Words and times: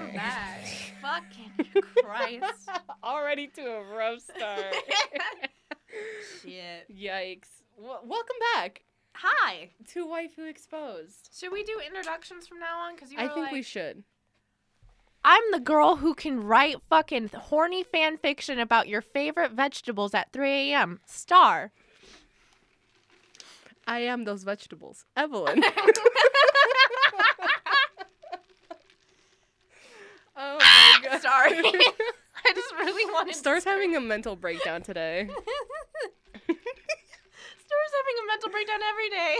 Welcome 0.00 0.16
back. 0.16 0.64
Fucking 1.02 1.82
Christ. 2.02 2.68
Already 3.04 3.48
to 3.48 3.60
a 3.62 3.82
rough 3.96 4.20
start. 4.20 4.74
Shit. 6.42 6.86
Yikes. 6.90 7.48
W- 7.76 7.98
welcome 8.04 8.36
back 8.54 8.82
Hi. 9.14 9.70
to 9.92 10.06
Waifu 10.06 10.48
Exposed. 10.48 11.30
Should 11.38 11.52
we 11.52 11.64
do 11.64 11.80
introductions 11.86 12.46
from 12.46 12.60
now 12.60 12.78
on? 12.80 12.94
Because 12.94 13.12
you 13.12 13.18
I 13.18 13.28
think 13.28 13.46
like, 13.46 13.52
we 13.52 13.62
should. 13.62 14.04
I'm 15.22 15.42
the 15.52 15.60
girl 15.60 15.96
who 15.96 16.14
can 16.14 16.42
write 16.44 16.76
fucking 16.88 17.30
horny 17.34 17.82
fan 17.82 18.16
fiction 18.16 18.58
about 18.58 18.88
your 18.88 19.02
favorite 19.02 19.52
vegetables 19.52 20.14
at 20.14 20.32
3 20.32 20.48
a.m. 20.72 21.00
Star. 21.04 21.72
I 23.86 24.00
am 24.00 24.24
those 24.24 24.44
vegetables. 24.44 25.04
Evelyn. 25.16 25.62
Oh 30.40 30.58
my 30.58 30.98
god. 31.08 31.20
Sorry. 31.22 31.52
I 32.44 32.52
just 32.54 32.72
really 32.74 33.10
wanted 33.12 33.34
Star's 33.34 33.64
to 33.64 33.70
having 33.70 33.94
a 33.96 34.00
mental 34.00 34.34
breakdown 34.36 34.82
today. 34.82 35.28
Star's 36.34 37.92
having 37.98 38.16
a 38.22 38.26
mental 38.26 38.50
breakdown 38.50 38.80
every 38.88 39.10
day. 39.10 39.36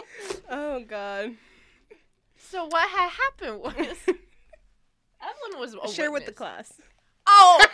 Oh 0.51 0.85
god. 0.87 1.35
So 2.37 2.67
what 2.67 2.89
had 2.89 3.11
happened 3.11 3.61
was 3.61 3.97
Evelyn 4.07 5.59
was 5.61 5.75
a 5.75 5.89
Share 5.93 6.11
with 6.13 6.27
the 6.27 6.31
witness. 6.33 6.37
class. 6.37 6.81
Oh, 7.27 7.67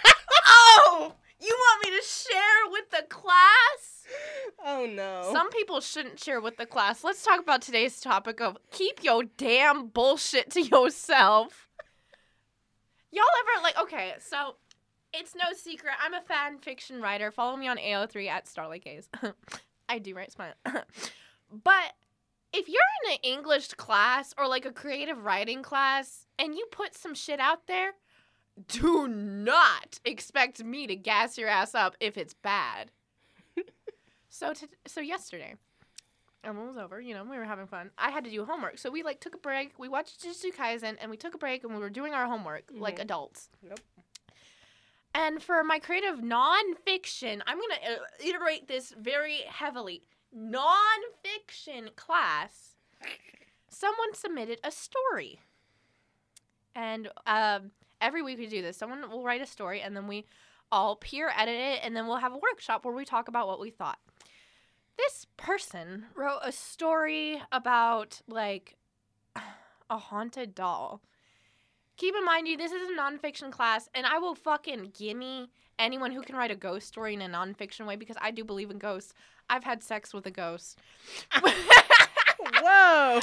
oh! 0.47 1.13
You 1.41 1.55
want 1.59 1.85
me 1.85 1.91
to 1.99 2.05
share 2.07 2.71
with 2.71 2.91
the 2.91 3.03
class? 3.09 4.05
Oh 4.65 4.87
no. 4.87 5.29
Some 5.33 5.51
people 5.51 5.81
shouldn't 5.81 6.19
share 6.23 6.41
with 6.41 6.57
the 6.57 6.67
class. 6.67 7.05
Let's 7.05 7.23
talk 7.25 7.41
about 7.41 7.63
today's 7.63 8.01
topic 8.01 8.41
of 8.41 8.57
keep 8.71 9.03
your 9.05 9.25
damn 9.37 9.89
bullshit 9.89 10.51
to 10.53 10.63
yourself. 10.63 11.66
Y'all 13.13 13.25
ever 13.41 13.63
like 13.63 13.79
okay, 13.81 14.15
so 14.19 14.57
it's 15.13 15.35
no 15.35 15.53
secret. 15.57 15.95
I'm 16.03 16.15
a 16.15 16.21
fan 16.21 16.59
fiction 16.59 17.01
writer. 17.01 17.31
Follow 17.31 17.57
me 17.57 17.69
on 17.69 17.79
AO3 17.79 18.29
at 18.29 18.49
Starlight 18.49 18.85
Gaze. 18.85 19.09
I 19.89 19.99
do 19.99 20.15
write 20.15 20.33
smile. 20.33 20.53
but 20.65 21.93
if 22.53 22.69
you're 22.69 22.83
in 23.05 23.13
an 23.13 23.19
English 23.23 23.69
class 23.75 24.35
or 24.37 24.49
like 24.49 24.67
a 24.67 24.73
creative 24.73 25.25
writing 25.25 25.63
class 25.63 26.27
and 26.39 26.55
you 26.55 26.67
put 26.71 26.95
some 26.95 27.15
shit 27.15 27.41
out 27.41 27.67
there, 27.67 27.93
do 28.69 29.07
not 29.07 30.01
expect 30.05 30.65
me 30.65 30.87
to 30.87 30.97
gas 30.97 31.37
your 31.39 31.49
ass 31.49 31.75
up 31.75 31.97
if 32.01 32.17
it's 32.17 32.35
bad. 32.35 32.91
so 34.29 34.53
to, 34.55 34.69
so 34.87 35.01
yesterday, 35.01 35.55
everyone 36.45 36.69
was 36.69 36.77
over. 36.77 37.01
You 37.01 37.15
know, 37.15 37.25
we 37.25 37.37
were 37.37 37.45
having 37.45 37.67
fun. 37.67 37.91
I 37.99 38.11
had 38.11 38.25
to 38.25 38.31
do 38.31 38.45
homework, 38.45 38.79
so 38.79 38.91
we 38.91 39.03
like 39.03 39.21
took 39.21 39.35
a 39.35 39.39
break. 39.39 39.73
We 39.79 39.89
watched 39.89 40.23
Jujutsu 40.23 40.55
Kaisen, 40.55 40.97
and 41.01 41.11
we 41.11 41.17
took 41.17 41.35
a 41.35 41.39
break, 41.39 41.65
and 41.65 41.75
we 41.75 41.81
were 41.81 41.91
doing 41.91 42.13
our 42.15 42.27
homework 42.27 42.65
like 42.73 42.97
Mhm. 42.99 43.03
adults. 43.03 43.49
Yep. 43.63 43.81
And 45.15 45.43
for 45.43 45.65
my 45.65 45.79
creative 45.79 46.19
nonfiction, 46.19 47.41
I'm 47.47 47.59
gonna 47.59 47.75
uh, 47.75 48.05
iterate 48.23 48.69
this 48.69 48.91
very 48.91 49.39
heavily. 49.49 50.03
Nonfiction 50.37 51.95
class, 51.97 52.77
someone 53.71 54.13
submitted 54.15 54.61
a 54.63 54.71
story, 54.71 55.41
and 56.75 57.09
um, 57.27 57.71
every 58.01 58.21
week 58.23 58.39
we 58.39 58.47
do 58.47 58.61
this. 58.61 58.77
Someone 58.77 59.09
will 59.11 59.23
write 59.25 59.41
a 59.41 59.47
story, 59.47 59.81
and 59.81 59.97
then 59.97 60.07
we 60.07 60.27
all 60.71 60.97
peer 60.97 61.33
edit 61.35 61.55
it, 61.55 61.81
and 61.83 61.97
then 61.97 62.07
we'll 62.07 62.17
have 62.17 62.33
a 62.35 62.39
workshop 62.39 62.85
where 62.85 62.93
we 62.95 63.05
talk 63.07 63.29
about 63.29 63.47
what 63.47 63.59
we 63.61 63.71
thought. 63.71 63.99
This 64.97 65.27
person 65.37 66.07
wrote 66.15 66.41
a 66.43 66.53
story 66.53 67.43
about 67.53 68.23
like 68.29 68.77
a 69.91 69.99
haunted 69.99 70.55
doll. 70.55 71.03
Keep 71.97 72.15
in 72.15 72.25
mind, 72.25 72.47
you 72.47 72.57
this 72.57 72.73
is 72.73 72.89
a 72.91 73.01
nonfiction 73.01 73.51
class, 73.51 73.89
and 73.95 74.07
I 74.07 74.19
will 74.19 74.35
fucking 74.35 74.93
gimme 74.99 75.51
anyone 75.79 76.13
who 76.13 76.23
can 76.23 76.37
write 76.37 76.51
a 76.51 76.57
ghost 76.57 76.89
story 76.89 77.15
in 77.15 77.23
a 77.23 77.29
nonfiction 77.29 77.87
way 77.87 77.97
because 77.97 78.17
I 78.21 78.31
do 78.31 78.45
believe 78.45 78.71
in 78.71 78.79
ghosts. 78.79 79.15
I've 79.49 79.65
had 79.65 79.83
sex 79.83 80.13
with 80.13 80.27
a 80.27 80.31
ghost. 80.31 80.79
Whoa. 82.63 83.21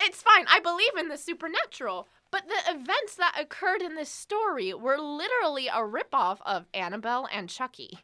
it's 0.00 0.22
fine. 0.22 0.46
I 0.48 0.60
believe 0.60 0.96
in 0.98 1.08
the 1.08 1.18
supernatural. 1.18 2.08
But 2.30 2.44
the 2.46 2.74
events 2.74 3.16
that 3.16 3.36
occurred 3.38 3.82
in 3.82 3.96
this 3.96 4.08
story 4.08 4.72
were 4.72 4.98
literally 4.98 5.66
a 5.66 5.80
ripoff 5.80 6.38
of 6.46 6.66
Annabelle 6.72 7.28
and 7.32 7.48
Chucky. 7.48 7.98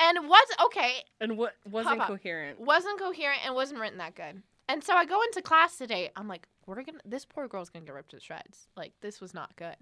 And 0.00 0.28
was 0.28 0.46
okay, 0.66 0.92
and 1.20 1.36
what 1.36 1.54
wasn't 1.68 2.00
coherent? 2.02 2.60
wasn't 2.60 3.00
coherent 3.00 3.40
and 3.44 3.54
wasn't 3.54 3.80
written 3.80 3.98
that 3.98 4.14
good. 4.14 4.42
And 4.68 4.84
so 4.84 4.94
I 4.94 5.06
go 5.06 5.20
into 5.22 5.42
class 5.42 5.76
today. 5.76 6.10
I'm 6.14 6.28
like, 6.28 6.46
we're 6.66 6.76
gonna 6.76 6.98
this 7.04 7.24
poor 7.24 7.48
girl's 7.48 7.70
gonna 7.70 7.84
get 7.84 7.94
ripped 7.94 8.10
to 8.10 8.20
shreds. 8.20 8.68
Like 8.76 8.92
this 9.00 9.20
was 9.20 9.34
not 9.34 9.56
good. 9.56 9.76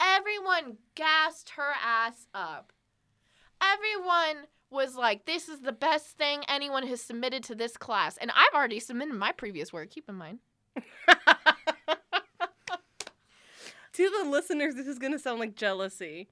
Everyone 0.00 0.76
gassed 0.94 1.50
her 1.56 1.72
ass 1.82 2.26
up. 2.34 2.72
Everyone 3.62 4.46
was 4.70 4.96
like, 4.96 5.26
this 5.26 5.48
is 5.48 5.60
the 5.60 5.72
best 5.72 6.16
thing 6.18 6.42
anyone 6.48 6.86
has 6.86 7.00
submitted 7.00 7.44
to 7.44 7.54
this 7.54 7.76
class. 7.76 8.16
And 8.16 8.30
I've 8.30 8.54
already 8.54 8.80
submitted 8.80 9.14
my 9.14 9.32
previous 9.32 9.72
work, 9.72 9.90
keep 9.90 10.08
in 10.08 10.16
mind. 10.16 10.38
to 10.76 10.82
the 13.94 14.28
listeners, 14.28 14.74
this 14.74 14.86
is 14.86 14.98
gonna 14.98 15.18
sound 15.18 15.40
like 15.40 15.54
jealousy, 15.54 16.28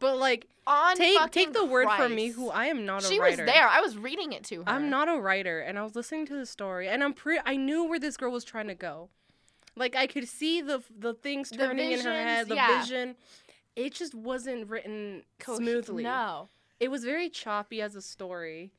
but 0.00 0.18
like 0.18 0.48
On 0.66 0.96
take 0.96 1.30
take 1.30 1.52
the 1.52 1.64
word 1.64 1.88
from 1.96 2.14
me, 2.14 2.28
who 2.28 2.50
I 2.50 2.66
am 2.66 2.84
not 2.84 3.04
a 3.04 3.06
she 3.06 3.20
writer. 3.20 3.44
was 3.44 3.52
there. 3.52 3.68
I 3.68 3.80
was 3.80 3.96
reading 3.96 4.32
it 4.32 4.42
to 4.44 4.62
her. 4.62 4.68
I'm 4.68 4.90
not 4.90 5.08
a 5.08 5.20
writer, 5.20 5.60
and 5.60 5.78
I 5.78 5.82
was 5.82 5.94
listening 5.94 6.26
to 6.26 6.34
the 6.34 6.46
story, 6.46 6.88
and 6.88 7.04
I'm 7.04 7.12
pretty. 7.12 7.40
I 7.46 7.56
knew 7.56 7.84
where 7.84 7.98
this 8.00 8.16
girl 8.16 8.32
was 8.32 8.42
trying 8.44 8.66
to 8.68 8.74
go. 8.74 9.08
Like 9.76 9.94
I 9.94 10.06
could 10.08 10.26
see 10.28 10.60
the 10.60 10.82
the 10.98 11.14
things 11.14 11.50
The 11.50 11.58
turning 11.58 11.92
in 11.92 12.00
her 12.00 12.10
head, 12.12 12.46
visions, 12.46 12.48
the 12.48 12.54
yeah. 12.56 12.80
vision. 12.80 13.16
It 13.76 13.94
just 13.94 14.14
wasn't 14.14 14.68
written 14.68 15.22
Co- 15.38 15.56
smoothly. 15.56 16.02
No. 16.02 16.48
It 16.80 16.90
was 16.90 17.04
very 17.04 17.28
choppy 17.30 17.80
as 17.80 17.94
a 17.94 18.02
story. 18.02 18.72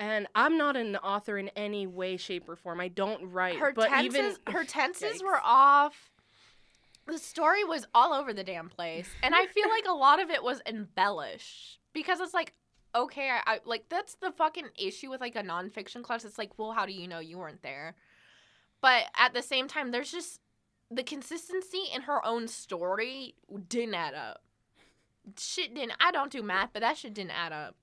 And 0.00 0.28
I'm 0.34 0.56
not 0.56 0.76
an 0.76 0.94
author 0.96 1.36
in 1.38 1.48
any 1.56 1.86
way, 1.86 2.16
shape, 2.16 2.48
or 2.48 2.54
form. 2.54 2.80
I 2.80 2.86
don't 2.88 3.30
write. 3.32 3.58
her 3.58 3.72
but 3.72 3.88
tenses 3.88 4.14
even 4.14 4.36
her 4.54 4.64
tenses 4.64 5.20
Yikes. 5.20 5.24
were 5.24 5.40
off. 5.42 6.10
The 7.08 7.18
story 7.18 7.64
was 7.64 7.86
all 7.94 8.12
over 8.12 8.34
the 8.34 8.44
damn 8.44 8.68
place, 8.68 9.08
and 9.22 9.34
I 9.34 9.46
feel 9.46 9.68
like 9.68 9.86
a 9.88 9.92
lot 9.96 10.20
of 10.20 10.30
it 10.30 10.42
was 10.42 10.60
embellished 10.66 11.80
because 11.94 12.20
it's 12.20 12.34
like, 12.34 12.52
okay, 12.94 13.30
I, 13.30 13.54
I 13.54 13.60
like 13.64 13.88
that's 13.88 14.16
the 14.16 14.30
fucking 14.30 14.68
issue 14.78 15.08
with 15.08 15.20
like 15.20 15.34
a 15.34 15.42
nonfiction 15.42 16.02
class. 16.02 16.24
It's 16.24 16.38
like, 16.38 16.58
well, 16.58 16.72
how 16.72 16.84
do 16.84 16.92
you 16.92 17.08
know 17.08 17.18
you 17.18 17.38
weren't 17.38 17.62
there? 17.62 17.94
But 18.82 19.04
at 19.16 19.32
the 19.32 19.42
same 19.42 19.68
time, 19.68 19.90
there's 19.90 20.12
just 20.12 20.40
the 20.90 21.02
consistency 21.02 21.84
in 21.94 22.02
her 22.02 22.24
own 22.24 22.46
story 22.46 23.34
didn't 23.68 23.94
add 23.94 24.14
up. 24.14 24.42
Shit 25.38 25.74
didn't. 25.74 25.92
I 26.00 26.10
don't 26.10 26.30
do 26.30 26.42
math, 26.42 26.70
but 26.72 26.82
that 26.82 26.98
shit 26.98 27.14
didn't 27.14 27.32
add 27.32 27.52
up. 27.52 27.74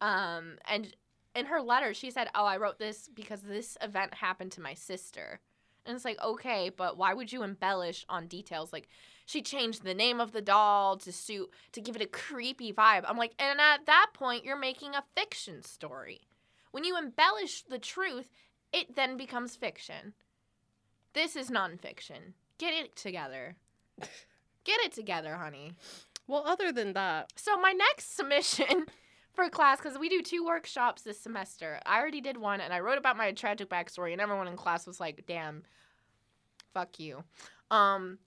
Um, 0.00 0.58
and 0.68 0.94
in 1.34 1.46
her 1.46 1.62
letter, 1.62 1.94
she 1.94 2.10
said, 2.10 2.28
"Oh, 2.34 2.44
I 2.44 2.56
wrote 2.58 2.78
this 2.78 3.08
because 3.14 3.42
this 3.42 3.76
event 3.80 4.14
happened 4.14 4.52
to 4.52 4.60
my 4.60 4.74
sister." 4.74 5.40
And 5.84 5.96
it's 5.96 6.04
like, 6.04 6.22
okay, 6.22 6.70
but 6.74 6.96
why 6.96 7.12
would 7.12 7.32
you 7.32 7.42
embellish 7.42 8.04
on 8.08 8.26
details? 8.28 8.72
Like, 8.72 8.88
she 9.26 9.42
changed 9.42 9.82
the 9.82 9.94
name 9.94 10.20
of 10.20 10.32
the 10.32 10.40
doll 10.40 10.96
to 10.98 11.12
suit 11.12 11.50
to 11.72 11.80
give 11.80 11.96
it 11.96 12.02
a 12.02 12.06
creepy 12.06 12.72
vibe. 12.72 13.04
I'm 13.06 13.16
like, 13.16 13.34
and 13.38 13.60
at 13.60 13.86
that 13.86 14.10
point, 14.14 14.44
you're 14.44 14.58
making 14.58 14.94
a 14.94 15.04
fiction 15.16 15.62
story. 15.62 16.20
When 16.70 16.84
you 16.84 16.96
embellish 16.96 17.62
the 17.62 17.78
truth, 17.78 18.30
it 18.72 18.94
then 18.96 19.16
becomes 19.16 19.56
fiction. 19.56 20.14
This 21.14 21.36
is 21.36 21.50
nonfiction. 21.50 22.34
Get 22.58 22.72
it 22.74 22.96
together. 22.96 23.56
Get 24.64 24.80
it 24.80 24.92
together, 24.92 25.34
honey. 25.36 25.72
well, 26.28 26.44
other 26.46 26.70
than 26.72 26.92
that, 26.92 27.32
So 27.36 27.58
my 27.58 27.72
next 27.72 28.16
submission 28.16 28.86
for 29.34 29.48
class, 29.48 29.78
because 29.78 29.98
we 29.98 30.08
do 30.08 30.22
two 30.22 30.44
workshops 30.44 31.02
this 31.02 31.20
semester. 31.20 31.80
I 31.86 31.98
already 31.98 32.20
did 32.20 32.36
one, 32.36 32.60
and 32.60 32.72
I 32.72 32.80
wrote 32.80 32.98
about 32.98 33.16
my 33.16 33.32
tragic 33.32 33.68
backstory, 33.68 34.12
and 34.12 34.20
everyone 34.20 34.48
in 34.48 34.56
class 34.56 34.86
was 34.86 35.00
like, 35.00 35.24
"Damn, 35.26 35.62
fuck 36.74 36.98
you," 36.98 37.24
um, 37.70 38.18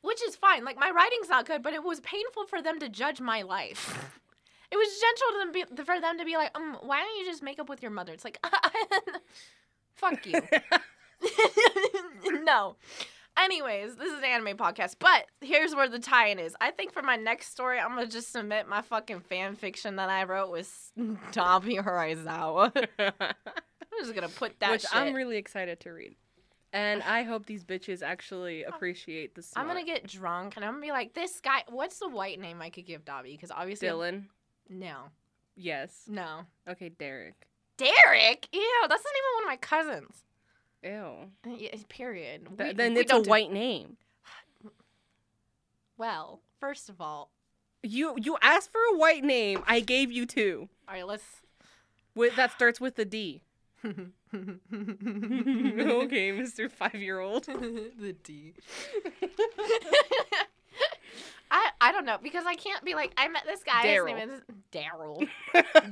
which 0.00 0.22
is 0.22 0.36
fine. 0.36 0.64
Like 0.64 0.78
my 0.78 0.90
writing's 0.90 1.28
not 1.28 1.46
good, 1.46 1.62
but 1.62 1.74
it 1.74 1.84
was 1.84 2.00
painful 2.00 2.46
for 2.46 2.62
them 2.62 2.78
to 2.80 2.88
judge 2.88 3.20
my 3.20 3.42
life. 3.42 4.10
It 4.70 4.76
was 4.76 5.00
gentle 5.00 5.26
to 5.32 5.38
them 5.38 5.52
be, 5.52 5.84
for 5.84 6.00
them 6.00 6.18
to 6.18 6.24
be 6.24 6.36
like, 6.36 6.56
um, 6.56 6.78
"Why 6.82 7.00
don't 7.00 7.18
you 7.18 7.26
just 7.26 7.42
make 7.42 7.58
up 7.58 7.68
with 7.68 7.82
your 7.82 7.90
mother?" 7.90 8.12
It's 8.12 8.24
like, 8.24 8.38
fuck 9.94 10.24
you. 10.26 10.40
no. 12.42 12.76
Anyways, 13.38 13.96
this 13.96 14.12
is 14.12 14.18
an 14.18 14.24
anime 14.24 14.56
podcast, 14.56 14.96
but 14.98 15.24
here's 15.40 15.74
where 15.74 15.88
the 15.88 15.98
tie-in 15.98 16.38
is. 16.38 16.54
I 16.60 16.70
think 16.70 16.92
for 16.92 17.02
my 17.02 17.16
next 17.16 17.48
story, 17.50 17.78
I'm 17.78 17.90
gonna 17.94 18.06
just 18.06 18.30
submit 18.30 18.68
my 18.68 18.82
fucking 18.82 19.20
fan 19.20 19.56
fiction 19.56 19.96
that 19.96 20.08
I 20.10 20.24
wrote 20.24 20.50
with 20.50 20.70
Dabi 20.98 21.82
Horizawa. 21.82 22.70
I'm 22.98 24.04
just 24.04 24.14
gonna 24.14 24.28
put 24.28 24.58
that 24.60 24.70
which 24.72 24.82
shit. 24.82 24.94
I'm 24.94 25.14
really 25.14 25.38
excited 25.38 25.80
to 25.80 25.90
read. 25.92 26.14
And 26.74 27.02
I 27.02 27.22
hope 27.22 27.44
these 27.46 27.64
bitches 27.64 28.02
actually 28.02 28.64
appreciate 28.64 29.34
the 29.34 29.42
story. 29.42 29.62
I'm 29.62 29.68
gonna 29.68 29.84
get 29.84 30.06
drunk 30.06 30.56
and 30.56 30.64
I'm 30.64 30.72
gonna 30.72 30.82
be 30.86 30.90
like, 30.92 31.14
this 31.14 31.40
guy. 31.40 31.64
What's 31.68 31.98
the 31.98 32.08
white 32.08 32.38
name 32.40 32.60
I 32.62 32.70
could 32.70 32.86
give 32.86 33.04
Dabi? 33.04 33.32
Because 33.32 33.50
obviously, 33.50 33.88
Dylan. 33.88 34.24
no, 34.68 35.04
Yes. 35.56 36.02
no, 36.06 36.40
Okay, 36.68 36.90
Derek. 36.90 37.46
Derek. 37.76 38.48
Ew, 38.52 38.84
that's 38.88 39.04
not 39.04 39.14
even 39.16 39.34
one 39.34 39.44
of 39.44 39.48
my 39.48 39.56
cousins. 39.56 40.24
Ew. 40.82 41.30
Yeah, 41.46 41.70
period. 41.88 42.48
Th- 42.58 42.68
We- 42.70 42.74
then 42.74 42.94
we 42.94 43.00
it's 43.00 43.12
a 43.12 43.22
do- 43.22 43.30
white 43.30 43.52
name. 43.52 43.96
Well, 45.96 46.40
first 46.58 46.88
of 46.88 47.00
all, 47.00 47.30
You 47.82 48.14
you 48.18 48.36
asked 48.42 48.70
for 48.72 48.80
a 48.92 48.96
white 48.96 49.22
name. 49.24 49.62
I 49.66 49.80
gave 49.80 50.10
you 50.10 50.26
two. 50.26 50.68
all 50.88 50.94
right, 50.94 51.06
let's. 51.06 51.24
With 52.14 52.36
that 52.36 52.52
starts 52.52 52.80
with 52.80 52.94
the 52.96 53.04
D. 53.04 53.42
okay, 53.84 53.92
Mr. 56.32 56.70
Five 56.70 56.94
Year 56.96 57.20
Old. 57.20 57.44
the 57.44 58.14
D. 58.22 58.54
I 61.50 61.70
I 61.80 61.92
don't 61.92 62.06
know 62.06 62.18
because 62.22 62.44
I 62.46 62.54
can't 62.54 62.84
be 62.84 62.94
like 62.94 63.12
I 63.16 63.28
met 63.28 63.42
this 63.46 63.62
guy. 63.62 63.86
His 63.86 64.04
name 64.04 64.18
is 64.18 64.40
Daryl. 64.72 65.28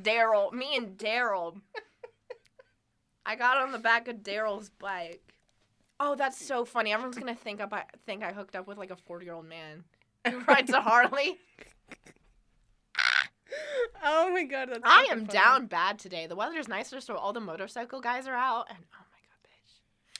Daryl. 0.02 0.52
Me 0.52 0.76
and 0.76 0.96
Daryl. 0.96 1.60
I 3.26 3.36
got 3.36 3.58
on 3.58 3.72
the 3.72 3.78
back 3.78 4.08
of 4.08 4.16
Daryl's 4.16 4.70
bike. 4.70 5.34
Oh, 5.98 6.14
that's 6.14 6.44
so 6.44 6.64
funny. 6.64 6.92
Everyone's 6.92 7.18
gonna 7.18 7.34
think 7.34 7.60
up 7.60 7.72
I 7.72 7.84
think 8.06 8.22
I 8.22 8.32
hooked 8.32 8.56
up 8.56 8.66
with 8.66 8.78
like 8.78 8.90
a 8.90 8.96
forty 8.96 9.26
year 9.26 9.34
old 9.34 9.46
man 9.46 9.84
who 10.26 10.38
rides 10.48 10.70
a 10.70 10.80
Harley. 10.80 11.38
oh 14.04 14.30
my 14.30 14.44
god, 14.44 14.68
that's 14.70 14.80
I 14.84 15.08
am 15.10 15.26
funny. 15.26 15.38
down 15.38 15.66
bad 15.66 15.98
today. 15.98 16.26
The 16.26 16.36
weather's 16.36 16.68
nicer, 16.68 17.00
so 17.00 17.16
all 17.16 17.32
the 17.32 17.40
motorcycle 17.40 18.00
guys 18.00 18.26
are 18.26 18.34
out, 18.34 18.66
and 18.70 18.78
oh 18.94 19.04
my 19.12 19.18
god, 19.28 19.40
bitch, 19.44 19.74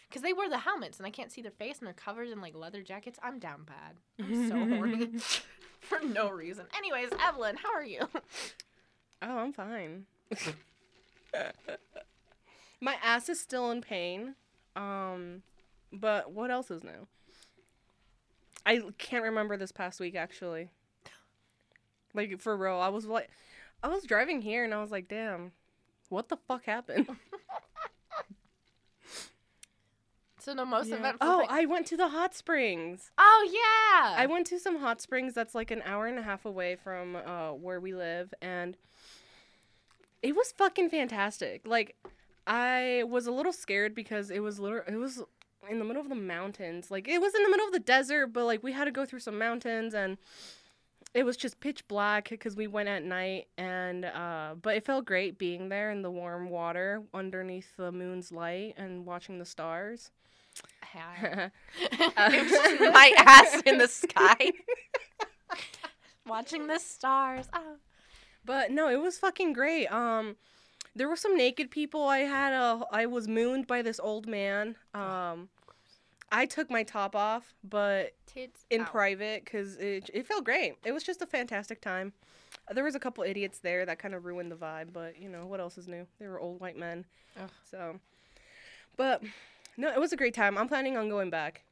because 0.08 0.22
they 0.22 0.32
wear 0.34 0.50
the 0.50 0.58
helmets 0.58 0.98
and 0.98 1.06
I 1.06 1.10
can't 1.10 1.32
see 1.32 1.42
their 1.42 1.50
face, 1.50 1.78
and 1.78 1.86
they're 1.86 1.94
covered 1.94 2.28
in 2.28 2.40
like 2.40 2.54
leather 2.54 2.82
jackets. 2.82 3.18
I'm 3.22 3.38
down 3.38 3.64
bad. 3.64 3.96
I'm 4.22 4.48
so 4.48 4.56
horny 4.76 5.08
for 5.80 6.00
no 6.04 6.28
reason. 6.28 6.66
Anyways, 6.76 7.10
Evelyn, 7.26 7.56
how 7.56 7.72
are 7.72 7.84
you? 7.84 8.00
Oh, 9.22 9.38
I'm 9.38 9.52
fine. 9.52 10.04
My 12.80 12.96
ass 13.02 13.28
is 13.28 13.38
still 13.40 13.70
in 13.70 13.80
pain. 13.82 14.34
Um, 14.76 15.42
but 15.92 16.32
what 16.32 16.50
else 16.50 16.70
is 16.70 16.82
new? 16.82 17.06
I 18.64 18.80
can't 18.98 19.24
remember 19.24 19.56
this 19.56 19.72
past 19.72 20.00
week 20.00 20.14
actually. 20.14 20.70
Like 22.14 22.40
for 22.40 22.56
real, 22.56 22.76
I 22.76 22.88
was 22.88 23.06
like, 23.06 23.30
I 23.82 23.88
was 23.88 24.04
driving 24.04 24.42
here 24.42 24.64
and 24.64 24.72
I 24.74 24.80
was 24.80 24.90
like, 24.90 25.08
damn, 25.08 25.52
what 26.08 26.28
the 26.28 26.36
fuck 26.48 26.64
happened? 26.64 27.08
So 30.38 30.54
the 30.54 30.64
most 30.64 30.88
Yeah. 30.88 30.96
eventful. 30.96 31.28
Oh, 31.28 31.38
thing- 31.40 31.48
I 31.50 31.66
went 31.66 31.86
to 31.88 31.98
the 31.98 32.08
hot 32.08 32.34
springs. 32.34 33.10
oh 33.18 33.46
yeah. 33.52 34.14
I 34.16 34.24
went 34.26 34.46
to 34.46 34.58
some 34.58 34.78
hot 34.78 35.02
springs 35.02 35.34
that's 35.34 35.54
like 35.54 35.70
an 35.70 35.82
hour 35.84 36.06
and 36.06 36.18
a 36.18 36.22
half 36.22 36.46
away 36.46 36.76
from 36.76 37.14
uh, 37.16 37.50
where 37.52 37.78
we 37.78 37.92
live, 37.94 38.32
and 38.40 38.76
it 40.22 40.34
was 40.34 40.52
fucking 40.52 40.88
fantastic. 40.88 41.66
Like, 41.66 41.94
I 42.50 43.04
was 43.08 43.28
a 43.28 43.30
little 43.30 43.52
scared 43.52 43.94
because 43.94 44.28
it 44.28 44.40
was 44.40 44.58
liter- 44.58 44.84
it 44.88 44.96
was 44.96 45.22
in 45.68 45.78
the 45.78 45.84
middle 45.84 46.02
of 46.02 46.08
the 46.08 46.16
mountains. 46.16 46.90
Like, 46.90 47.06
it 47.06 47.20
was 47.20 47.32
in 47.32 47.44
the 47.44 47.48
middle 47.48 47.66
of 47.66 47.72
the 47.72 47.78
desert, 47.78 48.32
but 48.32 48.44
like 48.44 48.64
we 48.64 48.72
had 48.72 48.86
to 48.86 48.90
go 48.90 49.06
through 49.06 49.20
some 49.20 49.38
mountains, 49.38 49.94
and 49.94 50.18
it 51.14 51.22
was 51.24 51.36
just 51.36 51.60
pitch 51.60 51.86
black 51.86 52.28
because 52.28 52.56
we 52.56 52.66
went 52.66 52.88
at 52.88 53.04
night. 53.04 53.46
And 53.56 54.04
uh, 54.04 54.56
but 54.60 54.74
it 54.76 54.84
felt 54.84 55.04
great 55.04 55.38
being 55.38 55.68
there 55.68 55.92
in 55.92 56.02
the 56.02 56.10
warm 56.10 56.50
water 56.50 57.04
underneath 57.14 57.76
the 57.76 57.92
moon's 57.92 58.32
light 58.32 58.74
and 58.76 59.06
watching 59.06 59.38
the 59.38 59.46
stars. 59.46 60.10
Hi. 60.82 61.52
it 61.80 62.42
was 62.42 62.50
just 62.50 62.80
my 62.92 63.12
ass 63.16 63.62
in 63.64 63.78
the 63.78 63.86
sky, 63.86 64.50
watching 66.26 66.66
the 66.66 66.80
stars. 66.80 67.48
Oh. 67.52 67.76
But 68.44 68.72
no, 68.72 68.88
it 68.88 69.00
was 69.00 69.18
fucking 69.18 69.52
great. 69.52 69.86
Um, 69.86 70.34
there 70.94 71.08
were 71.08 71.16
some 71.16 71.36
naked 71.36 71.70
people. 71.70 72.02
I 72.04 72.18
had 72.20 72.52
a. 72.52 72.82
I 72.90 73.06
was 73.06 73.28
mooned 73.28 73.66
by 73.66 73.82
this 73.82 74.00
old 74.00 74.26
man. 74.26 74.76
Um, 74.94 75.48
I 76.32 76.46
took 76.46 76.70
my 76.70 76.82
top 76.82 77.14
off, 77.16 77.54
but 77.64 78.12
Tits 78.26 78.64
in 78.70 78.82
out. 78.82 78.90
private 78.90 79.44
because 79.44 79.76
it 79.76 80.10
it 80.12 80.26
felt 80.26 80.44
great. 80.44 80.74
It 80.84 80.92
was 80.92 81.02
just 81.02 81.22
a 81.22 81.26
fantastic 81.26 81.80
time. 81.80 82.12
There 82.72 82.84
was 82.84 82.94
a 82.94 83.00
couple 83.00 83.24
idiots 83.24 83.58
there 83.58 83.84
that 83.86 83.98
kind 83.98 84.14
of 84.14 84.24
ruined 84.24 84.50
the 84.52 84.56
vibe, 84.56 84.92
but 84.92 85.20
you 85.20 85.28
know 85.28 85.46
what 85.46 85.60
else 85.60 85.76
is 85.78 85.88
new? 85.88 86.06
They 86.18 86.26
were 86.28 86.38
old 86.40 86.60
white 86.60 86.76
men. 86.76 87.04
Ugh. 87.40 87.50
So, 87.68 87.98
but 88.96 89.22
no, 89.76 89.88
it 89.90 89.98
was 90.00 90.12
a 90.12 90.16
great 90.16 90.34
time. 90.34 90.56
I'm 90.58 90.68
planning 90.68 90.96
on 90.96 91.08
going 91.08 91.30
back. 91.30 91.62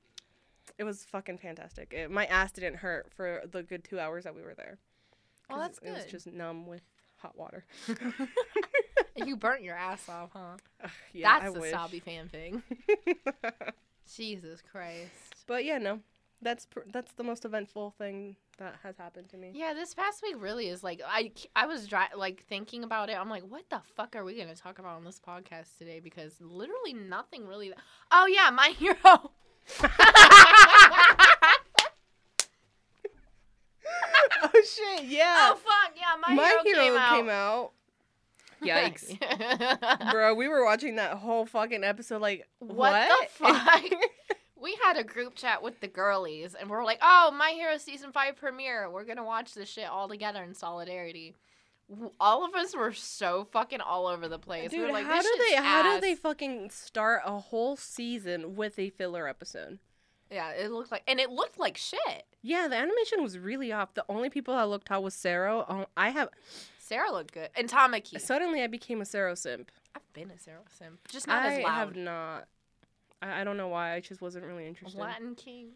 It 0.76 0.85
was 0.85 1.05
fucking 1.05 1.38
fantastic. 1.38 1.93
It, 1.93 2.11
my 2.11 2.26
ass 2.26 2.53
didn't 2.53 2.76
hurt 2.76 3.09
for 3.15 3.43
the 3.50 3.62
good 3.62 3.82
two 3.85 3.99
hours 3.99 4.25
that 4.25 4.35
we 4.35 4.43
were 4.43 4.55
there. 4.55 4.79
'cause 5.49 5.59
that's 5.61 5.79
It 5.79 5.93
was 5.93 6.05
just 6.05 6.26
numb 6.26 6.67
with 6.67 6.82
hot 7.17 7.37
water. 7.37 7.65
you 9.26 9.37
burnt 9.37 9.62
your 9.62 9.75
ass 9.76 10.09
off, 10.09 10.31
huh? 10.32 10.56
Ugh, 10.85 10.91
yeah, 11.12 11.38
That's 11.38 11.50
I 11.50 11.55
the 11.55 11.61
wish. 11.61 11.73
Dabi 11.73 12.03
fanfic. 12.03 12.62
Jesus 14.17 14.62
Christ. 14.73 15.35
but 15.47 15.65
yeah, 15.65 15.79
no, 15.79 16.00
that's 16.41 16.67
pr- 16.67 16.81
that's 16.93 17.12
the 17.12 17.25
most 17.25 17.44
eventful 17.44 17.94
thing 17.99 18.37
that 18.59 18.76
has 18.82 18.97
happened 18.97 19.29
to 19.31 19.37
me. 19.37 19.53
Yeah, 19.55 19.75
this 19.75 19.94
past 19.94 20.23
week 20.23 20.37
really 20.38 20.69
is 20.69 20.82
like 20.82 21.00
I 21.06 21.32
I 21.55 21.67
was 21.67 21.87
dry, 21.87 22.09
like 22.17 22.44
thinking 22.49 22.85
about 22.85 23.11
it. 23.11 23.19
I'm 23.19 23.29
like, 23.29 23.44
what 23.44 23.69
the 23.70 23.81
fuck 23.97 24.17
are 24.17 24.25
we 24.25 24.37
gonna 24.38 24.55
talk 24.55 24.79
about 24.79 24.97
on 24.97 25.05
this 25.05 25.20
podcast 25.20 25.76
today? 25.79 26.00
Because 26.00 26.35
literally 26.41 26.94
nothing 26.94 27.47
really. 27.47 27.73
Oh 28.11 28.26
yeah, 28.26 28.50
my 28.50 28.69
hero. 28.69 28.97
oh 34.43 34.62
shit! 34.65 34.85
Oh, 35.00 35.03
yeah, 35.03 35.50
oh 35.53 35.56
fuck 35.56 35.93
yeah, 35.97 36.15
my, 36.20 36.35
my, 36.35 36.61
hero, 36.65 36.82
hero 36.82 36.99
came 37.11 37.29
out. 37.29 37.73
Yikes, 38.62 40.10
bro! 40.12 40.34
We 40.34 40.49
were 40.49 40.64
watching 40.64 40.96
that 40.96 41.19
whole 41.19 41.46
fucking 41.46 41.84
episode. 41.84 42.20
Like, 42.20 42.49
What 42.58 42.76
what, 42.78 43.28
the 43.38 43.44
fuck? 43.46 43.82
we 44.60 44.76
had 44.84 44.96
a 44.96 45.05
group 45.05 45.34
chat 45.34 45.62
with 45.62 45.81
the 45.81 45.88
girlies, 45.88 46.55
and 46.55 46.69
we're 46.69 46.84
like, 46.84 46.99
"Oh, 47.02 47.32
My 47.37 47.50
Hero 47.50 47.76
season 47.78 48.12
five 48.12 48.37
premiere. 48.37 48.90
We're 48.90 49.05
gonna 49.05 49.25
watch 49.25 49.55
this 49.55 49.69
shit 49.69 49.88
all 49.88 50.08
together 50.08 50.43
in 50.43 50.55
solidarity." 50.55 51.34
All 52.20 52.44
of 52.44 52.55
us 52.55 52.76
were 52.76 52.93
so 52.93 53.46
fucking 53.50 53.81
all 53.81 54.06
over 54.08 54.28
the 54.28 54.38
place. 54.38 54.70
we 54.70 54.76
Dude, 54.76 54.88
were 54.88 54.93
like, 54.93 55.06
how 55.06 55.22
"This 55.22 55.25
do 55.31 55.38
they 55.38 55.55
shit's 55.55 55.60
how 55.64 55.94
do 55.94 56.00
they 56.02 56.14
fucking 56.14 56.69
start 56.70 57.22
a 57.25 57.38
whole 57.38 57.76
season 57.76 58.56
with 58.56 58.78
a 58.78 58.90
filler 58.90 59.26
episode? 59.26 59.78
Yeah, 60.31 60.50
it 60.50 60.70
looked 60.70 60.93
like, 60.93 61.02
and 61.08 61.19
it 61.19 61.31
looked 61.31 61.58
like 61.58 61.78
shit. 61.78 62.26
Yeah, 62.43 62.69
the 62.69 62.76
animation 62.76 63.22
was 63.22 63.38
really 63.38 63.72
off. 63.72 63.94
The 63.94 64.05
only 64.10 64.28
people 64.28 64.55
that 64.55 64.69
looked 64.69 64.88
hot 64.90 65.02
was 65.02 65.14
Sero. 65.14 65.64
Oh, 65.66 65.87
I 65.96 66.10
have 66.10 66.28
Sero 66.88 67.12
looked 67.12 67.32
good, 67.32 67.50
and 67.56 67.69
Tamaki. 67.69 68.20
suddenly 68.20 68.63
I 68.63 68.67
became 68.67 69.01
a 69.01 69.05
Sero 69.05 69.34
simp. 69.34 69.70
I've 69.94 70.13
been 70.13 70.31
a 70.31 70.39
Sero 70.39 70.60
Sim, 70.79 70.98
just 71.10 71.27
not 71.27 71.44
I 71.44 71.55
as 71.58 71.65
loud. 71.65 71.70
I 71.70 71.74
have 71.79 71.96
not. 71.96 72.48
I, 73.20 73.41
I 73.41 73.44
don't 73.44 73.56
know 73.56 73.69
why. 73.69 73.94
I 73.94 74.01
just 74.01 74.20
wasn't 74.20 74.44
really 74.44 74.67
interested. 74.67 75.01
Latin 75.01 75.34
King. 75.34 75.72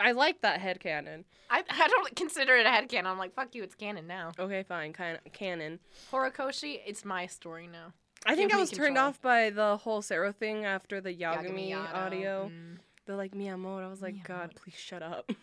I 0.00 0.12
like 0.12 0.40
that 0.40 0.60
headcanon. 0.60 1.24
I, 1.50 1.62
I 1.68 1.88
don't 1.88 2.16
consider 2.16 2.56
it 2.56 2.66
a 2.66 2.70
head 2.70 2.88
headcanon. 2.88 3.04
I'm 3.06 3.18
like, 3.18 3.34
fuck 3.34 3.54
you, 3.54 3.62
it's 3.62 3.74
canon 3.74 4.06
now. 4.06 4.32
Okay, 4.38 4.62
fine, 4.64 4.92
kind 4.92 5.18
canon. 5.32 5.78
Horikoshi, 6.10 6.80
it's 6.86 7.04
my 7.04 7.26
story 7.26 7.68
now. 7.70 7.92
I 8.26 8.34
think 8.34 8.50
Give 8.50 8.58
I 8.58 8.60
was 8.60 8.70
turned 8.70 8.96
off 8.96 9.20
by 9.20 9.50
the 9.50 9.76
whole 9.76 10.00
Sero 10.00 10.32
thing 10.32 10.64
after 10.64 11.00
the 11.00 11.14
Yagami, 11.14 11.70
Yagami 11.70 11.94
audio. 11.94 12.50
mm. 12.52 12.78
The 13.06 13.16
like 13.16 13.32
Miyamoto. 13.32 13.84
I 13.84 13.88
was 13.88 14.00
like, 14.00 14.24
God, 14.26 14.54
please 14.54 14.76
shut 14.76 15.02
up. 15.02 15.30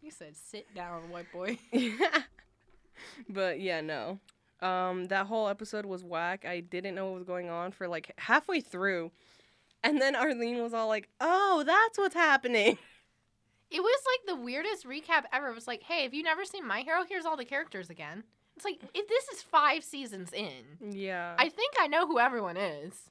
You 0.00 0.12
said 0.12 0.36
sit 0.36 0.74
down, 0.74 1.10
white 1.10 1.30
boy. 1.32 1.58
but 3.28 3.60
yeah, 3.60 3.80
no. 3.80 4.18
Um, 4.60 5.06
that 5.06 5.26
whole 5.26 5.48
episode 5.48 5.86
was 5.86 6.02
whack. 6.02 6.44
I 6.44 6.60
didn't 6.60 6.94
know 6.94 7.06
what 7.06 7.14
was 7.14 7.24
going 7.24 7.48
on 7.48 7.70
for 7.72 7.86
like 7.86 8.12
halfway 8.18 8.60
through, 8.60 9.12
and 9.84 10.00
then 10.00 10.16
Arlene 10.16 10.62
was 10.62 10.74
all 10.74 10.88
like, 10.88 11.08
"Oh, 11.20 11.62
that's 11.64 11.98
what's 11.98 12.14
happening." 12.14 12.78
It 13.70 13.80
was 13.82 14.00
like 14.06 14.34
the 14.34 14.42
weirdest 14.42 14.86
recap 14.86 15.24
ever. 15.32 15.48
It 15.48 15.54
was 15.54 15.66
like, 15.66 15.82
hey, 15.82 16.04
if 16.04 16.14
you 16.14 16.22
never 16.22 16.44
seen 16.44 16.66
My 16.66 16.80
Hero, 16.80 17.04
here's 17.06 17.26
all 17.26 17.36
the 17.36 17.44
characters 17.44 17.90
again. 17.90 18.24
It's 18.56 18.64
like, 18.64 18.80
if 18.94 19.06
this 19.08 19.28
is 19.28 19.42
five 19.42 19.84
seasons 19.84 20.32
in. 20.32 20.90
Yeah. 20.90 21.34
I 21.38 21.50
think 21.50 21.74
I 21.78 21.86
know 21.86 22.06
who 22.06 22.18
everyone 22.18 22.56
is 22.56 23.10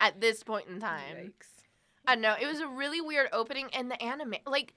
at 0.00 0.20
this 0.20 0.42
point 0.42 0.66
in 0.68 0.80
time. 0.80 1.16
Yikes. 1.16 1.64
I 2.06 2.16
know 2.16 2.34
it 2.38 2.46
was 2.46 2.60
a 2.60 2.66
really 2.66 3.00
weird 3.00 3.28
opening, 3.32 3.68
and 3.72 3.90
the 3.90 4.02
anime, 4.02 4.34
like 4.46 4.74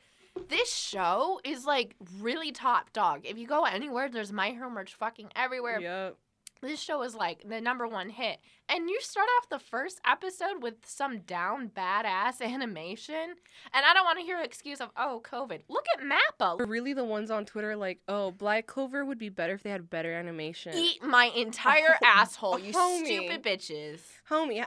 this 0.50 0.74
show 0.74 1.40
is 1.44 1.66
like 1.66 1.96
really 2.20 2.52
top 2.52 2.94
dog. 2.94 3.22
If 3.24 3.38
you 3.38 3.48
go 3.48 3.64
anywhere, 3.66 4.10
there's 4.10 4.32
My 4.32 4.50
Hero 4.50 4.70
merch 4.70 4.94
fucking 4.96 5.30
everywhere. 5.36 5.80
Yep. 5.80 6.18
This 6.60 6.82
show 6.82 7.04
is 7.04 7.14
like 7.14 7.48
the 7.48 7.62
number 7.62 7.88
one 7.88 8.10
hit, 8.10 8.40
and 8.68 8.90
you 8.90 9.00
start 9.00 9.28
off 9.38 9.48
the 9.50 9.60
first 9.60 10.02
episode 10.04 10.64
with 10.64 10.74
some 10.84 11.20
down 11.20 11.70
badass 11.70 12.42
animation, 12.42 13.36
and 13.74 13.86
I 13.86 13.94
don't 13.94 14.06
want 14.06 14.18
to 14.18 14.26
hear 14.26 14.40
an 14.40 14.44
excuse 14.46 14.82
of 14.82 14.90
oh 14.98 15.22
COVID. 15.24 15.60
Look 15.70 15.86
at 15.96 16.04
Mappa. 16.04 16.58
Were 16.58 16.66
really 16.66 16.94
the 16.94 17.04
ones 17.06 17.30
on 17.30 17.46
Twitter 17.46 17.76
like, 17.76 18.00
"Oh, 18.08 18.32
Black 18.32 18.66
Clover 18.66 19.06
would 19.06 19.20
be 19.20 19.30
better 19.30 19.54
if 19.54 19.62
they 19.62 19.70
had 19.70 19.88
better 19.92 20.12
animation." 20.16 20.74
Eat 20.76 21.04
my 21.04 21.26
entire 21.36 21.96
Oh, 22.02 22.08
asshole, 22.08 22.58
you 22.60 22.74
homie. 22.74 23.06
stupid 23.06 23.44
bitches. 23.44 24.00
Homie, 24.32 24.66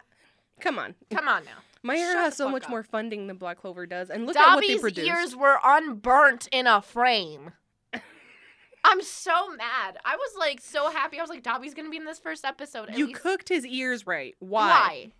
come 0.60 0.78
on. 0.78 0.94
Come 1.10 1.26
on 1.26 1.44
now. 1.44 1.58
My 1.82 1.96
Hero 1.96 2.12
Shut 2.12 2.24
has 2.24 2.36
so 2.36 2.48
much 2.48 2.64
up. 2.64 2.70
more 2.70 2.82
funding 2.82 3.26
than 3.26 3.36
Black 3.38 3.58
Clover 3.58 3.86
does, 3.86 4.10
and 4.10 4.26
look 4.26 4.36
at 4.36 4.54
what 4.54 4.60
they 4.60 4.68
Dabi's 4.74 4.80
produced. 4.80 5.06
ears 5.08 5.36
were 5.36 5.58
unburnt 5.64 6.46
in 6.52 6.66
a 6.66 6.82
frame. 6.82 7.52
I'm 8.84 9.02
so 9.02 9.48
mad. 9.56 9.98
I 10.04 10.16
was 10.16 10.32
like 10.38 10.60
so 10.60 10.90
happy. 10.90 11.18
I 11.18 11.22
was 11.22 11.30
like, 11.30 11.42
Dabi's 11.42 11.74
gonna 11.74 11.90
be 11.90 11.96
in 11.96 12.04
this 12.04 12.18
first 12.18 12.44
episode. 12.44 12.90
At 12.90 12.98
you 12.98 13.06
least- 13.08 13.20
cooked 13.20 13.48
his 13.48 13.66
ears 13.66 14.06
right. 14.06 14.34
Why? 14.40 15.12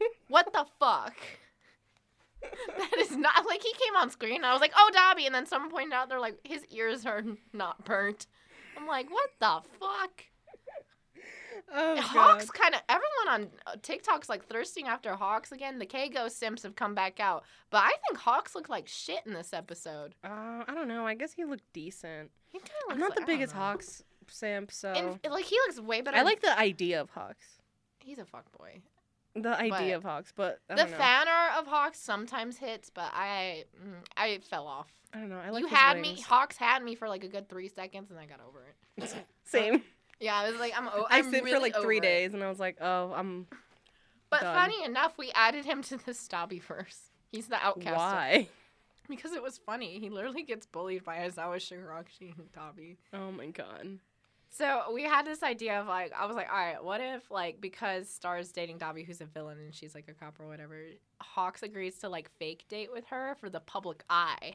Why? 0.00 0.06
what 0.28 0.52
the 0.52 0.66
fuck? 0.80 1.14
that 2.78 2.98
is 2.98 3.16
not 3.16 3.46
like 3.46 3.62
he 3.62 3.72
came 3.72 3.96
on 3.96 4.10
screen. 4.10 4.36
And 4.36 4.46
I 4.46 4.52
was 4.52 4.60
like, 4.60 4.72
"Oh, 4.76 4.90
Dobby," 4.92 5.24
and 5.26 5.34
then 5.34 5.46
someone 5.46 5.70
pointed 5.70 5.94
out 5.94 6.08
they're 6.08 6.20
like, 6.20 6.38
"His 6.44 6.64
ears 6.66 7.06
are 7.06 7.22
not 7.52 7.84
burnt." 7.84 8.26
I'm 8.76 8.86
like, 8.86 9.10
"What 9.10 9.30
the 9.40 9.60
fuck?" 9.80 10.24
Oh, 11.72 12.00
Hawks 12.00 12.50
kind 12.50 12.74
of 12.74 12.80
everyone 12.88 13.28
on 13.28 13.48
uh, 13.66 13.76
TikTok's 13.82 14.28
like 14.28 14.44
thirsting 14.46 14.86
after 14.86 15.14
Hawks 15.14 15.52
again. 15.52 15.78
The 15.78 15.86
Keigo 15.86 16.30
Simps 16.30 16.62
have 16.62 16.76
come 16.76 16.94
back 16.94 17.20
out, 17.20 17.44
but 17.70 17.78
I 17.78 17.92
think 18.06 18.18
Hawks 18.18 18.54
look 18.54 18.68
like 18.68 18.86
shit 18.88 19.20
in 19.26 19.32
this 19.32 19.52
episode. 19.52 20.14
Uh, 20.24 20.64
I 20.66 20.72
don't 20.74 20.88
know. 20.88 21.06
I 21.06 21.14
guess 21.14 21.32
he 21.32 21.44
looked 21.44 21.64
decent. 21.72 22.30
He 22.50 22.60
I'm 22.90 22.98
not 22.98 23.10
like- 23.10 23.18
the 23.20 23.26
biggest. 23.26 23.52
Hawks 23.54 24.02
simp, 24.28 24.70
so 24.72 24.88
And 24.90 25.18
like 25.32 25.44
he 25.44 25.56
looks 25.66 25.78
way 25.80 26.00
better. 26.00 26.16
I 26.16 26.22
like 26.22 26.40
the 26.40 26.58
idea 26.58 27.00
of 27.00 27.10
Hawks. 27.10 27.44
he's 28.00 28.18
a 28.18 28.24
fuck 28.24 28.50
boy. 28.58 28.80
The 29.36 29.58
idea 29.58 29.96
of 29.96 30.04
Hawks, 30.04 30.32
but 30.34 30.60
I 30.70 30.76
The 30.76 30.84
don't 30.84 30.96
fan 30.96 31.26
of 31.58 31.66
Hawks 31.66 31.98
sometimes 31.98 32.56
hits, 32.56 32.88
but 32.88 33.10
I 33.12 33.64
mm, 33.76 33.94
I 34.16 34.38
fell 34.48 34.66
off. 34.66 34.86
I 35.12 35.18
don't 35.18 35.28
know. 35.28 35.38
I 35.38 35.50
like 35.50 35.62
you 35.62 35.66
had 35.68 36.00
me. 36.00 36.20
Hawks 36.20 36.56
had 36.56 36.82
me 36.82 36.94
for 36.94 37.08
like 37.08 37.24
a 37.24 37.28
good 37.28 37.48
three 37.48 37.68
seconds, 37.68 38.10
and 38.10 38.18
I 38.18 38.26
got 38.26 38.38
over 38.46 38.64
it. 38.98 39.14
Same. 39.44 39.82
Yeah, 40.20 40.36
I 40.36 40.50
was 40.50 40.58
like, 40.58 40.72
I'm. 40.76 40.88
O- 40.88 41.06
I 41.10 41.18
I'm 41.18 41.30
sit 41.30 41.46
for 41.46 41.58
like 41.58 41.76
three 41.76 41.98
it. 41.98 42.02
days, 42.02 42.34
and 42.34 42.42
I 42.42 42.48
was 42.48 42.58
like, 42.58 42.76
oh, 42.80 43.12
I'm. 43.14 43.46
But 44.30 44.40
done. 44.40 44.54
funny 44.54 44.84
enough, 44.84 45.16
we 45.18 45.30
added 45.34 45.64
him 45.64 45.82
to 45.84 45.96
the 45.96 46.12
Stabby 46.12 46.62
verse. 46.62 47.10
He's 47.30 47.48
the 47.48 47.56
outcast. 47.64 47.96
Why? 47.96 48.48
Because 49.08 49.32
it 49.32 49.42
was 49.42 49.58
funny. 49.58 49.98
He 49.98 50.08
literally 50.08 50.42
gets 50.42 50.66
bullied 50.66 51.04
by 51.04 51.16
Aizawa 51.18 51.56
Shigaraki 51.56 52.34
and 52.38 52.50
Dabi. 52.52 52.96
Oh 53.12 53.30
my 53.30 53.48
god. 53.48 53.98
So 54.56 54.92
we 54.94 55.02
had 55.02 55.26
this 55.26 55.42
idea 55.42 55.80
of 55.80 55.88
like, 55.88 56.12
I 56.16 56.26
was 56.26 56.36
like, 56.36 56.48
all 56.48 56.56
right, 56.56 56.82
what 56.82 57.00
if 57.00 57.28
like 57.30 57.60
because 57.60 58.08
Star's 58.08 58.52
dating 58.52 58.78
Dabi, 58.78 59.04
who's 59.04 59.20
a 59.20 59.24
villain, 59.24 59.58
and 59.58 59.74
she's 59.74 59.94
like 59.96 60.08
a 60.08 60.14
cop 60.14 60.38
or 60.38 60.46
whatever, 60.46 60.80
Hawks 61.20 61.64
agrees 61.64 61.98
to 61.98 62.08
like 62.08 62.30
fake 62.38 62.64
date 62.68 62.92
with 62.92 63.04
her 63.06 63.36
for 63.40 63.50
the 63.50 63.60
public 63.60 64.04
eye, 64.08 64.54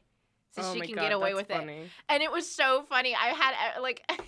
so 0.52 0.62
oh 0.64 0.74
she 0.74 0.80
can 0.80 0.96
god, 0.96 1.02
get 1.02 1.12
away 1.12 1.34
with 1.34 1.52
it. 1.52 1.90
And 2.08 2.24
it 2.24 2.32
was 2.32 2.50
so 2.50 2.84
funny. 2.90 3.14
I 3.14 3.28
had 3.28 3.54
uh, 3.78 3.82
like. 3.82 4.10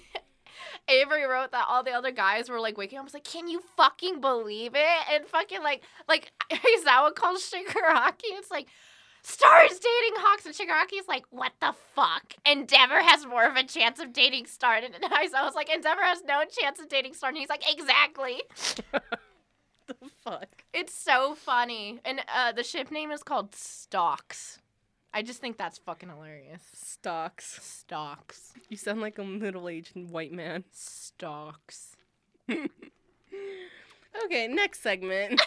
Avery 0.87 1.25
wrote 1.25 1.51
that 1.51 1.65
all 1.67 1.83
the 1.83 1.91
other 1.91 2.11
guys 2.11 2.49
were 2.49 2.59
like 2.59 2.77
waking 2.77 2.97
up. 2.97 3.03
I 3.03 3.05
was 3.05 3.13
like, 3.13 3.23
"Can 3.23 3.47
you 3.47 3.61
fucking 3.77 4.21
believe 4.21 4.73
it?" 4.75 4.99
And 5.11 5.25
fucking 5.25 5.63
like, 5.63 5.83
like 6.07 6.31
Aizawa 6.51 7.13
calls 7.15 7.49
Shigaraki. 7.49 8.31
It's 8.37 8.51
like, 8.51 8.67
Star 9.23 9.63
is 9.65 9.79
dating 9.79 10.17
Hawks, 10.17 10.45
and 10.45 10.55
Shigaraki's 10.55 11.07
like, 11.07 11.25
"What 11.29 11.53
the 11.59 11.73
fuck?" 11.95 12.33
Endeavor 12.45 13.01
has 13.01 13.25
more 13.25 13.45
of 13.45 13.55
a 13.55 13.63
chance 13.63 13.99
of 13.99 14.13
dating 14.13 14.47
Star, 14.47 14.75
and 14.75 14.93
Aizawa 14.95 15.45
was 15.45 15.55
like, 15.55 15.69
"Endeavor 15.73 16.01
has 16.01 16.23
no 16.23 16.43
chance 16.45 16.79
of 16.79 16.89
dating 16.89 17.13
Star," 17.13 17.29
and 17.29 17.37
he's 17.37 17.49
like, 17.49 17.63
"Exactly." 17.71 18.41
The 19.87 20.09
fuck. 20.23 20.63
It's 20.73 20.93
so 20.93 21.35
funny, 21.35 21.99
and 22.05 22.21
uh, 22.33 22.53
the 22.53 22.63
ship 22.63 22.91
name 22.91 23.11
is 23.11 23.23
called 23.23 23.53
Stalks. 23.53 24.60
I 25.13 25.21
just 25.21 25.41
think 25.41 25.57
that's 25.57 25.77
fucking 25.77 26.09
hilarious. 26.09 26.61
Stocks. 26.73 27.59
Stalks. 27.61 28.53
You 28.69 28.77
sound 28.77 29.01
like 29.01 29.17
a 29.17 29.23
middle-aged 29.25 30.09
white 30.09 30.31
man. 30.31 30.63
Stalks. 30.71 31.95
Okay, 34.25 34.47
next 34.47 34.81
segment. 34.81 35.41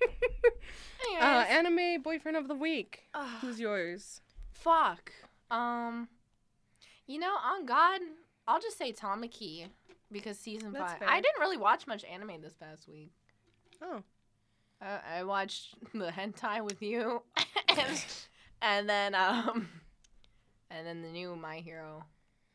uh, 1.20 1.24
anime 1.24 2.02
boyfriend 2.02 2.36
of 2.36 2.48
the 2.48 2.54
week. 2.54 3.04
ugh, 3.14 3.28
Who's 3.40 3.60
yours? 3.60 4.20
fuck. 4.52 5.12
Um, 5.50 6.08
you 7.06 7.18
know, 7.18 7.34
on 7.44 7.66
God, 7.66 8.00
I'll 8.46 8.60
just 8.60 8.76
say 8.78 8.92
Tamaki 8.92 9.66
because 10.12 10.38
season 10.38 10.72
That's 10.72 10.92
five. 10.92 10.98
fair. 11.00 11.08
I 11.08 11.20
didn't 11.20 11.40
really 11.40 11.56
watch 11.56 11.86
much 11.86 12.04
anime 12.04 12.40
this 12.42 12.54
past 12.54 12.88
week. 12.88 13.10
Oh, 13.82 14.02
I, 14.82 14.98
I 15.18 15.22
watched 15.24 15.74
the 15.94 16.10
hentai 16.10 16.62
with 16.62 16.82
you, 16.82 17.22
and, 17.68 17.78
and 18.62 18.88
then 18.88 19.14
um, 19.14 19.68
and 20.70 20.86
then 20.86 21.02
the 21.02 21.08
new 21.08 21.36
My 21.36 21.56
Hero, 21.58 22.04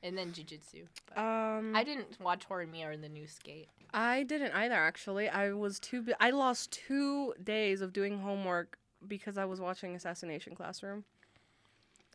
and 0.03 0.17
then 0.17 0.31
Jujutsu. 0.31 0.83
Um, 1.17 1.75
I 1.75 1.83
didn't 1.83 2.19
watch 2.21 2.47
Horimiya 2.47 2.88
or 2.93 2.97
the 2.97 3.09
new 3.09 3.27
Skate. 3.27 3.69
I 3.93 4.24
didn't 4.24 4.51
either. 4.53 4.75
Actually, 4.75 5.29
I 5.29 5.53
was 5.53 5.79
too. 5.79 6.01
Bu- 6.01 6.13
I 6.19 6.31
lost 6.31 6.71
two 6.71 7.33
days 7.43 7.81
of 7.81 7.93
doing 7.93 8.19
homework 8.19 8.77
because 9.07 9.38
I 9.38 9.45
was 9.45 9.59
watching 9.62 9.95
Assassination 9.95 10.55
Classroom. 10.55 11.03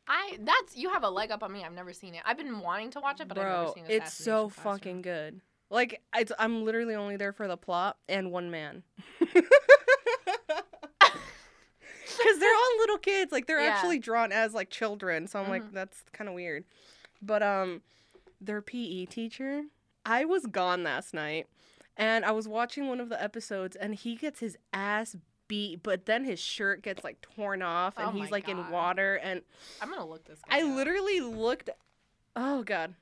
I 0.09 0.38
that's 0.40 0.76
you 0.76 0.90
have 0.90 1.04
a 1.04 1.11
leg 1.11 1.30
up 1.30 1.42
on 1.42 1.52
me. 1.52 1.62
I've 1.64 1.73
never 1.73 1.92
seen 1.92 2.14
it. 2.14 2.23
I've 2.25 2.37
been 2.37 2.61
wanting 2.61 2.90
to 2.92 3.00
watch 3.00 3.20
it, 3.20 3.28
but 3.28 3.38
I've 3.38 3.44
never 3.44 3.64
Bro, 3.64 3.75
seen 3.75 3.85
it's 3.88 4.12
so 4.12 4.49
Classroom. 4.49 4.75
fucking 4.75 5.02
good. 5.02 5.40
Like, 5.73 6.02
it's, 6.16 6.32
I'm 6.37 6.64
literally 6.64 6.97
only 6.97 7.16
there 7.16 7.32
for 7.32 7.47
the 7.47 7.56
plot 7.56 7.97
and 8.09 8.32
one 8.32 8.50
man. 8.50 8.82
Because 12.23 12.39
they're 12.39 12.55
all 12.55 12.79
little 12.79 12.99
kids. 12.99 13.33
Like, 13.33 13.47
they're 13.47 13.61
Yeah. 13.61 13.71
actually 13.71 13.99
drawn 13.99 14.33
as, 14.33 14.55
like, 14.55 14.71
children. 14.71 15.27
So 15.27 15.41
I'm 15.41 15.49
like, 15.49 15.62
Mhm. 15.65 15.73
that's 15.73 16.03
kind 16.12 16.29
of 16.29 16.35
weird. 16.35 16.65
But, 17.23 17.43
um, 17.43 17.83
their 18.41 18.62
PE 18.62 19.07
teacher, 19.07 19.65
I 20.07 20.25
was 20.25 20.47
gone 20.47 20.83
last 20.83 21.12
night. 21.15 21.47
And 21.97 22.25
I 22.25 22.31
was 22.31 22.49
watching 22.49 22.89
one 22.89 22.99
of 23.00 23.09
the 23.11 23.23
episodes, 23.23 23.77
and 23.77 23.95
he 23.95 24.15
gets 24.17 24.41
his 24.41 24.57
ass 24.73 25.17
beat, 25.49 25.83
but 25.83 26.07
then 26.07 26.25
his 26.25 26.39
shirt 26.41 26.81
gets, 26.83 27.05
like, 27.05 27.21
torn 27.21 27.61
off, 27.61 27.99
and 27.99 28.07
Oh 28.09 28.11
he's, 28.12 28.31
like, 28.31 28.49
in 28.49 28.71
water. 28.71 29.17
And 29.17 29.43
I'm 29.83 29.91
gonna 29.91 30.07
look 30.07 30.25
this. 30.25 30.41
Guy 30.49 30.59
I 30.59 30.62
up. 30.62 30.77
literally 30.77 31.21
looked. 31.21 31.69
Oh, 32.37 32.62
God. 32.62 32.95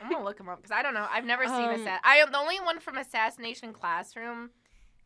I'm 0.00 0.10
gonna 0.10 0.24
look 0.24 0.38
him 0.40 0.48
up 0.48 0.58
because 0.58 0.70
I 0.70 0.80
don't 0.82 0.94
know. 0.94 1.06
I've 1.10 1.24
never 1.24 1.44
seen 1.44 1.54
Um, 1.54 1.70
Assa- 1.86 2.00
I 2.04 2.16
am 2.18 2.30
the 2.30 2.38
only 2.38 2.60
one 2.60 2.78
from 2.80 2.96
Assassination 2.96 3.72
Classroom. 3.74 4.50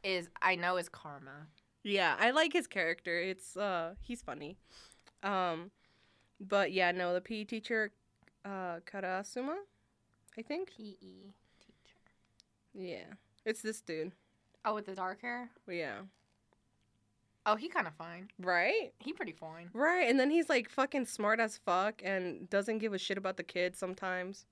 Is 0.04 0.28
I 0.40 0.54
know 0.54 0.76
is 0.76 0.88
Karma. 0.88 1.48
Yeah, 1.82 2.16
I 2.18 2.30
like 2.30 2.52
his 2.52 2.66
character. 2.66 3.18
It's 3.18 3.56
uh 3.56 3.94
he's 4.02 4.22
funny. 4.22 4.56
Um 5.22 5.70
but 6.40 6.72
yeah, 6.72 6.92
no, 6.92 7.12
the 7.14 7.20
PE 7.20 7.44
teacher 7.44 7.90
uh 8.44 8.80
Karasuma, 8.90 9.56
I 10.38 10.42
think. 10.42 10.70
PE 10.76 10.94
teacher. 10.94 12.00
Yeah. 12.74 13.14
It's 13.44 13.62
this 13.62 13.80
dude. 13.80 14.12
Oh, 14.64 14.74
with 14.74 14.86
the 14.86 14.94
dark 14.94 15.22
hair. 15.22 15.50
Yeah. 15.66 16.00
Oh, 17.46 17.56
he 17.56 17.68
kind 17.68 17.86
of 17.86 17.94
fine. 17.94 18.28
Right? 18.38 18.92
He 18.98 19.14
pretty 19.14 19.32
fine. 19.32 19.70
Right. 19.72 20.08
And 20.08 20.20
then 20.20 20.30
he's 20.30 20.50
like 20.50 20.68
fucking 20.68 21.06
smart 21.06 21.40
as 21.40 21.56
fuck 21.56 22.02
and 22.04 22.48
doesn't 22.50 22.78
give 22.78 22.92
a 22.92 22.98
shit 22.98 23.16
about 23.16 23.38
the 23.38 23.42
kids 23.42 23.78
sometimes. 23.78 24.44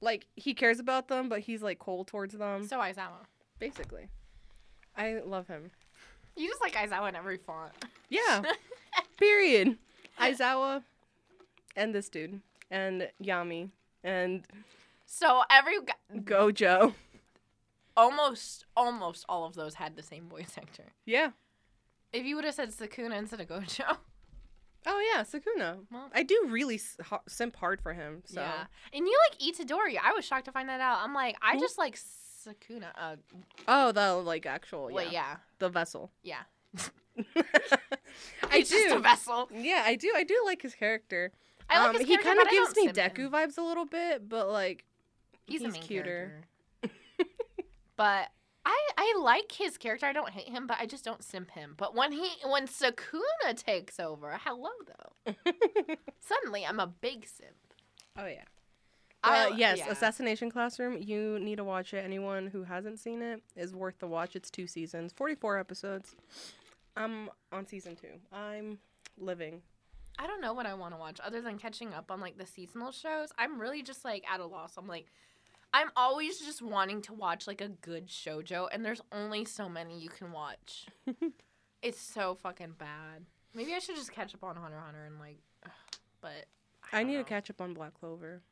Like 0.00 0.26
he 0.34 0.54
cares 0.54 0.80
about 0.80 1.08
them, 1.08 1.28
but 1.28 1.40
he's 1.40 1.62
like 1.62 1.78
cold 1.78 2.06
towards 2.06 2.34
them. 2.34 2.66
So 2.66 2.78
Aizawa. 2.78 3.26
basically. 3.58 4.08
I 4.96 5.20
love 5.24 5.46
him. 5.48 5.70
You 6.36 6.48
just 6.48 6.60
like 6.60 6.74
Aizawa 6.74 7.08
in 7.10 7.16
every 7.16 7.36
font. 7.38 7.72
Yeah. 8.08 8.42
Period. 9.18 9.76
Aizawa 10.20 10.82
and 11.76 11.94
this 11.94 12.08
dude 12.08 12.40
and 12.70 13.08
Yami 13.22 13.70
and 14.04 14.44
So 15.06 15.42
every 15.50 15.78
Gojo. 16.14 16.94
almost 17.96 18.64
almost 18.76 19.24
all 19.28 19.44
of 19.44 19.54
those 19.54 19.74
had 19.74 19.96
the 19.96 20.02
same 20.02 20.28
voice 20.28 20.54
actor. 20.58 20.92
Yeah. 21.04 21.30
If 22.12 22.24
you 22.24 22.36
would 22.36 22.44
have 22.44 22.54
said 22.54 22.70
Sukuna 22.70 23.16
instead 23.16 23.40
of 23.40 23.48
Gojo, 23.48 23.96
Oh 24.84 25.12
yeah, 25.14 25.22
Sukuna. 25.22 25.78
Well- 25.90 26.10
I 26.14 26.22
do 26.24 26.46
really 26.48 26.80
simp 27.28 27.56
hard 27.56 27.80
for 27.80 27.92
him. 27.94 28.22
So 28.26 28.40
yeah, 28.40 28.64
and 28.92 29.06
you 29.06 29.18
like 29.30 29.38
Itadori. 29.40 29.96
I 30.02 30.12
was 30.12 30.24
shocked 30.24 30.46
to 30.46 30.52
find 30.52 30.68
that 30.68 30.80
out. 30.80 30.98
I'm 31.02 31.14
like, 31.14 31.36
I 31.40 31.58
just 31.58 31.78
like 31.78 31.96
Sukuna. 32.46 32.90
Uh, 32.96 33.16
oh, 33.68 33.92
the 33.92 34.14
like 34.14 34.46
actual 34.46 34.90
yeah, 34.90 34.96
wait, 34.96 35.12
yeah, 35.12 35.36
the 35.58 35.68
vessel. 35.68 36.10
yeah. 36.22 36.42
I 38.50 38.56
He's 38.58 38.70
just 38.70 38.86
a 38.86 38.96
do. 38.96 39.00
vessel. 39.00 39.48
Yeah, 39.54 39.82
I 39.86 39.96
do. 39.96 40.12
I 40.16 40.24
do 40.24 40.40
like 40.44 40.62
his 40.62 40.74
character. 40.74 41.32
I 41.68 41.78
like 41.80 41.88
um, 41.90 41.92
his 41.98 42.06
he 42.08 42.16
character, 42.16 42.28
kind 42.28 42.38
but 42.38 42.46
of 42.46 42.52
gives 42.52 42.76
me 42.76 42.88
Deku 42.88 43.26
him. 43.26 43.32
vibes 43.32 43.58
a 43.58 43.62
little 43.62 43.84
bit, 43.86 44.28
but 44.28 44.48
like 44.50 44.84
He's, 45.46 45.62
he's 45.62 45.76
cuter. 45.76 46.42
but 47.96 48.28
I 48.64 48.88
I 48.96 49.14
like 49.20 49.52
his 49.52 49.76
character. 49.78 50.06
I 50.06 50.12
don't 50.12 50.30
hate 50.30 50.48
him, 50.48 50.66
but 50.66 50.78
I 50.80 50.86
just 50.86 51.04
don't 51.04 51.22
simp 51.22 51.50
him. 51.52 51.74
But 51.76 51.94
when 51.94 52.12
he 52.12 52.28
when 52.46 52.66
Sukuna 52.66 53.56
takes 53.56 53.98
over, 54.00 54.38
hello 54.44 54.70
though. 54.86 55.34
Suddenly 56.20 56.64
I'm 56.66 56.80
a 56.80 56.86
big 56.86 57.26
simp. 57.26 57.56
oh 58.18 58.26
yeah. 58.26 58.44
I- 59.24 59.46
Uh, 59.50 59.54
yes, 59.56 59.78
yeah. 59.78 59.90
Assassination 59.90 60.50
Classroom. 60.50 60.98
You 61.00 61.38
need 61.38 61.56
to 61.56 61.64
watch 61.64 61.94
it. 61.94 62.04
Anyone 62.04 62.48
who 62.48 62.64
hasn't 62.64 62.98
seen 62.98 63.22
it 63.22 63.42
is 63.56 63.74
worth 63.74 63.98
the 63.98 64.06
watch. 64.08 64.34
It's 64.36 64.50
two 64.50 64.66
seasons, 64.66 65.12
forty-four 65.12 65.58
episodes. 65.58 66.14
I'm 66.96 67.30
on 67.52 67.66
season 67.66 67.96
two. 67.96 68.18
I'm 68.32 68.78
living. 69.18 69.62
I 70.18 70.26
don't 70.26 70.40
know 70.42 70.52
what 70.52 70.66
I 70.66 70.74
want 70.74 70.92
to 70.94 70.98
watch 70.98 71.18
other 71.24 71.40
than 71.40 71.56
catching 71.58 71.94
up 71.94 72.10
on 72.10 72.20
like 72.20 72.36
the 72.36 72.46
seasonal 72.46 72.92
shows. 72.92 73.30
I'm 73.38 73.58
really 73.60 73.82
just 73.82 74.04
like 74.04 74.24
at 74.30 74.40
a 74.40 74.46
loss. 74.46 74.76
I'm 74.76 74.86
like 74.86 75.06
I'm 75.72 75.90
always 75.96 76.38
just 76.38 76.60
wanting 76.60 77.00
to 77.02 77.14
watch 77.14 77.46
like 77.46 77.62
a 77.62 77.68
good 77.68 78.08
shojo 78.08 78.68
and 78.70 78.84
there's 78.84 79.00
only 79.10 79.46
so 79.46 79.68
many 79.70 79.98
you 79.98 80.10
can 80.10 80.30
watch. 80.32 80.86
it's 81.82 82.00
so 82.00 82.34
fucking 82.42 82.74
bad. 82.78 83.24
Maybe 83.54 83.72
I 83.74 83.78
should 83.78 83.96
just 83.96 84.12
catch 84.12 84.34
up 84.34 84.44
on 84.44 84.56
Hunter 84.56 84.76
x 84.76 84.84
Hunter 84.84 85.04
and 85.06 85.18
like 85.18 85.38
but 86.20 86.46
I 86.92 86.98
don't 86.98 87.06
need 87.06 87.14
know. 87.16 87.22
to 87.22 87.28
catch 87.28 87.48
up 87.48 87.60
on 87.62 87.72
Black 87.72 87.94
Clover. 87.98 88.42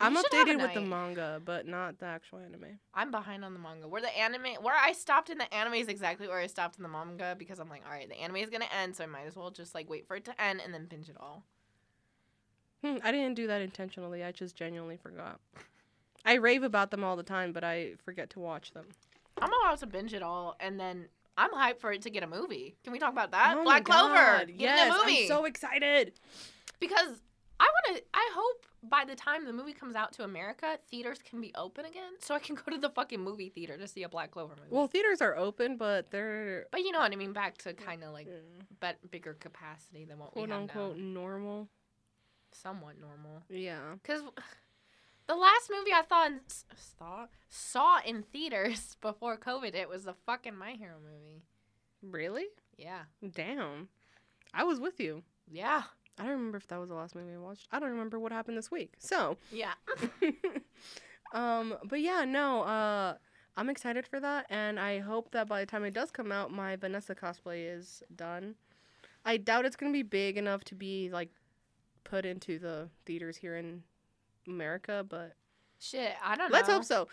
I'm 0.00 0.14
should 0.16 0.24
have 0.32 0.48
a 0.48 0.50
updated 0.50 0.62
with 0.62 0.74
the 0.74 0.80
manga, 0.80 1.42
but 1.44 1.66
not 1.66 1.98
the 1.98 2.06
actual 2.06 2.38
anime. 2.38 2.78
I'm 2.94 3.10
behind 3.10 3.44
on 3.44 3.52
the 3.52 3.58
manga. 3.58 3.86
Where 3.86 4.00
the 4.00 4.16
anime, 4.16 4.62
where 4.62 4.74
I 4.74 4.92
stopped 4.92 5.28
in 5.30 5.38
the 5.38 5.52
anime 5.52 5.74
is 5.74 5.88
exactly 5.88 6.26
where 6.26 6.38
I 6.38 6.46
stopped 6.46 6.76
in 6.76 6.82
the 6.82 6.88
manga 6.88 7.36
because 7.38 7.58
I'm 7.58 7.68
like, 7.68 7.82
all 7.84 7.92
right, 7.92 8.08
the 8.08 8.18
anime 8.18 8.36
is 8.36 8.50
gonna 8.50 8.68
end, 8.80 8.96
so 8.96 9.04
I 9.04 9.06
might 9.06 9.26
as 9.26 9.36
well 9.36 9.50
just 9.50 9.74
like 9.74 9.90
wait 9.90 10.06
for 10.06 10.16
it 10.16 10.24
to 10.26 10.40
end 10.40 10.60
and 10.64 10.72
then 10.72 10.86
binge 10.86 11.08
it 11.08 11.16
all. 11.20 11.44
Hmm, 12.82 12.96
I 13.04 13.12
didn't 13.12 13.34
do 13.34 13.46
that 13.46 13.60
intentionally. 13.60 14.24
I 14.24 14.32
just 14.32 14.56
genuinely 14.56 14.96
forgot. 14.96 15.38
I 16.24 16.34
rave 16.34 16.62
about 16.62 16.90
them 16.90 17.04
all 17.04 17.16
the 17.16 17.22
time, 17.22 17.52
but 17.52 17.62
I 17.64 17.92
forget 18.04 18.30
to 18.30 18.40
watch 18.40 18.72
them. 18.72 18.86
I'm 19.40 19.50
allowed 19.52 19.78
to 19.80 19.86
binge 19.86 20.14
it 20.14 20.22
all, 20.22 20.56
and 20.60 20.80
then 20.80 21.06
I'm 21.36 21.50
hyped 21.50 21.80
for 21.80 21.92
it 21.92 22.02
to 22.02 22.10
get 22.10 22.22
a 22.22 22.26
movie. 22.26 22.76
Can 22.84 22.92
we 22.92 22.98
talk 22.98 23.12
about 23.12 23.30
that? 23.32 23.56
Oh 23.58 23.64
Black 23.64 23.84
Clover, 23.84 24.44
yes. 24.54 24.92
I'm 24.94 25.26
so 25.26 25.44
excited. 25.44 26.12
because 26.78 27.20
I 27.60 27.64
want 27.64 27.98
to. 27.98 28.02
I 28.14 28.30
hope 28.34 28.66
by 28.90 29.04
the 29.04 29.14
time 29.14 29.44
the 29.44 29.52
movie 29.52 29.74
comes 29.74 29.94
out 29.94 30.12
to 30.14 30.24
America, 30.24 30.78
theaters 30.90 31.18
can 31.22 31.40
be 31.40 31.52
open 31.54 31.84
again, 31.84 32.12
so 32.20 32.34
I 32.34 32.38
can 32.38 32.54
go 32.54 32.72
to 32.72 32.78
the 32.78 32.88
fucking 32.88 33.20
movie 33.20 33.50
theater 33.50 33.76
to 33.76 33.86
see 33.86 34.02
a 34.02 34.08
Black 34.08 34.30
Clover 34.30 34.54
movie. 34.56 34.68
Well, 34.70 34.86
theaters 34.88 35.20
are 35.20 35.36
open, 35.36 35.76
but 35.76 36.10
they're 36.10 36.66
but 36.72 36.80
you 36.80 36.90
know 36.90 37.00
what 37.00 37.12
I 37.12 37.16
mean. 37.16 37.32
Back 37.34 37.58
to 37.58 37.74
kind 37.74 38.02
of 38.02 38.12
like, 38.12 38.26
uh, 38.26 38.64
but 38.80 38.96
bigger 39.10 39.34
capacity 39.34 40.04
than 40.06 40.18
what 40.18 40.32
quote 40.32 40.50
unquote 40.50 40.96
now. 40.96 41.02
normal. 41.04 41.68
Somewhat 42.52 42.94
normal. 43.00 43.42
Yeah. 43.48 43.78
Because 44.02 44.22
the 45.28 45.34
last 45.36 45.70
movie 45.70 45.92
I 45.92 46.02
thought 46.02 46.30
in, 46.30 46.40
saw 46.98 47.26
saw 47.50 47.98
in 48.06 48.22
theaters 48.22 48.96
before 49.02 49.36
COVID, 49.36 49.74
it 49.74 49.88
was 49.88 50.04
the 50.04 50.14
fucking 50.26 50.56
My 50.56 50.72
Hero 50.72 50.94
movie. 51.02 51.42
Really? 52.02 52.46
Yeah, 52.78 53.02
Damn. 53.34 53.88
I 54.54 54.64
was 54.64 54.80
with 54.80 54.98
you. 54.98 55.22
yeah, 55.52 55.82
I 56.20 56.24
don't 56.24 56.32
remember 56.32 56.58
if 56.58 56.66
that 56.68 56.78
was 56.78 56.90
the 56.90 56.94
last 56.94 57.14
movie 57.14 57.32
I 57.32 57.38
watched. 57.38 57.66
I 57.72 57.80
don't 57.80 57.90
remember 57.90 58.18
what 58.18 58.30
happened 58.30 58.58
this 58.58 58.70
week. 58.70 58.92
So, 58.98 59.38
yeah. 59.50 59.72
um, 61.32 61.74
but 61.84 62.00
yeah, 62.00 62.26
no, 62.26 62.62
uh, 62.62 63.14
I'm 63.56 63.70
excited 63.70 64.06
for 64.06 64.20
that, 64.20 64.44
and 64.50 64.78
I 64.78 64.98
hope 64.98 65.30
that 65.32 65.48
by 65.48 65.60
the 65.60 65.66
time 65.66 65.82
it 65.84 65.94
does 65.94 66.10
come 66.10 66.30
out, 66.30 66.52
my 66.52 66.76
Vanessa 66.76 67.14
cosplay 67.14 67.74
is 67.74 68.02
done. 68.14 68.54
I 69.24 69.38
doubt 69.38 69.64
it's 69.64 69.76
gonna 69.76 69.92
be 69.92 70.02
big 70.02 70.36
enough 70.36 70.62
to 70.64 70.74
be 70.74 71.08
like 71.10 71.30
put 72.04 72.26
into 72.26 72.58
the 72.58 72.90
theaters 73.06 73.38
here 73.38 73.56
in 73.56 73.82
America, 74.46 75.04
but 75.08 75.36
Shit, 75.78 76.12
I 76.22 76.36
don't 76.36 76.50
know. 76.50 76.56
let's 76.56 76.68
know. 76.68 76.74
hope 76.74 76.84
so. 76.84 77.08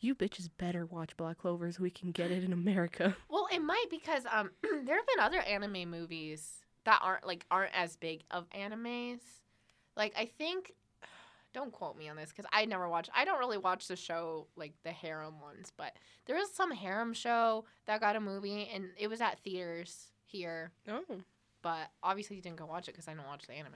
You 0.00 0.14
bitches 0.14 0.48
better 0.56 0.86
watch 0.86 1.16
Black 1.16 1.38
Clover 1.38 1.70
so 1.72 1.82
we 1.82 1.90
can 1.90 2.12
get 2.12 2.30
it 2.30 2.44
in 2.44 2.52
America. 2.52 3.14
Well, 3.28 3.48
it 3.52 3.60
might 3.60 3.86
because 3.90 4.24
um, 4.32 4.50
there 4.62 4.96
have 4.96 5.06
been 5.06 5.20
other 5.20 5.40
anime 5.40 5.90
movies 5.90 6.64
that 6.88 7.00
aren't 7.02 7.26
like 7.26 7.44
aren't 7.50 7.74
as 7.74 7.96
big 7.96 8.24
of 8.30 8.48
animes. 8.50 9.20
Like 9.94 10.14
I 10.16 10.24
think, 10.24 10.72
don't 11.52 11.70
quote 11.70 11.98
me 11.98 12.08
on 12.08 12.16
this 12.16 12.30
because 12.30 12.46
I 12.50 12.64
never 12.64 12.88
watched. 12.88 13.10
I 13.14 13.24
don't 13.26 13.38
really 13.38 13.58
watch 13.58 13.88
the 13.88 13.96
show 13.96 14.46
like 14.56 14.72
the 14.84 14.90
harem 14.90 15.40
ones, 15.42 15.70
but 15.76 15.92
there 16.26 16.36
was 16.36 16.50
some 16.50 16.70
harem 16.70 17.12
show 17.12 17.66
that 17.86 18.00
got 18.00 18.16
a 18.16 18.20
movie 18.20 18.70
and 18.74 18.86
it 18.96 19.08
was 19.08 19.20
at 19.20 19.38
theaters 19.40 20.08
here. 20.24 20.72
Oh, 20.88 21.02
But 21.60 21.90
obviously, 22.02 22.36
you 22.36 22.42
didn't 22.42 22.56
go 22.58 22.66
watch 22.66 22.88
it 22.88 22.92
because 22.92 23.08
I 23.08 23.14
don't 23.14 23.26
watch 23.26 23.46
the 23.46 23.52
anime. 23.54 23.74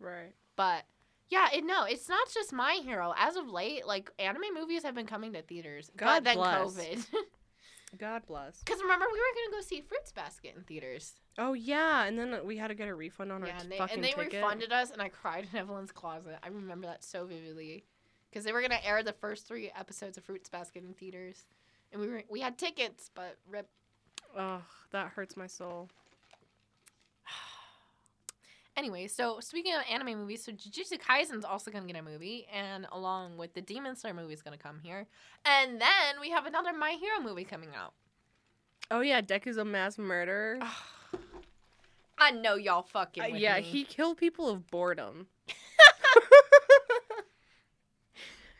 right. 0.00 0.32
But 0.56 0.84
yeah, 1.28 1.48
it, 1.54 1.64
no, 1.64 1.84
it's 1.84 2.08
not 2.08 2.28
just 2.34 2.52
My 2.52 2.80
Hero. 2.84 3.14
As 3.16 3.36
of 3.36 3.48
late, 3.48 3.86
like 3.86 4.10
anime 4.18 4.52
movies 4.54 4.82
have 4.82 4.94
been 4.96 5.06
coming 5.06 5.32
to 5.34 5.42
theaters. 5.42 5.90
God 5.96 6.16
but 6.16 6.24
then 6.24 6.36
bless. 6.36 6.74
COVID. 6.74 7.04
God 7.98 8.22
bless. 8.26 8.58
Because 8.64 8.80
remember, 8.82 9.06
we 9.12 9.18
were 9.18 9.34
gonna 9.50 9.56
go 9.56 9.66
see 9.66 9.80
Fruits 9.80 10.12
Basket 10.12 10.54
in 10.56 10.62
theaters. 10.64 11.14
Oh 11.38 11.54
yeah, 11.54 12.04
and 12.04 12.18
then 12.18 12.34
uh, 12.34 12.40
we 12.44 12.56
had 12.58 12.68
to 12.68 12.74
get 12.74 12.88
a 12.88 12.94
refund 12.94 13.32
on 13.32 13.42
yeah, 13.42 13.52
our 13.52 13.60
and 13.60 13.72
they, 13.72 13.78
fucking 13.78 13.94
and 13.94 14.04
they 14.04 14.12
ticket. 14.12 14.34
refunded 14.34 14.72
us, 14.72 14.90
and 14.90 15.00
I 15.00 15.08
cried 15.08 15.48
in 15.50 15.58
Evelyn's 15.58 15.92
closet. 15.92 16.36
I 16.42 16.48
remember 16.48 16.86
that 16.86 17.02
so 17.02 17.24
vividly, 17.24 17.84
because 18.30 18.44
they 18.44 18.52
were 18.52 18.60
gonna 18.60 18.80
air 18.84 19.02
the 19.02 19.14
first 19.14 19.48
three 19.48 19.70
episodes 19.76 20.18
of 20.18 20.24
Fruits 20.24 20.48
Basket 20.50 20.84
in 20.84 20.92
theaters, 20.92 21.46
and 21.90 22.00
we 22.00 22.08
were 22.08 22.22
we 22.30 22.40
had 22.40 22.58
tickets, 22.58 23.10
but 23.14 23.38
rip. 23.48 23.68
Ugh, 24.36 24.62
that 24.90 25.08
hurts 25.08 25.36
my 25.36 25.46
soul. 25.46 25.88
Anyway, 28.74 29.06
so 29.06 29.38
speaking 29.40 29.74
of 29.74 29.82
anime 29.90 30.18
movies, 30.18 30.42
so 30.42 30.50
Jujutsu 30.50 30.98
Kaisen's 30.98 31.44
also 31.44 31.70
gonna 31.70 31.84
get 31.86 31.94
a 31.94 32.02
movie, 32.02 32.46
and 32.50 32.86
along 32.90 33.36
with 33.36 33.52
the 33.52 33.60
Demon 33.60 33.96
Slayer 33.96 34.14
movie 34.14 34.32
is 34.32 34.40
gonna 34.40 34.56
come 34.56 34.78
here, 34.82 35.06
and 35.44 35.78
then 35.78 36.20
we 36.22 36.30
have 36.30 36.46
another 36.46 36.72
My 36.72 36.92
Hero 36.92 37.20
movie 37.22 37.44
coming 37.44 37.68
out. 37.78 37.92
Oh 38.90 39.00
yeah, 39.00 39.20
Deku's 39.20 39.58
a 39.58 39.64
mass 39.64 39.98
murderer. 39.98 40.58
I 42.22 42.30
know 42.30 42.54
y'all 42.54 42.82
fucking. 42.82 43.22
Uh, 43.22 43.26
yeah, 43.26 43.56
me. 43.56 43.62
he 43.62 43.84
killed 43.84 44.16
people 44.16 44.48
of 44.48 44.70
boredom. 44.70 45.26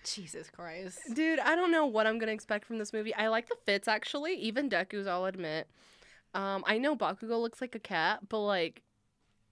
Jesus 0.04 0.50
Christ. 0.50 0.98
Dude, 1.14 1.38
I 1.38 1.54
don't 1.54 1.70
know 1.70 1.86
what 1.86 2.06
I'm 2.06 2.18
gonna 2.18 2.32
expect 2.32 2.64
from 2.66 2.78
this 2.78 2.92
movie. 2.92 3.14
I 3.14 3.28
like 3.28 3.48
the 3.48 3.54
fits 3.64 3.86
actually, 3.86 4.34
even 4.34 4.68
Deku's. 4.68 5.06
I'll 5.06 5.26
admit. 5.26 5.68
Um, 6.34 6.64
I 6.66 6.78
know 6.78 6.96
Bakugo 6.96 7.40
looks 7.40 7.60
like 7.60 7.74
a 7.74 7.78
cat, 7.78 8.20
but 8.28 8.40
like, 8.40 8.82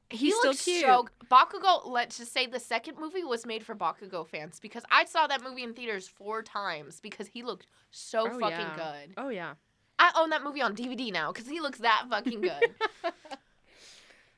he's 0.09 0.21
he 0.21 0.31
still 0.33 0.51
looks 0.51 0.65
cute. 0.65 0.85
So, 0.85 1.07
Bakugo, 1.31 1.87
let's 1.87 2.19
just 2.19 2.33
say 2.33 2.47
the 2.47 2.59
second 2.59 2.99
movie 2.99 3.23
was 3.23 3.47
made 3.47 3.65
for 3.65 3.77
Bakugo 3.77 4.27
fans 4.27 4.59
because 4.61 4.83
I 4.91 5.05
saw 5.05 5.27
that 5.29 5.43
movie 5.43 5.63
in 5.63 5.73
theaters 5.73 6.09
four 6.09 6.43
times 6.43 6.99
because 7.01 7.29
he 7.29 7.43
looked 7.45 7.67
so 7.91 8.23
Oh, 8.23 8.39
fucking 8.41 8.59
yeah. 8.59 8.77
good. 8.77 9.15
Oh 9.19 9.29
yeah. 9.29 9.55
I 9.99 10.11
own 10.17 10.31
that 10.31 10.43
movie 10.43 10.63
on 10.63 10.75
DVD 10.75 11.13
now 11.13 11.31
because 11.33 11.47
he 11.47 11.61
looks 11.61 11.79
that 11.81 12.07
fucking 12.11 12.41
good. 12.41 12.75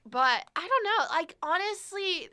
but 0.09 0.45
I 0.57 0.69
don't 0.69 0.85
know. 0.85 1.15
Like, 1.15 1.37
honestly, 1.43 2.29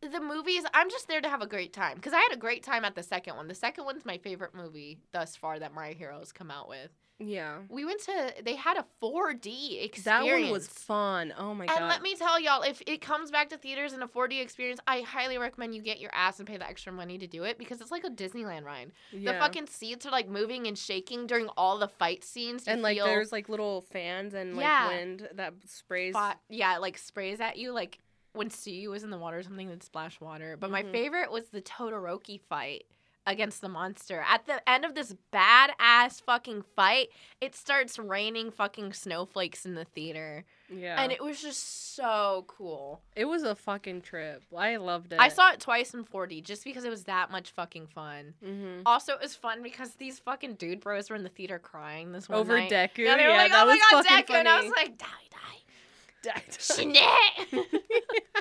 the 0.00 0.20
movies, 0.20 0.64
I'm 0.74 0.90
just 0.90 1.08
there 1.08 1.20
to 1.20 1.28
have 1.28 1.42
a 1.42 1.46
great 1.46 1.72
time 1.72 1.96
because 1.96 2.12
I 2.12 2.20
had 2.20 2.32
a 2.32 2.36
great 2.36 2.62
time 2.62 2.84
at 2.84 2.94
the 2.94 3.02
second 3.02 3.36
one. 3.36 3.48
The 3.48 3.54
second 3.54 3.84
one's 3.84 4.04
my 4.04 4.18
favorite 4.18 4.54
movie 4.54 4.98
thus 5.12 5.36
far 5.36 5.58
that 5.58 5.74
My 5.74 5.92
Heroes 5.92 6.32
come 6.32 6.50
out 6.50 6.68
with. 6.68 6.90
Yeah. 7.24 7.58
We 7.68 7.84
went 7.84 8.00
to, 8.02 8.34
they 8.44 8.56
had 8.56 8.76
a 8.76 8.84
4D 9.02 9.82
experience. 9.84 10.04
That 10.04 10.24
one 10.24 10.50
was 10.50 10.66
fun. 10.68 11.32
Oh 11.38 11.54
my 11.54 11.64
And 11.64 11.68
god. 11.70 11.78
And 11.78 11.88
let 11.88 12.02
me 12.02 12.14
tell 12.16 12.40
y'all, 12.40 12.62
if 12.62 12.82
it 12.86 13.00
comes 13.00 13.30
back 13.30 13.50
to 13.50 13.56
theaters 13.56 13.92
in 13.92 14.02
a 14.02 14.08
4D 14.08 14.40
experience, 14.40 14.80
I 14.86 15.00
highly 15.02 15.38
recommend 15.38 15.74
you 15.74 15.82
get 15.82 16.00
your 16.00 16.10
ass 16.14 16.38
and 16.38 16.46
pay 16.48 16.56
the 16.56 16.66
extra 16.68 16.92
money 16.92 17.18
to 17.18 17.26
do 17.26 17.44
it 17.44 17.58
because 17.58 17.80
it's 17.80 17.90
like 17.90 18.04
a 18.04 18.10
Disneyland 18.10 18.64
ride. 18.64 18.92
yeah. 19.12 19.32
The 19.32 19.38
fucking 19.38 19.66
seats 19.68 20.06
are 20.06 20.10
like 20.10 20.28
moving 20.28 20.66
and 20.66 20.76
shaking 20.76 21.26
during 21.26 21.48
all 21.56 21.78
the 21.78 21.88
fight 21.88 22.24
scenes. 22.24 22.64
And 22.66 22.82
like 22.82 22.96
feel 22.96 23.06
there's 23.06 23.32
like 23.32 23.48
little 23.48 23.82
fans 23.82 24.34
and 24.34 24.56
like 24.56 24.64
Yeah. 24.64 24.88
wind 24.88 25.28
that 25.34 25.54
sprays. 25.66 26.14
yeah, 26.48 26.78
like 26.78 26.98
sprays 26.98 27.40
at 27.40 27.56
you 27.56 27.72
like 27.72 27.98
when 28.34 28.48
Tsuyu 28.48 28.88
was 28.88 29.02
in 29.04 29.10
the 29.10 29.18
water 29.18 29.38
or 29.38 29.42
something 29.42 29.68
that 29.68 29.82
splash 29.82 30.18
water. 30.20 30.56
But 30.58 30.70
my 30.70 30.82
Mhm. 30.82 30.90
favorite 30.92 31.30
was 31.30 31.44
the 31.50 31.60
Todoroki 31.60 32.40
fight 32.40 32.84
against 33.26 33.60
the 33.60 33.68
monster. 33.68 34.24
At 34.28 34.46
the 34.46 34.68
end 34.68 34.84
of 34.84 34.94
this 34.94 35.14
badass 35.32 36.22
fucking 36.22 36.64
fight, 36.74 37.08
it 37.40 37.54
starts 37.54 37.98
raining 37.98 38.50
fucking 38.50 38.92
snowflakes 38.92 39.64
in 39.64 39.74
the 39.74 39.84
theater. 39.84 40.44
Yeah. 40.68 41.00
And 41.00 41.12
it 41.12 41.22
was 41.22 41.40
just 41.40 41.94
so 41.94 42.44
cool. 42.48 43.00
It 43.14 43.26
was 43.26 43.42
a 43.42 43.54
fucking 43.54 44.02
trip. 44.02 44.42
I 44.56 44.76
loved 44.76 45.12
it. 45.12 45.20
I 45.20 45.28
saw 45.28 45.50
it 45.52 45.60
twice 45.60 45.94
in 45.94 46.04
4D 46.04 46.42
just 46.42 46.64
because 46.64 46.84
it 46.84 46.90
was 46.90 47.04
that 47.04 47.30
much 47.30 47.50
fucking 47.50 47.88
fun. 47.88 48.34
hmm 48.44 48.80
Also, 48.86 49.12
it 49.12 49.20
was 49.20 49.34
fun 49.34 49.62
because 49.62 49.94
these 49.94 50.18
fucking 50.18 50.54
dude 50.54 50.80
bros 50.80 51.10
were 51.10 51.16
in 51.16 51.22
the 51.22 51.28
theater 51.28 51.58
crying 51.58 52.12
this 52.12 52.28
one 52.28 52.38
over 52.38 52.56
night. 52.56 52.70
Deku. 52.70 52.98
Yeah, 52.98 53.16
they 53.16 53.24
were 53.24 53.30
yeah, 53.30 53.36
like, 53.36 53.52
"Oh 53.54 53.66
my 53.66 53.78
god, 53.90 54.06
Deku!" 54.06 54.34
And 54.34 54.48
I 54.48 54.62
was 54.62 54.72
like, 54.76 54.98
"Die, 54.98 55.06
die, 55.30 56.32
Deku. 56.40 56.58
Shinette." 56.58 57.82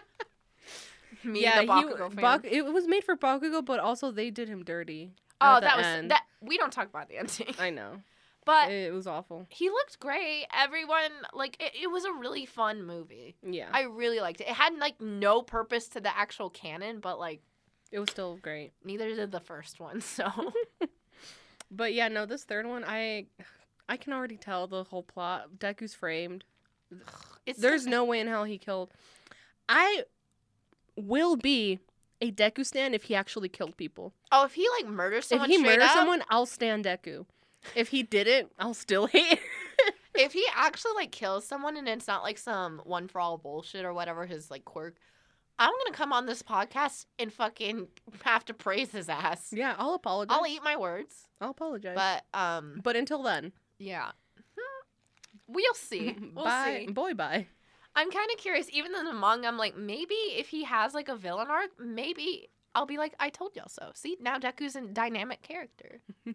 Me, 1.23 1.41
yeah, 1.41 1.61
the 1.61 1.67
Bakugo 1.67 2.09
he, 2.09 2.15
fan. 2.15 2.41
Bak- 2.41 2.45
it 2.45 2.61
was 2.63 2.87
made 2.87 3.03
for 3.03 3.15
Bakugo, 3.15 3.63
but 3.63 3.79
also 3.79 4.11
they 4.11 4.29
did 4.29 4.47
him 4.49 4.63
dirty. 4.63 5.13
oh, 5.39 5.59
that 5.59 5.77
was 5.77 5.85
end. 5.85 6.11
that. 6.11 6.23
We 6.41 6.57
don't 6.57 6.73
talk 6.73 6.87
about 6.87 7.09
the 7.09 7.17
ending, 7.17 7.55
I 7.59 7.69
know. 7.69 8.01
but 8.45 8.71
it 8.71 8.93
was 8.93 9.07
awful. 9.07 9.45
he 9.49 9.69
looked 9.69 9.99
great. 9.99 10.45
Everyone 10.53 11.11
like 11.33 11.57
it, 11.61 11.73
it 11.83 11.87
was 11.87 12.05
a 12.05 12.11
really 12.11 12.45
fun 12.45 12.83
movie. 12.83 13.35
Yeah, 13.43 13.69
I 13.71 13.83
really 13.83 14.19
liked 14.19 14.41
it. 14.41 14.47
It 14.47 14.53
had 14.53 14.75
like 14.77 14.99
no 14.99 15.41
purpose 15.41 15.87
to 15.89 16.01
the 16.01 16.15
actual 16.15 16.49
canon, 16.49 16.99
but 16.99 17.19
like 17.19 17.41
it 17.91 17.99
was 17.99 18.09
still 18.09 18.37
great. 18.41 18.71
neither 18.83 19.13
did 19.13 19.31
the 19.31 19.39
first 19.39 19.79
one. 19.79 20.01
So 20.11 20.53
But 21.71 21.93
yeah, 21.93 22.09
no, 22.09 22.25
this 22.25 22.43
third 22.43 22.65
one, 22.67 22.83
I, 22.85 23.27
I 23.87 23.95
can 23.95 24.11
already 24.11 24.35
tell 24.35 24.67
the 24.67 24.83
whole 24.83 25.03
plot. 25.03 25.51
Deku's 25.57 25.93
framed. 25.93 26.43
it's 27.45 27.59
There's 27.59 27.87
no 27.87 28.03
way 28.03 28.19
in 28.19 28.27
hell 28.27 28.43
he 28.43 28.57
killed. 28.57 28.91
I 29.69 30.03
will 30.95 31.35
be 31.35 31.79
a 32.21 32.31
Deku 32.31 32.65
stan 32.65 32.93
if 32.93 33.03
he 33.03 33.15
actually 33.15 33.49
killed 33.49 33.75
people. 33.77 34.13
oh 34.31 34.45
if 34.45 34.53
he 34.53 34.67
like 34.79 34.87
murders 34.91 35.27
someone 35.27 35.49
if 35.49 35.57
he 35.57 35.63
murders 35.63 35.83
up, 35.85 35.91
someone, 35.93 36.23
I'll 36.29 36.45
stand 36.45 36.85
Deku. 36.85 37.25
If 37.75 37.89
he 37.89 38.03
didn't, 38.03 38.51
I'll 38.59 38.73
still 38.73 39.05
hate. 39.07 39.39
if 40.15 40.33
he 40.33 40.45
actually 40.55 40.93
like 40.95 41.11
kills 41.11 41.45
someone 41.47 41.77
and 41.77 41.87
it's 41.87 42.07
not 42.07 42.23
like 42.23 42.37
some 42.37 42.81
one 42.85 43.07
for 43.07 43.19
all 43.21 43.37
bullshit 43.37 43.85
or 43.85 43.93
whatever 43.93 44.25
his 44.25 44.49
like 44.51 44.65
quirk, 44.65 44.97
I'm 45.59 45.69
gonna 45.71 45.95
come 45.95 46.11
on 46.13 46.25
this 46.25 46.41
podcast 46.43 47.05
and 47.19 47.31
fucking 47.31 47.87
have 48.23 48.45
to 48.45 48.53
praise 48.53 48.91
his 48.91 49.09
ass. 49.09 49.53
yeah, 49.55 49.75
I'll 49.77 49.93
apologize. 49.93 50.35
I'll 50.39 50.47
eat 50.47 50.63
my 50.63 50.75
words, 50.75 51.27
I'll 51.39 51.51
apologize. 51.51 51.95
but 51.95 52.25
um, 52.39 52.81
but 52.83 52.95
until 52.95 53.21
then, 53.23 53.51
yeah, 53.79 54.11
Hmm. 54.57 54.83
we'll 55.47 55.73
see. 55.75 56.15
We'll 56.35 56.45
bye, 56.45 56.83
see. 56.87 56.91
boy, 56.93 57.13
bye. 57.13 57.47
I'm 57.95 58.11
kind 58.11 58.29
of 58.31 58.37
curious. 58.37 58.67
Even 58.71 58.95
in 58.95 59.05
the 59.05 59.13
manga, 59.13 59.47
I'm 59.47 59.57
like, 59.57 59.77
maybe 59.77 60.13
if 60.13 60.49
he 60.49 60.63
has 60.63 60.93
like 60.93 61.09
a 61.09 61.15
villain 61.15 61.47
arc, 61.49 61.71
maybe 61.79 62.49
I'll 62.73 62.85
be 62.85 62.97
like, 62.97 63.13
I 63.19 63.29
told 63.29 63.55
y'all 63.55 63.67
so. 63.67 63.91
See, 63.93 64.17
now 64.21 64.37
Deku's 64.39 64.75
a 64.75 64.81
dynamic 64.81 65.41
character. 65.41 66.01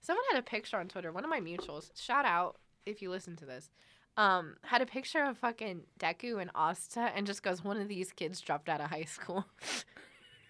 Someone 0.00 0.24
had 0.30 0.38
a 0.38 0.42
picture 0.42 0.78
on 0.78 0.88
Twitter. 0.88 1.12
One 1.12 1.24
of 1.24 1.30
my 1.30 1.40
mutuals. 1.40 1.90
Shout 2.00 2.24
out 2.24 2.56
if 2.86 3.02
you 3.02 3.10
listen 3.10 3.36
to 3.36 3.44
this. 3.44 3.70
Um, 4.16 4.56
had 4.62 4.82
a 4.82 4.86
picture 4.86 5.22
of 5.22 5.38
fucking 5.38 5.82
Deku 5.98 6.40
and 6.40 6.50
Asta, 6.54 7.12
and 7.14 7.26
just 7.26 7.42
goes, 7.42 7.62
one 7.62 7.80
of 7.80 7.88
these 7.88 8.12
kids 8.12 8.40
dropped 8.40 8.68
out 8.68 8.80
of 8.80 8.90
high 8.90 9.04
school. 9.04 9.44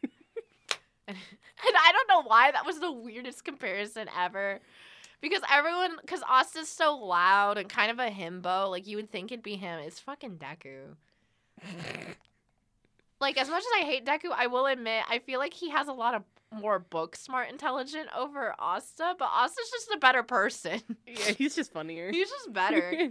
and, 1.08 1.16
and 1.16 1.76
I 1.76 1.92
don't 1.92 2.08
know 2.08 2.28
why 2.28 2.50
that 2.50 2.66
was 2.66 2.80
the 2.80 2.92
weirdest 2.92 3.44
comparison 3.44 4.08
ever. 4.16 4.60
Because 5.20 5.42
everyone, 5.50 5.96
because 6.00 6.22
Asta's 6.28 6.68
so 6.68 6.96
loud 6.96 7.58
and 7.58 7.68
kind 7.68 7.90
of 7.90 7.98
a 7.98 8.08
himbo, 8.10 8.70
like 8.70 8.86
you 8.86 8.96
would 8.96 9.10
think 9.10 9.32
it'd 9.32 9.42
be 9.42 9.56
him. 9.56 9.80
It's 9.80 9.98
fucking 10.00 10.38
Deku. 10.38 10.94
like 13.20 13.36
as 13.36 13.48
much 13.48 13.62
as 13.62 13.82
I 13.82 13.84
hate 13.84 14.06
Deku, 14.06 14.30
I 14.34 14.46
will 14.46 14.66
admit 14.66 15.04
I 15.10 15.18
feel 15.18 15.40
like 15.40 15.54
he 15.54 15.70
has 15.70 15.88
a 15.88 15.92
lot 15.92 16.14
of 16.14 16.22
more 16.52 16.78
book 16.78 17.16
smart 17.16 17.50
intelligent 17.50 18.08
over 18.16 18.54
Asta, 18.58 19.14
but 19.18 19.28
Asta's 19.32 19.70
just 19.70 19.90
a 19.94 19.98
better 19.98 20.22
person. 20.22 20.80
Yeah, 21.06 21.32
he's 21.32 21.56
just 21.56 21.72
funnier. 21.72 22.10
He's 22.10 22.28
just 22.28 22.52
better. 22.52 23.10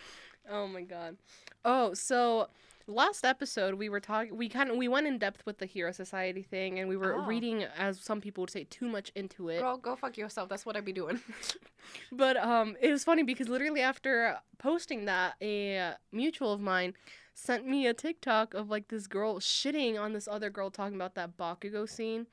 oh 0.50 0.66
my 0.66 0.82
god. 0.82 1.16
Oh, 1.64 1.94
so 1.94 2.48
last 2.88 3.24
episode 3.24 3.74
we 3.74 3.88
were 3.88 3.98
talking 3.98 4.36
we 4.36 4.48
kind 4.48 4.70
of 4.70 4.76
we 4.76 4.86
went 4.86 5.06
in 5.08 5.18
depth 5.18 5.44
with 5.44 5.58
the 5.58 5.66
hero 5.66 5.90
society 5.90 6.42
thing 6.42 6.78
and 6.78 6.88
we 6.88 6.96
were 6.96 7.14
Oh. 7.16 7.26
reading 7.26 7.64
as 7.76 7.98
some 8.00 8.20
people 8.20 8.42
would 8.42 8.50
say 8.50 8.64
too 8.64 8.88
much 8.88 9.10
into 9.16 9.48
it 9.48 9.58
Girl, 9.60 9.76
go 9.76 9.96
fuck 9.96 10.16
yourself. 10.16 10.48
That's 10.48 10.64
what 10.64 10.76
I'd 10.76 10.84
be 10.84 10.92
doing. 10.92 11.18
but 12.12 12.36
um 12.36 12.76
it 12.80 12.92
was 12.92 13.02
funny 13.04 13.22
because 13.24 13.48
literally 13.48 13.80
after 13.80 14.38
posting 14.58 15.04
that 15.06 15.34
a 15.42 15.94
mutual 16.12 16.52
of 16.52 16.60
mine 16.60 16.94
sent 17.34 17.66
me 17.66 17.86
a 17.86 17.92
tiktok 17.94 18.54
of 18.54 18.70
like 18.70 18.88
this 18.88 19.06
girl 19.06 19.40
shitting 19.40 20.00
on 20.00 20.12
this 20.12 20.28
other 20.28 20.48
girl 20.50 20.70
talking 20.70 20.94
about 20.94 21.14
that 21.16 21.36
bakugo 21.36 21.88
scene 21.88 22.26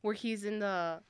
where 0.00 0.14
he's 0.14 0.44
in 0.44 0.58
the 0.58 1.00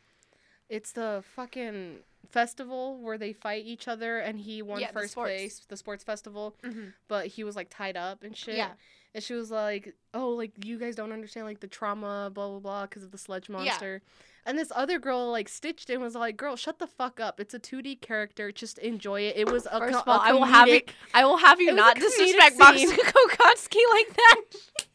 it's 0.72 0.92
the 0.92 1.22
fucking 1.37 1.98
festival 2.30 2.96
where 2.98 3.18
they 3.18 3.32
fight 3.32 3.64
each 3.66 3.87
other 3.87 4.18
and 4.18 4.38
he 4.40 4.62
won 4.62 4.80
Yeah, 4.80 4.90
first 4.90 5.12
sports. 5.12 5.28
place 5.30 5.61
the 5.68 5.76
sports 5.76 6.02
festival 6.02 6.54
mm-hmm. 6.64 6.87
but 7.08 7.26
he 7.26 7.44
was 7.44 7.56
like 7.56 7.68
tied 7.68 7.96
up 7.96 8.22
and 8.22 8.35
shit 8.35 8.56
Yeah. 8.56 8.70
and 9.14 9.22
she 9.22 9.35
was 9.35 9.50
like 9.50 9.94
oh 10.14 10.30
like 10.30 10.52
you 10.64 10.78
guys 10.78 10.96
don't 10.96 11.12
understand 11.12 11.46
like 11.46 11.61
the 11.61 11.66
trauma 11.66 12.30
blah 12.32 12.48
blah 12.48 12.58
blah 12.61 12.82
because 12.87 13.02
of 13.02 13.11
the 13.11 13.18
sludge 13.18 13.48
monster 13.50 14.00
and 14.44 14.59
this 14.59 14.72
other 14.74 14.98
girl 14.98 15.31
like 15.31 15.48
stitched 15.48 15.88
in 15.90 16.00
was 16.00 16.14
like 16.14 16.37
girl 16.37 16.57
shut 16.57 16.78
the 16.78 16.87
fuck 16.87 17.20
up 17.20 17.38
it's 17.40 17.55
a 17.55 17.59
2d 17.59 18.00
character 18.00 18.50
just 18.52 18.78
enjoy 18.78 19.20
it 19.22 19.37
it 19.37 19.50
was 19.50 19.66
a, 19.70 19.78
First 19.78 19.94
co- 19.94 20.00
of 20.00 20.09
all, 20.09 20.20
I 20.20 20.33
will 20.33 20.44
have 20.44 20.68
you. 20.68 20.81
I 21.14 21.24
will 21.24 21.37
have 21.38 21.61
you 21.61 21.72
not 21.72 21.96
disrespect. 21.96 22.59
Boxer 22.59 22.87
Kokotsky 22.87 23.81
like 23.92 24.16
that. 24.16 24.40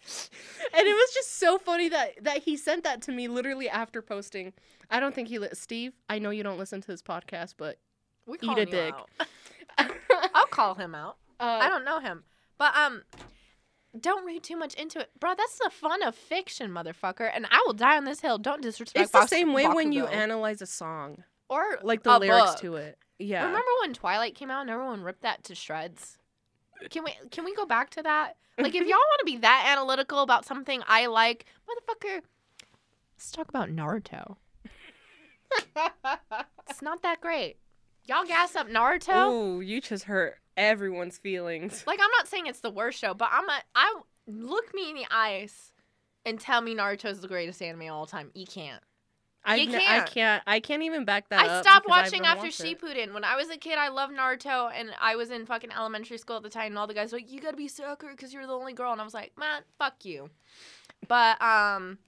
and 0.73 0.88
it 0.88 0.93
was 0.93 1.13
just 1.13 1.38
so 1.39 1.57
funny 1.57 1.89
that 1.89 2.23
that 2.23 2.43
he 2.43 2.55
sent 2.57 2.83
that 2.83 3.01
to 3.03 3.12
me 3.12 3.27
literally 3.27 3.67
after 3.69 4.01
posting 4.01 4.53
i 4.89 4.99
don't 4.99 5.13
think 5.13 5.27
he 5.27 5.38
li- 5.38 5.49
steve 5.53 5.93
i 6.10 6.17
know 6.17 6.29
you 6.29 6.43
don't 6.43 6.57
listen 6.57 6.79
to 6.81 6.88
this 6.88 7.01
podcast 7.01 7.55
but 7.57 7.77
We 8.25 8.38
Eat 8.41 8.57
a 8.57 8.65
dick. 8.65 8.93
I'll 10.33 10.47
call 10.47 10.75
him 10.75 10.95
out. 10.95 11.17
uh, 11.39 11.60
I 11.62 11.69
don't 11.69 11.86
know 11.86 11.99
him, 11.99 12.23
but 12.57 12.75
um, 12.75 13.03
don't 14.01 14.25
read 14.25 14.43
too 14.43 14.55
much 14.57 14.73
into 14.75 14.99
it, 14.99 15.10
bro. 15.19 15.33
That's 15.38 15.57
the 15.60 15.69
fun 15.69 16.01
of 16.03 16.15
fiction, 16.15 16.71
motherfucker. 16.71 17.29
And 17.33 17.45
I 17.51 17.63
will 17.65 17.73
die 17.73 17.97
on 17.97 18.05
this 18.05 18.21
hill. 18.21 18.38
Don't 18.38 18.62
disrespect. 18.62 19.03
it's 19.03 19.12
the 19.12 19.19
Box- 19.19 19.29
same 19.29 19.53
way 19.53 19.67
when 19.67 19.91
you 19.91 20.05
analyze 20.07 20.62
a 20.62 20.65
song 20.65 21.23
or 21.49 21.79
like 21.83 22.03
the 22.03 22.17
lyrics 22.19 22.51
book. 22.51 22.60
to 22.60 22.75
it 22.75 22.97
yeah 23.19 23.45
Remember 23.45 23.65
when 23.81 23.93
Twilight 23.93 24.36
came 24.36 24.51
out 24.51 24.62
and 24.62 24.69
everyone 24.69 25.01
ripped 25.01 25.21
that 25.23 25.43
to 25.45 25.55
shreds? 25.55 26.17
Can 26.89 27.03
we 27.03 27.13
can 27.31 27.45
we 27.45 27.55
go 27.55 27.65
back 27.65 27.89
to 27.91 28.03
that? 28.03 28.36
Like 28.57 28.75
if 28.75 28.81
y'all 28.88 28.97
want 28.97 29.19
to 29.19 29.25
be 29.25 29.38
that 29.38 29.67
analytical 29.71 30.21
about 30.21 30.45
something 30.45 30.81
I 30.88 31.05
like, 31.07 31.45
motherfucker, 31.67 32.21
let's 33.15 33.31
talk 33.31 33.49
about 33.49 33.69
Naruto. 33.69 34.36
It's 36.69 36.81
not 36.81 37.01
that 37.01 37.21
great. 37.21 37.57
Y'all 38.05 38.25
gas 38.25 38.55
up 38.55 38.67
Naruto. 38.69 39.13
oh 39.15 39.60
you 39.62 39.81
just 39.81 40.03
hurt 40.05 40.38
everyone's 40.58 41.17
feelings 41.17 41.84
Like 41.88 42.00
I'm 42.02 42.12
not 42.17 42.28
saying 42.28 42.48
it's 42.48 42.60
the 42.60 42.70
worst 42.72 43.00
show, 43.00 43.13
but 43.13 43.30
I'm 43.32 43.48
a 43.48 43.62
I 43.76 44.02
look 44.28 44.74
me 44.74 44.89
in 44.89 44.96
the 44.96 45.06
eyes 45.10 45.72
and 46.26 46.39
tell 46.39 46.60
me 46.60 46.76
Naruto's 46.76 47.22
the 47.22 47.28
greatest 47.30 47.62
anime 47.62 47.84
of 47.84 47.91
all 47.91 48.06
time. 48.06 48.32
You 48.34 48.46
can't. 48.46 48.82
I, 49.46 49.56
You 49.56 49.70
n- 49.70 49.76
I 49.76 49.80
can't. 49.80 49.89
I 49.89 50.06
can't 50.10 50.43
I 50.48 50.60
can't 50.60 50.84
even 50.84 51.06
back 51.06 51.30
that 51.30 51.39
I 51.50 51.62
stopped 51.62 51.88
watching 51.88 52.26
after. 52.26 52.48
Shippuden. 52.48 53.13
When 53.13 53.24
I 53.24 53.38
was 53.38 53.50
a 53.50 53.56
kid, 53.56 53.78
I 53.78 53.88
loved 53.88 54.13
Naruto, 54.13 54.70
and 54.76 54.91
I 55.00 55.15
was 55.15 55.32
in 55.32 55.46
fucking 55.46 55.72
elementary 55.72 56.17
school 56.17 56.36
at 56.36 56.43
the 56.43 56.50
time, 56.50 56.67
and 56.67 56.78
all 56.78 56.88
the 56.88 56.93
guys 56.93 57.13
were 57.13 57.20
like, 57.20 57.32
"You 57.32 57.39
gotta 57.39 57.56
be 57.56 57.70
Sakura 57.70 58.12
because 58.12 58.34
you're 58.34 58.46
the 58.46 58.52
only 58.52 58.74
girl," 58.74 58.91
and 58.91 59.00
I 59.00 59.06
was 59.06 59.13
like, 59.13 59.32
"Man, 59.38 59.62
fuck 59.80 60.04
you." 60.04 60.30
But 61.08 61.41
um, 61.41 62.00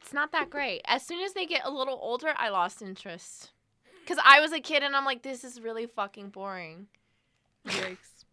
it's 0.00 0.14
not 0.14 0.32
that 0.32 0.48
great. 0.48 0.80
As 0.86 1.04
soon 1.04 1.22
as 1.22 1.34
they 1.34 1.44
get 1.44 1.66
a 1.66 1.70
little 1.70 1.98
older, 2.00 2.32
I 2.34 2.48
lost 2.48 2.80
interest 2.80 3.50
because 4.00 4.16
I 4.24 4.40
was 4.40 4.52
a 4.52 4.60
kid, 4.60 4.82
and 4.82 4.96
I'm 4.96 5.04
like, 5.04 5.20
"This 5.20 5.44
is 5.44 5.60
really 5.60 5.84
fucking 5.84 6.30
boring." 6.30 6.86
Yikes. 7.70 8.24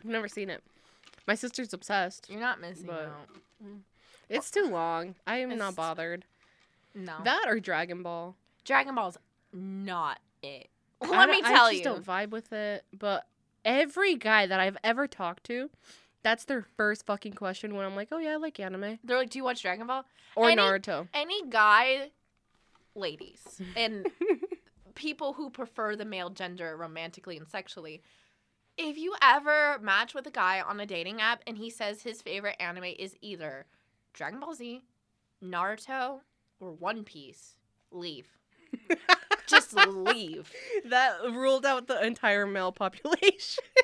I've 0.00 0.04
never 0.04 0.28
seen 0.28 0.50
it. 0.50 0.62
My 1.26 1.34
sister's 1.34 1.72
obsessed. 1.72 2.28
You're 2.30 2.40
not 2.40 2.60
missing 2.60 2.86
But- 2.86 3.04
out. 3.06 3.28
It's 4.28 4.50
too 4.50 4.66
long. 4.66 5.14
I 5.26 5.36
am 5.38 5.56
not 5.56 5.74
bothered. 5.76 6.24
No, 6.94 7.18
That 7.24 7.44
or 7.46 7.60
Dragon 7.60 8.02
Ball. 8.02 8.34
Dragon 8.64 8.94
Ball's 8.94 9.18
not 9.52 10.18
it. 10.42 10.68
I 11.02 11.06
Let 11.08 11.28
me 11.28 11.40
don't- 11.42 11.50
tell 11.50 11.64
I 11.66 11.70
just 11.72 11.78
you. 11.78 11.84
don't 11.84 12.04
vibe 12.04 12.30
with 12.30 12.52
it. 12.52 12.84
But 12.92 13.26
every 13.64 14.16
guy 14.16 14.46
that 14.46 14.58
I've 14.60 14.76
ever 14.82 15.06
talked 15.06 15.44
to, 15.44 15.70
that's 16.22 16.44
their 16.44 16.62
first 16.62 17.04
fucking 17.06 17.34
question 17.34 17.74
when 17.74 17.84
I'm 17.84 17.94
like, 17.96 18.08
oh 18.12 18.18
yeah, 18.18 18.32
I 18.32 18.36
like 18.36 18.58
anime 18.60 18.98
They're 19.04 19.16
like, 19.18 19.30
"Do 19.30 19.38
you 19.38 19.44
watch 19.44 19.62
Dragon 19.62 19.86
Ball?" 19.86 20.04
or 20.36 20.48
Any- 20.50 20.60
Naruto. 20.62 21.08
any 21.12 21.46
guy, 21.48 22.10
ladies, 22.94 23.60
and 23.76 24.06
people 24.94 25.34
who 25.34 25.50
prefer 25.50 25.96
the 25.96 26.04
male 26.04 26.30
gender 26.30 26.76
romantically 26.76 27.36
and 27.36 27.48
sexually, 27.48 28.02
if 28.76 28.96
you 28.98 29.14
ever 29.22 29.78
match 29.80 30.14
with 30.14 30.26
a 30.26 30.30
guy 30.30 30.60
on 30.60 30.80
a 30.80 30.86
dating 30.86 31.20
app 31.20 31.42
and 31.46 31.58
he 31.58 31.70
says 31.70 32.02
his 32.02 32.22
favorite 32.22 32.56
anime 32.58 32.84
is 32.98 33.16
either 33.20 33.66
Dragon 34.12 34.40
Ball 34.40 34.54
Z, 34.54 34.82
Naruto, 35.42 36.20
or 36.60 36.72
One 36.72 37.04
Piece, 37.04 37.56
leave. 37.90 38.28
Just 39.46 39.74
leave. 39.74 40.50
that 40.86 41.18
ruled 41.24 41.66
out 41.66 41.86
the 41.86 42.04
entire 42.04 42.46
male 42.46 42.72
population. 42.72 43.64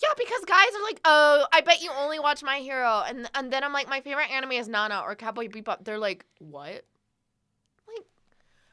Yeah, 0.00 0.10
because 0.16 0.44
guys 0.44 0.68
are 0.76 0.82
like, 0.84 1.00
"Oh, 1.04 1.46
I 1.52 1.60
bet 1.60 1.82
you 1.82 1.90
only 1.98 2.20
watch 2.20 2.44
My 2.44 2.58
Hero," 2.58 3.02
and 3.04 3.28
and 3.34 3.52
then 3.52 3.64
I'm 3.64 3.72
like, 3.72 3.88
"My 3.88 4.00
favorite 4.00 4.30
anime 4.30 4.52
is 4.52 4.68
Nana 4.68 5.02
or 5.04 5.16
Cowboy 5.16 5.48
Bebop." 5.48 5.84
They're 5.84 5.98
like, 5.98 6.24
"What?" 6.38 6.84
Like, 7.88 8.06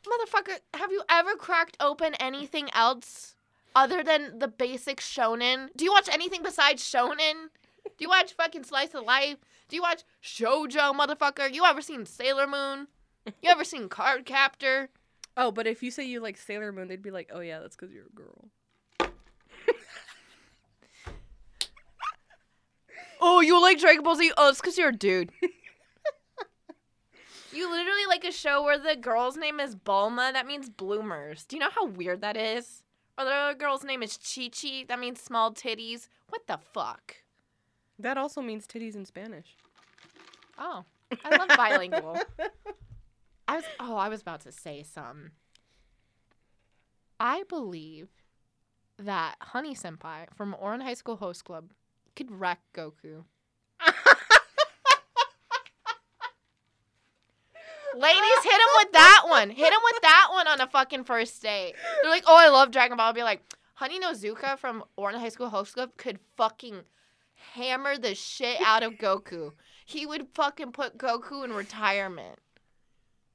motherfucker, 0.05 0.59
have 0.75 0.91
you 0.91 1.01
ever 1.09 1.35
cracked 1.35 1.77
open 1.79 2.13
anything 2.19 2.69
else 2.73 3.33
other 3.75 4.03
than 4.03 4.39
the 4.39 4.47
basic 4.47 4.99
shonen? 4.99 5.69
Do 5.75 5.85
you 5.85 5.91
watch 5.91 6.09
anything 6.11 6.41
besides 6.41 6.83
shonen? 6.83 7.49
Do 7.83 7.99
you 7.99 8.09
watch 8.09 8.33
fucking 8.33 8.63
Slice 8.63 8.93
of 8.95 9.03
Life? 9.03 9.37
Do 9.69 9.75
you 9.75 9.81
watch 9.81 10.03
Shoujo, 10.23 10.93
motherfucker? 10.93 11.53
You 11.53 11.65
ever 11.65 11.81
seen 11.81 12.05
Sailor 12.05 12.47
Moon? 12.47 12.87
You 13.41 13.49
ever 13.49 13.63
seen 13.63 13.89
Card 13.89 14.25
Captor? 14.25 14.89
oh, 15.37 15.51
but 15.51 15.67
if 15.67 15.83
you 15.83 15.91
say 15.91 16.05
you 16.05 16.19
like 16.19 16.37
Sailor 16.37 16.71
Moon, 16.71 16.87
they'd 16.87 17.01
be 17.01 17.11
like, 17.11 17.29
oh 17.33 17.41
yeah, 17.41 17.59
that's 17.59 17.75
because 17.75 17.93
you're 17.93 18.05
a 18.05 18.15
girl. 18.15 18.49
Oh, 23.21 23.39
you 23.39 23.59
like 23.61 23.79
Dragon 23.79 24.03
Ball 24.03 24.15
Z? 24.15 24.31
Oh, 24.37 24.49
it's 24.49 24.59
because 24.59 24.77
you're 24.77 24.89
a 24.89 24.95
dude. 24.95 25.31
you 27.53 27.71
literally 27.71 28.05
like 28.07 28.23
a 28.23 28.31
show 28.31 28.61
where 28.61 28.77
the 28.77 28.95
girl's 28.95 29.37
name 29.37 29.59
is 29.59 29.75
Bulma. 29.75 30.33
That 30.33 30.45
means 30.45 30.69
bloomers. 30.69 31.45
Do 31.45 31.55
you 31.55 31.61
know 31.61 31.69
how 31.73 31.85
weird 31.85 32.21
that 32.21 32.37
is? 32.37 32.83
The 33.17 33.23
other 33.23 33.57
girl's 33.57 33.83
name 33.83 34.03
is 34.03 34.17
Chi 34.17 34.49
Chi. 34.49 34.85
That 34.87 34.99
means 34.99 35.21
small 35.21 35.53
titties. 35.53 36.07
What 36.29 36.47
the 36.47 36.57
fuck? 36.57 37.15
That 37.97 38.17
also 38.17 38.41
means 38.41 38.67
titties 38.67 38.95
in 38.95 39.05
Spanish. 39.05 39.55
Oh, 40.57 40.83
I 41.23 41.37
love 41.37 41.49
bilingual. 41.55 42.19
I 43.47 43.55
was 43.57 43.65
oh, 43.79 43.95
I 43.95 44.09
was 44.09 44.21
about 44.21 44.41
to 44.41 44.51
say 44.51 44.83
some. 44.83 45.31
I 47.19 47.43
believe 47.47 48.09
that 48.97 49.35
Honey 49.41 49.75
Senpai 49.75 50.27
from 50.35 50.55
Ouran 50.61 50.81
High 50.81 50.93
School 50.93 51.17
Host 51.17 51.45
Club 51.45 51.71
could 52.15 52.31
wreck 52.31 52.59
Goku. 52.73 53.23
Ladies, 57.97 58.43
hit 58.43 58.53
him 58.53 58.67
with 58.77 58.91
that 58.93 59.23
one. 59.27 59.49
Hit 59.49 59.71
him 59.71 59.79
with 59.83 60.01
that 60.01 60.27
one 60.31 60.47
on 60.47 60.61
a 60.61 60.67
fucking 60.67 61.03
first 61.05 61.41
date. 61.41 61.73
They're 62.01 62.11
like, 62.11 62.23
oh, 62.27 62.37
I 62.37 62.49
love 62.49 62.71
Dragon 62.71 62.97
Ball. 62.97 63.07
I'll 63.07 63.13
be 63.13 63.23
like, 63.23 63.41
Honey 63.75 63.99
Nozuka 63.99 64.57
from 64.57 64.83
Ouran 64.97 65.15
High 65.19 65.29
School 65.29 65.49
Host 65.49 65.73
Club 65.73 65.91
could 65.97 66.19
fucking 66.37 66.81
hammer 67.53 67.97
the 67.97 68.15
shit 68.15 68.57
out 68.65 68.83
of 68.83 68.93
Goku. 68.93 69.51
He 69.85 70.05
would 70.05 70.27
fucking 70.33 70.71
put 70.71 70.97
Goku 70.97 71.43
in 71.45 71.53
retirement. 71.53 72.39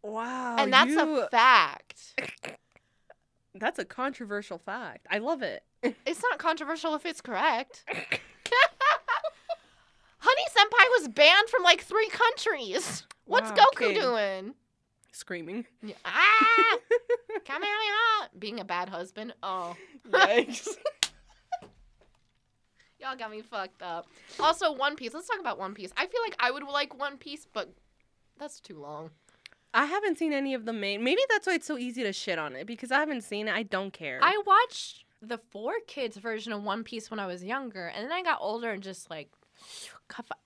wow. 0.03 0.57
and 0.59 0.73
that's 0.73 0.91
you- 0.91 1.21
a 1.21 1.29
fact. 1.29 2.21
That's 3.55 3.79
a 3.79 3.85
controversial 3.85 4.59
fact. 4.59 5.07
I 5.11 5.19
love 5.19 5.43
it. 5.43 5.65
It's 5.83 6.23
not 6.23 6.39
controversial 6.39 6.95
if 6.95 7.05
it's 7.07 7.21
correct. 7.21 7.85
Senpai 10.71 10.85
was 10.99 11.09
banned 11.09 11.49
from 11.49 11.63
like 11.63 11.83
three 11.83 12.09
countries. 12.09 13.05
What's 13.27 13.51
Wow, 13.51 13.67
Goku 13.77 13.95
doing? 13.95 14.55
Screaming. 15.13 15.67
Yeah. 15.83 15.95
Ah! 16.05 16.79
Kamehameha! 17.45 18.31
Being 18.39 18.61
a 18.61 18.65
bad 18.65 18.89
husband. 18.89 19.35
Oh, 19.43 19.77
Yikes. 20.09 20.69
y'all 23.01 23.17
got 23.17 23.31
me 23.31 23.43
fucked 23.43 23.83
up. 23.83 24.07
Also, 24.39 24.73
One 24.73 24.97
Piece. 24.97 25.15
Let's 25.15 25.29
talk 25.29 25.41
about 25.41 25.59
One 25.59 25.75
Piece. 25.75 25.91
I 25.97 26.07
feel 26.07 26.21
like 26.23 26.37
I 26.39 26.51
would 26.51 26.63
like 26.65 26.99
One 26.99 27.17
Piece, 27.17 27.47
but 27.53 27.73
that's 28.39 28.61
too 28.61 28.79
long. 28.79 29.11
I 29.73 29.87
haven't 29.87 30.19
seen 30.19 30.33
any 30.33 30.55
of 30.55 30.65
the 30.65 30.73
main. 30.73 31.05
Maybe 31.05 31.23
that's 31.29 31.47
why 31.47 31.55
it's 31.55 31.67
so 31.67 31.79
easy 31.79 32.03
to 32.03 32.13
shit 32.13 32.39
on 32.39 32.57
it 32.57 32.67
because 32.67 32.91
I 32.91 32.99
haven't 32.99 33.23
seen 33.23 33.49
it. 33.49 33.55
I 33.55 33.63
don't 33.63 33.93
care. 33.93 34.19
I 34.23 34.41
watched 34.45 35.05
the 35.23 35.39
four 35.39 35.75
kids 35.87 36.17
version 36.17 36.53
of 36.53 36.63
One 36.63 36.83
Piece 36.83 37.11
when 37.11 37.21
I 37.21 37.27
was 37.27 37.45
younger, 37.45 37.87
and 37.87 38.05
then 38.05 38.13
I 38.13 38.23
got 38.23 38.39
older 38.41 38.71
and 38.71 38.83
just 38.83 39.11
like. 39.11 39.29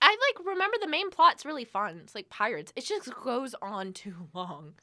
I 0.01 0.09
like 0.09 0.45
remember 0.45 0.77
the 0.79 0.87
main 0.87 1.09
plot's 1.09 1.45
really 1.45 1.65
fun. 1.65 2.01
It's 2.03 2.15
like 2.15 2.29
pirates. 2.29 2.71
It 2.75 2.85
just 2.85 3.13
goes 3.23 3.55
on 3.61 3.93
too 3.93 4.29
long. 4.33 4.73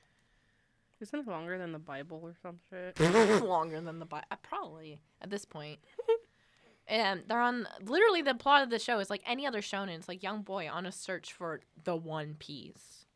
Isn't 1.01 1.21
it 1.21 1.27
longer 1.27 1.59
than 1.59 1.73
the 1.73 1.79
Bible 1.79 2.21
or 2.23 2.35
some 2.43 2.59
shit? 2.71 2.99
longer 3.45 3.81
than 3.81 3.99
the 3.99 4.05
Bible. 4.07 4.27
Probably 4.43 5.01
at 5.21 5.31
this 5.31 5.45
point. 5.45 5.81
and 6.87 7.23
they're 7.27 7.41
on 7.41 7.67
literally 7.85 8.23
the 8.23 8.35
plot 8.35 8.63
of 8.63 8.71
the 8.71 8.79
show 8.79 8.99
is 9.01 9.11
like 9.11 9.23
any 9.27 9.47
other 9.47 9.61
shonen. 9.61 9.97
It's 9.97 10.09
like 10.09 10.23
young 10.23 10.43
boy 10.43 10.69
on 10.71 10.87
a 10.87 10.93
search 10.93 11.33
for 11.33 11.61
the 11.83 11.97
One 11.97 12.37
Piece. 12.39 13.07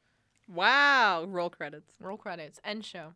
wow. 0.48 1.24
Roll 1.29 1.50
credits. 1.50 1.92
Roll 2.00 2.16
credits. 2.16 2.61
End 2.64 2.85
show. 2.85 3.12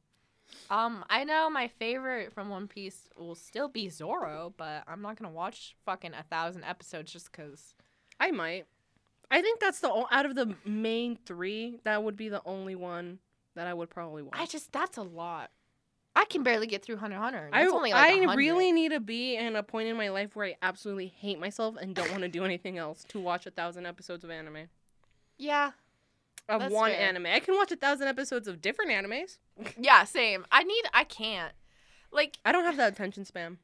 Um, 0.68 1.04
I 1.08 1.24
know 1.24 1.48
my 1.50 1.68
favorite 1.68 2.32
from 2.32 2.48
One 2.48 2.68
Piece 2.68 3.08
will 3.16 3.34
still 3.34 3.68
be 3.68 3.88
Zoro, 3.88 4.52
but 4.56 4.84
I'm 4.86 5.02
not 5.02 5.16
gonna 5.16 5.32
watch 5.32 5.76
fucking 5.84 6.14
a 6.14 6.22
thousand 6.24 6.64
episodes 6.64 7.12
just 7.12 7.32
cause. 7.32 7.74
I 8.20 8.30
might. 8.30 8.66
I 9.30 9.42
think 9.42 9.58
that's 9.60 9.80
the 9.80 9.88
out 10.10 10.26
of 10.26 10.34
the 10.34 10.54
main 10.64 11.16
three. 11.24 11.78
That 11.84 12.02
would 12.04 12.16
be 12.16 12.28
the 12.28 12.42
only 12.44 12.74
one 12.74 13.18
that 13.56 13.66
I 13.66 13.74
would 13.74 13.90
probably 13.90 14.22
watch. 14.22 14.34
I 14.38 14.46
just 14.46 14.72
that's 14.72 14.96
a 14.98 15.02
lot. 15.02 15.50
I 16.16 16.24
can 16.24 16.42
barely 16.42 16.66
get 16.66 16.82
through 16.84 16.96
Hunter 16.96 17.16
Hunter. 17.16 17.48
I, 17.52 17.66
only 17.66 17.92
like 17.92 18.04
I 18.04 18.16
100. 18.18 18.36
really 18.36 18.72
need 18.72 18.90
to 18.90 18.98
be 19.00 19.36
in 19.36 19.54
a 19.54 19.62
point 19.62 19.88
in 19.88 19.96
my 19.96 20.08
life 20.10 20.34
where 20.34 20.46
I 20.46 20.56
absolutely 20.60 21.06
hate 21.06 21.38
myself 21.38 21.76
and 21.80 21.94
don't 21.94 22.10
want 22.10 22.22
to 22.22 22.28
do 22.28 22.44
anything 22.44 22.78
else 22.78 23.04
to 23.08 23.20
watch 23.20 23.46
a 23.46 23.50
thousand 23.50 23.86
episodes 23.86 24.24
of 24.24 24.30
anime. 24.30 24.68
yeah 25.38 25.70
Of 26.48 26.60
That's 26.62 26.74
one 26.74 26.90
fair. 26.90 27.00
anime. 27.00 27.26
I 27.26 27.38
can 27.38 27.54
watch 27.56 27.70
a 27.70 27.76
thousand 27.76 28.08
episodes 28.08 28.48
of 28.48 28.60
different 28.60 28.90
animes. 28.90 29.38
yeah 29.78 30.02
same. 30.04 30.44
I 30.50 30.64
need 30.64 30.82
I 30.92 31.04
can't 31.04 31.52
like 32.10 32.38
I 32.44 32.50
don't 32.50 32.64
have 32.64 32.76
that 32.76 32.92
attention 32.92 33.24
span. 33.24 33.58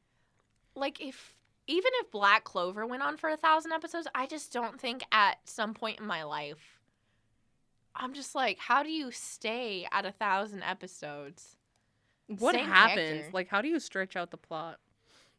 like 0.73 1.01
if 1.01 1.33
even 1.67 1.91
if 2.01 2.11
Black 2.11 2.43
Clover 2.43 2.85
went 2.85 3.03
on 3.03 3.17
for 3.17 3.29
a 3.29 3.37
thousand 3.37 3.71
episodes, 3.73 4.07
I 4.15 4.25
just 4.25 4.51
don't 4.53 4.79
think 4.79 5.03
at 5.11 5.37
some 5.45 5.73
point 5.73 5.99
in 5.99 6.05
my 6.07 6.23
life, 6.23 6.79
I'm 7.95 8.13
just 8.13 8.35
like, 8.35 8.57
how 8.59 8.83
do 8.83 8.89
you 8.89 9.11
stay 9.11 9.87
at 9.91 10.05
a 10.05 10.11
thousand 10.11 10.63
episodes? 10.63 11.55
What 12.27 12.55
Same 12.55 12.65
happens? 12.65 12.97
character. 13.09 13.29
Like, 13.33 13.47
how 13.49 13.61
do 13.61 13.67
you 13.67 13.79
stretch 13.79 14.15
out 14.15 14.31
the 14.31 14.37
plot? 14.37 14.79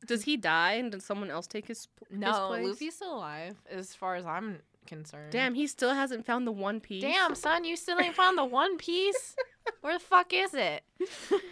Does 0.07 0.23
he 0.25 0.37
die 0.37 0.75
and 0.75 0.93
does 0.93 1.05
someone 1.05 1.31
else 1.31 1.47
take 1.47 1.67
his, 1.67 1.89
his 2.09 2.19
No, 2.19 2.49
place? 2.49 2.67
Luffy's 2.67 2.95
still 2.97 3.17
alive, 3.17 3.57
as 3.71 3.95
far 3.95 4.15
as 4.15 4.25
I'm 4.25 4.59
concerned. 4.87 5.33
Damn, 5.33 5.55
he 5.55 5.67
still 5.67 5.93
hasn't 5.95 6.25
found 6.25 6.47
the 6.47 6.53
One 6.53 6.81
Piece. 6.81 7.03
Damn, 7.03 7.35
son, 7.35 7.65
you 7.65 7.77
still 7.77 8.01
ain't 8.01 8.15
found 8.15 8.39
the 8.39 8.45
One 8.45 8.77
Piece. 8.79 9.35
Where 9.81 9.95
the 9.95 10.01
fuck 10.05 10.33
is 10.33 10.55
it? 10.55 10.83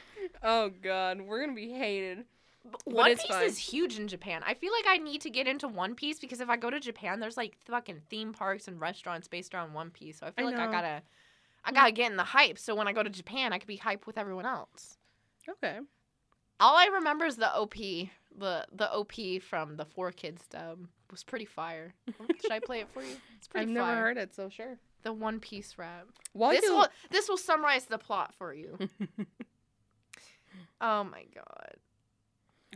Oh 0.42 0.70
god, 0.82 1.20
we're 1.20 1.40
gonna 1.40 1.54
be 1.54 1.70
hated. 1.70 2.24
But 2.70 2.80
One 2.84 3.16
Piece 3.16 3.26
fine. 3.26 3.44
is 3.44 3.58
huge 3.58 3.98
in 3.98 4.08
Japan. 4.08 4.42
I 4.46 4.54
feel 4.54 4.72
like 4.72 4.86
I 4.86 4.98
need 4.98 5.20
to 5.22 5.30
get 5.30 5.46
into 5.46 5.68
One 5.68 5.94
Piece 5.94 6.18
because 6.18 6.40
if 6.40 6.48
I 6.48 6.56
go 6.56 6.70
to 6.70 6.80
Japan, 6.80 7.20
there's 7.20 7.36
like 7.36 7.56
fucking 7.66 8.02
theme 8.10 8.32
parks 8.32 8.68
and 8.68 8.80
restaurants 8.80 9.28
based 9.28 9.54
around 9.54 9.72
One 9.72 9.90
Piece. 9.90 10.18
So 10.18 10.26
I 10.26 10.30
feel 10.30 10.48
I 10.48 10.50
like 10.50 10.60
I 10.60 10.70
gotta, 10.70 11.02
I 11.64 11.72
gotta 11.72 11.92
get 11.92 12.10
in 12.10 12.16
the 12.16 12.24
hype. 12.24 12.58
So 12.58 12.74
when 12.74 12.88
I 12.88 12.92
go 12.92 13.02
to 13.02 13.10
Japan, 13.10 13.52
I 13.52 13.58
could 13.58 13.68
be 13.68 13.76
hype 13.76 14.06
with 14.06 14.18
everyone 14.18 14.46
else. 14.46 14.96
Okay. 15.48 15.78
All 16.58 16.76
I 16.76 16.86
remember 16.86 17.26
is 17.26 17.36
the 17.36 17.54
OP, 17.54 17.74
the 17.74 18.66
the 18.72 18.92
OP 18.92 19.12
from 19.42 19.76
the 19.76 19.84
Four 19.84 20.10
Kids 20.12 20.46
dub 20.48 20.86
was 21.10 21.22
pretty 21.22 21.44
fire. 21.44 21.94
Should 22.40 22.52
I 22.52 22.60
play 22.60 22.80
it 22.80 22.88
for 22.92 23.02
you? 23.02 23.16
It's 23.36 23.46
pretty 23.46 23.70
I've 23.70 23.76
fire. 23.76 23.94
never 23.94 24.00
heard 24.00 24.16
it, 24.16 24.34
so 24.34 24.48
sure. 24.48 24.78
the 25.02 25.12
One 25.12 25.38
Piece 25.38 25.76
rap. 25.76 26.06
While 26.32 26.52
this 26.52 26.64
you 26.64 26.74
will 26.74 26.88
this 27.10 27.28
will 27.28 27.36
summarize 27.36 27.84
the 27.84 27.98
plot 27.98 28.34
for 28.38 28.54
you. 28.54 28.78
oh 30.80 31.04
my 31.04 31.24
god, 31.34 31.74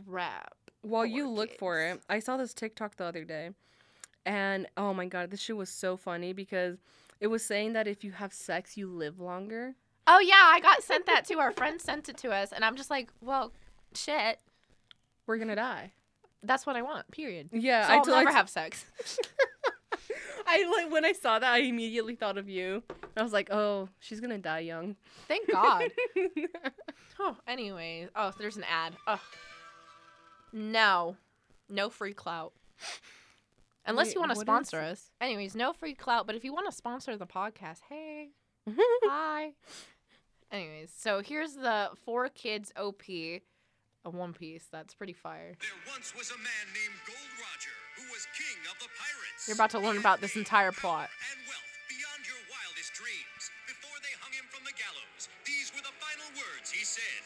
rap. 0.07 0.53
while 0.81 1.05
you 1.05 1.27
look 1.29 1.57
for 1.57 1.79
it, 1.81 2.01
I 2.09 2.19
saw 2.19 2.37
this 2.37 2.53
TikTok 2.53 2.95
the 2.97 3.05
other 3.05 3.23
day, 3.23 3.51
and 4.25 4.67
oh 4.77 4.93
my 4.93 5.05
god, 5.05 5.31
this 5.31 5.39
shit 5.41 5.57
was 5.57 5.69
so 5.69 5.97
funny 5.97 6.33
because 6.33 6.77
it 7.19 7.27
was 7.27 7.43
saying 7.45 7.73
that 7.73 7.87
if 7.87 8.03
you 8.03 8.11
have 8.13 8.33
sex, 8.33 8.77
you 8.77 8.87
live 8.87 9.19
longer. 9.19 9.75
Oh 10.07 10.19
yeah, 10.19 10.41
I 10.43 10.59
got 10.59 10.81
sent 10.83 11.05
that 11.05 11.25
too. 11.25 11.39
Our 11.39 11.51
friend 11.51 11.79
sent 11.79 12.09
it 12.09 12.17
to 12.17 12.31
us, 12.31 12.51
and 12.51 12.65
I'm 12.65 12.75
just 12.75 12.89
like, 12.89 13.11
well, 13.21 13.51
shit. 13.93 14.39
We're 15.27 15.37
gonna 15.37 15.55
die. 15.55 15.91
That's 16.43 16.65
what 16.65 16.75
I 16.75 16.81
want. 16.81 17.09
Period. 17.11 17.49
Yeah, 17.51 17.85
So 17.85 17.93
I 17.93 17.95
I'll 17.97 18.03
told- 18.03 18.15
I 18.17 18.19
never 18.21 18.31
t- 18.31 18.35
have 18.37 18.49
sex. 18.49 18.85
I 20.47 20.65
like 20.81 20.91
when 20.91 21.05
I 21.05 21.11
saw 21.13 21.37
that, 21.39 21.49
I 21.53 21.59
immediately 21.59 22.15
thought 22.15 22.37
of 22.37 22.49
you. 22.49 22.81
I 23.15 23.21
was 23.23 23.31
like, 23.31 23.51
oh, 23.51 23.89
she's 23.99 24.19
gonna 24.19 24.39
die 24.39 24.59
young. 24.61 24.95
Thank 25.27 25.49
God. 25.51 25.91
oh, 27.19 27.37
anyways. 27.47 28.09
Oh, 28.15 28.31
there's 28.39 28.57
an 28.57 28.65
ad. 28.69 28.93
Ugh. 29.07 29.19
No, 30.53 31.15
no 31.69 31.89
free 31.89 32.13
clout. 32.13 32.53
Unless 33.85 34.07
Wait, 34.07 34.15
you 34.15 34.19
want 34.21 34.31
to 34.33 34.39
sponsor 34.39 34.79
it? 34.79 34.91
us. 34.91 35.11
Anyways, 35.19 35.55
no 35.55 35.73
free 35.73 35.95
clout. 35.95 36.27
But 36.27 36.35
if 36.35 36.43
you 36.43 36.53
want 36.53 36.69
to 36.69 36.75
sponsor 36.75 37.17
the 37.17 37.25
podcast, 37.25 37.79
hey, 37.89 38.29
hi. 38.69 39.53
Anyways, 40.51 40.91
so 40.95 41.21
here's 41.21 41.55
the 41.55 41.89
four 42.05 42.29
kids 42.29 42.71
OP, 42.77 43.01
a 43.09 44.09
One 44.09 44.33
Piece. 44.33 44.67
That's 44.71 44.93
pretty 44.93 45.13
fire. 45.13 45.55
There 45.59 45.79
once 45.89 46.13
was 46.13 46.29
a 46.29 46.37
man 46.37 46.65
named 46.75 46.97
Gold 47.07 47.31
Roger 47.39 47.73
who 47.97 48.03
was 48.13 48.27
king 48.37 48.59
of 48.69 48.77
the 48.77 48.91
pirates. 48.93 49.47
You're 49.47 49.55
about 49.55 49.71
to 49.71 49.79
learn 49.79 49.97
about 49.97 50.21
this 50.21 50.35
entire 50.35 50.71
plot. 50.71 51.09
And 51.31 51.39
wealth 51.47 51.71
beyond 51.89 52.21
your 52.27 52.41
wildest 52.51 52.93
dreams. 52.93 53.41
Before 53.65 53.97
they 54.05 54.13
hung 54.21 54.35
him 54.35 54.45
from 54.51 54.61
the 54.67 54.75
gallows, 54.77 55.31
these 55.47 55.71
were 55.73 55.81
the 55.81 55.95
final 55.97 56.29
words 56.37 56.69
he 56.69 56.85
said. 56.85 57.23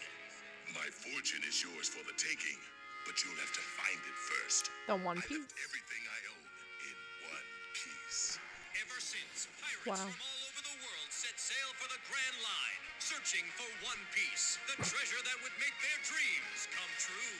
My 0.71 0.88
fortune 0.93 1.41
is 1.47 1.59
yours 1.63 1.89
for 1.89 2.03
the 2.05 2.15
taking, 2.17 2.57
but 3.05 3.15
you'll 3.23 3.37
have 3.39 3.53
to 3.53 3.63
find 3.77 3.99
it 4.01 4.17
first. 4.17 4.69
The 4.89 4.97
One 4.97 5.17
I 5.17 5.25
Piece. 5.25 5.37
left 5.39 5.53
everything 5.61 6.03
I 6.09 6.19
own 6.33 6.45
in 6.89 6.97
one 7.31 7.47
piece. 7.77 8.37
Ever 8.81 8.99
since, 8.99 9.47
pirates 9.61 9.87
Wow. 9.87 9.95
from 10.09 10.17
all 10.19 10.39
over 10.51 10.61
the 10.65 10.75
world 10.83 11.09
set 11.13 11.37
sail 11.39 11.69
for 11.79 11.87
the 11.87 12.01
Grand 12.09 12.37
Line, 12.43 12.81
searching 12.99 13.45
for 13.55 13.69
One 13.85 14.01
Piece, 14.11 14.57
the 14.67 14.77
treasure 14.83 15.21
that 15.23 15.37
would 15.45 15.55
make 15.61 15.73
their 15.79 15.99
dreams 16.03 16.59
come 16.73 16.91
true. 16.99 17.37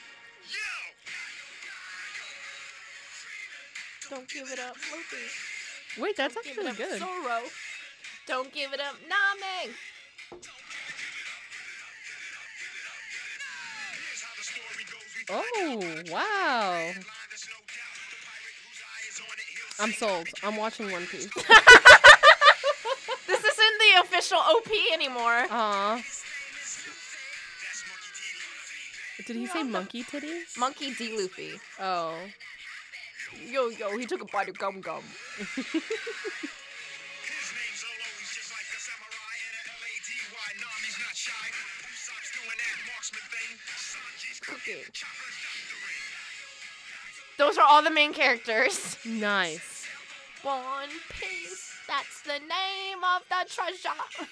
Yo! 0.48 0.72
Don't 4.08 4.28
give 4.30 4.46
it 4.50 4.60
up, 4.60 4.76
Luffy. 4.94 5.26
Wait, 6.00 6.16
that's 6.16 6.34
Give 6.34 6.58
it 6.58 6.66
actually 6.66 6.70
up, 6.70 6.76
good. 6.78 6.98
Zoro. 7.00 7.38
Don't 8.26 8.52
give 8.52 8.72
it 8.72 8.80
up, 8.80 8.94
Nami. 9.02 9.74
Oh, 15.28 15.42
it, 15.56 16.08
he'll 16.08 16.14
I'm 19.78 19.92
sold. 19.92 20.26
I'm 20.42 20.56
watching 20.56 20.90
One 20.90 21.06
Piece. 21.06 21.28
This 23.26 23.40
isn't 23.44 23.78
the 23.80 24.00
official 24.02 24.38
OP 24.38 24.68
anymore. 24.94 25.46
Aw, 25.50 25.96
That's 25.96 26.24
Monkey 27.88 28.10
D. 28.14 28.22
Luffy. 29.18 29.24
did 29.26 29.36
he 29.36 29.46
say 29.46 29.62
monkey 29.64 30.02
titty? 30.04 30.32
Monkey 30.58 30.94
D. 30.94 31.18
Luffy. 31.20 31.60
Oh, 31.80 32.16
Yo, 33.50 33.68
yo, 33.68 33.96
he 33.98 34.06
took 34.06 34.22
a 34.22 34.24
bite 34.26 34.48
of 34.48 34.56
gum 34.58 34.80
gum. 34.80 35.02
Those 47.38 47.58
are 47.58 47.64
all 47.68 47.82
the 47.82 47.90
main 47.90 48.12
characters. 48.12 48.96
nice. 49.04 49.86
One 50.42 50.88
Piece. 51.10 51.74
That's 51.86 52.22
the 52.22 52.38
name 52.38 52.98
of 53.04 53.22
the 53.28 53.48
treasure. 53.48 54.28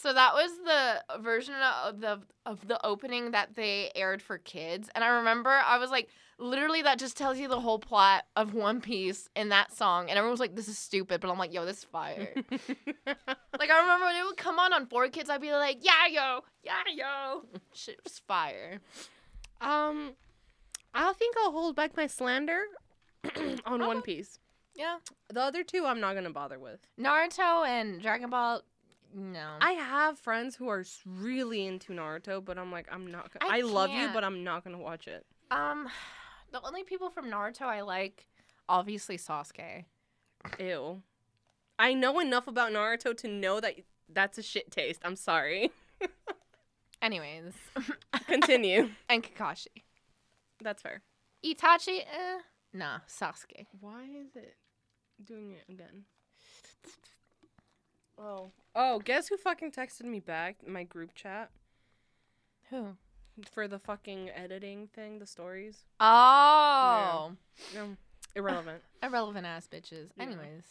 So 0.00 0.14
that 0.14 0.32
was 0.32 0.50
the 0.64 1.20
version 1.20 1.54
of 1.84 2.00
the 2.00 2.20
of 2.46 2.66
the 2.66 2.84
opening 2.86 3.32
that 3.32 3.54
they 3.54 3.90
aired 3.94 4.22
for 4.22 4.38
kids, 4.38 4.88
and 4.94 5.04
I 5.04 5.08
remember 5.08 5.50
I 5.50 5.76
was 5.76 5.90
like, 5.90 6.08
literally, 6.40 6.82
that 6.82 6.98
just 6.98 7.16
tells 7.16 7.38
you 7.38 7.46
the 7.48 7.60
whole 7.60 7.78
plot 7.78 8.24
of 8.34 8.54
One 8.54 8.80
Piece 8.80 9.28
in 9.36 9.50
that 9.50 9.72
song, 9.72 10.08
and 10.08 10.18
everyone 10.18 10.32
was 10.32 10.40
like, 10.40 10.56
"This 10.56 10.68
is 10.68 10.78
stupid," 10.78 11.20
but 11.20 11.30
I'm 11.30 11.38
like, 11.38 11.52
"Yo, 11.52 11.64
this 11.64 11.78
is 11.78 11.84
fire." 11.84 12.32
like 12.50 13.70
I 13.70 13.80
remember 13.80 14.06
when 14.06 14.16
it 14.16 14.24
would 14.24 14.36
come 14.36 14.58
on 14.58 14.72
on 14.72 14.86
Four 14.86 15.08
Kids, 15.08 15.30
I'd 15.30 15.40
be 15.40 15.52
like, 15.52 15.78
"Yeah, 15.82 16.06
yo, 16.08 16.40
yeah, 16.64 16.82
yo," 16.94 17.42
shit 17.74 18.00
was 18.04 18.18
fire. 18.26 18.80
um, 19.60 20.12
I 20.94 21.12
think 21.12 21.36
I'll 21.38 21.52
hold 21.52 21.76
back 21.76 21.96
my 21.96 22.06
slander 22.06 22.62
on 23.66 23.86
One 23.86 24.02
Piece. 24.02 24.38
Yeah. 24.74 24.98
The 25.32 25.40
other 25.42 25.62
two, 25.62 25.84
I'm 25.86 26.00
not 26.00 26.14
gonna 26.14 26.30
bother 26.30 26.58
with. 26.58 26.80
Naruto 26.98 27.66
and 27.66 28.00
Dragon 28.00 28.30
Ball. 28.30 28.62
No. 29.14 29.56
I 29.60 29.72
have 29.72 30.18
friends 30.18 30.54
who 30.54 30.68
are 30.68 30.84
really 31.04 31.66
into 31.66 31.92
Naruto, 31.92 32.44
but 32.44 32.56
I'm 32.58 32.70
like, 32.70 32.86
I'm 32.90 33.10
not. 33.10 33.30
Gonna, 33.32 33.52
I 33.52 33.58
I, 33.58 33.60
love 33.62 33.90
you, 33.90 34.08
but 34.14 34.22
I'm 34.24 34.44
not 34.44 34.64
gonna 34.64 34.78
watch 34.78 35.06
it. 35.08 35.26
um, 35.50 35.88
the 36.52 36.60
only 36.64 36.84
people 36.84 37.10
from 37.10 37.30
Naruto 37.30 37.62
I 37.62 37.82
like, 37.82 38.26
obviously 38.68 39.16
Sasuke. 39.18 39.84
Ew. 40.58 41.02
I 41.78 41.94
know 41.94 42.18
enough 42.20 42.46
about 42.46 42.72
Naruto 42.72 43.16
to 43.18 43.28
know 43.28 43.60
that 43.60 43.74
that's 44.12 44.38
a 44.38 44.42
shit 44.42 44.70
taste. 44.70 45.00
I'm 45.04 45.16
sorry. 45.16 45.70
Anyways, 47.02 47.54
Continue. 48.26 48.90
and 49.08 49.22
Kakashi. 49.22 49.68
that's 50.62 50.82
fair. 50.82 51.00
Itachi, 51.44 52.00
eh, 52.00 52.40
nah, 52.74 52.98
Sasuke. 53.08 53.66
Why 53.80 54.02
is 54.04 54.36
it 54.36 54.56
doing 55.24 55.52
it 55.52 55.72
again? 55.72 56.04
Oh. 58.18 58.50
Oh, 58.74 58.98
guess 58.98 59.28
who 59.28 59.36
fucking 59.38 59.72
texted 59.72 60.04
me 60.04 60.20
back 60.20 60.56
in 60.66 60.72
my 60.72 60.84
group 60.84 61.14
chat 61.14 61.50
Who? 62.68 62.96
For 63.52 63.66
the 63.68 63.78
fucking 63.78 64.30
editing 64.30 64.88
thing, 64.94 65.18
the 65.18 65.26
stories? 65.26 65.84
Oh, 66.00 67.32
No, 67.74 67.96
irrelevant. 68.34 68.82
irrelevant 69.02 69.46
ass 69.46 69.68
bitches. 69.70 70.08
Yeah. 70.16 70.24
Anyways, 70.24 70.64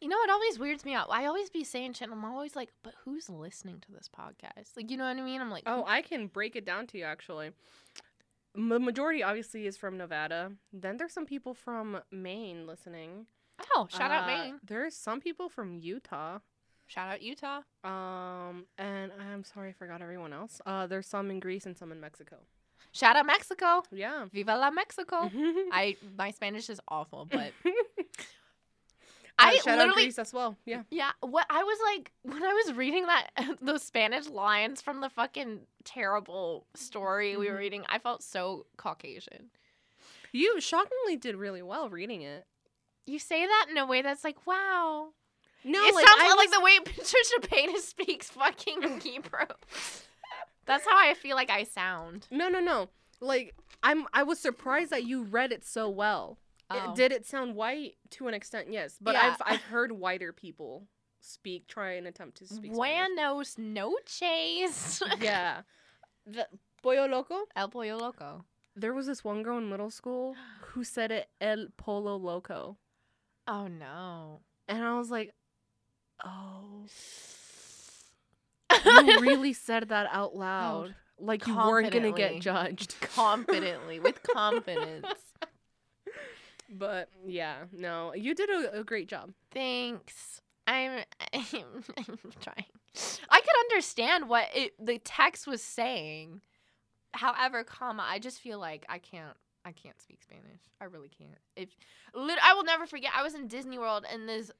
you 0.00 0.08
know 0.08 0.16
it 0.24 0.30
always 0.30 0.58
weirds 0.58 0.84
me 0.84 0.94
out. 0.94 1.08
I 1.10 1.26
always 1.26 1.50
be 1.50 1.64
saying 1.64 1.94
shit. 1.94 2.08
and 2.08 2.12
I'm 2.18 2.24
always 2.24 2.54
like, 2.56 2.70
but 2.82 2.94
who's 3.04 3.28
listening 3.30 3.80
to 3.80 3.92
this 3.92 4.08
podcast? 4.08 4.76
Like, 4.76 4.90
you 4.90 4.96
know 4.96 5.04
what 5.04 5.16
I 5.16 5.22
mean? 5.22 5.40
I'm 5.40 5.50
like, 5.50 5.64
oh, 5.66 5.84
I 5.86 6.02
can 6.02 6.26
break 6.26 6.56
it 6.56 6.66
down 6.66 6.86
to 6.88 6.98
you 6.98 7.04
actually. 7.04 7.50
The 8.54 8.78
majority 8.78 9.22
obviously 9.22 9.66
is 9.66 9.76
from 9.76 9.96
Nevada. 9.96 10.52
Then 10.72 10.96
there's 10.96 11.12
some 11.12 11.26
people 11.26 11.54
from 11.54 11.98
Maine 12.12 12.66
listening. 12.66 13.26
oh, 13.74 13.88
shout 13.90 14.10
out 14.10 14.24
Uh, 14.24 14.26
Maine, 14.26 14.60
There's 14.64 14.96
some 14.96 15.20
people 15.20 15.48
from 15.48 15.74
Utah. 15.74 16.38
Shout 16.94 17.08
out 17.12 17.22
Utah. 17.22 17.60
Um, 17.82 18.66
and 18.78 19.10
I'm 19.20 19.42
sorry, 19.44 19.70
I 19.70 19.72
forgot 19.72 20.00
everyone 20.02 20.32
else. 20.32 20.60
Uh, 20.64 20.86
there's 20.86 21.06
some 21.06 21.30
in 21.30 21.40
Greece 21.40 21.66
and 21.66 21.76
some 21.76 21.90
in 21.92 22.00
Mexico. 22.00 22.36
Shout 22.92 23.16
out 23.16 23.26
Mexico. 23.26 23.82
Yeah. 23.90 24.26
Viva 24.32 24.56
la 24.56 24.70
Mexico. 24.70 25.30
I 25.72 25.96
my 26.16 26.30
Spanish 26.30 26.70
is 26.70 26.80
awful, 26.88 27.26
but 27.30 27.52
I 29.36 29.54
Uh, 29.56 29.62
shout 29.62 29.78
out 29.80 29.94
Greece 29.94 30.18
as 30.18 30.32
well. 30.32 30.56
Yeah. 30.64 30.82
yeah. 30.90 31.10
What 31.20 31.46
I 31.50 31.64
was 31.64 31.78
like 31.92 32.12
when 32.22 32.42
I 32.44 32.52
was 32.52 32.72
reading 32.74 33.06
that 33.06 33.30
those 33.60 33.82
Spanish 33.82 34.28
lines 34.28 34.80
from 34.80 35.00
the 35.00 35.08
fucking 35.10 35.60
terrible 35.84 36.66
story 36.76 37.36
we 37.36 37.48
were 37.50 37.56
Mhm. 37.56 37.58
reading, 37.58 37.84
I 37.88 37.98
felt 37.98 38.22
so 38.22 38.66
Caucasian. 38.76 39.50
You 40.32 40.60
shockingly 40.60 41.16
did 41.16 41.34
really 41.36 41.62
well 41.62 41.88
reading 41.88 42.22
it. 42.22 42.46
You 43.06 43.18
say 43.18 43.44
that 43.44 43.66
in 43.70 43.76
a 43.76 43.86
way 43.86 44.02
that's 44.02 44.22
like, 44.24 44.46
wow. 44.46 45.08
No, 45.64 45.82
it 45.84 45.94
like, 45.94 46.06
sounds 46.06 46.20
I 46.22 46.34
like 46.36 46.50
the 46.50 46.60
way 46.60 46.78
Patricia 46.84 47.40
Payne 47.42 47.80
speaks 47.80 48.30
fucking 48.30 49.00
Hebrew. 49.02 49.46
That's 50.66 50.84
how 50.86 50.96
I 50.96 51.14
feel 51.14 51.36
like 51.36 51.50
I 51.50 51.64
sound. 51.64 52.26
No, 52.30 52.48
no, 52.48 52.60
no. 52.60 52.88
Like 53.20 53.54
I'm 53.82 54.06
I 54.12 54.22
was 54.24 54.38
surprised 54.38 54.90
that 54.90 55.04
you 55.04 55.22
read 55.22 55.52
it 55.52 55.64
so 55.64 55.88
well. 55.88 56.38
It- 56.70 56.80
Oh. 56.82 56.94
did 56.96 57.12
it 57.12 57.26
sound 57.26 57.54
white 57.56 57.96
to 58.10 58.26
an 58.26 58.32
extent? 58.34 58.68
Yes, 58.70 58.96
but 59.00 59.14
Yeah. 59.14 59.36
I've 59.38 59.42
I've 59.54 59.62
heard 59.62 59.92
whiter 59.92 60.32
people 60.32 60.86
speak 61.20 61.66
try 61.68 61.92
and 61.92 62.06
attempt 62.06 62.38
to 62.38 62.46
speak. 62.46 62.72
Buenos 62.72 63.56
noches. 63.58 65.02
Yeah. 65.20 65.62
The 66.26 66.46
Pollo 66.82 67.06
Loco? 67.06 67.44
El 67.54 67.68
Pollo 67.68 67.96
Loco. 67.98 68.44
There 68.76 68.92
was 68.94 69.06
this 69.06 69.22
one 69.22 69.42
girl 69.42 69.58
in 69.58 69.68
middle 69.68 69.90
school 69.90 70.34
who 70.68 70.84
said 70.84 71.10
it 71.12 71.28
El 71.40 71.66
Polo 71.76 72.16
Loco. 72.16 72.78
Oh 73.46 73.66
no. 73.68 74.40
And 74.68 74.82
I 74.82 74.96
was 74.98 75.10
like, 75.10 75.34
"Oh, 76.22 76.86
you 78.84 79.20
really 79.20 79.52
said 79.52 79.88
that 79.88 80.08
out 80.10 80.36
loud. 80.36 80.94
Like 81.18 81.46
you 81.46 81.56
weren't 81.56 81.90
going 81.90 82.04
to 82.04 82.12
get 82.12 82.40
judged." 82.40 82.96
confidently 83.14 84.00
with 84.00 84.22
confidence. 84.22 85.06
But 86.76 87.08
yeah, 87.24 87.56
no, 87.72 88.14
you 88.14 88.34
did 88.34 88.50
a, 88.50 88.80
a 88.80 88.84
great 88.84 89.08
job. 89.08 89.32
Thanks. 89.52 90.40
I'm, 90.66 91.04
I'm 91.32 92.32
trying. 92.40 92.64
I 93.30 93.40
could 93.40 93.56
understand 93.70 94.28
what 94.28 94.48
it, 94.54 94.72
the 94.84 94.98
text 94.98 95.46
was 95.46 95.62
saying. 95.62 96.40
However, 97.12 97.62
comma, 97.64 98.04
I 98.08 98.18
just 98.18 98.40
feel 98.40 98.58
like 98.58 98.84
I 98.88 98.98
can't. 98.98 99.36
I 99.66 99.72
can't 99.72 99.98
speak 100.00 100.22
Spanish. 100.22 100.60
I 100.80 100.84
really 100.84 101.08
can't. 101.08 101.38
If 101.56 101.70
I 102.14 102.54
will 102.54 102.64
never 102.64 102.86
forget. 102.86 103.12
I 103.16 103.22
was 103.22 103.34
in 103.34 103.48
Disney 103.48 103.78
World 103.78 104.04
and 104.10 104.28
this 104.28 104.50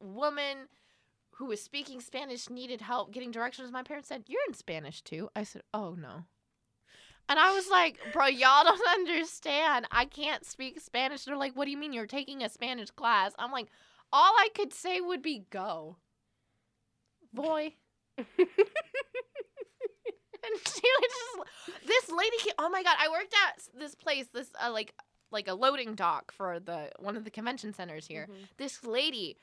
woman 0.00 0.68
who 1.32 1.46
was 1.46 1.62
speaking 1.62 2.00
Spanish 2.00 2.50
needed 2.50 2.80
help 2.80 3.12
getting 3.12 3.30
directions. 3.30 3.72
My 3.72 3.82
parents 3.82 4.08
said, 4.08 4.24
"You're 4.26 4.42
in 4.48 4.54
Spanish 4.54 5.02
too." 5.02 5.30
I 5.34 5.44
said, 5.44 5.62
"Oh 5.72 5.94
no." 5.94 6.24
And 7.28 7.38
I 7.38 7.54
was 7.54 7.68
like, 7.68 7.98
"Bro, 8.12 8.26
y'all 8.26 8.64
don't 8.64 8.88
understand. 8.88 9.86
I 9.90 10.04
can't 10.04 10.44
speak 10.44 10.80
Spanish." 10.80 11.24
They're 11.24 11.36
like, 11.36 11.56
"What 11.56 11.64
do 11.64 11.70
you 11.70 11.78
mean 11.78 11.92
you're 11.92 12.06
taking 12.06 12.42
a 12.42 12.48
Spanish 12.48 12.90
class?" 12.90 13.32
I'm 13.38 13.52
like, 13.52 13.68
"All 14.12 14.34
I 14.36 14.48
could 14.54 14.74
say 14.74 15.00
would 15.00 15.22
be 15.22 15.46
go." 15.50 15.96
Boy. 17.32 17.74
and 18.18 18.26
she 20.66 20.82
was 20.82 21.10
just 21.10 21.86
this 21.86 22.10
lady 22.10 22.36
came, 22.38 22.52
oh 22.58 22.68
my 22.68 22.82
god 22.82 22.96
i 22.98 23.08
worked 23.08 23.34
at 23.46 23.62
this 23.78 23.94
place 23.94 24.26
this 24.32 24.50
uh, 24.62 24.70
like 24.70 24.94
like 25.30 25.48
a 25.48 25.54
loading 25.54 25.94
dock 25.94 26.32
for 26.32 26.58
the 26.58 26.90
one 26.98 27.16
of 27.16 27.24
the 27.24 27.30
convention 27.30 27.72
centers 27.72 28.06
here 28.06 28.28
this 28.58 28.84
lady 28.84 29.36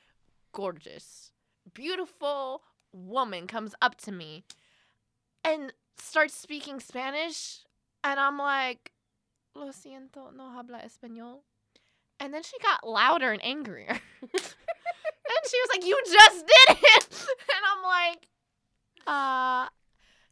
gorgeous 0.58 1.30
beautiful 1.72 2.62
woman 2.92 3.46
comes 3.46 3.74
up 3.80 3.96
to 3.96 4.10
me 4.10 4.42
and 5.44 5.72
starts 5.96 6.34
speaking 6.34 6.80
spanish 6.80 7.60
and 8.02 8.18
i'm 8.18 8.38
like 8.38 8.90
lo 9.54 9.68
siento 9.68 10.34
no 10.34 10.50
habla 10.50 10.78
español 10.78 11.42
and 12.18 12.34
then 12.34 12.42
she 12.42 12.58
got 12.58 12.86
louder 12.86 13.30
and 13.30 13.44
angrier 13.44 14.00
and 14.22 15.42
she 15.50 15.58
was 15.62 15.68
like 15.72 15.84
you 15.86 15.96
just 16.10 16.44
did 16.46 16.76
it 16.82 17.06
and 17.54 17.62
i'm 17.70 17.82
like 17.84 18.28
uh 19.06 19.68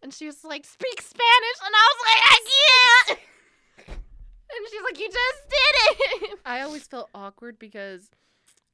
and 0.03 0.13
she 0.15 0.27
was 0.27 0.45
like, 0.45 0.65
speak 0.65 1.01
Spanish. 1.01 1.59
And 1.65 1.75
I 1.75 1.87
was 1.91 2.01
like, 2.07 2.23
I 2.25 2.39
can't. 3.09 3.19
And 4.49 4.67
she's 4.71 4.83
like, 4.83 5.01
you 5.01 5.09
just 5.09 5.49
did 5.51 6.31
it. 6.31 6.39
I 6.47 6.61
always 6.61 6.87
felt 6.87 7.11
awkward 7.13 7.59
because 7.59 8.09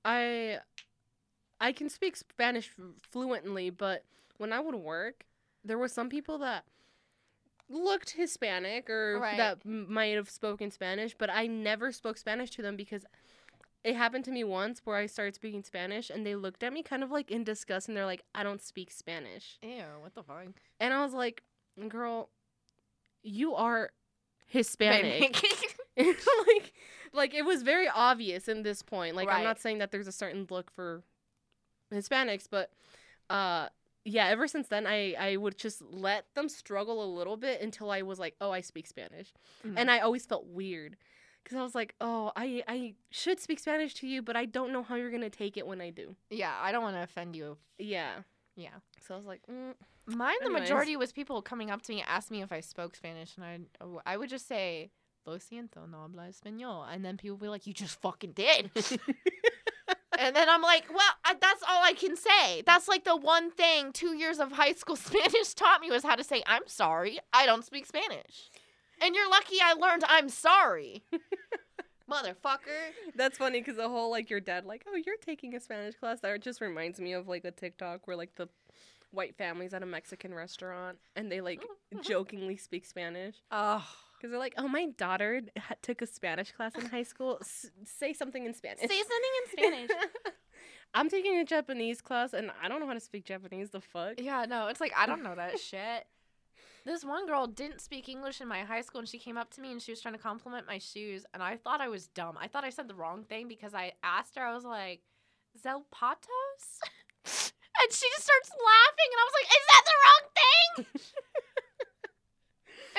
I 0.04 0.58
I 1.62 1.72
can 1.72 1.88
speak 1.88 2.16
Spanish 2.16 2.70
fluently, 3.10 3.70
but 3.70 4.04
when 4.36 4.52
I 4.52 4.60
would 4.60 4.74
work, 4.74 5.24
there 5.64 5.78
were 5.78 5.88
some 5.88 6.08
people 6.10 6.38
that 6.38 6.64
looked 7.68 8.10
Hispanic 8.10 8.90
or 8.90 9.20
Right. 9.20 9.36
that 9.36 9.58
m- 9.64 9.90
might 9.92 10.14
have 10.16 10.28
spoken 10.28 10.70
Spanish, 10.70 11.14
but 11.16 11.30
I 11.30 11.46
never 11.46 11.92
spoke 11.92 12.18
Spanish 12.18 12.50
to 12.50 12.62
them 12.62 12.76
because 12.76 13.06
it 13.84 13.94
happened 13.96 14.24
to 14.26 14.30
me 14.30 14.44
once 14.44 14.80
where 14.84 14.96
I 14.96 15.06
started 15.06 15.34
speaking 15.34 15.62
Spanish 15.62 16.10
and 16.10 16.26
they 16.26 16.34
looked 16.34 16.62
at 16.62 16.72
me 16.72 16.82
kind 16.82 17.02
of 17.02 17.10
like 17.10 17.30
in 17.30 17.44
disgust 17.44 17.88
and 17.88 17.96
they're 17.96 18.06
like, 18.06 18.24
I 18.34 18.42
don't 18.42 18.60
speak 18.60 18.90
Spanish. 18.90 19.58
Ew, 19.62 19.82
what 20.00 20.14
the 20.14 20.22
fuck? 20.22 20.46
And 20.80 20.92
I 20.92 21.02
was 21.04 21.14
like, 21.14 21.42
girl, 21.88 22.28
you 23.22 23.54
are 23.54 23.90
Hispanic. 24.46 25.42
like 25.96 26.72
like 27.12 27.34
it 27.34 27.44
was 27.44 27.62
very 27.62 27.86
obvious 27.88 28.48
in 28.48 28.62
this 28.62 28.82
point. 28.82 29.14
Like 29.14 29.28
I'm 29.28 29.44
not 29.44 29.60
saying 29.60 29.78
that 29.78 29.90
there's 29.92 30.08
a 30.08 30.12
certain 30.12 30.46
look 30.50 30.70
for 30.70 31.02
Hispanics, 31.94 32.46
but 32.50 32.70
uh 33.30 33.68
yeah, 34.04 34.26
ever 34.28 34.48
since 34.48 34.68
then 34.68 34.86
I 34.86 35.14
I 35.18 35.36
would 35.36 35.56
just 35.56 35.80
let 35.82 36.26
them 36.34 36.48
struggle 36.48 37.04
a 37.04 37.08
little 37.14 37.36
bit 37.36 37.60
until 37.60 37.90
I 37.90 38.02
was 38.02 38.18
like, 38.18 38.34
"Oh, 38.40 38.50
I 38.50 38.60
speak 38.60 38.86
Spanish." 38.86 39.32
Mhm. 39.64 39.74
And 39.76 39.90
I 39.90 40.00
always 40.00 40.26
felt 40.26 40.46
weird 40.46 40.96
cuz 41.44 41.56
I 41.56 41.62
was 41.62 41.74
like, 41.74 41.94
"Oh, 42.00 42.32
I 42.36 42.62
I 42.66 42.94
should 43.10 43.38
speak 43.40 43.60
Spanish 43.60 43.94
to 43.94 44.06
you, 44.08 44.22
but 44.22 44.36
I 44.36 44.44
don't 44.44 44.72
know 44.72 44.82
how 44.82 44.96
you're 44.96 45.10
going 45.10 45.22
to 45.22 45.30
take 45.30 45.56
it 45.56 45.66
when 45.66 45.80
I 45.80 45.90
do." 45.90 46.16
yeah, 46.30 46.58
I 46.60 46.72
don't 46.72 46.82
want 46.82 46.96
to 46.96 47.02
offend 47.02 47.36
you. 47.36 47.58
Yeah. 47.78 48.22
Yeah. 48.56 48.80
So 49.00 49.14
I 49.14 49.16
was 49.16 49.26
like, 49.26 49.42
mm, 49.46 49.74
Mine, 50.06 50.34
the 50.40 50.46
Anyways. 50.46 50.62
majority 50.62 50.96
was 50.96 51.12
people 51.12 51.40
coming 51.42 51.70
up 51.70 51.82
to 51.82 51.92
me, 51.92 52.02
ask 52.02 52.30
me 52.30 52.42
if 52.42 52.50
I 52.52 52.60
spoke 52.60 52.96
Spanish, 52.96 53.36
and 53.36 53.68
I, 53.80 54.12
I 54.12 54.16
would 54.16 54.28
just 54.28 54.46
say, 54.48 54.90
"Lo 55.24 55.38
siento, 55.38 55.88
no 55.88 55.98
habla 56.02 56.28
español," 56.28 56.84
and 56.92 57.04
then 57.04 57.16
people 57.16 57.36
would 57.36 57.44
be 57.44 57.48
like, 57.48 57.66
"You 57.68 57.72
just 57.72 58.00
fucking 58.00 58.32
did," 58.32 58.70
and 60.22 60.36
then 60.36 60.48
I'm 60.48 60.62
like, 60.62 60.84
"Well, 60.88 61.00
I, 61.24 61.34
that's 61.34 61.62
all 61.68 61.82
I 61.82 61.92
can 61.92 62.16
say. 62.16 62.62
That's 62.64 62.88
like 62.88 63.04
the 63.04 63.16
one 63.16 63.50
thing 63.50 63.92
two 63.92 64.14
years 64.14 64.38
of 64.38 64.52
high 64.52 64.72
school 64.72 64.96
Spanish 65.08 65.54
taught 65.54 65.80
me 65.80 65.90
was 65.90 66.04
how 66.04 66.14
to 66.14 66.24
say 66.24 66.42
I'm 66.46 66.66
sorry. 66.66 67.18
I 67.32 67.46
don't 67.46 67.64
speak 67.64 67.86
Spanish, 67.86 68.50
and 69.00 69.14
you're 69.14 69.28
lucky 69.30 69.56
I 69.62 69.74
learned 69.74 70.04
I'm 70.08 70.28
sorry, 70.28 71.02
motherfucker." 72.10 72.92
That's 73.16 73.38
funny 73.38 73.60
because 73.60 73.76
the 73.76 73.88
whole 73.88 74.10
like 74.10 74.30
your 74.30 74.40
dad 74.40 74.64
like, 74.64 74.84
oh, 74.88 74.96
you're 74.96 75.16
taking 75.24 75.54
a 75.54 75.60
Spanish 75.60 75.96
class. 75.96 76.20
That 76.20 76.40
just 76.40 76.60
reminds 76.60 77.00
me 77.00 77.12
of 77.12 77.28
like 77.28 77.44
a 77.44 77.50
TikTok 77.50 78.06
where 78.06 78.16
like 78.16 78.34
the 78.36 78.48
white 79.10 79.36
families 79.36 79.74
at 79.74 79.82
a 79.82 79.86
Mexican 79.86 80.34
restaurant 80.34 80.98
and 81.16 81.30
they 81.30 81.40
like 81.40 81.62
jokingly 82.02 82.56
speak 82.56 82.84
Spanish. 82.84 83.36
Oh, 83.50 83.84
Because 84.22 84.30
they're 84.30 84.38
like, 84.38 84.54
oh, 84.56 84.68
my 84.68 84.86
daughter 84.86 85.42
took 85.82 86.00
a 86.00 86.06
Spanish 86.06 86.52
class 86.52 86.76
in 86.76 86.86
high 86.86 87.02
school. 87.02 87.38
S- 87.40 87.72
say 87.84 88.12
something 88.12 88.46
in 88.46 88.54
Spanish. 88.54 88.78
Say 88.78 88.86
something 88.86 89.30
in 89.42 89.50
Spanish. 89.50 89.90
I'm 90.94 91.08
taking 91.08 91.38
a 91.38 91.44
Japanese 91.44 92.00
class 92.00 92.32
and 92.32 92.52
I 92.62 92.68
don't 92.68 92.78
know 92.78 92.86
how 92.86 92.92
to 92.92 93.00
speak 93.00 93.24
Japanese. 93.24 93.70
The 93.70 93.80
fuck? 93.80 94.20
yeah, 94.20 94.44
no, 94.48 94.68
it's 94.68 94.80
like 94.80 94.92
I 94.96 95.06
don't 95.06 95.24
know 95.24 95.34
that 95.34 95.58
shit. 95.58 96.06
This 96.84 97.04
one 97.04 97.26
girl 97.26 97.48
didn't 97.48 97.80
speak 97.80 98.08
English 98.08 98.40
in 98.40 98.46
my 98.46 98.60
high 98.60 98.80
school, 98.82 99.00
and 99.00 99.08
she 99.08 99.18
came 99.18 99.36
up 99.36 99.52
to 99.54 99.60
me 99.60 99.72
and 99.72 99.82
she 99.82 99.90
was 99.90 100.00
trying 100.00 100.14
to 100.14 100.20
compliment 100.20 100.66
my 100.66 100.78
shoes, 100.78 101.24
and 101.34 101.42
I 101.42 101.56
thought 101.56 101.80
I 101.80 101.88
was 101.88 102.06
dumb. 102.08 102.36
I 102.40 102.46
thought 102.46 102.64
I 102.64 102.70
said 102.70 102.86
the 102.88 102.94
wrong 102.94 103.24
thing 103.24 103.48
because 103.48 103.74
I 103.74 103.92
asked 104.02 104.36
her. 104.36 104.44
I 104.44 104.54
was 104.54 104.64
like, 104.64 105.00
"Zapatos," 105.56 106.64
and 107.24 107.90
she 107.90 108.06
just 108.10 108.24
starts 108.24 108.50
laughing, 108.50 109.10
and 109.10 109.20
I 109.20 109.26
was 109.26 109.34
like, 109.38 109.48
"Is 109.58 109.66
that 109.70 109.84
the 109.86 109.96
wrong 110.02 110.24
thing?" 110.36 110.86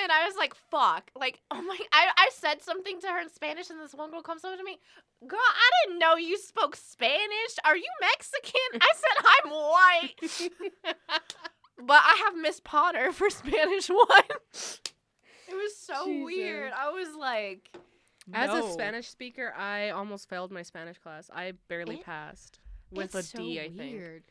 and 0.02 0.12
I 0.12 0.23
was 0.34 0.40
like, 0.40 0.54
"Fuck!" 0.54 1.10
Like, 1.16 1.40
oh 1.50 1.62
my! 1.62 1.78
I 1.92 2.08
I 2.16 2.28
said 2.32 2.62
something 2.62 3.00
to 3.00 3.08
her 3.08 3.20
in 3.20 3.28
Spanish, 3.30 3.70
and 3.70 3.80
this 3.80 3.94
one 3.94 4.10
girl 4.10 4.22
comes 4.22 4.44
over 4.44 4.56
to 4.56 4.64
me. 4.64 4.78
Girl, 5.26 5.38
I 5.40 5.70
didn't 5.86 5.98
know 6.00 6.16
you 6.16 6.36
spoke 6.38 6.76
Spanish. 6.76 7.56
Are 7.64 7.76
you 7.76 7.88
Mexican? 8.00 8.80
I 8.80 8.92
said 8.94 9.26
I'm 9.44 9.50
white. 9.50 10.94
But 11.76 12.00
I 12.04 12.22
have 12.24 12.36
Miss 12.36 12.60
Potter 12.60 13.10
for 13.12 13.28
Spanish 13.42 13.88
one. 13.88 13.98
it 15.48 15.54
was 15.54 15.76
so 15.76 16.06
Jesus. 16.06 16.24
weird. 16.24 16.72
I 16.72 16.90
was 16.90 17.14
like, 17.18 17.68
As 18.32 18.50
a. 18.54 18.70
Spanish 18.72 19.08
speaker, 19.08 19.52
I 19.56 19.90
almost 19.90 20.28
failed 20.28 20.52
my 20.52 20.62
Spanish 20.62 20.98
class. 20.98 21.28
I 21.34 21.52
barely 21.68 21.96
It- 21.96 22.04
passed 22.04 22.60
with 22.92 23.14
a 23.16 23.22
D. 23.24 23.58
I 23.60 23.68
so 23.68 23.74
think. 23.76 23.92
weird. 23.92 24.22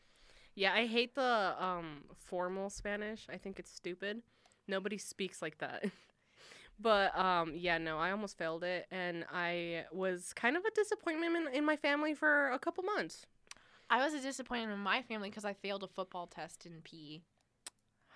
Yeah, 0.54 0.72
I 0.72 0.86
hate 0.86 1.14
the 1.14 1.54
um 1.62 2.04
formal 2.16 2.70
Spanish. 2.70 3.26
I 3.30 3.36
think 3.36 3.58
it's 3.58 3.70
stupid. 3.70 4.22
Nobody 4.66 4.98
speaks 4.98 5.42
like 5.42 5.58
that. 5.58 5.84
but 6.80 7.16
um 7.18 7.52
yeah, 7.54 7.78
no, 7.78 7.98
I 7.98 8.10
almost 8.10 8.36
failed 8.38 8.64
it 8.64 8.86
and 8.90 9.24
I 9.32 9.84
was 9.92 10.32
kind 10.32 10.56
of 10.56 10.64
a 10.64 10.70
disappointment 10.74 11.36
in, 11.36 11.54
in 11.58 11.64
my 11.64 11.76
family 11.76 12.14
for 12.14 12.50
a 12.50 12.58
couple 12.58 12.82
months. 12.84 13.26
I 13.90 14.02
was 14.04 14.14
a 14.14 14.20
disappointment 14.20 14.72
in 14.72 14.78
my 14.80 15.02
family 15.02 15.28
because 15.28 15.44
I 15.44 15.52
failed 15.52 15.82
a 15.84 15.88
football 15.88 16.26
test 16.26 16.66
in 16.66 16.80
PE. 16.82 17.20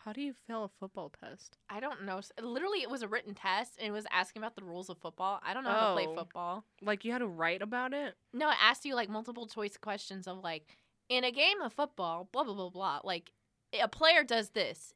How 0.04 0.12
do 0.12 0.22
you 0.22 0.32
fail 0.46 0.64
a 0.64 0.68
football 0.80 1.10
test? 1.20 1.58
I 1.68 1.80
don't 1.80 2.04
know. 2.04 2.20
Literally, 2.40 2.80
it 2.82 2.88
was 2.88 3.02
a 3.02 3.08
written 3.08 3.34
test 3.34 3.74
and 3.78 3.88
it 3.88 3.90
was 3.90 4.06
asking 4.10 4.40
about 4.40 4.56
the 4.56 4.64
rules 4.64 4.88
of 4.88 4.96
football. 4.98 5.40
I 5.44 5.52
don't 5.52 5.64
know 5.64 5.70
how 5.70 5.88
to 5.88 5.92
play 5.92 6.06
Oh. 6.08 6.14
football. 6.14 6.64
Like 6.80 7.04
you 7.04 7.12
had 7.12 7.18
to 7.18 7.26
write 7.26 7.60
about 7.62 7.92
it? 7.92 8.14
No, 8.32 8.48
it 8.48 8.56
asked 8.62 8.84
you 8.86 8.94
like 8.94 9.10
multiple 9.10 9.46
choice 9.46 9.76
questions 9.76 10.26
of 10.26 10.38
like, 10.42 10.66
in 11.08 11.24
a 11.24 11.30
game 11.32 11.60
of 11.60 11.72
football, 11.72 12.28
blah, 12.32 12.44
blah, 12.44 12.54
blah, 12.54 12.70
blah. 12.70 13.00
Like, 13.04 13.32
a 13.78 13.88
player 13.88 14.24
does 14.24 14.50
this. 14.50 14.94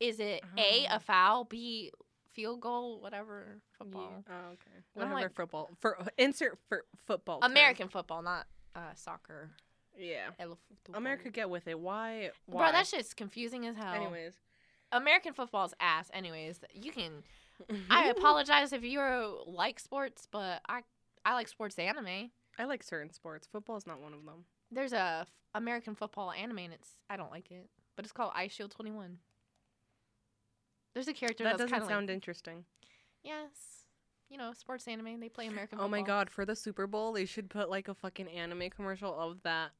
Is 0.00 0.20
it 0.20 0.42
A, 0.56 0.60
Oh. 0.60 0.62
a 0.62 0.86
uh-huh. 0.86 0.98
foul, 1.00 1.44
B, 1.44 1.90
field 2.32 2.60
goal, 2.60 3.00
whatever, 3.00 3.58
football? 3.78 4.24
Oh, 4.28 4.32
okay. 4.52 4.84
Whatever 4.94 5.14
like- 5.14 5.34
football. 5.34 5.70
For 5.80 6.00
uh, 6.00 6.06
insert 6.18 6.58
for 6.68 6.84
football. 7.06 7.40
term. 7.40 7.50
American 7.50 7.88
football, 7.88 8.22
not 8.22 8.46
uh, 8.74 8.92
soccer. 8.94 9.50
Yeah. 9.98 10.28
America 10.92 11.30
get 11.30 11.48
with 11.48 11.66
it. 11.66 11.78
Why? 11.78 12.30
Why? 12.44 12.64
Bro, 12.64 12.72
that 12.72 12.86
shit's 12.86 13.14
confusing 13.14 13.66
as 13.66 13.76
hell. 13.76 13.94
Anyways. 13.94 14.34
American 14.92 15.32
football's 15.32 15.74
ass. 15.80 16.10
Anyways, 16.12 16.60
you 16.74 16.92
can. 16.92 17.22
I 17.90 18.08
apologize 18.08 18.72
if 18.74 18.84
you 18.84 19.00
uh, 19.00 19.30
like 19.46 19.80
sports, 19.80 20.28
but 20.30 20.60
I 20.68 20.82
I 21.24 21.32
like 21.34 21.48
sports 21.48 21.78
anime. 21.78 22.30
I 22.58 22.64
like 22.64 22.82
certain 22.82 23.10
sports. 23.12 23.48
Football 23.50 23.76
is 23.78 23.86
not 23.86 24.00
one 24.00 24.12
of 24.12 24.24
them. 24.24 24.44
There's 24.70 24.92
a 24.92 25.20
f- 25.22 25.28
American 25.54 25.94
football 25.94 26.30
anime, 26.32 26.58
and 26.58 26.72
it's 26.74 26.90
I 27.08 27.16
don't 27.16 27.30
like 27.30 27.50
it, 27.50 27.68
but 27.96 28.04
it's 28.04 28.12
called 28.12 28.32
Eyeshield 28.34 28.70
Twenty 28.70 28.90
One. 28.90 29.18
There's 30.96 31.08
a 31.08 31.12
character 31.12 31.44
That 31.44 31.58
doesn't 31.58 31.86
sound 31.86 32.06
like 32.08 32.14
interesting. 32.14 32.64
yes, 33.22 33.84
you 34.30 34.38
know, 34.38 34.54
sports 34.54 34.88
anime. 34.88 35.20
They 35.20 35.28
play 35.28 35.46
American. 35.46 35.78
Oh 35.78 35.88
my 35.88 36.00
god, 36.00 36.30
for 36.30 36.46
the 36.46 36.56
Super 36.56 36.86
Bowl, 36.86 37.12
they 37.12 37.26
should 37.26 37.50
put 37.50 37.68
like 37.68 37.88
a 37.88 37.94
fucking 37.94 38.28
anime 38.28 38.70
commercial 38.70 39.14
of 39.14 39.42
that 39.42 39.72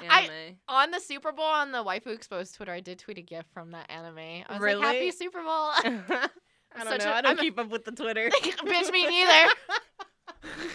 I- 0.00 0.22
anime. 0.22 0.56
On 0.68 0.90
the 0.90 0.98
Super 0.98 1.30
Bowl 1.30 1.44
on 1.44 1.72
the 1.72 1.84
Waifu 1.84 2.06
Exposed 2.06 2.54
Twitter, 2.54 2.72
I 2.72 2.80
did 2.80 2.98
tweet 2.98 3.18
a 3.18 3.20
gif 3.20 3.44
from 3.52 3.72
that 3.72 3.90
anime. 3.90 4.16
I 4.18 4.44
was 4.48 4.60
Really? 4.60 4.80
like, 4.80 4.94
"Happy 4.96 5.10
Super 5.10 5.42
Bowl." 5.42 5.50
I 5.50 5.82
don't 5.82 6.08
know. 6.08 7.10
a- 7.10 7.14
I 7.16 7.20
don't 7.20 7.32
I'm 7.32 7.38
a- 7.38 7.40
keep 7.42 7.58
up 7.58 7.68
with 7.68 7.84
the 7.84 7.92
Twitter. 7.92 8.30
Bitch, 8.42 8.90
me 8.90 9.06
neither. 9.06 9.52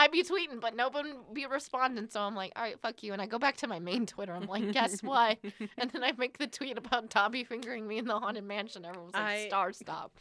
I 0.00 0.08
be 0.08 0.22
tweeting, 0.22 0.60
but 0.60 0.74
no 0.74 0.88
one 0.88 1.14
be 1.34 1.44
responding. 1.44 2.08
So 2.08 2.20
I'm 2.20 2.34
like, 2.34 2.52
all 2.56 2.62
right, 2.62 2.80
fuck 2.80 3.02
you. 3.02 3.12
And 3.12 3.20
I 3.20 3.26
go 3.26 3.38
back 3.38 3.58
to 3.58 3.66
my 3.66 3.78
main 3.78 4.06
Twitter. 4.06 4.32
I'm 4.32 4.46
like, 4.46 4.72
guess 4.72 5.02
what? 5.02 5.36
And 5.76 5.90
then 5.90 6.02
I 6.02 6.12
make 6.12 6.38
the 6.38 6.46
tweet 6.46 6.78
about 6.78 7.10
Dabi 7.10 7.46
fingering 7.46 7.86
me 7.86 7.98
in 7.98 8.06
the 8.06 8.18
haunted 8.18 8.44
mansion. 8.44 8.86
Everyone's 8.86 9.12
like, 9.12 9.22
I- 9.22 9.46
star 9.48 9.72
stop. 9.74 10.18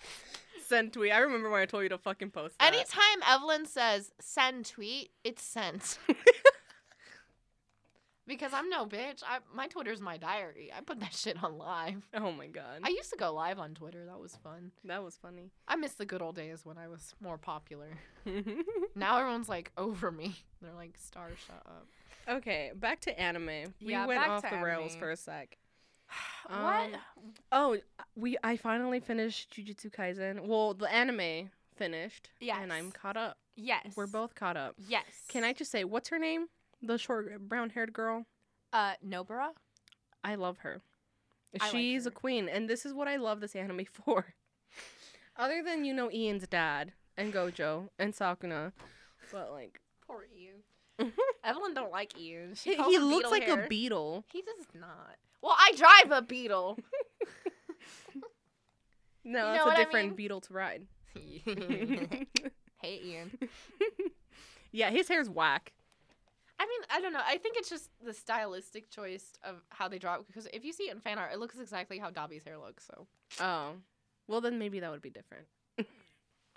Send 0.68 0.92
tweet. 0.94 1.12
I 1.14 1.20
remember 1.20 1.50
when 1.50 1.62
I 1.62 1.66
told 1.66 1.84
you 1.84 1.90
to 1.90 1.98
fucking 1.98 2.32
post 2.32 2.60
that. 2.60 2.74
Anytime 2.74 3.24
Evelyn 3.28 3.66
says 3.66 4.12
send 4.20 4.66
tweet, 4.66 5.12
it's 5.24 5.42
sent. 5.44 5.98
because 8.30 8.54
I'm 8.54 8.70
no 8.70 8.86
bitch. 8.86 9.22
I, 9.28 9.40
my 9.54 9.68
Twitter's 9.68 10.00
my 10.00 10.16
diary. 10.16 10.72
I 10.76 10.80
put 10.80 11.02
that 11.02 11.14
shit 11.24 11.44
on 11.44 11.58
live. 11.58 12.08
Oh 12.14 12.32
my 12.32 12.48
god. 12.48 12.80
I 12.84 12.90
used 12.90 13.10
to 13.10 13.18
go 13.18 13.34
live 13.34 13.60
on 13.60 13.74
Twitter. 13.74 14.06
That 14.06 14.20
was 14.20 14.38
fun. 14.42 14.72
that 14.86 15.04
was 15.04 15.18
funny. 15.22 15.52
I 15.68 15.76
miss 15.76 15.94
the 15.96 16.06
good 16.06 16.22
old 16.22 16.36
days 16.38 16.62
when 16.64 16.78
I 16.78 16.88
was 16.88 17.14
more 17.20 17.38
popular. 17.38 17.90
Now 18.96 19.18
everyone's 19.20 19.50
like 19.50 19.72
over 19.78 20.12
me. 20.12 20.36
They're 20.62 20.74
like, 20.74 20.96
star, 20.98 21.30
shut 21.48 21.62
up. 21.66 21.86
okay, 22.30 22.72
back 22.76 23.00
to 23.02 23.20
anime. 23.20 23.48
We 23.82 23.92
Yeah, 23.92 24.06
went 24.06 24.28
off 24.28 24.50
the 24.50 24.58
rails 24.58 24.96
for 24.96 25.10
a 25.12 25.16
sec. 25.18 25.58
what? 26.48 26.60
Um, 26.60 26.92
Oh, 27.52 27.78
we 28.16 28.38
I 28.44 28.56
finally 28.58 29.00
finished 29.00 29.54
Jujutsu 29.56 29.90
Kaisen. 29.92 30.48
Well, 30.48 30.74
the 30.74 30.92
anime 30.94 31.50
finished. 31.76 32.30
And 32.42 32.74
I'm 32.74 32.92
caught 32.92 33.18
up. 33.18 33.38
Yes. 33.56 33.94
We're 33.96 34.08
both 34.08 34.36
caught 34.36 34.58
up. 34.58 34.76
Yes. 34.88 35.06
Can 35.30 35.44
I 35.44 35.54
just 35.54 35.72
say 35.72 35.84
what's 35.84 36.10
her 36.10 36.20
name? 36.20 36.48
The 36.82 36.98
short 36.98 37.40
brown 37.48 37.72
haired 37.72 37.94
girl? 37.94 38.26
Uh, 38.72 38.94
Nobara? 39.06 39.50
I 40.24 40.36
love 40.36 40.60
her. 40.60 40.82
I 41.60 41.66
like 41.66 41.72
She's 41.72 42.06
a 42.06 42.12
queen, 42.12 42.48
and 42.48 42.70
this 42.70 42.86
is 42.86 42.94
what 42.94 43.08
I 43.08 43.16
love 43.18 43.40
this 43.42 43.56
anime 43.56 43.86
for. 43.92 44.34
Other 45.36 45.64
than 45.64 45.84
you 45.86 45.94
know 45.94 46.12
Ian's 46.12 46.48
dad 46.48 46.94
and 47.18 47.34
Gojo 47.34 47.90
and 47.98 48.14
Sukuna, 48.14 48.72
but 49.32 49.52
like 49.52 49.80
Poor 50.06 50.26
Ian. 50.38 51.12
Evelyn 51.44 51.74
don't 51.74 51.92
like 51.92 52.20
Ian. 52.20 52.56
She 52.56 52.76
he, 52.76 52.84
he 52.84 53.00
looks 53.00 53.32
like 53.32 53.44
hair. 53.44 53.64
a 53.66 53.68
beetle. 53.68 54.26
He 54.32 54.42
does 54.42 54.68
not. 54.74 55.16
Well, 55.42 55.56
I 55.58 55.72
drive 55.76 56.12
a 56.18 56.22
beetle. 56.22 56.78
No, 59.24 59.48
You 59.48 59.52
that's 59.54 59.64
a 59.64 59.66
what 59.68 59.78
I 59.78 59.84
different 59.84 60.08
mean? 60.10 60.16
beetle 60.16 60.42
to 60.42 60.54
ride. 60.54 60.88
hey, 61.14 63.02
Ian. 63.04 63.38
yeah, 64.72 64.90
his 64.90 65.08
hair's 65.08 65.30
whack. 65.30 65.74
I 66.60 66.66
mean, 66.66 66.82
I 66.92 67.00
don't 67.02 67.14
know. 67.14 67.22
I 67.26 67.38
think 67.38 67.56
it's 67.58 67.70
just 67.70 67.90
the 68.04 68.14
stylistic 68.14 68.90
choice 68.90 69.32
of 69.44 69.64
how 69.70 69.88
they 69.88 69.98
draw 69.98 70.16
it. 70.16 70.28
Because 70.28 70.46
if 70.54 70.66
you 70.66 70.74
see 70.74 70.84
it 70.90 70.94
in 70.94 71.00
fan 71.00 71.18
art, 71.18 71.32
it 71.34 71.40
looks 71.40 71.58
exactly 71.58 71.98
how 72.00 72.10
Dabi's 72.10 72.44
hair 72.44 72.58
looks. 72.58 72.86
So, 72.86 73.08
Oh, 73.40 73.74
well 74.28 74.42
then 74.42 74.60
maybe 74.60 74.80
that 74.82 74.92
would 74.92 75.02
be 75.02 75.10
different. 75.10 75.46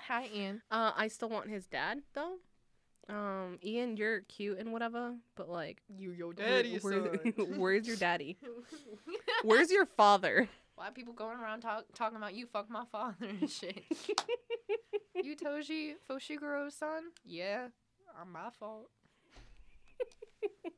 hi, 0.01 0.29
Ian. 0.35 0.63
Uh, 0.71 0.91
I 0.97 1.09
still 1.09 1.29
want 1.29 1.49
his 1.49 1.67
dad 1.67 1.99
though. 2.15 2.35
Um, 3.09 3.59
Ian, 3.65 3.97
you're 3.97 4.21
cute 4.23 4.59
and 4.59 4.73
whatever, 4.73 5.15
but 5.37 5.49
like, 5.49 5.83
You, 5.89 6.13
your 6.13 6.33
where- 6.33 6.63
where- 6.83 7.47
where's 7.57 7.87
your 7.87 7.97
daddy? 7.97 8.39
Where's 9.45 9.71
your 9.71 9.87
father? 9.87 10.49
Why 10.77 10.91
people 10.91 11.13
going 11.13 11.39
around 11.39 11.61
talk, 11.61 11.85
talking 11.95 12.17
about 12.17 12.35
you 12.35 12.47
fuck 12.47 12.71
my 12.71 12.85
father 12.91 13.15
and 13.21 13.49
shit? 13.51 13.83
you 15.23 15.37
Toji 15.37 15.93
Fushiguro's 16.11 16.75
son? 16.75 17.05
Yeah, 17.25 17.69
I'm 18.21 18.33
my 18.33 18.51
fault. 18.59 18.89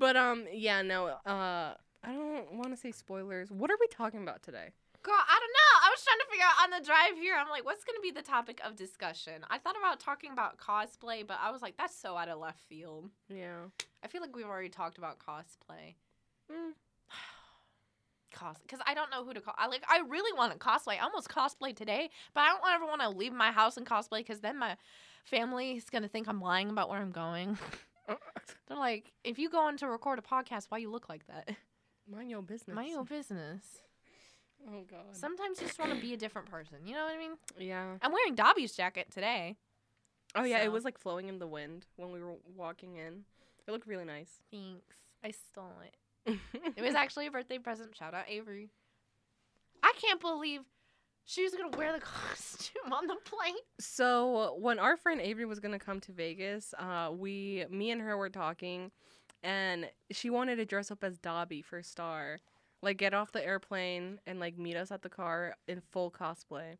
But 0.00 0.16
um, 0.16 0.46
yeah, 0.50 0.80
no. 0.80 1.08
Uh, 1.08 1.74
I 2.02 2.12
don't 2.14 2.54
want 2.54 2.70
to 2.70 2.76
say 2.76 2.90
spoilers. 2.90 3.50
What 3.50 3.70
are 3.70 3.76
we 3.78 3.86
talking 3.88 4.22
about 4.22 4.42
today? 4.42 4.70
Girl, 5.02 5.14
I 5.14 5.38
don't 5.38 5.52
know. 5.52 5.86
I 5.86 5.90
was 5.90 6.04
trying 6.04 6.18
to 6.18 6.26
figure 6.30 6.46
out 6.46 6.64
on 6.64 6.70
the 6.80 6.86
drive 6.86 7.22
here. 7.22 7.36
I'm 7.38 7.50
like, 7.50 7.64
what's 7.66 7.84
gonna 7.84 8.00
be 8.02 8.10
the 8.10 8.22
topic 8.22 8.60
of 8.64 8.76
discussion? 8.76 9.44
I 9.50 9.58
thought 9.58 9.76
about 9.78 10.00
talking 10.00 10.32
about 10.32 10.58
cosplay, 10.58 11.26
but 11.26 11.38
I 11.42 11.50
was 11.50 11.62
like, 11.62 11.76
that's 11.76 11.94
so 11.94 12.16
out 12.16 12.28
of 12.28 12.38
left 12.38 12.60
field. 12.60 13.10
Yeah. 13.28 13.64
I 14.02 14.08
feel 14.08 14.22
like 14.22 14.34
we've 14.34 14.46
already 14.46 14.70
talked 14.70 14.98
about 14.98 15.18
cosplay. 15.18 15.96
Mm. 16.50 16.72
Cos, 18.32 18.56
because 18.62 18.80
I 18.86 18.94
don't 18.94 19.10
know 19.10 19.24
who 19.24 19.34
to 19.34 19.40
call. 19.40 19.54
I 19.58 19.66
like. 19.66 19.84
I 19.88 20.02
really 20.08 20.36
want 20.36 20.52
to 20.52 20.58
cosplay. 20.58 20.98
I 20.98 21.04
almost 21.04 21.28
cosplay 21.28 21.76
today, 21.76 22.10
but 22.32 22.40
I 22.40 22.48
don't 22.48 22.74
ever 22.74 22.86
want 22.86 23.02
to 23.02 23.10
leave 23.10 23.32
my 23.32 23.52
house 23.52 23.76
and 23.76 23.86
cosplay 23.86 24.18
because 24.18 24.40
then 24.40 24.58
my 24.58 24.76
family 25.24 25.72
is 25.72 25.90
gonna 25.90 26.08
think 26.08 26.28
I'm 26.28 26.40
lying 26.40 26.70
about 26.70 26.88
where 26.88 27.00
I'm 27.00 27.12
going. 27.12 27.58
They're 28.68 28.76
like, 28.76 29.12
if 29.24 29.38
you 29.38 29.50
go 29.50 29.60
on 29.60 29.76
to 29.78 29.88
record 29.88 30.18
a 30.18 30.22
podcast, 30.22 30.66
why 30.68 30.78
you 30.78 30.90
look 30.90 31.08
like 31.08 31.26
that? 31.26 31.50
Mind 32.10 32.30
your 32.30 32.42
business. 32.42 32.74
Mind 32.74 32.90
your 32.90 33.04
business. 33.04 33.62
Oh 34.68 34.82
god. 34.90 35.00
Sometimes 35.12 35.60
you 35.60 35.66
just 35.66 35.78
want 35.78 35.94
to 35.94 36.00
be 36.00 36.12
a 36.12 36.16
different 36.16 36.50
person. 36.50 36.78
You 36.84 36.94
know 36.94 37.04
what 37.04 37.14
I 37.14 37.18
mean? 37.18 37.32
yeah. 37.58 37.94
I'm 38.02 38.12
wearing 38.12 38.36
Dabi's 38.36 38.72
jacket 38.76 39.08
today. 39.12 39.56
Oh 40.34 40.44
yeah, 40.44 40.62
it 40.62 40.70
was 40.70 40.84
like 40.84 40.98
flowing 40.98 41.28
in 41.28 41.38
the 41.38 41.46
wind 41.46 41.86
when 41.96 42.12
we 42.12 42.20
were 42.20 42.34
walking 42.56 42.96
in. 42.96 43.24
It 43.66 43.70
looked 43.72 43.86
really 43.86 44.04
nice. 44.04 44.30
Thanks. 44.50 44.96
I 45.24 45.30
stole 45.32 45.72
it. 45.84 46.38
It 46.76 46.82
was 46.82 46.94
actually 46.94 47.26
a 47.26 47.30
birthday 47.30 47.58
present. 47.58 47.96
Shout 47.96 48.14
out 48.14 48.24
Avery. 48.28 48.70
I 49.82 49.92
can't 50.00 50.20
believe 50.20 50.60
She 51.24 51.42
was 51.44 51.52
gonna 51.52 51.76
wear 51.76 51.92
the 51.92 52.00
costume 52.04 52.92
on 52.92 53.06
the 53.06 53.16
plane. 53.24 53.54
So 53.78 54.56
when 54.58 54.78
our 54.78 54.96
friend 54.96 55.20
Avery 55.20 55.44
was 55.46 55.60
gonna 55.60 55.78
come 55.78 56.00
to 56.00 56.12
Vegas, 56.12 56.74
uh, 56.78 57.10
we, 57.16 57.64
me 57.70 57.90
and 57.90 58.00
her 58.00 58.16
were 58.16 58.30
talking, 58.30 58.90
and 59.42 59.88
she 60.10 60.28
wanted 60.30 60.56
to 60.56 60.64
dress 60.64 60.90
up 60.90 61.04
as 61.04 61.18
Dabi 61.18 61.64
for 61.64 61.82
Star, 61.82 62.40
like 62.82 62.96
get 62.96 63.14
off 63.14 63.32
the 63.32 63.44
airplane 63.44 64.18
and 64.26 64.40
like 64.40 64.58
meet 64.58 64.76
us 64.76 64.90
at 64.90 65.02
the 65.02 65.08
car 65.08 65.54
in 65.68 65.80
full 65.92 66.10
cosplay. 66.10 66.76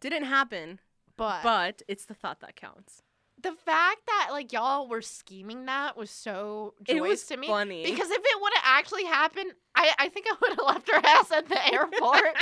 Didn't 0.00 0.24
happen, 0.24 0.80
But, 1.16 1.42
but 1.42 1.82
it's 1.88 2.04
the 2.04 2.14
thought 2.14 2.40
that 2.40 2.56
counts. 2.56 3.00
the 3.40 3.52
fact 3.52 4.00
that 4.06 4.28
like 4.30 4.52
y'all 4.52 4.86
were 4.88 5.00
scheming 5.00 5.64
that 5.66 5.96
was 5.96 6.10
so 6.10 6.74
It 6.86 6.96
joyous 6.98 7.08
was 7.08 7.24
to 7.26 7.36
me. 7.38 7.46
funny 7.46 7.82
Because 7.84 8.10
if 8.10 8.18
it 8.22 8.42
would 8.42 8.52
have 8.56 8.64
actually 8.66 9.04
happened, 9.04 9.52
I, 9.74 9.92
I 9.98 10.08
think 10.10 10.26
I 10.28 10.34
would 10.42 10.50
have 10.50 10.66
left 10.66 10.90
her 10.90 11.00
ass 11.02 11.30
at 11.32 11.48
the 11.48 11.66
airport. 11.72 12.36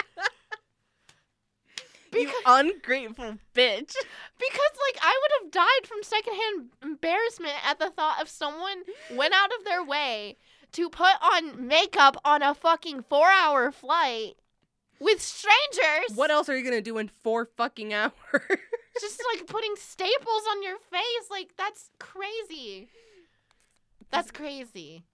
You 2.14 2.32
ungrateful 2.46 3.38
bitch. 3.54 3.94
because 4.38 4.72
like 4.86 4.98
I 5.02 5.20
would 5.20 5.42
have 5.42 5.50
died 5.50 5.86
from 5.86 6.02
secondhand 6.02 6.70
embarrassment 6.82 7.54
at 7.66 7.78
the 7.78 7.90
thought 7.90 8.20
of 8.20 8.28
someone 8.28 8.82
went 9.12 9.34
out 9.34 9.50
of 9.58 9.64
their 9.64 9.84
way 9.84 10.36
to 10.72 10.88
put 10.88 11.14
on 11.22 11.66
makeup 11.66 12.16
on 12.24 12.42
a 12.42 12.54
fucking 12.54 13.02
four 13.08 13.28
hour 13.28 13.70
flight 13.70 14.34
with 15.00 15.20
strangers. 15.20 16.14
What 16.16 16.30
else 16.30 16.48
are 16.48 16.56
you 16.56 16.64
gonna 16.64 16.80
do 16.80 16.98
in 16.98 17.08
four 17.08 17.46
fucking 17.56 17.92
hours? 17.94 18.12
Just 19.00 19.22
like 19.34 19.46
putting 19.46 19.74
staples 19.76 20.42
on 20.50 20.62
your 20.62 20.76
face, 20.90 21.30
like 21.30 21.50
that's 21.56 21.90
crazy. 21.98 22.88
That's 24.10 24.30
crazy. 24.30 25.04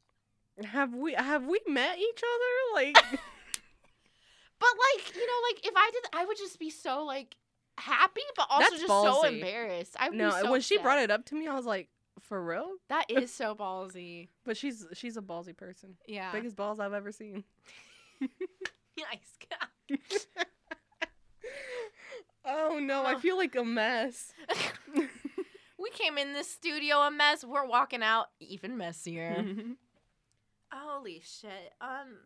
have 0.63 0.93
we 0.95 1.15
have 1.15 1.47
we 1.47 1.61
met 1.69 1.99
each 1.99 2.23
other? 2.23 2.85
Like 2.87 3.21
But 4.61 4.69
like, 4.97 5.15
you 5.17 5.27
know, 5.27 5.33
like 5.53 5.67
if 5.67 5.73
I 5.77 5.91
did, 5.93 6.05
I 6.13 6.25
would 6.25 6.37
just 6.37 6.59
be 6.59 6.71
so 6.71 7.05
like 7.05 7.37
happy, 7.79 8.23
but 8.37 8.47
also 8.51 8.71
That's 8.71 8.83
just 8.83 8.89
so 8.89 9.25
embarrassed. 9.25 9.97
I 9.99 10.09
would 10.09 10.19
no, 10.19 10.31
so 10.31 10.51
when 10.51 10.61
she 10.61 10.79
brought 10.79 10.99
it 10.99 11.11
up 11.11 11.25
to 11.27 11.35
me, 11.35 11.47
I 11.47 11.55
was 11.55 11.65
like, 11.67 11.89
for 12.21 12.43
real? 12.45 12.73
that 12.89 13.07
is 13.09 13.33
so 13.33 13.55
ballsy. 13.55 14.29
But 14.45 14.57
she's 14.57 14.85
she's 14.95 15.17
a 15.17 15.23
ballsy 15.23 15.57
person. 15.57 15.97
Yeah. 16.07 16.33
Biggest 16.33 16.57
balls 16.57 16.81
I've 16.81 16.93
ever 16.93 17.13
seen. 17.13 17.45
Nice. 18.99 19.39
guy. 19.49 19.97
Oh 22.45 22.79
no, 22.83 23.05
I 23.05 23.15
Oh. 23.15 23.19
feel 23.19 23.37
like 23.37 23.55
a 23.57 23.65
mess. 23.65 24.33
we 25.79 25.91
came 25.91 26.17
in 26.19 26.33
this 26.33 26.51
studio 26.51 26.97
a 27.03 27.11
mess. 27.11 27.45
We're 27.45 27.67
walking 27.67 28.03
out 28.03 28.27
even 28.41 28.77
messier. 28.79 29.45
Holy 30.73 31.21
shit. 31.25 31.75
Um 31.81 32.17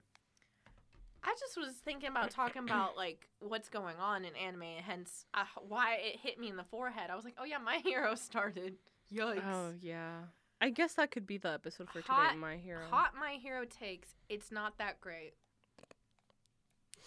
I 1.25 1.35
just 1.39 1.57
was 1.57 1.75
thinking 1.85 2.09
about 2.11 2.31
talking 2.31 2.63
about 2.63 2.97
like 2.97 3.29
what's 3.41 3.69
going 3.69 3.97
on 4.01 4.25
in 4.25 4.35
anime 4.37 4.63
hence 4.85 5.25
uh, 5.35 5.45
why 5.69 5.97
it 5.97 6.19
hit 6.21 6.39
me 6.39 6.49
in 6.49 6.57
the 6.57 6.65
forehead. 6.65 7.11
I 7.11 7.17
was 7.17 7.25
like, 7.25 7.37
"Oh 7.39 7.45
yeah, 7.45 7.59
my 7.59 7.77
hero 7.85 8.15
started." 8.15 8.75
Yikes. 9.15 9.43
oh 9.47 9.73
yeah. 9.81 10.21
I 10.61 10.71
guess 10.71 10.95
that 10.95 11.11
could 11.11 11.27
be 11.27 11.39
the 11.39 11.51
episode 11.53 11.91
for 11.91 12.01
Hot- 12.03 12.29
today, 12.31 12.39
my 12.39 12.57
hero. 12.57 12.83
Hot 12.91 13.15
My 13.19 13.33
Hero 13.43 13.65
takes. 13.65 14.11
It's 14.29 14.53
not 14.53 14.79
that 14.79 15.01
great. 15.01 15.35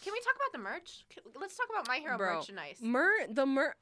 Can 0.03 0.11
we 0.13 0.19
talk 0.19 0.35
about 0.35 0.51
the 0.51 0.57
merch? 0.59 1.05
Let's 1.39 1.55
talk 1.55 1.67
about 1.71 1.87
My 1.87 1.97
Hero 1.97 2.17
Bro, 2.17 2.35
merchandise. 2.35 2.79
Mer 2.81 3.11
the 3.29 3.45
mer 3.45 3.75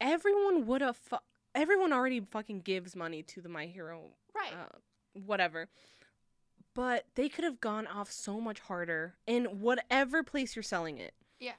everyone 0.00 0.66
would 0.66 0.80
have 0.80 0.96
fu- 0.96 1.16
everyone 1.54 1.92
already 1.92 2.20
fucking 2.20 2.60
gives 2.60 2.94
money 2.96 3.22
to 3.24 3.40
the 3.40 3.48
My 3.48 3.66
Hero 3.66 4.10
right. 4.34 4.52
uh, 4.52 4.78
whatever. 5.26 5.68
But 6.78 7.06
they 7.16 7.28
could 7.28 7.42
have 7.42 7.60
gone 7.60 7.88
off 7.88 8.08
so 8.08 8.40
much 8.40 8.60
harder 8.60 9.16
in 9.26 9.46
whatever 9.58 10.22
place 10.22 10.54
you're 10.54 10.62
selling 10.62 10.98
it. 10.98 11.12
yeah. 11.40 11.54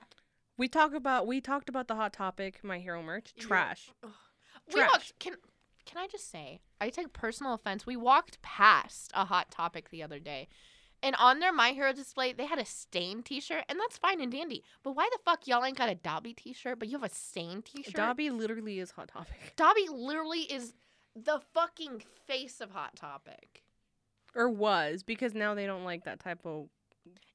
We 0.58 0.70
talk 0.70 0.94
about 0.94 1.28
we 1.28 1.42
talked 1.42 1.68
about 1.68 1.90
the 1.90 1.96
hot 1.96 2.14
topic, 2.14 2.64
my 2.64 2.80
hero 2.80 3.04
merch, 3.04 3.34
Yeah. 3.36 3.44
trash. 3.44 3.92
We 4.68 4.74
Trash. 4.76 4.90
walked. 4.90 5.20
Can 5.20 5.36
Can 5.86 5.98
I 5.98 6.08
just 6.08 6.32
say? 6.32 6.62
I 6.80 6.90
take 6.90 7.12
personal 7.12 7.54
offense. 7.54 7.86
We 7.86 7.98
walked 7.98 8.42
past 8.42 9.12
a 9.14 9.26
hot 9.26 9.52
topic 9.52 9.90
the 9.90 10.02
other 10.04 10.20
day, 10.20 10.48
and 11.04 11.16
on 11.18 11.40
their 11.40 11.52
My 11.52 11.72
Hero 11.72 11.92
display, 11.92 12.32
they 12.32 12.46
had 12.46 12.60
a 12.60 12.66
stain 12.66 13.22
T-shirt, 13.24 13.66
and 13.68 13.78
that's 13.78 13.98
fine 13.98 14.22
and 14.22 14.32
dandy. 14.32 14.64
But 14.84 14.94
why 14.96 15.10
the 15.12 15.20
fuck 15.26 15.48
y'all 15.48 15.66
ain't 15.66 15.78
got 15.78 15.90
a 15.92 15.96
Dabi 15.96 16.34
T-shirt, 16.36 16.80
but 16.80 16.88
you 16.88 16.98
have 16.98 17.10
a 17.12 17.14
stain 17.14 17.62
T-shirt? 17.62 17.94
Dabi 17.96 18.32
literally 18.32 18.80
is 18.80 18.92
hot 18.92 19.10
topic. 19.10 19.54
Dabi 19.58 19.90
literally 19.90 20.42
is 20.44 20.76
the 21.14 21.42
fucking 21.54 22.04
face 22.28 22.62
of 22.62 22.72
Hot 22.72 22.96
Topic. 22.96 23.64
Or 24.36 24.50
was 24.50 25.04
because 25.04 25.34
now 25.34 25.54
they 25.56 25.66
don't 25.66 25.84
like 25.86 26.04
that 26.06 26.20
type 26.20 26.46
of 26.46 26.68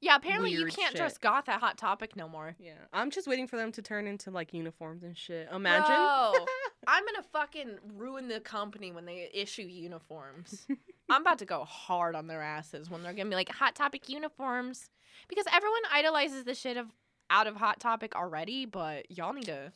Yeah, 0.00 0.16
apparently 0.16 0.52
you 0.52 0.66
can't 0.66 0.90
shit. 0.92 0.96
dress 0.96 1.18
goth 1.18 1.48
at 1.48 1.60
Hot 1.60 1.76
Topic 1.76 2.14
no 2.16 2.28
more. 2.28 2.54
yeah. 2.58 2.72
I'm 2.92 3.10
just 3.10 3.26
waiting 3.26 3.46
for 3.46 3.56
them 3.56 3.72
to 3.72 3.82
turn 3.82 4.06
into 4.06 4.30
like 4.30 4.52
uniforms 4.54 5.02
and 5.02 5.16
shit. 5.16 5.48
Imagine. 5.52 5.86
Bro, 5.86 6.46
I'm 6.86 7.04
gonna 7.06 7.26
fucking 7.32 7.78
ruin 7.96 8.28
the 8.28 8.40
company 8.40 8.92
when 8.92 9.06
they 9.06 9.28
issue 9.34 9.62
uniforms. 9.62 10.66
I'm 11.10 11.22
about 11.22 11.38
to 11.40 11.44
go 11.46 11.64
hard 11.64 12.14
on 12.14 12.26
their 12.26 12.42
asses 12.42 12.88
when 12.90 13.02
they're 13.02 13.12
gonna 13.12 13.28
be 13.30 13.36
like 13.36 13.48
Hot 13.50 13.74
Topic 13.74 14.08
uniforms 14.08 14.90
because 15.28 15.46
everyone 15.52 15.80
idolizes 15.92 16.44
the 16.44 16.54
shit 16.54 16.76
of 16.76 16.88
out 17.30 17.46
of 17.46 17.56
Hot 17.56 17.80
Topic 17.80 18.14
already, 18.14 18.66
but 18.66 19.10
y'all 19.10 19.32
need 19.32 19.46
to, 19.46 19.72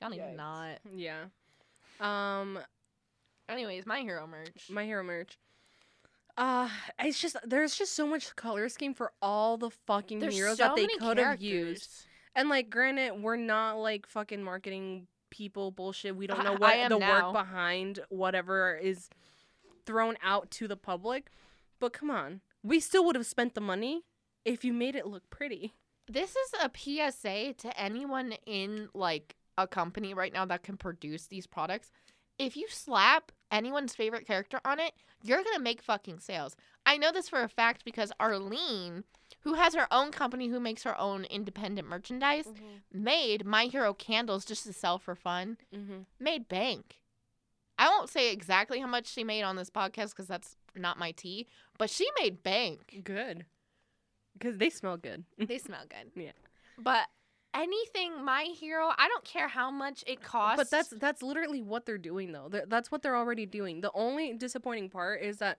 y'all 0.00 0.10
need 0.10 0.18
to 0.18 0.34
not. 0.34 0.78
Yeah. 0.96 1.24
Um 2.00 2.58
Anyways, 3.48 3.84
my 3.86 4.00
hero 4.00 4.26
merch. 4.26 4.70
my 4.70 4.84
hero 4.84 5.02
merch. 5.02 5.38
Uh 6.36 6.68
it's 6.98 7.20
just 7.20 7.36
there's 7.44 7.74
just 7.74 7.94
so 7.94 8.06
much 8.06 8.34
color 8.36 8.68
scheme 8.68 8.94
for 8.94 9.12
all 9.20 9.58
the 9.58 9.70
fucking 9.86 10.18
There's 10.18 10.34
heroes 10.34 10.56
so 10.56 10.64
that 10.64 10.76
they 10.76 10.86
could 10.86 11.18
have 11.18 11.42
used. 11.42 12.06
And 12.34 12.48
like, 12.48 12.70
granted, 12.70 13.22
we're 13.22 13.36
not 13.36 13.78
like 13.78 14.06
fucking 14.06 14.42
marketing 14.42 15.06
people 15.30 15.70
bullshit. 15.70 16.16
We 16.16 16.26
don't 16.26 16.44
know 16.44 16.56
what 16.56 16.88
the 16.88 16.98
now. 16.98 17.24
work 17.24 17.32
behind 17.32 18.00
whatever 18.08 18.76
is 18.76 19.08
thrown 19.84 20.16
out 20.22 20.50
to 20.52 20.68
the 20.68 20.76
public. 20.76 21.30
But 21.80 21.92
come 21.92 22.10
on, 22.10 22.40
we 22.62 22.80
still 22.80 23.04
would 23.06 23.16
have 23.16 23.26
spent 23.26 23.54
the 23.54 23.60
money 23.60 24.04
if 24.44 24.64
you 24.64 24.72
made 24.72 24.94
it 24.94 25.06
look 25.06 25.28
pretty. 25.30 25.74
This 26.08 26.36
is 26.36 26.52
a 26.62 26.70
PSA 26.74 27.54
to 27.58 27.80
anyone 27.80 28.34
in 28.46 28.88
like 28.94 29.36
a 29.58 29.66
company 29.66 30.14
right 30.14 30.32
now 30.32 30.44
that 30.46 30.62
can 30.62 30.76
produce 30.76 31.26
these 31.26 31.46
products. 31.46 31.90
If 32.38 32.56
you 32.56 32.66
slap 32.68 33.32
anyone's 33.52 33.94
favorite 33.94 34.26
character 34.26 34.60
on 34.64 34.80
it, 34.80 34.92
you're 35.22 35.42
gonna 35.44 35.60
make 35.60 35.82
fucking 35.82 36.18
sales. 36.18 36.56
I 36.84 36.96
know 36.96 37.12
this 37.12 37.28
for 37.28 37.42
a 37.42 37.48
fact 37.48 37.84
because 37.84 38.10
Arlene, 38.18 39.04
who 39.42 39.54
has 39.54 39.74
her 39.74 39.86
own 39.92 40.10
company 40.10 40.48
who 40.48 40.58
makes 40.58 40.82
her 40.82 40.98
own 40.98 41.24
independent 41.24 41.86
merchandise, 41.88 42.48
made 42.92 43.44
My 43.46 43.66
Hero 43.66 43.94
candles 43.94 44.44
just 44.44 44.64
to 44.66 44.72
sell 44.72 44.98
for 44.98 45.14
fun. 45.14 45.58
Mm-hmm. 45.74 45.98
Made 46.18 46.48
bank. 46.48 46.96
I 47.78 47.88
won't 47.88 48.10
say 48.10 48.32
exactly 48.32 48.80
how 48.80 48.86
much 48.86 49.06
she 49.06 49.24
made 49.24 49.42
on 49.42 49.56
this 49.56 49.70
podcast 49.70 50.10
because 50.10 50.26
that's 50.26 50.56
not 50.74 50.98
my 50.98 51.12
tea, 51.12 51.46
but 51.78 51.90
she 51.90 52.08
made 52.20 52.42
bank. 52.42 53.00
Good, 53.04 53.44
because 54.34 54.58
they 54.58 54.70
smell 54.70 54.96
good. 54.96 55.24
They 55.38 55.58
smell 55.58 55.84
good. 55.88 56.10
Yeah. 56.22 56.32
But 56.78 57.08
anything 57.54 58.24
My 58.24 58.44
Hero, 58.44 58.90
I 58.96 59.08
don't 59.08 59.24
care 59.24 59.48
how 59.48 59.70
much 59.70 60.04
it 60.06 60.22
costs. 60.22 60.56
But 60.56 60.70
that's 60.70 60.90
that's 60.90 61.22
literally 61.22 61.62
what 61.62 61.86
they're 61.86 61.98
doing 61.98 62.32
though. 62.32 62.48
They're, 62.50 62.66
that's 62.66 62.90
what 62.90 63.02
they're 63.02 63.16
already 63.16 63.46
doing. 63.46 63.80
The 63.80 63.90
only 63.94 64.32
disappointing 64.34 64.90
part 64.90 65.22
is 65.22 65.38
that 65.38 65.58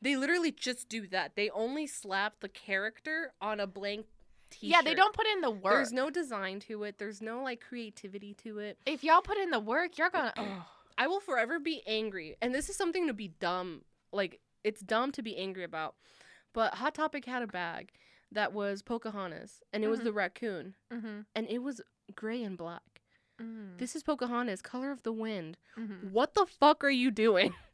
they 0.00 0.16
literally 0.16 0.52
just 0.52 0.88
do 0.88 1.06
that. 1.08 1.32
They 1.34 1.50
only 1.50 1.86
slap 1.86 2.40
the 2.40 2.48
character 2.48 3.32
on 3.40 3.60
a 3.60 3.66
blank 3.66 4.06
t-shirt. 4.50 4.70
yeah, 4.70 4.82
they 4.82 4.94
don't 4.94 5.14
put 5.14 5.26
in 5.26 5.40
the 5.40 5.50
work. 5.50 5.74
There's 5.74 5.92
no 5.92 6.10
design 6.10 6.60
to 6.60 6.84
it. 6.84 6.98
There's 6.98 7.20
no 7.20 7.42
like 7.42 7.60
creativity 7.60 8.34
to 8.44 8.58
it. 8.60 8.78
if 8.86 9.02
y'all 9.02 9.22
put 9.22 9.38
in 9.38 9.50
the 9.50 9.60
work, 9.60 9.98
you're 9.98 10.10
gonna. 10.10 10.32
Oh. 10.38 10.64
I 11.00 11.06
will 11.06 11.20
forever 11.20 11.60
be 11.60 11.80
angry. 11.86 12.36
And 12.42 12.52
this 12.52 12.68
is 12.68 12.74
something 12.74 13.06
to 13.06 13.12
be 13.12 13.28
dumb. 13.28 13.82
Like 14.12 14.40
it's 14.64 14.80
dumb 14.80 15.12
to 15.12 15.22
be 15.22 15.36
angry 15.36 15.62
about. 15.62 15.94
But 16.52 16.74
Hot 16.74 16.92
Topic 16.94 17.24
had 17.24 17.42
a 17.42 17.46
bag 17.46 17.92
that 18.32 18.52
was 18.52 18.82
Pocahontas 18.82 19.62
and 19.72 19.82
it 19.84 19.88
was 19.88 20.00
Mhm. 20.00 20.04
the 20.04 20.12
raccoon 20.12 20.74
Mm-hmm. 20.92 21.20
and 21.34 21.46
it 21.48 21.58
was 21.62 21.80
gray 22.14 22.42
and 22.42 22.56
black. 22.58 23.02
Mm-hmm. 23.40 23.76
This 23.78 23.94
is 23.96 24.02
Pocahontas, 24.02 24.60
color 24.62 24.90
of 24.90 25.02
the 25.02 25.12
wind. 25.12 25.56
mm-hmm. 25.76 26.08
What 26.10 26.34
the 26.34 26.44
fuck 26.46 26.82
are 26.84 26.90
you 26.90 27.10
doing? 27.10 27.54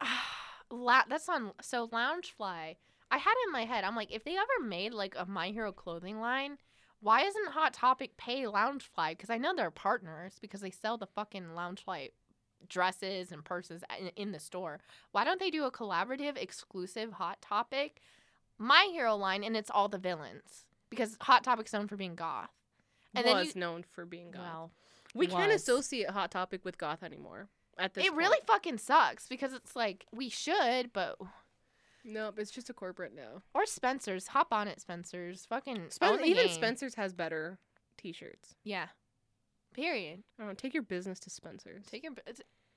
La- 0.70 1.04
that's 1.08 1.28
on. 1.28 1.52
So 1.62 1.86
Loungefly, 1.88 2.76
I 3.10 3.18
had 3.18 3.30
it 3.32 3.46
in 3.46 3.52
my 3.52 3.64
head. 3.64 3.84
I'm 3.84 3.96
like, 3.96 4.12
if 4.12 4.24
they 4.24 4.36
ever 4.36 4.64
made 4.66 4.92
like 4.92 5.14
a 5.16 5.26
My 5.26 5.48
Hero 5.50 5.72
clothing 5.72 6.20
line, 6.20 6.58
why 7.00 7.22
isn't 7.22 7.48
Hot 7.50 7.72
Topic 7.72 8.16
pay 8.16 8.42
Loungefly? 8.42 9.10
Because 9.10 9.30
I 9.30 9.38
know 9.38 9.54
they're 9.54 9.70
partners 9.70 10.38
because 10.40 10.60
they 10.60 10.70
sell 10.70 10.96
the 10.98 11.06
fucking 11.06 11.44
Loungefly 11.54 12.10
dresses 12.68 13.30
and 13.30 13.44
purses 13.44 13.84
in, 14.00 14.08
in 14.16 14.32
the 14.32 14.40
store. 14.40 14.80
Why 15.12 15.24
don't 15.24 15.38
they 15.38 15.50
do 15.50 15.64
a 15.64 15.70
collaborative, 15.70 16.36
exclusive 16.36 17.12
Hot 17.12 17.40
Topic 17.40 18.00
My 18.58 18.88
Hero 18.92 19.14
line 19.16 19.44
and 19.44 19.56
it's 19.56 19.70
all 19.70 19.88
the 19.88 19.98
villains? 19.98 20.64
Because 20.90 21.16
Hot 21.22 21.44
Topic's 21.44 21.72
known 21.72 21.88
for 21.88 21.96
being 21.96 22.14
goth. 22.14 22.50
And 23.14 23.26
then 23.26 23.36
was 23.36 23.54
you- 23.54 23.60
known 23.60 23.82
for 23.82 24.04
being 24.06 24.30
goth. 24.30 24.42
Well, 24.42 24.70
we 25.14 25.26
can't 25.26 25.52
associate 25.52 26.10
Hot 26.10 26.30
Topic 26.30 26.64
with 26.64 26.78
goth 26.78 27.02
anymore. 27.02 27.48
At 27.78 27.94
this 27.94 28.06
it 28.06 28.14
really 28.14 28.38
fucking 28.46 28.78
sucks 28.78 29.28
because 29.28 29.52
it's 29.52 29.76
like 29.76 30.06
we 30.12 30.28
should, 30.30 30.92
but 30.92 31.18
Nope, 32.04 32.38
it's 32.38 32.50
just 32.52 32.70
a 32.70 32.72
corporate 32.72 33.14
now. 33.14 33.42
Or 33.52 33.66
Spencer's. 33.66 34.28
Hop 34.28 34.48
on 34.52 34.68
it, 34.68 34.80
Spencer's. 34.80 35.44
Fucking 35.46 35.90
Spen- 35.90 36.24
even 36.24 36.46
game. 36.46 36.54
Spencer's 36.54 36.94
has 36.94 37.12
better 37.12 37.58
t-shirts. 37.98 38.54
Yeah. 38.64 38.86
Period. 39.74 40.22
I 40.38 40.42
don't 40.42 40.48
know, 40.48 40.54
take 40.54 40.72
your 40.72 40.84
business 40.84 41.18
to 41.20 41.30
Spencer's. 41.30 41.84
Take 41.86 42.04
your. 42.04 42.12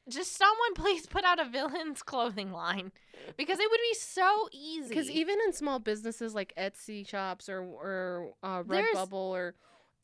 Just 0.10 0.38
someone 0.38 0.74
please 0.76 1.06
put 1.08 1.24
out 1.24 1.40
a 1.40 1.46
villain's 1.46 2.02
clothing 2.04 2.52
line, 2.52 2.92
because 3.38 3.60
it 3.60 3.70
would 3.70 3.80
be 3.92 3.96
so 3.98 4.50
easy. 4.52 4.90
Because 4.90 5.10
even 5.10 5.38
in 5.46 5.54
small 5.54 5.80
businesses 5.80 6.34
like 6.34 6.54
Etsy 6.58 7.08
shops 7.08 7.48
or 7.50 7.62
or 7.62 8.32
uh, 8.44 8.64
Redbubble 8.64 9.14
or 9.14 9.56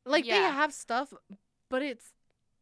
like 0.05 0.25
they 0.25 0.31
have 0.51 0.73
stuff, 0.73 1.13
but 1.69 1.81
it's 1.81 2.11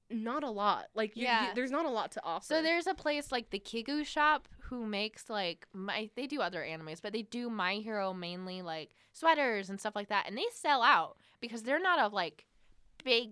not 0.09 0.43
a 0.43 0.49
lot. 0.49 0.85
Like 0.93 1.15
you, 1.15 1.21
you- 1.23 1.27
Yeah. 1.27 1.51
there's 1.55 1.71
not 1.71 1.85
a 1.85 1.89
lot 1.89 2.11
to 2.13 2.23
offer. 2.23 2.45
So 2.45 2.61
there's 2.61 2.87
a 2.87 2.93
place 2.93 3.31
like 3.31 3.49
the 3.49 3.59
Kigu 3.59 4.05
shop 4.05 4.47
who 4.69 4.85
makes 4.85 5.29
like 5.29 5.67
my 5.73 6.09
they 6.15 6.27
do 6.27 6.39
other 6.41 6.61
animes, 6.61 7.01
but 7.01 7.13
they 7.13 7.23
do 7.23 7.49
My 7.49 7.75
Hero 7.75 8.13
mainly 8.13 8.61
like 8.61 8.91
sweaters 9.11 9.69
and 9.69 9.79
stuff 9.79 9.95
like 9.95 10.09
that, 10.09 10.27
and 10.27 10.37
they 10.37 10.45
sell 10.53 10.81
out 10.83 11.17
because 11.41 11.63
they're 11.63 11.79
not 11.81 11.99
a 11.99 12.13
like 12.13 12.45
big 13.03 13.31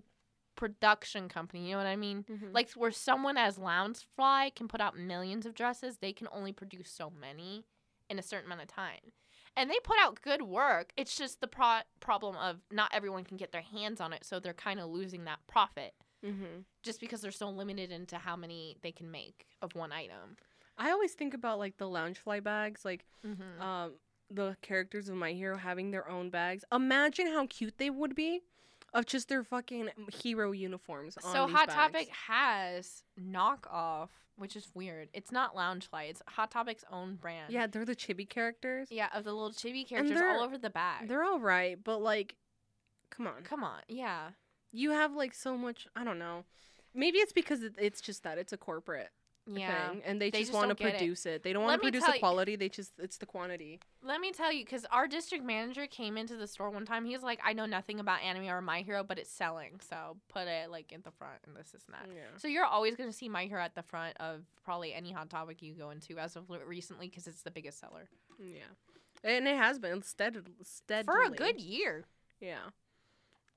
production 0.62 1.28
company. 1.28 1.66
You 1.66 1.72
know 1.72 1.78
what 1.78 1.86
I 1.88 1.96
mean? 1.96 2.22
Mhm. 2.24 2.54
Like 2.54 2.70
where 2.72 2.92
someone 2.92 3.36
as 3.36 3.58
Loungefly 3.58 4.54
can 4.54 4.68
put 4.68 4.80
out 4.80 4.96
millions 4.96 5.44
of 5.44 5.54
dresses, 5.54 5.98
they 5.98 6.12
can 6.12 6.28
only 6.30 6.52
produce 6.52 6.88
so 6.90 7.10
many 7.10 7.64
in 8.08 8.18
a 8.18 8.22
certain 8.22 8.46
amount 8.46 8.62
of 8.62 8.68
time. 8.68 9.12
And 9.56 9.68
they 9.68 9.78
put 9.82 9.98
out 9.98 10.22
good 10.22 10.42
work. 10.42 10.92
It's 10.96 11.16
just 11.16 11.40
the 11.40 11.48
pro- 11.48 11.80
problem 12.00 12.36
of 12.36 12.60
not 12.70 12.90
everyone 12.94 13.24
can 13.24 13.36
get 13.36 13.50
their 13.52 13.62
hands 13.62 14.00
on 14.00 14.12
it, 14.12 14.24
so 14.24 14.38
they're 14.38 14.54
kind 14.54 14.78
of 14.80 14.88
losing 14.88 15.24
that 15.24 15.40
profit 15.48 15.94
Mhm. 16.22 16.64
just 16.84 17.00
because 17.00 17.20
they're 17.22 17.32
so 17.32 17.50
limited 17.50 17.90
into 17.90 18.16
how 18.18 18.36
many 18.36 18.76
they 18.82 18.92
can 18.92 19.10
make 19.10 19.46
of 19.60 19.74
one 19.74 19.90
item. 19.92 20.36
I 20.78 20.90
always 20.92 21.14
think 21.14 21.34
about 21.34 21.58
like 21.58 21.76
the 21.78 21.86
Loungefly 21.88 22.42
bags, 22.42 22.84
like 22.84 23.04
Mm-hmm. 23.26 23.60
um 23.60 23.98
the 24.30 24.56
characters 24.62 25.10
of 25.10 25.16
My 25.16 25.32
Hero 25.32 25.58
having 25.58 25.90
their 25.90 26.08
own 26.08 26.30
bags. 26.30 26.64
Imagine 26.72 27.26
how 27.26 27.46
cute 27.48 27.76
they 27.76 27.90
would 27.90 28.14
be 28.14 28.42
of 28.94 29.06
just 29.06 29.28
their 29.28 29.42
fucking 29.42 29.90
hero 30.12 30.52
uniforms. 30.52 31.16
On 31.24 31.32
so 31.32 31.46
Hot 31.46 31.68
bags. 31.68 31.74
Topic 31.74 32.08
has 32.28 33.04
knockoff, 33.20 34.08
which 34.36 34.56
is 34.56 34.68
weird. 34.74 35.08
It's 35.12 35.32
not 35.32 35.54
Loungefly. 35.54 36.10
It's 36.10 36.22
Hot 36.28 36.50
Topic's 36.50 36.84
own 36.90 37.16
brand. 37.16 37.52
Yeah, 37.52 37.66
they're 37.66 37.84
the 37.84 37.96
chibi 37.96 38.28
characters. 38.28 38.88
Yeah, 38.90 39.08
of 39.14 39.24
the 39.24 39.32
little 39.32 39.50
chibi 39.50 39.88
characters 39.88 40.20
all 40.20 40.42
over 40.42 40.58
the 40.58 40.70
bag. 40.70 41.08
They're 41.08 41.24
all 41.24 41.40
right, 41.40 41.78
but 41.82 41.98
like, 41.98 42.36
come 43.10 43.26
on. 43.26 43.42
Come 43.44 43.64
on, 43.64 43.80
yeah. 43.88 44.30
You 44.72 44.90
have 44.90 45.14
like 45.14 45.34
so 45.34 45.56
much. 45.56 45.86
I 45.96 46.04
don't 46.04 46.18
know. 46.18 46.44
Maybe 46.94 47.18
it's 47.18 47.32
because 47.32 47.60
it's 47.78 48.00
just 48.00 48.22
that 48.24 48.36
it's 48.38 48.52
a 48.52 48.58
corporate 48.58 49.10
Yeah. 49.46 49.88
thing, 49.90 50.02
and 50.04 50.20
they, 50.20 50.30
They 50.30 50.40
just 50.40 50.52
just 50.52 50.54
want 50.56 50.76
to 50.76 50.82
don't 50.84 50.88
it. 50.94 50.98
produce 50.98 51.26
it. 51.26 51.42
They 51.42 51.52
don't 51.52 51.64
want 51.64 51.80
to 51.80 51.84
produce 51.84 52.04
the 52.06 52.12
you- 52.14 52.18
quality. 52.20 52.54
They 52.56 52.68
just 52.68 52.92
it's 52.98 53.18
the 53.18 53.26
quantity. 53.26 53.80
Let 54.02 54.20
me 54.20 54.30
tell 54.30 54.52
you, 54.52 54.64
because 54.64 54.84
our 54.92 55.08
district 55.08 55.44
manager 55.44 55.86
came 55.88 56.16
into 56.16 56.36
the 56.36 56.46
store 56.46 56.70
one 56.70 56.86
time. 56.86 57.04
He's 57.04 57.22
like, 57.22 57.40
I 57.44 57.52
know 57.52 57.66
nothing 57.66 57.98
about 57.98 58.22
anime 58.22 58.46
or 58.48 58.60
My 58.60 58.82
Hero, 58.82 59.02
but 59.02 59.18
it's 59.18 59.30
selling, 59.32 59.80
so 59.80 60.16
put 60.28 60.46
it 60.46 60.70
like 60.70 60.92
in 60.92 61.02
the 61.02 61.10
front 61.10 61.38
and 61.46 61.56
this, 61.56 61.74
is 61.74 61.82
that. 61.90 62.06
Yeah. 62.08 62.22
So 62.36 62.46
you're 62.46 62.64
always 62.64 62.94
going 62.94 63.10
to 63.10 63.16
see 63.16 63.28
My 63.28 63.46
Hero 63.46 63.60
at 63.62 63.74
the 63.74 63.82
front 63.82 64.16
of 64.18 64.42
probably 64.64 64.94
any 64.94 65.10
Hot 65.12 65.28
Topic 65.28 65.60
you 65.60 65.74
go 65.74 65.90
into 65.90 66.18
as 66.18 66.36
of 66.36 66.44
recently, 66.66 67.08
because 67.08 67.26
it's 67.26 67.42
the 67.42 67.50
biggest 67.50 67.80
seller 67.80 68.08
Yeah. 68.38 68.60
And 69.24 69.46
it 69.48 69.56
has 69.56 69.78
been 69.78 70.02
steadily. 70.02 70.52
steadily. 70.62 71.14
for 71.26 71.32
a 71.32 71.36
good 71.36 71.60
year. 71.60 72.04
Yeah. 72.40 72.58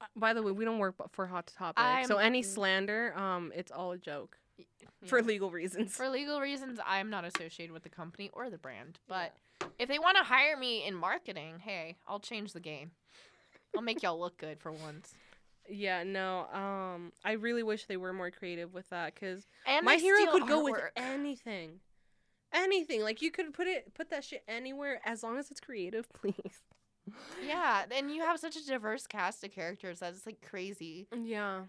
Uh, 0.01 0.05
By 0.15 0.33
the 0.33 0.41
way, 0.43 0.51
we 0.51 0.65
don't 0.65 0.79
work 0.79 0.95
for 1.11 1.27
Hot 1.27 1.47
Topic, 1.47 2.07
so 2.07 2.17
I'm- 2.17 2.25
any 2.25 2.41
slander, 2.41 3.15
um, 3.17 3.51
it's 3.55 3.71
all 3.71 3.91
a 3.91 3.97
joke 3.97 4.37
for 5.05 5.21
legal 5.21 5.51
reasons. 5.51 5.95
For 5.95 6.09
legal 6.09 6.39
reasons, 6.39 6.79
I'm 6.85 7.09
not 7.09 7.25
associated 7.25 7.73
with 7.73 7.83
the 7.83 7.89
company 7.89 8.29
or 8.33 8.49
the 8.49 8.57
brand. 8.57 8.99
But 9.07 9.33
if 9.79 9.87
they 9.87 9.99
want 9.99 10.17
to 10.17 10.23
hire 10.23 10.57
me 10.57 10.85
in 10.85 10.95
marketing, 10.95 11.59
hey, 11.63 11.97
I'll 12.07 12.19
change 12.19 12.53
the 12.53 12.59
game. 12.59 12.91
I'll 13.75 13.81
make 13.81 14.03
y'all 14.03 14.19
look 14.19 14.37
good 14.37 14.59
for 14.59 14.71
once. 14.71 15.13
Yeah, 15.69 16.03
no. 16.03 16.47
Um, 16.53 17.11
I 17.23 17.33
really 17.33 17.63
wish 17.63 17.85
they 17.85 17.97
were 17.97 18.13
more 18.13 18.31
creative 18.31 18.73
with 18.73 18.89
that 18.89 19.15
because 19.15 19.47
my 19.83 19.95
hero 19.95 20.31
could 20.31 20.47
go 20.47 20.63
with 20.63 20.79
anything, 20.95 21.79
anything. 22.53 23.01
Like 23.01 23.21
you 23.21 23.31
could 23.31 23.53
put 23.53 23.67
it, 23.67 23.93
put 23.93 24.09
that 24.11 24.23
shit 24.23 24.43
anywhere 24.47 25.01
as 25.05 25.23
long 25.23 25.37
as 25.37 25.49
it's 25.51 25.59
creative, 25.59 26.07
please. 26.13 26.61
Yeah, 27.45 27.83
and 27.91 28.11
you 28.11 28.21
have 28.23 28.39
such 28.39 28.55
a 28.55 28.65
diverse 28.65 29.05
cast 29.07 29.43
of 29.43 29.51
characters 29.51 29.99
that 29.99 30.13
it's 30.13 30.25
like 30.25 30.41
crazy. 30.47 31.07
Yeah. 31.15 31.61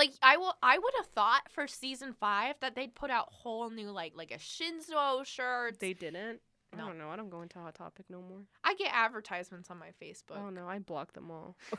Like 0.00 0.12
I 0.22 0.38
will, 0.38 0.54
I 0.62 0.78
would 0.78 0.94
have 0.96 1.08
thought 1.08 1.42
for 1.50 1.66
season 1.66 2.14
five 2.14 2.54
that 2.62 2.74
they'd 2.74 2.94
put 2.94 3.10
out 3.10 3.26
whole 3.30 3.68
new 3.68 3.90
like 3.90 4.14
like 4.16 4.30
a 4.30 4.38
Shinso 4.38 5.26
shirt. 5.26 5.78
They 5.78 5.92
didn't. 5.92 6.40
No. 6.74 6.84
I 6.84 6.86
don't 6.86 6.96
know. 6.98 7.10
I 7.10 7.16
don't 7.16 7.28
go 7.28 7.42
into 7.42 7.58
Hot 7.58 7.74
Topic 7.74 8.06
no 8.08 8.22
more. 8.22 8.38
I 8.64 8.72
get 8.76 8.88
advertisements 8.94 9.70
on 9.70 9.78
my 9.78 9.90
Facebook. 10.02 10.38
Oh 10.38 10.48
no, 10.48 10.66
I 10.66 10.78
block 10.78 11.12
them 11.12 11.30
all. 11.30 11.56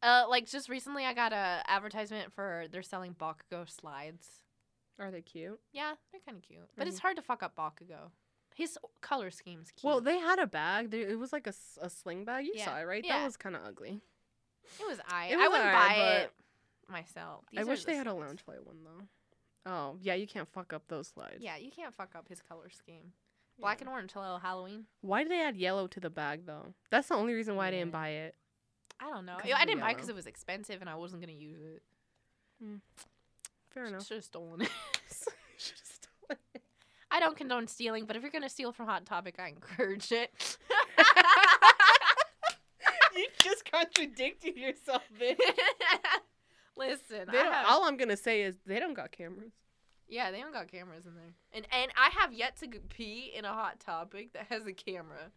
Uh, 0.00 0.24
like 0.28 0.48
just 0.48 0.68
recently, 0.68 1.04
I 1.04 1.12
got 1.12 1.32
a 1.32 1.60
advertisement 1.66 2.32
for 2.32 2.66
they're 2.70 2.82
selling 2.84 3.14
Bakugo 3.14 3.68
slides. 3.68 4.28
Are 5.00 5.10
they 5.10 5.22
cute? 5.22 5.58
Yeah, 5.72 5.94
they're 6.12 6.20
kind 6.24 6.38
of 6.38 6.44
cute, 6.44 6.68
but 6.76 6.86
it's 6.86 7.00
hard 7.00 7.16
to 7.16 7.22
fuck 7.22 7.42
up 7.42 7.56
Bakugo. 7.56 8.12
His 8.54 8.78
color 9.00 9.32
scheme's 9.32 9.72
cute. 9.72 9.82
Well, 9.88 10.00
they 10.00 10.18
had 10.18 10.38
a 10.38 10.46
bag. 10.46 10.92
They, 10.92 11.00
it 11.00 11.18
was 11.18 11.32
like 11.32 11.48
a, 11.48 11.54
a 11.80 11.90
sling 11.90 12.24
bag. 12.24 12.46
You 12.46 12.52
Yeah. 12.54 12.64
saw 12.66 12.78
it, 12.78 12.84
right? 12.84 13.04
Yeah. 13.04 13.18
That 13.18 13.24
was 13.24 13.36
kind 13.36 13.56
of 13.56 13.62
ugly. 13.66 14.00
it 14.78 14.86
was 14.86 15.00
I. 15.10 15.26
it 15.26 15.38
I 15.38 15.48
wouldn't 15.48 15.66
alright, 15.66 15.88
buy 15.88 15.94
it 16.22 16.32
myself. 16.90 17.44
I 17.52 17.58
These 17.60 17.66
are 17.66 17.70
wish 17.70 17.84
they 17.84 17.92
the 17.92 17.98
had 17.98 18.06
a 18.06 18.14
lounge 18.14 18.44
Loungefly 18.46 18.64
one 18.64 18.76
though. 18.84 19.70
Oh 19.70 19.96
yeah, 20.00 20.14
you 20.14 20.26
can't 20.26 20.48
fuck 20.48 20.72
up 20.72 20.84
those 20.88 21.08
slides. 21.08 21.38
Yeah, 21.40 21.56
you 21.56 21.70
can't 21.70 21.94
fuck 21.94 22.14
up 22.14 22.28
his 22.28 22.40
color 22.40 22.70
scheme. 22.70 23.12
Black 23.60 23.80
and 23.80 23.90
orange, 23.90 24.12
hello 24.12 24.38
Halloween. 24.38 24.84
Why 25.00 25.24
did 25.24 25.32
they 25.32 25.42
add 25.42 25.56
yellow 25.56 25.88
to 25.88 26.00
the 26.00 26.10
bag 26.10 26.46
though? 26.46 26.74
That's 26.90 27.08
the 27.08 27.14
only 27.14 27.34
reason 27.34 27.56
why 27.56 27.68
I 27.68 27.70
didn't 27.72 27.90
buy 27.90 28.10
it. 28.10 28.36
I 29.00 29.10
don't 29.10 29.26
know. 29.26 29.36
I 29.54 29.64
didn't 29.64 29.80
buy 29.80 29.90
it 29.90 29.94
because 29.94 30.08
it 30.08 30.14
was 30.14 30.26
expensive 30.26 30.80
and 30.80 30.88
I 30.88 30.94
wasn't 30.94 31.22
gonna 31.22 31.32
use 31.32 31.60
it. 31.60 31.82
Hmm. 32.62 32.76
Fair 33.70 33.86
enough. 33.86 34.06
Should 34.06 34.18
have 34.18 34.24
stolen 34.24 34.62
it. 34.62 34.70
Should've 35.58 35.82
stolen 35.84 36.38
it. 36.54 36.62
I 37.10 37.20
don't 37.20 37.36
condone 37.36 37.66
stealing, 37.68 38.06
but 38.06 38.16
if 38.16 38.22
you're 38.22 38.30
gonna 38.30 38.48
steal 38.48 38.72
from 38.72 38.86
Hot 38.86 39.06
Topic, 39.06 39.36
I 39.38 39.48
encourage 39.48 40.12
it. 40.12 40.56
you 43.16 43.26
just 43.42 43.70
contradicted 43.70 44.56
yourself, 44.56 45.02
bitch. 45.20 45.38
Listen, 46.78 47.28
have- 47.28 47.66
all 47.68 47.84
I'm 47.84 47.96
gonna 47.96 48.16
say 48.16 48.42
is 48.42 48.56
they 48.66 48.78
don't 48.80 48.94
got 48.94 49.10
cameras. 49.12 49.52
yeah, 50.08 50.30
they 50.30 50.40
don't 50.40 50.52
got 50.52 50.68
cameras 50.68 51.04
in 51.06 51.14
there, 51.14 51.34
and 51.52 51.66
and 51.72 51.92
I 51.96 52.10
have 52.20 52.32
yet 52.32 52.56
to 52.58 52.68
pee 52.88 53.32
in 53.34 53.44
a 53.44 53.52
Hot 53.52 53.80
Topic 53.80 54.32
that 54.32 54.46
has 54.48 54.66
a 54.66 54.72
camera. 54.72 55.30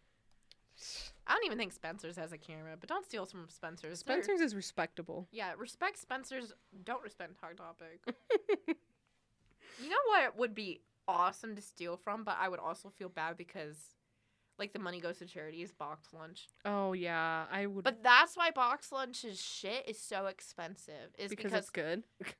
I 1.26 1.34
don't 1.34 1.44
even 1.44 1.58
think 1.58 1.72
Spencer's 1.72 2.16
has 2.16 2.32
a 2.32 2.38
camera, 2.38 2.76
but 2.80 2.88
don't 2.88 3.04
steal 3.04 3.26
from 3.26 3.46
Spencer's. 3.50 4.02
They're- 4.02 4.22
Spencer's 4.22 4.40
is 4.40 4.54
respectable. 4.54 5.28
yeah, 5.30 5.52
respect 5.58 5.98
Spencer's. 5.98 6.52
Don't 6.84 7.02
respect 7.02 7.36
Hot 7.42 7.56
Topic. 7.56 8.00
you 9.78 9.88
know 9.88 9.96
what 10.06 10.36
would 10.36 10.54
be 10.54 10.80
awesome 11.06 11.54
to 11.56 11.62
steal 11.62 11.96
from, 11.96 12.24
but 12.24 12.36
I 12.40 12.48
would 12.48 12.60
also 12.60 12.88
feel 12.88 13.08
bad 13.10 13.36
because, 13.36 13.76
like, 14.62 14.72
the 14.72 14.78
money 14.78 15.00
goes 15.00 15.18
to 15.18 15.26
charities. 15.26 15.72
Box 15.72 16.08
lunch. 16.12 16.48
Oh 16.64 16.92
yeah, 16.92 17.44
I 17.50 17.66
would. 17.66 17.84
But 17.84 18.02
that's 18.02 18.36
why 18.36 18.50
box 18.52 18.92
lunch's 18.92 19.40
shit 19.40 19.88
is 19.88 19.98
so 19.98 20.26
expensive. 20.26 21.10
Is 21.18 21.30
because, 21.30 21.50
because, 21.50 21.58
it's 21.60 21.70
good. 21.70 22.04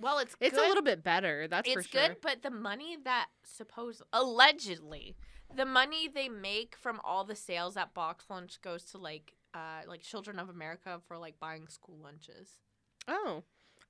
well, 0.00 0.18
it's 0.18 0.36
It's 0.40 0.54
good. 0.56 0.64
a 0.64 0.68
little 0.68 0.82
bit 0.82 1.02
better. 1.02 1.48
That's 1.48 1.66
it's 1.66 1.74
for 1.74 1.82
sure. 1.82 2.08
good, 2.08 2.16
but 2.22 2.42
the 2.42 2.50
money 2.50 2.96
that 3.04 3.28
suppose 3.44 4.02
allegedly 4.12 5.16
the 5.54 5.64
money 5.66 6.08
they 6.08 6.28
make 6.28 6.76
from 6.76 7.00
all 7.04 7.24
the 7.24 7.36
sales 7.36 7.76
at 7.76 7.94
box 7.94 8.26
lunch 8.30 8.60
goes 8.62 8.84
to 8.84 8.98
like 8.98 9.34
uh 9.54 9.82
like 9.86 10.00
Children 10.02 10.38
of 10.38 10.48
America 10.48 11.00
for 11.06 11.18
like 11.18 11.38
buying 11.40 11.68
school 11.68 11.98
lunches. 12.02 12.58
Oh, 13.08 13.42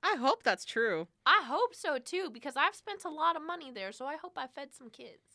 I 0.03 0.17
hope 0.17 0.43
that's 0.43 0.65
true. 0.65 1.07
I 1.25 1.43
hope 1.45 1.75
so 1.75 1.99
too 1.99 2.31
because 2.33 2.57
I've 2.57 2.75
spent 2.75 3.05
a 3.05 3.11
lot 3.11 3.37
of 3.37 3.43
money 3.43 3.71
there, 3.71 3.93
so 3.93 4.07
I 4.07 4.17
hope 4.17 4.33
I 4.37 4.47
fed 4.47 4.75
some 4.75 4.91
kids. 4.91 5.32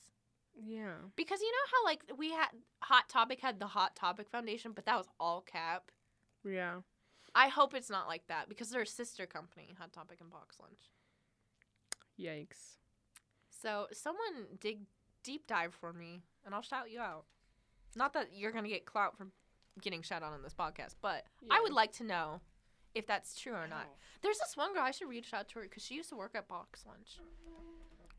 Yeah. 0.66 0.94
Because 1.16 1.42
you 1.42 1.52
know 1.52 1.72
how 1.72 1.86
like 1.86 2.02
we 2.18 2.32
had 2.32 2.50
Hot 2.84 3.10
Topic 3.10 3.40
had 3.42 3.60
the 3.60 3.68
Hot 3.68 3.96
Topic 3.96 4.30
Foundation, 4.30 4.72
but 4.74 4.86
that 4.86 4.98
was 4.98 5.08
all 5.20 5.42
cap. 5.42 5.92
Yeah. 6.44 6.78
I 7.36 7.50
hope 7.50 7.74
it's 7.74 7.90
not 7.90 8.08
like 8.08 8.28
that 8.28 8.50
because 8.50 8.70
they're 8.70 8.82
a 8.82 8.88
sister 8.88 9.26
company, 9.26 9.76
Hot 9.80 9.94
Topic 9.94 10.20
and 10.22 10.30
Box 10.30 10.58
Lunch. 10.60 10.92
Yikes. 12.20 12.78
So 13.50 13.88
someone 13.92 14.58
dig 14.60 14.80
deep 15.24 15.46
dive 15.48 15.74
for 15.74 15.94
me, 15.94 16.24
and 16.46 16.56
I'll 16.56 16.62
shout 16.62 16.92
you 16.92 17.00
out. 17.00 17.26
Not 17.96 18.14
that 18.14 18.30
you're 18.34 18.52
gonna 18.52 18.70
get 18.70 18.86
clout 18.86 19.18
from 19.18 19.32
getting 19.82 20.02
shout 20.02 20.24
out 20.24 20.34
on 20.34 20.42
this 20.42 20.54
podcast, 20.54 20.96
but 21.02 21.26
I 21.52 21.62
would 21.62 21.74
like 21.74 21.92
to 21.94 22.04
know 22.04 22.42
if 22.96 23.06
that's 23.06 23.40
true 23.40 23.54
or 23.54 23.68
not. 23.68 23.86
Oh. 23.88 23.96
There's 24.22 24.40
this 24.40 24.58
one 24.58 24.74
girl 24.74 24.84
I 24.84 24.92
should 24.92 25.10
reach 25.10 25.34
out 25.34 25.48
to 25.50 25.56
her 25.56 25.62
because 25.62 25.84
she 25.84 25.96
used 25.96 26.10
to 26.10 26.16
work 26.16 26.32
at 26.34 26.48
Box 26.48 26.84
Lunch. 26.88 27.20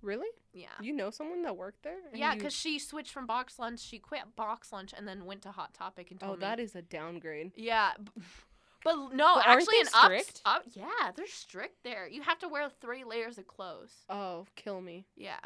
Really? 0.02 0.28
Yeah. 0.52 0.68
You 0.80 0.92
know 0.92 1.10
someone 1.10 1.42
that 1.42 1.56
worked 1.56 1.82
there? 1.82 1.98
Yeah, 2.14 2.32
you- 2.32 2.38
because 2.38 2.54
she 2.54 2.78
switched 2.78 3.12
from 3.12 3.26
Box 3.26 3.58
Lunch. 3.58 3.80
She 3.80 3.98
quit 3.98 4.36
Box 4.36 4.72
Lunch 4.72 4.92
and 4.96 5.06
then 5.08 5.24
went 5.24 5.42
to 5.42 5.50
Hot 5.50 5.74
Topic 5.74 6.10
and 6.10 6.20
told 6.20 6.32
Oh, 6.32 6.36
me. 6.36 6.40
that 6.40 6.60
is 6.60 6.74
a 6.76 6.82
downgrade. 6.82 7.52
Yeah, 7.56 7.92
but 8.84 8.94
no, 9.12 9.34
But 9.36 9.46
actually, 9.46 9.80
ups, 9.80 9.98
strict? 10.04 10.42
up, 10.44 10.62
yeah, 10.72 11.10
they're 11.16 11.26
strict 11.26 11.82
there. 11.84 12.06
You 12.08 12.22
have 12.22 12.38
to 12.40 12.48
wear 12.48 12.68
three 12.80 13.04
layers 13.04 13.38
of 13.38 13.46
clothes. 13.46 13.92
Oh, 14.08 14.46
kill 14.54 14.80
me. 14.80 15.06
Yeah, 15.16 15.40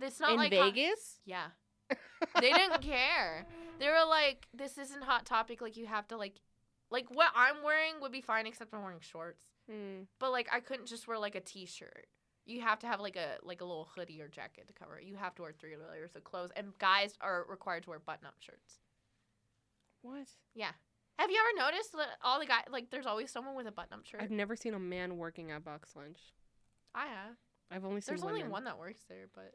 it's 0.00 0.20
not 0.20 0.30
In 0.32 0.36
like 0.36 0.50
Vegas? 0.52 1.18
yeah, 1.24 1.46
They 2.40 2.52
didn't 2.52 2.82
care. 2.82 3.46
They 3.80 3.88
were 3.88 4.04
like, 4.08 4.46
"This 4.54 4.76
isn't 4.78 5.02
hot 5.04 5.24
topic. 5.26 5.60
Like 5.60 5.76
you 5.76 5.86
have 5.86 6.06
to 6.08 6.16
like, 6.16 6.34
like 6.90 7.06
what 7.10 7.30
I'm 7.34 7.62
wearing 7.64 7.94
would 8.00 8.12
be 8.12 8.20
fine 8.20 8.46
except 8.46 8.72
I'm 8.74 8.82
wearing 8.82 9.00
shorts. 9.00 9.42
Hmm. 9.70 10.02
But 10.20 10.30
like 10.32 10.48
I 10.52 10.60
couldn't 10.60 10.86
just 10.86 11.08
wear 11.08 11.18
like 11.18 11.34
a 11.34 11.40
t-shirt. 11.40 12.06
You 12.48 12.62
have 12.62 12.78
to 12.78 12.86
have 12.86 12.98
like 13.00 13.16
a 13.16 13.36
like 13.42 13.60
a 13.60 13.64
little 13.64 13.88
hoodie 13.94 14.22
or 14.22 14.26
jacket 14.28 14.66
to 14.68 14.72
cover 14.72 14.98
it. 14.98 15.04
You 15.04 15.16
have 15.16 15.34
to 15.34 15.42
wear 15.42 15.52
three 15.52 15.76
layers 15.76 16.16
of 16.16 16.24
clothes, 16.24 16.50
and 16.56 16.72
guys 16.78 17.12
are 17.20 17.44
required 17.48 17.82
to 17.84 17.90
wear 17.90 17.98
button-up 17.98 18.36
shirts. 18.40 18.78
What? 20.00 20.28
Yeah. 20.54 20.70
Have 21.18 21.30
you 21.30 21.36
ever 21.38 21.70
noticed 21.70 21.92
that 21.92 22.08
all 22.24 22.40
the 22.40 22.46
guys 22.46 22.64
like 22.70 22.90
there's 22.90 23.04
always 23.04 23.30
someone 23.30 23.54
with 23.54 23.66
a 23.66 23.72
button-up 23.72 24.06
shirt? 24.06 24.22
I've 24.22 24.30
never 24.30 24.56
seen 24.56 24.72
a 24.72 24.78
man 24.78 25.18
working 25.18 25.50
at 25.50 25.62
Box 25.62 25.90
Lunch. 25.94 26.18
I 26.94 27.06
have. 27.06 27.36
I've 27.70 27.84
only 27.84 28.00
seen 28.00 28.14
There's 28.14 28.24
only 28.24 28.44
one 28.44 28.64
that 28.64 28.78
works 28.78 29.02
there, 29.10 29.26
but 29.34 29.52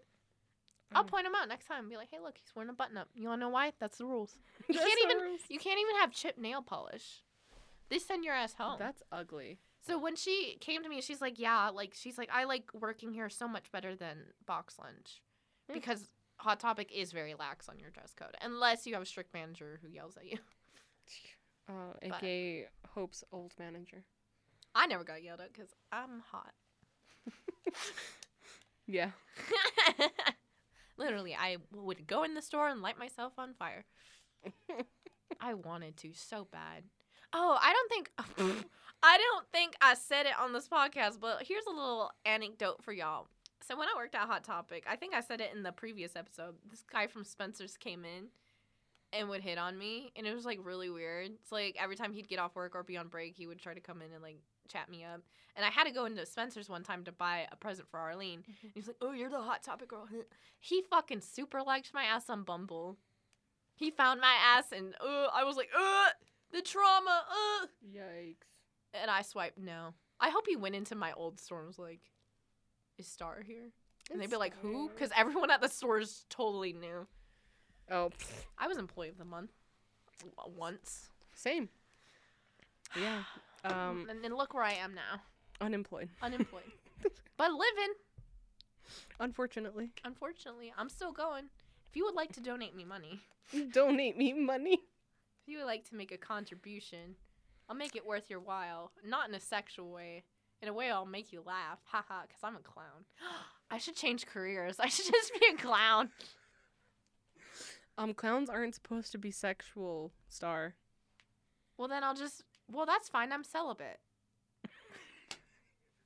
I'll 0.94 1.04
point 1.04 1.26
him 1.26 1.34
out 1.34 1.48
next 1.48 1.66
time. 1.66 1.80
And 1.80 1.89
be 1.89 1.98
like, 1.98 2.10
hey, 2.12 2.20
look, 2.22 2.36
he's 2.38 2.56
wearing 2.56 2.70
a 2.70 2.74
button-up. 2.74 3.08
You 3.16 3.30
wanna 3.30 3.39
know 3.39 3.50
why? 3.50 3.74
That's 3.80 3.98
the 3.98 4.06
rules. 4.06 4.38
You 4.68 4.76
can't 4.76 5.00
even 5.04 5.18
rules. 5.18 5.41
you 5.50 5.58
can't 5.58 5.80
even 5.80 5.96
have 5.96 6.12
chip 6.12 6.38
nail 6.38 6.62
polish. 6.62 7.24
They 7.89 7.98
send 7.98 8.24
your 8.24 8.36
ass 8.36 8.54
home. 8.54 8.76
That's 8.78 9.02
ugly. 9.12 9.58
So 9.86 10.00
when 10.00 10.16
she 10.16 10.58
came 10.62 10.82
to 10.84 10.90
me, 10.90 11.02
she's 11.02 11.20
like, 11.22 11.38
"Yeah, 11.40 11.70
like 11.70 11.94
she's 11.94 12.18
like, 12.18 12.30
I 12.32 12.46
like 12.46 12.70
working 12.74 13.12
here 13.12 13.30
so 13.30 13.48
much 13.48 13.72
better 13.72 13.96
than 13.96 14.18
box 14.46 14.80
lunch, 14.80 15.22
because 15.74 16.08
Hot 16.38 16.60
Topic 16.60 16.90
is 16.94 17.12
very 17.12 17.34
lax 17.34 17.68
on 17.68 17.80
your 17.80 17.90
dress 17.90 18.14
code, 18.14 18.36
unless 18.42 18.88
you 18.88 18.94
have 18.94 19.04
a 19.04 19.06
strict 19.06 19.34
manager 19.34 19.80
who 19.82 19.90
yells 19.90 20.18
at 20.18 20.26
you. 20.26 20.38
Uh, 21.70 21.94
But- 22.02 22.16
aka 22.18 22.68
Hope's 22.90 23.24
old 23.32 23.54
manager. 23.58 24.04
I 24.76 24.86
never 24.86 25.06
got 25.06 25.24
yelled 25.24 25.40
at 25.40 25.54
because 25.54 25.70
I'm 25.94 26.22
hot. 26.30 26.54
Yeah. 28.86 29.12
Literally, 30.98 31.34
I 31.36 31.58
would 31.74 32.06
go 32.06 32.24
in 32.24 32.34
the 32.36 32.42
store 32.42 32.68
and 32.68 32.82
light 32.82 33.00
myself 33.00 33.34
on 33.38 33.54
fire. 33.54 33.86
I 35.40 35.54
wanted 35.54 35.98
to 35.98 36.12
so 36.14 36.48
bad. 36.52 36.84
Oh, 37.32 37.58
I 37.62 37.74
don't 37.74 37.90
think 37.90 38.12
I 39.04 39.18
don't 39.18 39.45
think 39.51 39.76
I 39.82 39.95
said 39.95 40.26
it 40.26 40.39
on 40.39 40.54
this 40.54 40.70
podcast, 40.70 41.20
but 41.20 41.43
here's 41.45 41.66
a 41.66 41.72
little 41.72 42.10
anecdote 42.26 42.82
for 42.82 42.93
y'all. 42.93 43.28
So 43.62 43.78
when 43.78 43.89
I 43.89 43.97
worked 43.97 44.16
at 44.16 44.28
Hot 44.28 44.45
Topic, 44.45 44.86
I 44.89 44.95
think 44.95 45.14
I 45.14 45.20
said 45.20 45.41
it 45.41 45.51
in 45.54 45.64
the 45.64 45.74
previous 45.74 46.16
episode. 46.16 46.56
This 46.70 46.84
guy 46.89 47.08
from 47.08 47.26
Spencer's 47.26 47.76
came 47.76 48.06
in 48.06 48.28
and 49.12 49.28
would 49.28 49.41
hit 49.41 49.58
on 49.58 49.78
me, 49.78 50.12
and 50.16 50.26
it 50.26 50.34
was 50.34 50.45
like 50.45 50.60
really 50.64 50.89
weird. 50.89 51.32
It's 51.41 51.51
like 51.51 51.76
every 51.78 51.97
time 51.97 52.14
he'd 52.14 52.30
get 52.30 52.39
off 52.39 52.56
work 52.56 52.76
or 52.76 52.84
be 52.84 52.95
on 52.95 53.10
break, 53.10 53.36
he 53.36 53.45
would 53.45 53.60
try 53.60 53.74
to 53.74 53.82
come 53.82 54.01
in 54.01 54.12
and 54.14 54.24
like 54.24 54.38
chat 54.70 54.89
me 54.89 55.04
up. 55.04 55.22
And 55.58 55.66
I 55.66 55.70
had 55.70 55.84
to 55.84 55.91
go 55.91 56.06
into 56.06 56.26
Spencer's 56.26 56.70
one 56.70 56.84
time 56.84 57.04
to 57.04 57.12
buy 57.12 57.45
a 57.51 57.58
present 57.58 57.89
for 57.89 57.99
Arlene. 57.99 58.43
And 58.64 58.72
he's 58.74 58.88
like, 58.88 58.97
"Oh, 59.01 59.12
you're 59.12 59.30
the 59.30 59.41
Hot 59.41 59.64
Topic 59.64 59.89
girl." 59.89 60.08
He 60.60 60.82
fucking 60.89 61.20
super 61.20 61.62
liked 61.62 61.93
my 61.93 62.06
ass 62.06 62.30
on 62.30 62.43
Bumble. 62.43 62.97
He 63.76 63.91
found 63.91 64.22
my 64.22 64.34
ass, 64.41 64.72
and 64.72 64.93
uh, 65.01 65.28
I 65.34 65.43
was 65.43 65.58
like, 65.58 65.70
"Uh, 65.78 66.10
the 66.54 66.62
trauma." 66.62 67.26
Uh. 67.30 67.68
Yikes. 67.86 68.53
And 69.02 69.10
I 69.10 69.22
swiped 69.22 69.58
no. 69.58 69.94
I 70.20 70.30
hope 70.30 70.46
he 70.48 70.56
went 70.56 70.76
into 70.76 70.96
my 70.96 71.12
old 71.14 71.39
store 71.39 71.60
and 71.60 71.68
was 71.68 71.80
like, 71.80 72.02
"Is 72.98 73.08
Star 73.08 73.41
here?" 73.46 73.72
And 74.12 74.22
they'd 74.22 74.30
be 74.30 74.36
like, 74.38 74.54
"Who?" 74.62 74.89
Because 74.89 75.12
everyone 75.16 75.50
at 75.52 75.62
the 75.62 75.70
stores 75.70 76.26
totally 76.30 76.74
knew. 76.74 77.08
Oh, 77.91 78.12
I 78.58 78.68
was 78.68 78.78
employee 78.78 79.10
of 79.10 79.18
the 79.18 79.26
month 79.26 79.52
once. 80.56 81.10
same. 81.34 81.70
Yeah. 83.00 83.24
Um, 83.66 84.08
and 84.10 84.22
then 84.22 84.36
look 84.36 84.54
where 84.54 84.62
I 84.64 84.74
am 84.74 84.94
now, 84.94 85.22
unemployed. 85.62 86.10
unemployed, 86.22 86.70
but 87.38 87.50
living. 87.50 87.94
Unfortunately. 89.22 89.91
Unfortunately, 90.04 90.74
I'm 90.78 90.89
still 90.89 91.14
going. 91.14 91.46
If 91.89 91.96
you 91.96 92.04
would 92.04 92.14
like 92.14 92.34
to 92.34 92.41
donate 92.41 92.76
me 92.76 92.84
money, 92.84 93.22
Donate 93.72 94.18
me 94.18 94.34
money. 94.34 94.74
if 94.74 95.48
you 95.48 95.60
would 95.60 95.66
like 95.66 95.88
to 95.91 95.96
make 95.96 96.12
a 96.12 96.18
contribution, 96.18 97.16
I'll 97.70 97.76
make 97.76 97.95
it 97.95 98.05
worth 98.05 98.30
your 98.30 98.39
while. 98.39 98.91
Not 99.05 99.30
in 99.30 99.36
a 99.36 99.39
sexual 99.39 99.91
way. 99.91 100.24
In 100.61 100.70
a 100.70 100.74
way, 100.74 100.89
I'll 100.89 101.05
make 101.05 101.34
you 101.34 101.41
laugh. 101.45 101.80
Haha, 101.86 102.22
because 102.28 102.41
I'm 102.43 102.55
a 102.55 102.59
clown. 102.59 103.05
I 103.72 103.78
should 103.78 103.95
change 103.95 104.26
careers. 104.26 104.78
I 104.80 104.88
should 104.88 105.05
just 105.05 105.32
be 105.39 105.45
a 105.53 105.57
clown. 105.57 106.09
Um, 107.97 108.14
clowns 108.14 108.49
aren't 108.49 108.76
supposed 108.76 109.11
to 109.11 109.18
be 109.18 109.32
sexual, 109.32 110.14
Star. 110.30 110.76
Well, 111.78 111.88
then 111.88 112.03
I'll 112.03 112.16
just. 112.16 112.43
Well, 112.72 112.86
that's 112.86 113.09
fine. 113.09 113.32
I'm 113.32 113.43
celibate. 113.43 113.99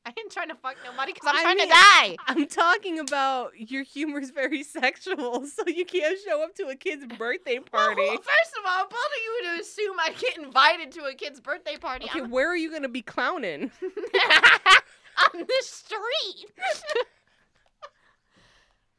I 0.08 0.14
ain't 0.18 0.32
trying 0.32 0.48
to 0.48 0.56
fuck 0.56 0.76
nobody 0.86 1.12
because 1.12 1.28
I'm 1.28 1.36
I 1.36 1.42
trying 1.42 1.58
mean- 1.58 1.68
to 1.68 1.74
die. 1.74 2.16
I'm 2.28 2.48
talking 2.48 3.00
about 3.00 3.52
your 3.60 3.84
humor's 3.84 4.30
very 4.30 4.64
sexual, 4.80 5.46
so 5.46 5.64
you 5.68 5.84
can't 5.86 6.18
show 6.26 6.42
up 6.44 6.56
to 6.56 6.68
a 6.70 6.76
kid's 6.76 7.06
birthday 7.18 7.60
party. 7.60 8.02
Well, 8.02 8.16
first 8.16 8.54
of 8.58 8.64
all, 8.66 8.86
both 8.86 8.94
of 8.94 9.22
you 9.22 9.42
would 9.52 9.60
assume 9.60 9.98
I 10.00 10.14
get 10.18 10.38
invited 10.38 10.94
to 10.94 11.04
a 11.04 11.14
kid's 11.14 11.42
birthday 11.42 11.76
party. 11.76 12.06
Okay, 12.06 12.22
I'm 12.22 12.32
where 12.32 12.48
are 12.50 12.56
you 12.56 12.72
gonna 12.72 12.88
be 12.88 13.02
clowning? 13.02 13.70
on 13.82 15.40
the 15.42 15.62
street. 15.62 16.46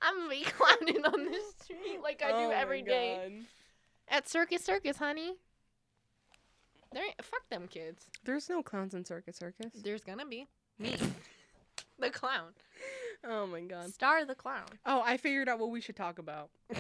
I'm 0.03 0.17
gonna 0.19 0.29
be 0.31 0.45
clowning 0.45 1.05
on 1.07 1.25
the 1.25 1.39
street 1.59 2.01
like 2.03 2.23
I 2.23 2.29
do 2.33 2.37
oh 2.37 2.51
every 2.51 2.83
day 2.83 3.41
at 4.09 4.29
Circus 4.29 4.63
Circus, 4.63 4.99
honey. 4.99 5.37
There, 6.93 7.05
ain't- 7.05 7.25
fuck 7.25 7.49
them 7.51 7.67
kids. 7.69 8.07
There's 8.25 8.49
no 8.51 8.63
clowns 8.63 8.95
in 8.95 9.05
Circus 9.05 9.37
Circus. 9.37 9.73
There's 9.83 10.03
gonna 10.05 10.27
be 10.27 10.47
me, 10.79 10.97
the 11.99 12.11
clown, 12.11 12.53
Oh 13.29 13.47
my 13.47 13.61
god. 13.61 13.93
Star 13.93 14.25
the 14.25 14.35
clown. 14.35 14.67
Oh, 14.87 15.03
I 15.05 15.17
figured 15.17 15.49
out 15.49 15.59
what 15.59 15.71
we 15.71 15.81
should 15.81 15.97
talk 15.97 16.19
about. 16.19 16.51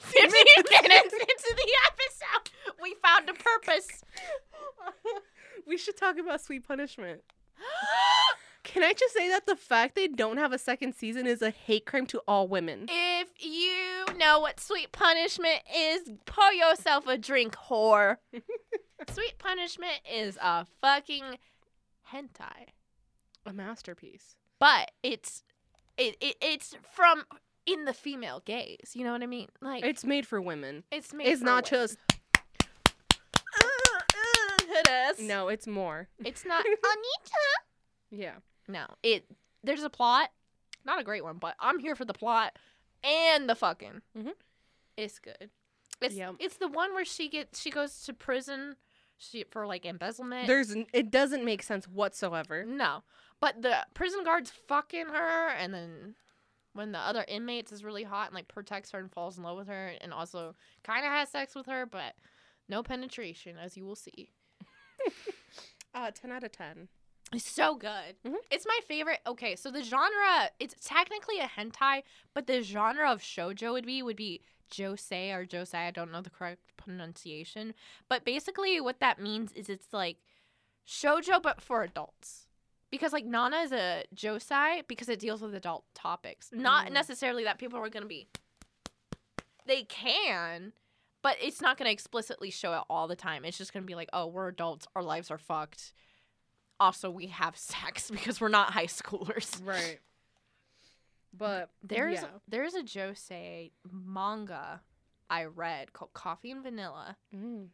Fifteen 0.00 0.64
minutes 0.82 1.12
into 1.12 1.54
the 1.54 1.72
episode, 1.86 2.50
we 2.82 2.94
found 3.02 3.28
a 3.28 3.34
purpose. 3.34 4.02
we 5.66 5.76
should 5.78 5.96
talk 5.96 6.18
about 6.18 6.40
Sweet 6.40 6.66
Punishment. 6.66 7.22
Can 8.64 8.82
I 8.82 8.92
just 8.94 9.14
say 9.14 9.28
that 9.28 9.46
the 9.46 9.54
fact 9.54 9.94
they 9.94 10.08
don't 10.08 10.38
have 10.38 10.52
a 10.52 10.58
second 10.58 10.94
season 10.94 11.24
is 11.26 11.40
a 11.40 11.50
hate 11.50 11.86
crime 11.86 12.06
to 12.06 12.20
all 12.26 12.48
women? 12.48 12.86
if 12.90 13.28
you 13.38 14.06
know 14.18 14.40
what 14.40 14.58
sweet 14.58 14.90
punishment 14.90 15.60
is, 15.74 16.10
pour 16.24 16.52
yourself 16.52 17.06
a 17.06 17.16
drink, 17.16 17.54
whore. 17.54 18.16
sweet 19.12 19.38
punishment 19.38 20.00
is 20.12 20.36
a 20.42 20.66
fucking 20.80 21.38
hentai, 22.12 22.68
A 23.44 23.52
masterpiece. 23.52 24.36
but 24.58 24.90
it's 25.02 25.42
it, 25.96 26.16
it 26.20 26.36
it's 26.40 26.74
from 26.92 27.24
in 27.66 27.84
the 27.84 27.92
female 27.94 28.42
gaze. 28.44 28.92
You 28.94 29.04
know 29.04 29.12
what 29.12 29.22
I 29.22 29.26
mean? 29.26 29.48
Like 29.60 29.84
It's 29.84 30.04
made 30.04 30.26
for 30.26 30.40
women. 30.40 30.84
it's 30.90 31.12
made. 31.12 31.26
It's 31.28 31.40
for 31.40 31.46
not 31.46 31.70
women. 31.70 31.86
just 31.88 31.98
no, 35.20 35.48
it's 35.48 35.66
more. 35.66 36.08
it's 36.24 36.44
not 36.44 36.64
Anita. 36.64 36.82
Yeah. 38.10 38.34
No, 38.68 38.86
it. 39.02 39.24
There's 39.64 39.82
a 39.82 39.90
plot, 39.90 40.30
not 40.84 41.00
a 41.00 41.04
great 41.04 41.24
one, 41.24 41.38
but 41.38 41.54
I'm 41.60 41.78
here 41.78 41.94
for 41.96 42.04
the 42.04 42.12
plot 42.12 42.56
and 43.02 43.48
the 43.48 43.54
fucking. 43.54 44.02
Mhm. 44.16 44.32
It's 44.96 45.18
good. 45.18 45.50
It's 46.00 46.14
Yep. 46.14 46.36
it's 46.40 46.56
the 46.56 46.68
one 46.68 46.92
where 46.94 47.04
she 47.04 47.28
gets 47.28 47.60
she 47.60 47.70
goes 47.70 48.02
to 48.04 48.12
prison, 48.12 48.76
she 49.18 49.44
for 49.50 49.66
like 49.66 49.84
embezzlement. 49.86 50.46
There's 50.46 50.74
it 50.92 51.10
doesn't 51.10 51.44
make 51.44 51.62
sense 51.62 51.86
whatsoever. 51.86 52.64
no, 52.64 53.02
but 53.40 53.62
the 53.62 53.86
prison 53.94 54.24
guards 54.24 54.50
fucking 54.68 55.06
her, 55.06 55.48
and 55.50 55.72
then 55.72 56.14
when 56.72 56.92
the 56.92 56.98
other 56.98 57.24
inmates 57.26 57.72
is 57.72 57.82
really 57.84 58.02
hot 58.02 58.26
and 58.28 58.34
like 58.34 58.48
protects 58.48 58.90
her 58.90 58.98
and 58.98 59.10
falls 59.10 59.38
in 59.38 59.44
love 59.44 59.56
with 59.56 59.68
her, 59.68 59.92
and 60.00 60.12
also 60.12 60.54
kind 60.84 61.04
of 61.06 61.12
has 61.12 61.30
sex 61.30 61.54
with 61.54 61.66
her, 61.66 61.86
but 61.86 62.14
no 62.68 62.82
penetration, 62.82 63.56
as 63.62 63.76
you 63.76 63.84
will 63.84 63.96
see. 63.96 64.30
Uh 65.94 66.10
10 66.10 66.30
out 66.30 66.44
of 66.44 66.52
10. 66.52 66.88
It's 67.36 67.48
so 67.50 67.74
good. 67.74 68.16
Mhm. 68.24 68.36
It's 68.50 68.66
my 68.66 68.78
favorite. 68.86 69.20
Okay, 69.26 69.56
so 69.56 69.70
the 69.70 69.82
genre, 69.82 70.50
it's 70.58 70.74
technically 70.82 71.38
a 71.38 71.46
hentai, 71.48 72.02
but 72.34 72.46
the 72.46 72.62
genre 72.62 73.10
of 73.10 73.20
shojo 73.20 73.72
would 73.72 73.86
be 73.86 74.02
would 74.02 74.16
be 74.16 74.40
josei 74.70 75.32
or 75.32 75.44
josei. 75.46 75.86
I 75.86 75.90
don't 75.90 76.10
know 76.10 76.22
the 76.22 76.30
correct 76.30 76.76
pronunciation, 76.76 77.74
but 78.08 78.24
basically 78.24 78.80
what 78.80 79.00
that 79.00 79.20
means 79.20 79.52
is 79.52 79.68
it's 79.68 79.92
like 79.92 80.18
shojo 80.86 81.40
but 81.42 81.60
for 81.60 81.82
adults. 81.82 82.46
Because 82.90 83.12
like 83.12 83.24
Nana 83.26 83.58
is 83.58 83.72
a 83.72 84.04
josei 84.14 84.86
because 84.86 85.08
it 85.08 85.18
deals 85.18 85.42
with 85.42 85.54
adult 85.54 85.84
topics. 85.94 86.50
Not 86.52 86.86
Mm. 86.86 86.92
necessarily 86.92 87.44
that 87.44 87.58
people 87.58 87.78
are 87.78 87.90
going 87.90 88.02
to 88.04 88.08
be 88.08 88.28
they 89.66 89.82
can, 89.82 90.72
but 91.22 91.36
it's 91.40 91.60
not 91.60 91.76
going 91.76 91.86
to 91.88 91.92
explicitly 91.92 92.50
show 92.50 92.72
it 92.74 92.82
all 92.88 93.08
the 93.08 93.16
time. 93.16 93.44
It's 93.44 93.58
just 93.58 93.72
going 93.72 93.82
to 93.82 93.86
be 93.86 93.96
like, 93.96 94.08
"Oh, 94.12 94.26
we're 94.26 94.46
adults. 94.48 94.86
Our 94.94 95.02
lives 95.02 95.30
are 95.30 95.38
fucked." 95.38 95.92
Also 96.78 97.10
we 97.10 97.28
have 97.28 97.56
sex 97.58 98.10
because 98.10 98.40
we're 98.40 98.48
not 98.48 98.72
high 98.72 98.86
schoolers. 98.86 99.60
Right. 99.64 99.98
But 101.36 101.70
There's 101.82 102.14
yeah. 102.22 102.28
there's 102.48 102.74
a 102.74 102.82
josei 102.82 103.72
manga 103.90 104.80
I 105.28 105.44
read 105.44 105.92
called 105.92 106.12
Coffee 106.14 106.50
and 106.50 106.62
Vanilla, 106.62 107.16
Mm. 107.34 107.68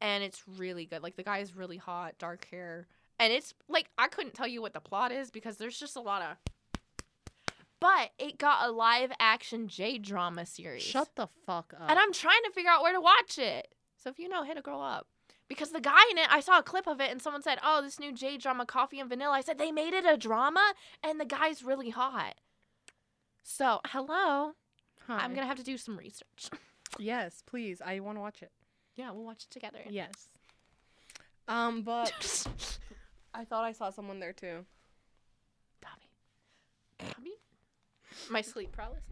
and 0.00 0.24
it's 0.24 0.42
really 0.46 0.86
good. 0.86 1.02
Like 1.02 1.16
the 1.16 1.22
guy 1.22 1.38
is 1.38 1.54
really 1.54 1.76
hot, 1.76 2.14
dark 2.18 2.46
hair, 2.50 2.86
and 3.18 3.32
it's 3.32 3.52
like 3.68 3.90
I 3.98 4.08
couldn't 4.08 4.32
tell 4.34 4.46
you 4.46 4.62
what 4.62 4.72
the 4.72 4.80
plot 4.80 5.12
is 5.12 5.30
because 5.30 5.56
there's 5.58 5.78
just 5.78 5.96
a 5.96 6.00
lot 6.00 6.22
of 6.22 6.36
but 7.80 8.12
it 8.18 8.38
got 8.38 8.66
a 8.66 8.72
live 8.72 9.12
action 9.20 9.68
J 9.68 9.98
drama 9.98 10.46
series. 10.46 10.82
Shut 10.82 11.08
the 11.16 11.28
fuck 11.44 11.74
up. 11.78 11.90
And 11.90 11.98
I'm 11.98 12.12
trying 12.14 12.42
to 12.44 12.50
figure 12.52 12.70
out 12.70 12.80
where 12.82 12.94
to 12.94 13.00
watch 13.00 13.38
it. 13.38 13.68
So 13.98 14.08
if 14.08 14.18
you 14.18 14.28
know, 14.30 14.42
hit 14.44 14.56
a 14.56 14.62
girl 14.62 14.80
up. 14.80 15.06
Because 15.48 15.70
the 15.72 15.80
guy 15.80 16.00
in 16.10 16.18
it, 16.18 16.26
I 16.30 16.40
saw 16.40 16.58
a 16.58 16.62
clip 16.62 16.86
of 16.86 17.00
it 17.00 17.10
and 17.10 17.20
someone 17.20 17.42
said, 17.42 17.58
Oh, 17.62 17.82
this 17.82 18.00
new 18.00 18.12
J 18.12 18.38
drama, 18.38 18.64
Coffee 18.66 18.98
and 18.98 19.08
Vanilla. 19.08 19.32
I 19.34 19.40
said, 19.42 19.58
They 19.58 19.72
made 19.72 19.92
it 19.92 20.04
a 20.06 20.16
drama 20.16 20.72
and 21.02 21.20
the 21.20 21.24
guy's 21.24 21.62
really 21.62 21.90
hot. 21.90 22.36
So, 23.42 23.80
hello. 23.86 24.52
Hi. 25.06 25.18
I'm 25.18 25.30
going 25.34 25.42
to 25.42 25.46
have 25.48 25.58
to 25.58 25.62
do 25.64 25.76
some 25.78 25.96
research. 25.96 26.50
Yes, 26.96 27.42
please. 27.44 27.82
I 27.84 27.98
want 27.98 28.18
to 28.18 28.20
watch 28.20 28.40
it. 28.40 28.52
yeah, 28.94 29.10
we'll 29.10 29.24
watch 29.24 29.42
it 29.42 29.50
together. 29.50 29.80
Yes. 29.88 30.28
Um, 31.48 31.82
but 31.82 32.46
I 33.34 33.44
thought 33.44 33.64
I 33.64 33.72
saw 33.72 33.90
someone 33.90 34.20
there 34.20 34.32
too. 34.32 34.64
Dabi. 35.84 37.04
Dabi? 37.04 38.30
My 38.30 38.42
sleep 38.42 38.70
paralysis? 38.70 39.02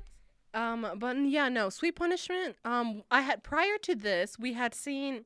Um, 0.54 0.86
but 0.96 1.16
yeah, 1.28 1.48
no, 1.48 1.70
Sweet 1.70 1.96
Punishment. 1.96 2.54
Um, 2.64 3.02
I 3.10 3.22
had 3.22 3.42
prior 3.42 3.78
to 3.82 3.96
this, 3.96 4.38
we 4.38 4.52
had 4.52 4.76
seen. 4.76 5.24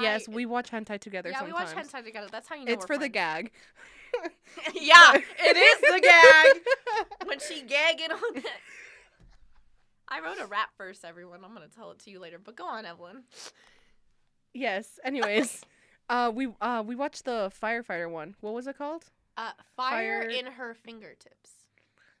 Yes, 0.00 0.28
we 0.28 0.46
watch 0.46 0.70
hentai 0.70 0.98
together. 0.98 1.30
Yeah, 1.30 1.40
sometimes. 1.40 1.70
we 1.70 1.76
watch 1.76 1.86
hentai 1.86 2.04
together. 2.04 2.28
That's 2.30 2.48
how 2.48 2.54
you 2.56 2.64
know 2.64 2.72
It's 2.72 2.86
for 2.86 2.98
the 2.98 3.08
gag. 3.08 3.50
yeah, 4.74 5.12
it 5.14 5.56
is 5.56 5.80
the 5.80 6.00
gag. 6.00 7.28
when 7.28 7.38
she 7.40 7.62
gagging 7.62 8.10
on 8.12 8.36
it. 8.36 8.46
I 10.08 10.20
wrote 10.20 10.38
a 10.40 10.46
rap 10.46 10.70
verse, 10.78 11.00
everyone. 11.04 11.44
I'm 11.44 11.52
gonna 11.54 11.66
tell 11.68 11.90
it 11.90 11.98
to 12.00 12.10
you 12.10 12.18
later. 12.20 12.38
But 12.38 12.56
go 12.56 12.66
on, 12.66 12.86
Evelyn. 12.86 13.24
yes. 14.52 14.98
Anyways, 15.04 15.62
uh, 16.08 16.30
we 16.34 16.48
uh 16.60 16.82
we 16.86 16.94
watched 16.94 17.24
the 17.24 17.52
firefighter 17.62 18.10
one. 18.10 18.34
What 18.40 18.54
was 18.54 18.66
it 18.66 18.78
called? 18.78 19.04
Uh, 19.36 19.50
fire, 19.76 20.22
Fire- 20.22 20.30
in 20.30 20.46
her 20.46 20.74
fingertips. 20.74 21.50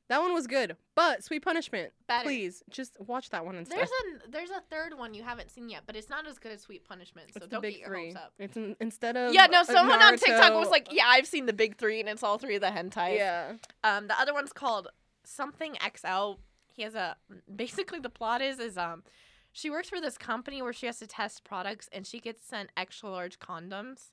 That 0.08 0.20
one 0.20 0.34
was 0.34 0.46
good, 0.46 0.76
but 0.94 1.24
Sweet 1.24 1.40
Punishment. 1.40 1.92
Better. 2.06 2.24
Please, 2.24 2.62
just 2.68 3.00
watch 3.00 3.30
that 3.30 3.46
one 3.46 3.56
instead. 3.56 3.78
There's 3.78 3.90
a 3.90 4.30
there's 4.30 4.50
a 4.50 4.60
third 4.70 4.98
one 4.98 5.14
you 5.14 5.22
haven't 5.22 5.50
seen 5.50 5.70
yet, 5.70 5.82
but 5.86 5.96
it's 5.96 6.10
not 6.10 6.26
as 6.26 6.38
good 6.38 6.52
as 6.52 6.60
Sweet 6.60 6.84
Punishment. 6.84 7.28
So 7.32 7.38
it's 7.38 7.48
don't 7.48 7.62
get 7.62 7.78
your 7.78 7.88
three. 7.88 8.08
hopes 8.08 8.16
up. 8.16 8.32
It's 8.38 8.56
in, 8.56 8.76
instead 8.80 9.16
of 9.16 9.32
Yeah, 9.32 9.46
no. 9.46 9.62
Someone 9.62 10.02
on 10.02 10.18
TikTok 10.18 10.52
was 10.52 10.68
like, 10.68 10.88
"Yeah, 10.92 11.04
I've 11.06 11.26
seen 11.26 11.46
the 11.46 11.54
big 11.54 11.78
three, 11.78 12.00
and 12.00 12.08
it's 12.08 12.22
all 12.22 12.36
three 12.36 12.56
of 12.56 12.60
the 12.60 12.68
hentai." 12.68 13.16
yeah. 13.16 13.54
Um, 13.82 14.08
the 14.08 14.20
other 14.20 14.34
one's 14.34 14.52
called 14.52 14.88
something 15.24 15.76
XL. 15.96 16.32
He 16.66 16.82
has 16.82 16.94
a 16.94 17.16
basically 17.54 18.00
the 18.00 18.10
plot 18.10 18.42
is 18.42 18.58
is 18.58 18.76
um, 18.76 19.04
she 19.52 19.70
works 19.70 19.88
for 19.88 20.02
this 20.02 20.18
company 20.18 20.60
where 20.60 20.74
she 20.74 20.84
has 20.84 20.98
to 20.98 21.06
test 21.06 21.44
products, 21.44 21.88
and 21.92 22.06
she 22.06 22.20
gets 22.20 22.44
sent 22.44 22.70
extra 22.76 23.08
large 23.08 23.38
condoms, 23.38 24.10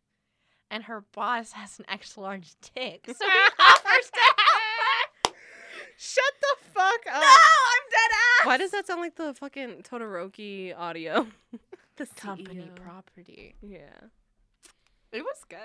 and 0.69 0.85
her 0.85 1.03
boss 1.13 1.51
has 1.53 1.79
an 1.79 1.85
extra 1.89 2.23
large 2.23 2.53
dick, 2.73 3.05
so 3.07 3.25
he 3.25 3.39
offers 3.59 4.11
to. 4.13 4.21
Shut 6.03 6.33
the 6.41 6.55
fuck 6.73 7.05
up. 7.13 7.21
No, 7.21 7.27
I'm 7.27 7.85
dead 7.91 8.11
ass. 8.41 8.45
Why 8.47 8.57
does 8.57 8.71
that 8.71 8.87
sound 8.87 9.01
like 9.01 9.15
the 9.15 9.35
fucking 9.35 9.83
Todoroki 9.83 10.75
audio? 10.75 11.27
the 11.97 12.07
company 12.15 12.55
CEO. 12.61 12.75
property? 12.75 13.53
Yeah. 13.61 13.79
It 15.11 15.21
was 15.21 15.43
good. 15.47 15.59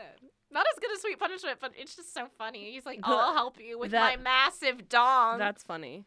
Not 0.50 0.66
as 0.74 0.78
good 0.78 0.92
as 0.92 1.00
Sweet 1.00 1.18
Punishment, 1.18 1.58
but 1.60 1.72
it's 1.74 1.96
just 1.96 2.12
so 2.12 2.26
funny. 2.36 2.72
He's 2.72 2.84
like, 2.84 3.00
The- 3.00 3.06
"I'll 3.08 3.32
help 3.32 3.58
you 3.60 3.78
with 3.78 3.92
that- 3.92 4.18
my 4.18 4.22
massive 4.22 4.88
dong." 4.90 5.38
That's 5.38 5.62
funny. 5.62 6.04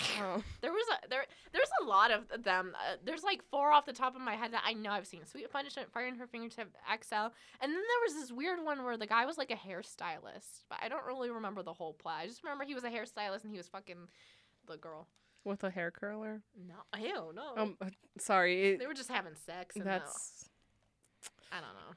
Oh. 0.20 0.42
There 0.60 0.72
was 0.72 0.86
a 0.92 1.08
there 1.08 1.24
there's 1.52 1.70
a 1.82 1.84
lot 1.84 2.10
of 2.10 2.42
them. 2.42 2.72
Uh, 2.74 2.96
there's 3.04 3.22
like 3.22 3.42
four 3.50 3.72
off 3.72 3.86
the 3.86 3.92
top 3.92 4.14
of 4.14 4.20
my 4.20 4.34
head 4.34 4.52
that 4.52 4.62
I 4.66 4.72
know 4.72 4.90
I've 4.90 5.06
seen. 5.06 5.26
Sweet 5.26 5.50
Punishment, 5.50 5.92
Fire 5.92 6.06
in 6.06 6.16
Her 6.16 6.26
Fingertip, 6.26 6.74
XL, 7.02 7.14
and 7.14 7.32
then 7.62 7.70
there 7.70 8.02
was 8.04 8.14
this 8.14 8.32
weird 8.32 8.62
one 8.64 8.82
where 8.84 8.96
the 8.96 9.06
guy 9.06 9.24
was 9.26 9.38
like 9.38 9.50
a 9.50 9.54
hairstylist, 9.54 10.64
but 10.68 10.78
I 10.82 10.88
don't 10.88 11.04
really 11.06 11.30
remember 11.30 11.62
the 11.62 11.72
whole 11.72 11.94
plot. 11.94 12.20
I 12.22 12.26
just 12.26 12.42
remember 12.42 12.64
he 12.64 12.74
was 12.74 12.84
a 12.84 12.90
hairstylist 12.90 13.44
and 13.44 13.50
he 13.50 13.58
was 13.58 13.68
fucking 13.68 14.08
the 14.66 14.76
girl. 14.76 15.06
With 15.44 15.64
a 15.64 15.70
hair 15.70 15.90
curler? 15.90 16.42
No, 16.68 16.98
ew, 16.98 17.32
no. 17.34 17.54
Um, 17.56 17.76
uh, 17.80 17.86
sorry. 18.18 18.76
they 18.76 18.86
were 18.86 18.94
just 18.94 19.10
having 19.10 19.34
sex. 19.46 19.74
And 19.76 19.86
that's 19.86 20.48
no, 21.50 21.58
I 21.58 21.60
don't 21.60 21.74
know. 21.74 21.96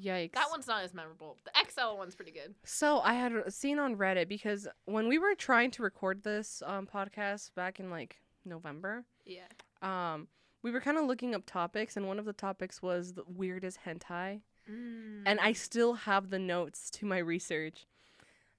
Yikes. 0.00 0.32
That 0.32 0.48
one's 0.50 0.66
not 0.66 0.82
as 0.84 0.94
memorable. 0.94 1.36
The 1.44 1.52
XL 1.70 1.96
one's 1.96 2.14
pretty 2.14 2.32
good. 2.32 2.54
So 2.64 3.00
I 3.00 3.14
had 3.14 3.52
seen 3.52 3.78
on 3.78 3.96
Reddit 3.96 4.28
because 4.28 4.66
when 4.84 5.08
we 5.08 5.18
were 5.18 5.34
trying 5.34 5.70
to 5.72 5.82
record 5.82 6.22
this 6.22 6.62
um, 6.66 6.86
podcast 6.92 7.54
back 7.54 7.80
in 7.80 7.90
like 7.90 8.16
November, 8.44 9.04
Yeah. 9.24 9.42
um, 9.82 10.28
we 10.62 10.70
were 10.70 10.80
kind 10.80 10.96
of 10.98 11.04
looking 11.06 11.34
up 11.34 11.42
topics, 11.46 11.96
and 11.96 12.06
one 12.06 12.18
of 12.18 12.24
the 12.24 12.32
topics 12.32 12.80
was 12.82 13.14
the 13.14 13.24
weirdest 13.26 13.78
hentai. 13.86 14.40
and 14.68 15.40
I 15.40 15.52
still 15.52 15.94
have 15.94 16.30
the 16.30 16.38
notes 16.38 16.88
to 16.92 17.06
my 17.06 17.18
research. 17.18 17.86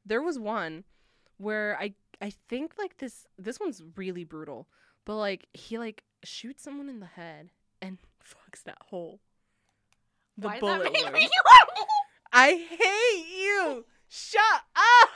There 0.06 0.22
was 0.22 0.38
one 0.38 0.84
where 1.38 1.78
I 1.80 1.94
I 2.22 2.30
think 2.30 2.74
like 2.78 2.98
this 2.98 3.26
this 3.38 3.60
one's 3.60 3.82
really 3.96 4.24
brutal, 4.26 4.68
but 5.06 5.16
like 5.16 5.48
he 5.54 5.78
like 5.78 6.04
shoots 6.24 6.62
someone 6.64 6.90
in 6.90 7.00
the 7.00 7.06
head 7.06 7.52
and 7.82 7.98
fucks 8.24 8.64
that 8.64 8.78
hole. 8.88 9.22
The 10.38 10.48
Why 10.48 10.60
bullet 10.60 10.94
does 10.94 11.04
that 11.04 11.14
make 11.14 11.22
me 11.24 11.30
I 12.34 12.50
hate 12.70 13.26
you. 13.44 13.86
Shut 14.10 14.42
up. 14.76 15.10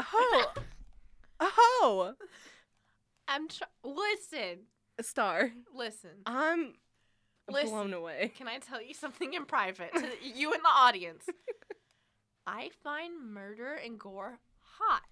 Oh. 0.00 0.52
Oh. 1.40 2.14
I'm 3.28 3.48
tr- 3.48 3.64
listen, 3.82 4.60
A 4.98 5.02
Star. 5.02 5.50
listen. 5.74 6.10
I'm 6.26 6.74
Listen. 7.48 7.70
blown 7.70 7.94
away. 7.94 8.32
Can 8.36 8.48
I 8.48 8.58
tell 8.58 8.80
you 8.82 8.94
something 8.94 9.34
in 9.34 9.44
private 9.44 9.92
to 9.94 10.08
you 10.22 10.52
and 10.52 10.62
the 10.62 10.68
audience? 10.74 11.24
I 12.46 12.70
find 12.82 13.32
murder 13.32 13.74
and 13.84 13.98
gore 13.98 14.38
hot. 14.78 15.02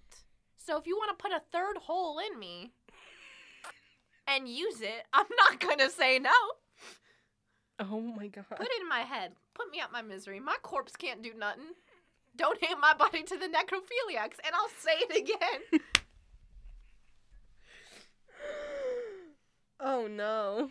So 0.57 0.77
if 0.77 0.87
you 0.87 0.95
want 0.95 1.17
to 1.17 1.21
put 1.21 1.31
a 1.35 1.41
third 1.51 1.77
hole 1.77 2.19
in 2.19 2.39
me 2.39 2.71
and 4.27 4.47
use 4.47 4.81
it, 4.81 5.03
I'm 5.13 5.25
not 5.61 5.77
to 5.79 5.89
say 5.89 6.19
no. 6.19 6.31
Oh 7.79 7.99
my 8.01 8.27
god. 8.27 8.45
Put 8.49 8.67
it 8.67 8.81
in 8.81 8.87
my 8.89 8.99
head. 9.01 9.31
Put 9.55 9.69
me 9.71 9.79
out 9.81 9.91
my 9.91 10.01
misery. 10.01 10.39
My 10.39 10.55
corpse 10.61 10.95
can't 10.95 11.21
do 11.21 11.33
nothing. 11.37 11.73
Donate 12.35 12.77
my 12.81 12.93
body 12.93 13.23
to 13.23 13.37
the 13.37 13.45
necrophiliacs, 13.47 14.39
and 14.43 14.53
I'll 14.55 14.69
say 14.79 14.93
it 14.95 15.17
again. 15.17 15.81
Oh 19.85 20.07
no. 20.07 20.69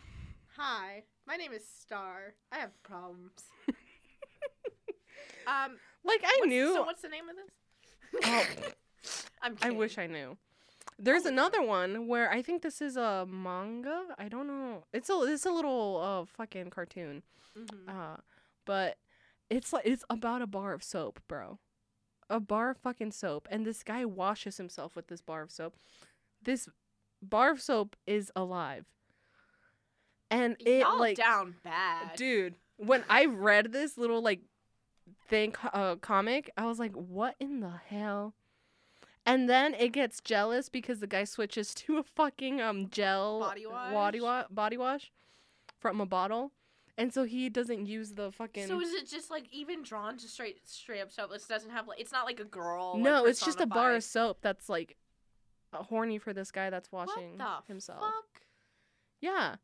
Hi, 0.56 1.02
my 1.26 1.36
name 1.36 1.52
is 1.52 1.62
Star. 1.82 2.32
I 2.50 2.58
have 2.58 2.70
problems. 2.82 3.42
um, 5.46 5.76
Like 6.04 6.22
I 6.24 6.36
what's- 6.40 6.48
knew. 6.48 6.74
So 6.74 6.82
what's 6.84 7.02
the 7.02 7.08
name 7.08 7.24
of 7.28 7.36
this? 7.36 7.50
Oh, 8.24 8.46
I'm 9.42 9.56
I 9.62 9.70
wish 9.70 9.98
I 9.98 10.06
knew. 10.06 10.36
There's 11.04 11.24
another 11.26 11.60
one 11.62 12.06
where 12.06 12.30
I 12.30 12.42
think 12.42 12.62
this 12.62 12.80
is 12.80 12.96
a 12.96 13.26
manga. 13.28 14.04
I 14.18 14.28
don't 14.28 14.46
know. 14.46 14.84
It's 14.92 15.10
a 15.10 15.20
it's 15.24 15.44
a 15.46 15.50
little 15.50 16.00
uh 16.02 16.24
fucking 16.36 16.70
cartoon. 16.70 17.22
Mhm. 17.58 17.88
Uh, 17.88 18.16
but 18.64 18.98
it's 19.50 19.72
like 19.72 19.84
it's 19.84 20.04
about 20.08 20.42
a 20.42 20.46
bar 20.46 20.72
of 20.72 20.84
soap, 20.84 21.20
bro. 21.26 21.58
A 22.30 22.38
bar 22.38 22.70
of 22.70 22.78
fucking 22.78 23.10
soap, 23.12 23.48
and 23.50 23.66
this 23.66 23.82
guy 23.82 24.04
washes 24.04 24.56
himself 24.58 24.94
with 24.94 25.08
this 25.08 25.20
bar 25.20 25.42
of 25.42 25.50
soap. 25.50 25.74
This 26.40 26.68
bar 27.20 27.50
of 27.50 27.60
soap 27.60 27.96
is 28.06 28.30
alive, 28.36 28.86
and 30.30 30.56
it 30.60 30.80
Y'all 30.80 30.98
like 30.98 31.16
down 31.16 31.56
bad. 31.62 32.16
dude 32.16 32.54
when 32.76 33.04
i 33.08 33.26
read 33.26 33.70
this 33.70 33.96
little 33.98 34.20
like 34.22 34.40
thing 35.28 35.54
uh, 35.72 35.94
comic 35.96 36.50
i 36.56 36.64
was 36.66 36.78
like 36.78 36.92
what 36.94 37.36
in 37.38 37.60
the 37.60 37.74
hell 37.88 38.34
and 39.24 39.48
then 39.48 39.74
it 39.74 39.90
gets 39.92 40.20
jealous 40.20 40.68
because 40.68 41.00
the 41.00 41.06
guy 41.06 41.24
switches 41.24 41.74
to 41.74 41.98
a 41.98 42.02
fucking 42.02 42.60
um 42.60 42.88
gel 42.90 43.40
Body 43.40 43.64
body, 43.64 44.20
wash? 44.20 44.22
wa- 44.22 44.46
body 44.50 44.76
wash 44.76 45.10
from 45.78 46.00
a 46.00 46.06
bottle 46.06 46.52
and 46.98 47.12
so 47.12 47.24
he 47.24 47.48
doesn't 47.48 47.86
use 47.86 48.12
the 48.12 48.30
fucking 48.30 48.66
So 48.66 48.80
is 48.80 48.92
it 48.92 49.08
just 49.08 49.30
like 49.30 49.46
even 49.50 49.82
drawn 49.82 50.18
to 50.18 50.28
straight 50.28 50.68
straight 50.68 51.00
up 51.00 51.10
soap? 51.10 51.32
It 51.34 51.42
doesn't 51.48 51.70
have 51.70 51.88
like 51.88 52.00
it's 52.00 52.12
not 52.12 52.26
like 52.26 52.40
a 52.40 52.44
girl. 52.44 52.92
like, 52.94 53.02
no 53.02 53.24
it's 53.24 53.44
just 53.44 53.60
a 53.60 53.66
bar 53.66 53.94
of 53.94 54.04
soap 54.04 54.38
that's 54.42 54.68
like 54.68 54.96
uh, 55.72 55.82
horny 55.82 56.18
for 56.18 56.32
this 56.32 56.50
guy 56.50 56.68
that's 56.70 56.92
washing 56.92 57.40
himself 57.66 58.00
Fuck? 58.00 58.42
yeah 59.20 59.56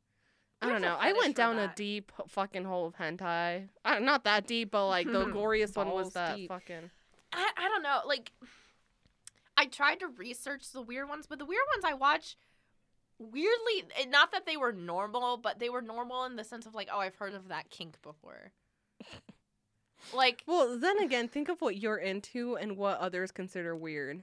I 0.61 0.69
don't 0.71 0.83
know. 0.83 0.97
I 0.99 1.13
went 1.13 1.37
down 1.37 1.59
a 1.59 1.73
deep 1.77 2.11
fucking 2.27 2.65
hole 2.65 2.87
of 2.87 2.97
hentai. 2.97 3.69
Uh, 3.85 3.99
not 4.01 4.25
that 4.25 4.47
deep, 4.47 4.73
but 4.73 4.89
like 4.89 5.07
the 5.07 5.25
goriest 5.27 5.77
one 5.77 5.91
was 5.91 6.13
that 6.15 6.37
deep. 6.37 6.49
fucking. 6.49 6.91
I, 7.33 7.51
I 7.57 7.69
don't 7.69 7.83
know. 7.83 8.01
Like, 8.07 8.33
I 9.59 9.67
tried 9.67 10.01
to 10.01 10.07
research 10.07 10.71
the 10.73 10.81
weird 10.81 11.09
ones, 11.09 11.27
but 11.29 11.39
the 11.39 11.45
weird 11.45 11.65
ones 11.75 11.85
I 11.85 11.95
watch 11.95 12.37
weirdly, 13.19 13.85
eh, 13.97 14.05
not 14.09 14.31
that 14.31 14.47
they 14.47 14.57
were 14.57 14.73
normal, 14.73 15.37
but 15.37 15.59
they 15.59 15.69
were 15.69 15.83
normal 15.83 16.25
in 16.25 16.37
the 16.37 16.45
sense 16.45 16.67
of 16.67 16.75
like, 16.75 16.89
oh, 16.93 17.01
I've 17.01 17.17
heard 17.17 17.35
of 17.35 17.49
that 17.49 17.69
kink 17.69 18.01
before. 18.03 18.53
like, 20.15 20.45
Well, 20.47 20.79
then 20.79 20.99
again, 21.01 21.27
think 21.29 21.49
of 21.49 21.61
what 21.61 21.77
you're 21.77 21.97
into 21.97 22.57
and 22.57 22.77
what 22.77 22.99
others 22.99 23.33
consider 23.33 23.75
weird. 23.75 24.23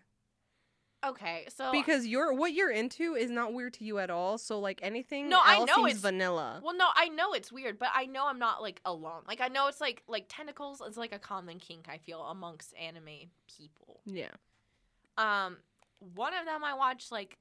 Okay, 1.05 1.45
so 1.55 1.71
because 1.71 2.07
you're 2.07 2.33
what 2.33 2.53
you're 2.53 2.71
into 2.71 3.13
is 3.13 3.29
not 3.29 3.53
weird 3.53 3.73
to 3.75 3.83
you 3.83 3.99
at 3.99 4.09
all. 4.09 4.39
So 4.39 4.59
like 4.59 4.79
anything 4.81 5.29
No, 5.29 5.39
I 5.43 5.59
know 5.63 5.75
seems 5.75 5.87
it's- 5.89 6.01
vanilla. 6.01 6.61
Well, 6.63 6.75
no, 6.75 6.87
I 6.95 7.09
know 7.09 7.33
it's 7.33 7.51
weird, 7.51 7.77
but 7.77 7.89
I 7.93 8.05
know 8.07 8.25
I'm 8.25 8.39
not 8.39 8.63
like 8.63 8.81
alone. 8.85 9.21
Like 9.27 9.39
I 9.39 9.49
know 9.49 9.67
it's 9.67 9.79
like 9.81 10.01
like 10.07 10.25
tentacles 10.29 10.81
is 10.81 10.97
like 10.97 11.13
a 11.13 11.19
common 11.19 11.59
kink 11.59 11.87
I 11.91 11.99
feel 11.99 12.21
amongst 12.21 12.73
anime 12.75 13.29
people. 13.55 13.99
yeah. 14.05 14.31
Um, 15.17 15.57
one 15.99 16.33
of 16.33 16.45
them 16.45 16.63
I 16.63 16.73
watched 16.73 17.11
like 17.11 17.37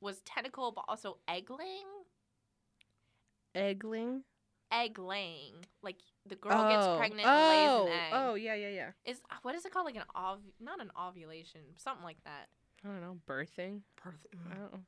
was 0.00 0.20
tentacle, 0.20 0.72
but 0.72 0.84
also 0.88 1.18
egg 1.28 1.50
laying. 1.50 1.86
Eggling. 3.54 4.22
Egg 4.70 4.98
laying, 4.98 5.54
like 5.82 5.96
the 6.26 6.36
girl 6.36 6.68
gets 6.68 6.86
Oh. 6.86 6.96
pregnant 6.98 7.26
oh. 7.26 7.30
and 7.30 7.84
lays 7.88 7.96
an 7.96 8.00
egg. 8.00 8.12
Oh 8.14 8.34
yeah 8.34 8.54
yeah 8.54 8.68
yeah. 8.68 8.90
Is 9.06 9.20
what 9.42 9.54
is 9.54 9.64
it 9.64 9.72
called? 9.72 9.86
Like 9.86 9.96
an 9.96 10.04
ov, 10.14 10.40
not 10.60 10.80
an 10.80 10.90
ovulation, 10.98 11.62
something 11.76 12.04
like 12.04 12.22
that. 12.24 12.48
I 12.84 12.88
don't 12.88 13.00
know 13.00 13.18
birthing. 13.26 13.80
I 14.04 14.10
don't 14.54 14.72
know. 14.72 14.80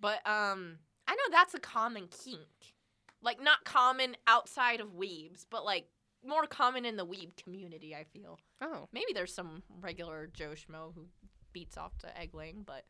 But 0.00 0.26
um, 0.26 0.78
I 1.06 1.14
know 1.14 1.22
that's 1.30 1.54
a 1.54 1.60
common 1.60 2.08
kink, 2.08 2.74
like 3.22 3.40
not 3.40 3.64
common 3.64 4.16
outside 4.26 4.80
of 4.80 4.88
weebs, 4.88 5.46
but 5.48 5.64
like 5.64 5.86
more 6.26 6.46
common 6.46 6.84
in 6.84 6.96
the 6.96 7.06
weeb 7.06 7.36
community. 7.42 7.94
I 7.94 8.02
feel. 8.04 8.40
Oh. 8.60 8.88
maybe 8.92 9.12
there's 9.14 9.32
some 9.32 9.62
regular 9.80 10.28
Joe 10.32 10.54
Schmo 10.54 10.92
who 10.94 11.06
beats 11.54 11.78
off 11.78 11.96
to 12.00 12.18
egg 12.18 12.34
laying, 12.34 12.62
but 12.66 12.84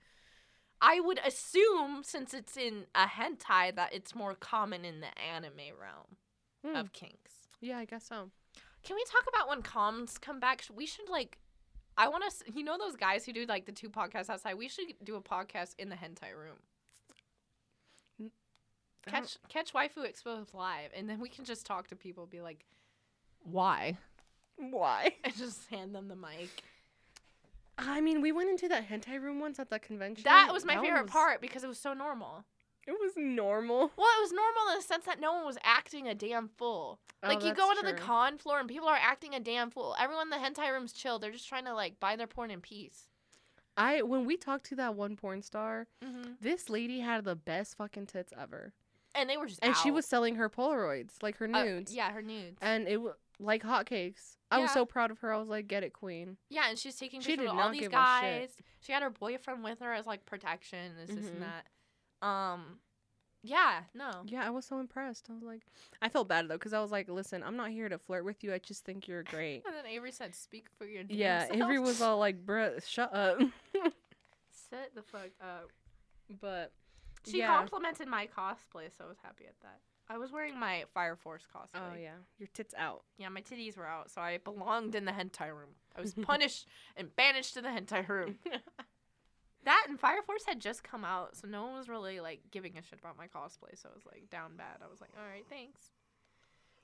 I 0.81 0.99
would 0.99 1.21
assume 1.25 2.03
since 2.03 2.35
it's 2.35 2.57
in 2.57 2.87
a 2.97 3.07
hentai 3.07 3.75
that 3.77 3.93
it's 3.95 4.15
more 4.15 4.35
common 4.35 4.85
in 4.85 5.01
the 5.01 5.17
anime 5.19 5.79
realm 5.81 6.17
Hmm. 6.65 6.75
of 6.77 6.93
kinks. 6.93 7.47
Yeah, 7.61 7.79
I 7.79 7.85
guess 7.85 8.05
so. 8.07 8.31
Can 8.83 8.97
we 8.97 9.05
talk 9.05 9.25
about 9.29 9.49
when 9.49 9.63
comms 9.63 10.21
come 10.21 10.41
back? 10.41 10.65
We 10.75 10.85
should 10.87 11.09
like. 11.09 11.39
I 11.97 12.09
want 12.09 12.25
to. 12.29 12.53
You 12.53 12.65
know 12.65 12.77
those 12.77 12.97
guys 12.97 13.25
who 13.25 13.33
do 13.33 13.47
like 13.47 13.67
the 13.67 13.73
two 13.73 13.89
podcasts 13.89 14.29
outside. 14.29 14.55
We 14.55 14.69
should 14.69 14.87
do 15.05 15.15
a 15.17 15.21
podcast 15.23 15.75
in 15.79 15.89
the 15.91 15.95
hentai 15.97 16.35
room. 16.37 16.59
Catch 19.07 19.37
catch 19.49 19.73
waifu 19.75 20.05
exposed 20.05 20.55
live, 20.55 20.91
and 20.97 21.09
then 21.09 21.21
we 21.21 21.29
can 21.29 21.45
just 21.45 21.67
talk 21.67 21.89
to 21.89 21.97
people. 21.97 22.27
Be 22.27 22.41
like, 22.41 22.65
why? 23.43 23.99
Why? 24.57 25.15
And 25.25 25.37
just 25.37 25.67
hand 25.69 25.95
them 25.95 26.09
the 26.09 26.17
mic. 26.17 26.63
I 27.79 28.01
mean, 28.01 28.21
we 28.21 28.33
went 28.33 28.51
into 28.51 28.69
that 28.69 28.89
hentai 28.89 29.21
room 29.21 29.41
once 29.41 29.59
at 29.59 29.69
the 29.71 29.79
convention. 29.79 30.25
That 30.25 30.53
was 30.53 30.65
my 30.65 30.75
That 30.75 30.83
favorite 30.85 31.03
was- 31.05 31.11
part 31.11 31.41
because 31.41 31.65
it 31.65 31.69
was 31.69 31.79
so 31.79 31.93
normal. 31.95 32.45
It 32.87 32.93
was 32.93 33.13
normal. 33.17 33.91
Well, 33.97 34.07
it 34.19 34.21
was 34.21 34.33
normal 34.33 34.73
in 34.73 34.77
the 34.77 34.83
sense 34.83 35.07
that 35.07 35.19
no 35.19 35.33
one 35.33 35.47
was 35.47 35.57
acting 35.65 36.07
a 36.07 36.15
damn 36.15 36.49
fool. 36.49 37.01
Oh, 37.23 37.29
Like 37.29 37.43
you 37.43 37.55
go 37.55 37.71
into 37.71 37.83
the 37.83 37.95
con 37.95 38.37
floor 38.37 38.61
and 38.61 38.69
people 38.69 38.89
are 38.89 38.99
acting 39.01 39.35
a 39.35 39.41
damn 39.41 39.71
fool. 39.71 39.97
Everyone 39.99 40.27
in 40.27 40.31
the 40.31 40.37
hentai 40.47 40.71
room's 40.71 40.93
chill. 40.93 41.19
They're 41.19 41.31
just 41.33 41.49
trying 41.49 41.65
to 41.65 41.75
like 41.75 41.99
buy 41.99 42.15
their 42.17 42.27
porn 42.27 42.51
in 42.51 42.61
peace. 42.61 43.09
I 43.77 44.03
when 44.03 44.27
we 44.27 44.37
talked 44.37 44.67
to 44.67 44.77
that 44.77 44.95
one 44.95 45.17
porn 45.17 45.41
star, 45.43 45.87
Mm-hmm. 46.05 46.33
this 46.43 46.69
lady 46.69 47.01
had 47.01 47.25
the 47.25 47.35
best 47.35 47.77
fucking 47.77 48.07
tits 48.07 48.33
ever, 48.39 48.75
And 49.15 49.31
they 49.31 49.37
were 49.39 49.47
just 49.47 49.65
and 49.65 49.75
she 49.77 49.91
was 49.91 50.05
selling 50.07 50.35
her 50.37 50.51
Polaroids, 50.51 51.23
like 51.23 51.39
her 51.39 51.47
Uh, 51.53 51.65
nudes, 51.65 51.95
yeah, 51.95 52.13
her 52.13 52.21
nudes. 52.23 52.59
and 52.61 52.87
it 52.87 52.99
was 53.01 53.15
like 53.39 53.63
hotcakes. 53.63 54.37
I 54.51 54.59
was 54.59 54.71
Yeah. 54.71 54.75
so 54.75 54.87
proud 54.87 55.11
of 55.11 55.19
her. 55.21 55.33
I 55.33 55.39
was 55.39 55.49
like, 55.49 55.67
"Get 55.67 55.83
it, 55.83 55.93
queen." 55.93 56.37
yeah, 56.51 56.69
and 56.69 56.79
she's 56.79 56.97
taking 56.97 57.21
She 57.21 57.33
pictures 57.33 57.47
did 57.47 57.53
with 57.53 57.61
all 57.61 57.67
not 57.69 57.73
these 57.73 57.81
give 57.83 57.93
a 57.93 57.95
guys. 57.95 58.55
shit. 58.57 58.65
She 58.81 58.93
had 58.93 59.03
her 59.03 59.11
boyfriend 59.11 59.65
with 59.65 59.81
her 59.81 59.93
as 59.93 60.07
like 60.07 60.25
protection, 60.27 60.95
this, 60.97 61.11
this, 61.11 61.27
Mhm. 61.27 61.33
and 61.33 61.43
that. 61.43 62.27
Um, 62.27 62.81
yeah, 63.43 63.83
no. 63.93 64.23
Yeah, 64.27 64.47
I 64.47 64.51
was 64.51 64.65
so 64.65 64.79
impressed. 64.79 65.29
I 65.29 65.35
was 65.35 65.43
like, 65.43 65.63
I 66.01 66.09
felt 66.09 66.29
bad 66.29 66.49
though, 66.49 66.55
because 66.55 66.73
I 66.73 66.81
was 66.81 66.91
like, 66.93 67.09
"Listen, 67.09 67.43
I'm 67.43 67.57
not 67.57 67.71
here 67.71 67.89
to 67.89 67.99
flirt 67.99 68.25
with 68.25 68.43
you. 68.45 68.55
I 68.55 68.59
just 68.59 68.85
think 68.85 69.07
you're 69.09 69.23
great." 69.25 69.65
And 69.67 69.75
then 69.75 69.87
Avery 69.87 70.13
said, 70.13 70.35
"Speak 70.35 70.69
for 70.79 70.87
your 70.87 71.03
damn 71.05 71.17
yeah, 71.19 71.47
self." 71.47 71.57
Avery 71.61 71.79
was 71.81 72.01
all 72.01 72.19
like, 72.19 72.45
"Bruh, 72.47 72.83
shut 72.87 73.13
up." 73.15 73.39
Sit 74.71 74.95
the 74.95 75.03
fuck 75.03 75.31
up. 75.41 75.71
but 76.41 76.73
She 77.27 77.39
yeah. 77.39 77.49
complimented 77.57 78.09
my 78.09 78.27
cosplay, 78.27 78.91
so 78.97 79.05
I 79.05 79.09
was 79.09 79.19
happy 79.23 79.45
at 79.47 79.59
that. 79.61 79.81
I 80.09 80.19
was 80.19 80.31
wearing 80.33 80.59
my 80.59 80.85
Fire 80.93 81.17
Force 81.17 81.47
cosplay. 81.55 81.81
Oh 81.93 81.97
yeah, 82.01 82.17
your 82.39 82.49
tits 82.53 82.75
out. 82.77 83.05
Yeah, 83.17 83.29
my 83.31 83.41
titties 83.41 83.77
were 83.77 83.87
out, 83.87 84.11
so 84.11 84.21
I 84.21 84.39
belonged 84.39 84.95
in 84.95 85.05
the 85.05 85.13
hentai 85.13 85.49
room. 85.49 85.71
I 85.97 86.01
was 86.01 86.15
punished 86.23 86.67
and 86.97 87.15
banished 87.17 87.55
to 87.55 87.63
the 87.63 87.69
hentai 87.69 88.07
room. 88.09 88.37
That 89.65 89.87
and 89.89 89.99
Fire 89.99 90.23
Force 90.23 90.45
had 90.47 90.61
just 90.61 90.85
come 90.85 91.05
out, 91.05 91.37
so 91.37 91.49
no 91.49 91.65
one 91.65 91.75
was 91.75 91.89
really 91.89 92.21
like 92.21 92.41
giving 92.51 92.77
a 92.77 92.83
shit 92.83 92.99
about 93.01 93.17
my 93.17 93.27
cosplay. 93.29 93.81
So 93.81 93.89
I 93.91 93.95
was 93.95 94.05
like 94.05 94.29
down 94.31 94.57
bad. 94.57 94.77
I 94.85 94.91
was 94.91 95.01
like, 95.01 95.11
all 95.19 95.27
right, 95.27 95.45
thanks. 95.49 95.81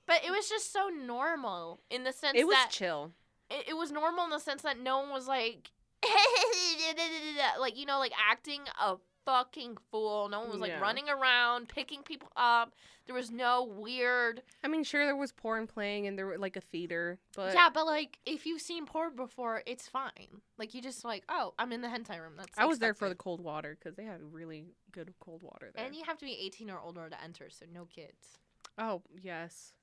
But 0.07 0.25
it 0.25 0.31
was 0.31 0.49
just 0.49 0.73
so 0.73 0.89
normal 0.89 1.79
in 1.91 2.03
the 2.03 2.11
sense 2.11 2.33
that 2.33 2.39
it 2.39 2.47
was 2.47 2.55
that 2.55 2.71
chill. 2.71 3.11
it, 3.51 3.69
it 3.69 3.77
was 3.77 3.91
normal 3.91 4.23
in 4.23 4.31
the 4.31 4.39
sense 4.39 4.63
that 4.63 4.79
no 4.79 4.99
one 4.99 5.11
was 5.11 5.27
like, 5.27 5.69
like 7.59 7.77
you 7.77 7.85
know, 7.85 7.99
like 7.99 8.13
acting 8.29 8.61
a 8.81 8.95
fucking 9.25 9.77
fool. 9.91 10.29
No 10.29 10.39
one 10.41 10.49
was 10.49 10.59
like 10.59 10.71
Yeah. 10.71 10.79
running 10.79 11.09
around 11.09 11.69
picking 11.69 12.03
people 12.03 12.31
up. 12.35 12.73
There 13.05 13.15
was 13.15 13.31
no 13.31 13.63
weird. 13.63 14.41
I 14.63 14.67
mean, 14.67 14.83
sure, 14.83 15.05
there 15.05 15.15
was 15.15 15.31
porn 15.31 15.67
playing 15.67 16.07
and 16.07 16.17
there 16.17 16.25
were 16.25 16.37
like 16.37 16.55
a 16.55 16.61
theater, 16.61 17.19
but 17.35 17.53
yeah, 17.53 17.69
but 17.73 17.85
like 17.85 18.19
if 18.25 18.45
you've 18.45 18.61
seen 18.61 18.85
porn 18.85 19.15
before, 19.15 19.63
it's 19.65 19.87
fine. 19.87 20.41
Like 20.57 20.73
you 20.73 20.81
just 20.81 21.03
like, 21.03 21.23
oh, 21.29 21.53
I'm 21.59 21.71
in 21.71 21.81
the 21.81 21.87
hentai 21.87 22.19
room. 22.21 22.33
That's 22.37 22.49
it. 22.57 22.61
I 22.61 22.65
was 22.65 22.79
there 22.79 22.93
for 22.93 23.05
the 23.05 23.11
expected. 23.11 23.23
cold 23.23 23.41
water 23.41 23.77
because 23.79 23.95
they 23.95 24.05
had 24.05 24.21
really 24.31 24.65
good 24.91 25.13
cold 25.19 25.43
water 25.43 25.71
there. 25.75 25.85
And 25.85 25.95
you 25.95 26.03
have 26.05 26.17
to 26.19 26.25
be 26.25 26.37
18 26.45 26.69
or 26.69 26.79
older 26.79 27.09
to 27.09 27.23
enter, 27.23 27.49
so 27.49 27.65
no 27.73 27.85
kids. 27.85 28.37
oh 28.77 29.01
yes, 29.21 29.73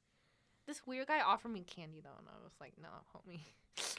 This 0.66 0.86
weird 0.86 1.09
guy 1.09 1.20
offered 1.20 1.51
me 1.53 1.64
candy 1.64 2.01
though, 2.03 2.16
and 2.18 2.28
I 2.28 2.43
was 2.43 2.53
like, 2.61 2.74
no, 2.80 2.89
homie. 3.14 3.41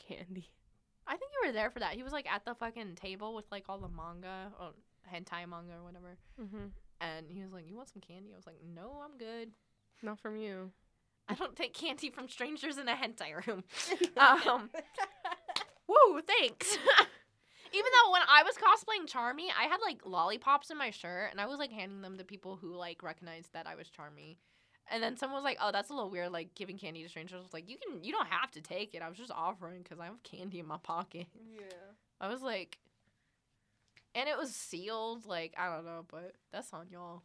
candy. 0.08 0.50
I 1.08 1.18
think 1.18 1.32
you 1.42 1.48
were 1.48 1.54
there 1.54 1.72
for 1.72 1.80
that. 1.80 1.94
He 1.96 2.04
was 2.04 2.14
like 2.14 2.32
at 2.32 2.46
the 2.46 2.54
fucking 2.54 2.94
table 2.96 3.34
with 3.34 3.46
like 3.52 3.66
all 3.68 3.80
the 3.80 3.90
manga 3.90 4.52
or 4.60 4.74
hentai 5.14 5.48
manga 5.48 5.74
or 5.74 5.84
whatever. 5.84 6.18
Mm-hmm. 6.42 6.68
And 7.02 7.26
he 7.30 7.42
was 7.42 7.54
like, 7.54 7.68
You 7.68 7.76
want 7.76 7.90
some 7.90 8.02
candy? 8.02 8.32
I 8.34 8.38
was 8.38 8.48
like, 8.48 8.62
No, 8.76 9.02
I'm 9.04 9.18
good. 9.18 9.52
Not 10.02 10.20
from 10.20 10.38
you. 10.38 10.72
I 11.28 11.36
don't 11.36 11.56
take 11.56 11.74
candy 11.74 12.10
from 12.10 12.28
strangers 12.28 12.78
in 12.78 12.88
a 12.88 12.96
hentai 12.96 13.46
room. 13.46 13.64
um, 14.18 14.70
woo, 15.88 16.22
thanks. 16.26 16.78
Even 17.72 17.92
though 17.94 18.12
when 18.12 18.24
I 18.28 18.42
was 18.42 18.56
cosplaying 18.56 19.08
Charmy, 19.08 19.48
I 19.58 19.66
had 19.66 19.78
like 19.82 20.02
lollipops 20.06 20.72
in 20.72 20.78
my 20.78 20.90
shirt 20.90 21.30
and 21.32 21.40
I 21.40 21.46
was 21.46 21.60
like 21.60 21.72
handing 21.72 22.02
them 22.02 22.18
to 22.18 22.24
people 22.24 22.56
who 22.56 22.74
like 22.74 23.04
recognized 23.04 23.54
that 23.54 23.68
I 23.68 23.76
was 23.76 23.88
Charmy. 23.88 24.38
And 24.92 25.04
then 25.04 25.18
someone 25.18 25.38
was 25.38 25.44
like, 25.44 25.60
"Oh, 25.62 25.72
that's 25.72 25.92
a 25.92 25.94
little 25.94 26.10
weird, 26.10 26.32
like 26.32 26.56
giving 26.56 26.80
candy 26.80 27.04
to 27.04 27.10
strangers." 27.10 27.38
I 27.38 27.44
was 27.44 27.54
like, 27.54 27.70
"You 27.70 27.78
can, 27.78 28.04
you 28.04 28.12
don't 28.12 28.26
have 28.26 28.50
to 28.52 28.62
take 28.62 28.96
it. 28.96 29.04
I 29.04 29.08
was 29.08 29.20
just 29.20 29.30
offering 29.30 29.84
because 29.84 30.00
I 30.00 30.06
have 30.06 30.24
candy 30.24 30.58
in 30.58 30.66
my 30.66 30.78
pocket." 30.78 31.28
Yeah. 31.54 31.62
I 32.20 32.28
was 32.28 32.42
like, 32.42 32.80
and 34.20 34.28
it 34.28 34.38
was 34.38 34.54
sealed. 34.54 35.26
Like 35.26 35.54
I 35.58 35.74
don't 35.74 35.86
know, 35.86 36.06
but 36.10 36.34
that's 36.52 36.74
on 36.74 36.88
y'all. 36.92 37.24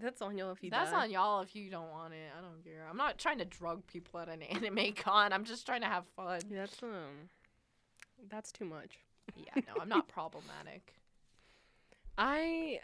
That's 0.00 0.22
on 0.22 0.38
y'all 0.38 0.52
if 0.52 0.62
you 0.64 0.70
That's 0.70 0.90
die. 0.90 1.02
on 1.02 1.10
y'all 1.10 1.42
if 1.42 1.54
you 1.54 1.70
don't 1.70 1.90
want 1.90 2.14
it. 2.14 2.30
I 2.36 2.40
don't 2.40 2.64
care. 2.64 2.86
I'm 2.88 2.96
not 2.96 3.18
trying 3.18 3.38
to 3.38 3.44
drug 3.44 3.86
people 3.86 4.20
at 4.20 4.28
an 4.28 4.42
anime 4.50 4.94
con. 4.94 5.32
I'm 5.32 5.44
just 5.44 5.66
trying 5.66 5.82
to 5.82 5.86
have 5.86 6.06
fun. 6.16 6.40
That's 6.50 6.82
um, 6.82 7.28
that's 8.30 8.50
too 8.52 8.64
much. 8.64 8.98
Yeah, 9.36 9.62
no, 9.68 9.82
I'm 9.82 9.88
not 9.88 10.08
problematic. 10.12 10.94
I, 12.16 12.80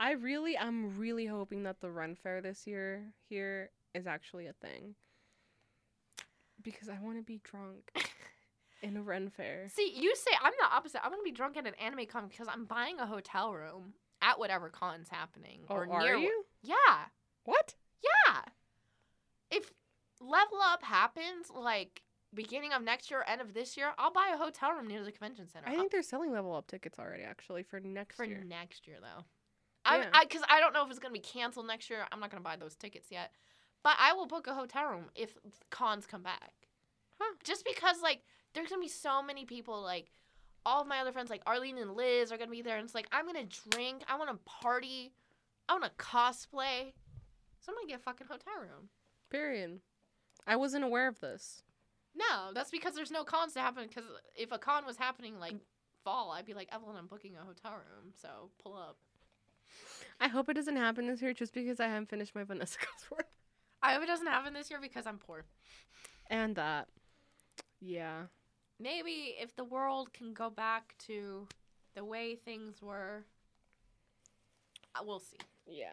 I 0.00 0.12
really, 0.12 0.56
I'm 0.56 0.96
really 0.96 1.26
hoping 1.26 1.64
that 1.64 1.80
the 1.80 1.90
Ren 1.90 2.14
Fair 2.14 2.40
this 2.40 2.66
year 2.66 3.02
here 3.28 3.70
is 3.94 4.06
actually 4.06 4.46
a 4.46 4.52
thing. 4.52 4.94
Because 6.62 6.88
I 6.88 6.98
want 7.02 7.18
to 7.18 7.22
be 7.22 7.40
drunk 7.44 7.90
in 8.84 8.96
a 8.96 9.02
Ren 9.02 9.30
Fair. 9.30 9.66
See, 9.68 9.92
you 9.96 10.14
say 10.14 10.30
I'm 10.42 10.52
the 10.60 10.74
opposite. 10.74 11.04
I'm 11.04 11.10
gonna 11.10 11.22
be 11.22 11.32
drunk 11.32 11.56
at 11.56 11.66
an 11.66 11.74
anime 11.74 12.06
con 12.06 12.28
because 12.28 12.46
I'm 12.48 12.64
buying 12.66 12.98
a 13.00 13.06
hotel 13.06 13.52
room 13.52 13.94
at 14.22 14.38
whatever 14.38 14.68
con's 14.68 15.08
happening 15.08 15.60
Oh, 15.68 15.74
or 15.74 15.90
are 15.92 16.02
near. 16.02 16.16
you? 16.16 16.44
Yeah, 16.62 16.76
What? 17.44 17.74
yeah. 18.02 18.40
If 19.50 19.72
level 20.20 20.58
up 20.62 20.82
happens 20.82 21.50
like 21.54 22.02
beginning 22.32 22.72
of 22.72 22.82
next 22.82 23.10
year, 23.10 23.24
end 23.26 23.40
of 23.40 23.54
this 23.54 23.76
year, 23.76 23.92
I'll 23.98 24.12
buy 24.12 24.30
a 24.34 24.36
hotel 24.36 24.72
room 24.72 24.86
near 24.88 25.04
the 25.04 25.12
convention 25.12 25.48
center. 25.48 25.68
I 25.68 25.76
think 25.76 25.92
they're 25.92 26.02
selling 26.02 26.32
level 26.32 26.54
up 26.54 26.66
tickets 26.66 26.98
already, 26.98 27.22
actually, 27.22 27.62
for 27.62 27.80
next 27.80 28.16
for 28.16 28.24
year. 28.24 28.42
next 28.46 28.86
year 28.86 28.96
though. 29.00 29.24
Yeah. 29.90 30.08
I 30.14 30.24
because 30.24 30.42
I 30.48 30.60
don't 30.60 30.72
know 30.72 30.84
if 30.84 30.90
it's 30.90 30.98
gonna 30.98 31.12
be 31.12 31.18
canceled 31.20 31.66
next 31.66 31.90
year. 31.90 32.06
I'm 32.10 32.20
not 32.20 32.30
gonna 32.30 32.40
buy 32.42 32.56
those 32.56 32.74
tickets 32.74 33.08
yet, 33.10 33.32
but 33.82 33.94
I 33.98 34.14
will 34.14 34.26
book 34.26 34.46
a 34.46 34.54
hotel 34.54 34.86
room 34.86 35.04
if 35.14 35.36
cons 35.70 36.06
come 36.06 36.22
back. 36.22 36.52
Huh. 37.20 37.34
Just 37.44 37.64
because 37.66 38.00
like 38.02 38.22
there's 38.54 38.68
gonna 38.68 38.80
be 38.80 38.88
so 38.88 39.22
many 39.22 39.44
people 39.44 39.82
like 39.82 40.10
all 40.66 40.82
of 40.82 40.86
my 40.86 41.00
other 41.00 41.12
friends 41.12 41.30
like 41.30 41.42
Arlene 41.46 41.78
and 41.78 41.94
Liz 41.94 42.32
are 42.32 42.38
gonna 42.38 42.50
be 42.50 42.62
there, 42.62 42.76
and 42.76 42.84
it's 42.84 42.94
like 42.94 43.08
I'm 43.12 43.26
gonna 43.26 43.44
drink, 43.70 44.02
I 44.08 44.16
want 44.16 44.30
to 44.30 44.38
party, 44.44 45.12
I 45.68 45.74
want 45.74 45.84
to 45.84 45.90
cosplay, 46.04 46.92
so 47.60 47.72
I'm 47.72 47.76
gonna 47.76 47.88
get 47.88 48.00
a 48.00 48.02
fucking 48.02 48.26
hotel 48.26 48.54
room. 48.60 48.88
Period. 49.30 49.80
I 50.46 50.56
wasn't 50.56 50.84
aware 50.84 51.08
of 51.08 51.20
this. 51.20 51.62
No, 52.14 52.52
that's 52.54 52.70
because 52.70 52.94
there's 52.94 53.10
no 53.10 53.24
cons 53.24 53.54
to 53.54 53.60
happen. 53.60 53.86
Because 53.88 54.04
if 54.36 54.52
a 54.52 54.58
con 54.58 54.86
was 54.86 54.96
happening 54.96 55.38
like 55.40 55.56
fall, 56.04 56.30
I'd 56.30 56.46
be 56.46 56.54
like 56.54 56.68
Evelyn, 56.72 56.96
I'm 56.96 57.06
booking 57.06 57.34
a 57.36 57.44
hotel 57.44 57.72
room, 57.72 58.12
so 58.20 58.50
pull 58.62 58.74
up. 58.74 58.96
I 60.20 60.28
hope 60.28 60.48
it 60.48 60.54
doesn't 60.54 60.76
happen 60.76 61.08
this 61.08 61.20
year 61.20 61.32
just 61.32 61.52
because 61.52 61.80
I 61.80 61.88
haven't 61.88 62.08
finished 62.08 62.34
my 62.34 62.44
Vanessa 62.44 62.78
coursework. 63.12 63.24
I 63.82 63.94
hope 63.94 64.04
it 64.04 64.06
doesn't 64.06 64.26
happen 64.26 64.54
this 64.54 64.70
year 64.70 64.78
because 64.80 65.06
I'm 65.06 65.18
poor. 65.18 65.44
And 66.28 66.54
that. 66.56 66.88
Yeah. 67.80 68.24
Maybe 68.80 69.34
if 69.40 69.54
the 69.56 69.64
world 69.64 70.12
can 70.12 70.32
go 70.32 70.50
back 70.50 70.94
to 71.06 71.46
the 71.94 72.04
way 72.04 72.34
things 72.36 72.82
were. 72.82 73.24
Uh, 74.94 75.02
we'll 75.04 75.20
see. 75.20 75.38
Yeah. 75.66 75.92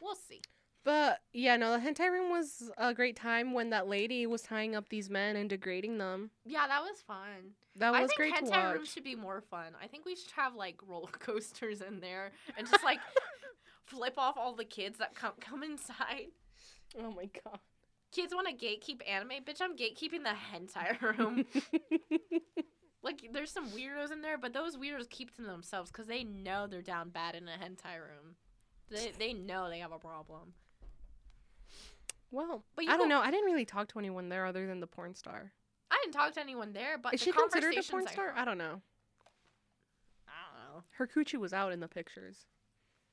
We'll 0.00 0.16
see. 0.16 0.40
But 0.84 1.20
yeah, 1.32 1.56
no, 1.56 1.72
the 1.72 1.84
hentai 1.84 2.10
room 2.10 2.30
was 2.30 2.70
a 2.78 2.94
great 2.94 3.16
time 3.16 3.52
when 3.52 3.70
that 3.70 3.88
lady 3.88 4.26
was 4.26 4.42
tying 4.42 4.74
up 4.74 4.88
these 4.88 5.10
men 5.10 5.36
and 5.36 5.50
degrading 5.50 5.98
them. 5.98 6.30
Yeah, 6.46 6.66
that 6.66 6.80
was 6.82 7.00
fun. 7.06 7.54
That 7.76 7.94
I 7.94 8.02
was 8.02 8.10
think 8.16 8.32
great 8.32 8.36
to 8.36 8.50
hentai 8.52 8.72
rooms 8.72 8.80
watch. 8.86 8.88
should 8.94 9.04
be 9.04 9.14
more 9.16 9.40
fun. 9.40 9.74
I 9.82 9.86
think 9.86 10.06
we 10.06 10.16
should 10.16 10.30
have 10.32 10.54
like 10.54 10.76
roller 10.86 11.08
coasters 11.12 11.82
in 11.82 12.00
there 12.00 12.32
and 12.56 12.66
just 12.66 12.82
like 12.84 13.00
flip 13.84 14.14
off 14.16 14.36
all 14.38 14.54
the 14.54 14.64
kids 14.64 14.98
that 14.98 15.14
come 15.14 15.32
come 15.40 15.62
inside. 15.62 16.28
Oh 16.98 17.10
my 17.12 17.28
god. 17.44 17.58
Kids 18.12 18.34
want 18.34 18.48
to 18.48 18.54
gatekeep 18.66 19.00
anime, 19.08 19.44
bitch. 19.44 19.60
I'm 19.60 19.76
gatekeeping 19.76 20.24
the 20.24 20.34
hentai 20.52 21.00
room. 21.02 21.44
like, 23.02 23.28
there's 23.32 23.50
some 23.50 23.68
weirdos 23.70 24.10
in 24.12 24.22
there, 24.22 24.38
but 24.38 24.52
those 24.52 24.76
weirdos 24.76 25.08
keep 25.10 25.34
to 25.36 25.42
themselves 25.42 25.90
because 25.90 26.06
they 26.06 26.24
know 26.24 26.66
they're 26.66 26.80
down 26.82 27.10
bad 27.10 27.34
in 27.34 27.48
a 27.48 27.52
hentai 27.52 27.96
room. 27.98 28.36
They 28.90 29.12
they 29.18 29.32
know 29.34 29.68
they 29.68 29.80
have 29.80 29.92
a 29.92 29.98
problem. 29.98 30.54
well, 32.30 32.64
But 32.74 32.86
you 32.86 32.90
I 32.90 32.96
don't 32.96 33.08
go- 33.08 33.16
know. 33.16 33.20
I 33.20 33.30
didn't 33.30 33.44
really 33.46 33.66
talk 33.66 33.88
to 33.88 33.98
anyone 33.98 34.30
there 34.30 34.46
other 34.46 34.66
than 34.66 34.80
the 34.80 34.86
porn 34.86 35.14
star. 35.14 35.52
I 35.90 35.98
didn't 36.02 36.14
talk 36.14 36.32
to 36.34 36.40
anyone 36.40 36.72
there, 36.72 36.96
but 36.98 37.12
Is 37.14 37.20
the 37.20 37.26
she 37.26 37.32
considered 37.32 37.76
a 37.76 37.82
porn 37.82 38.06
I 38.08 38.12
star? 38.12 38.28
heard- 38.30 38.38
I 38.38 38.44
don't 38.46 38.58
know. 38.58 38.80
I 40.26 40.32
don't 40.66 40.74
know. 40.76 40.82
Her 40.92 41.06
coochie 41.06 41.38
was 41.38 41.52
out 41.52 41.72
in 41.72 41.80
the 41.80 41.88
pictures. 41.88 42.46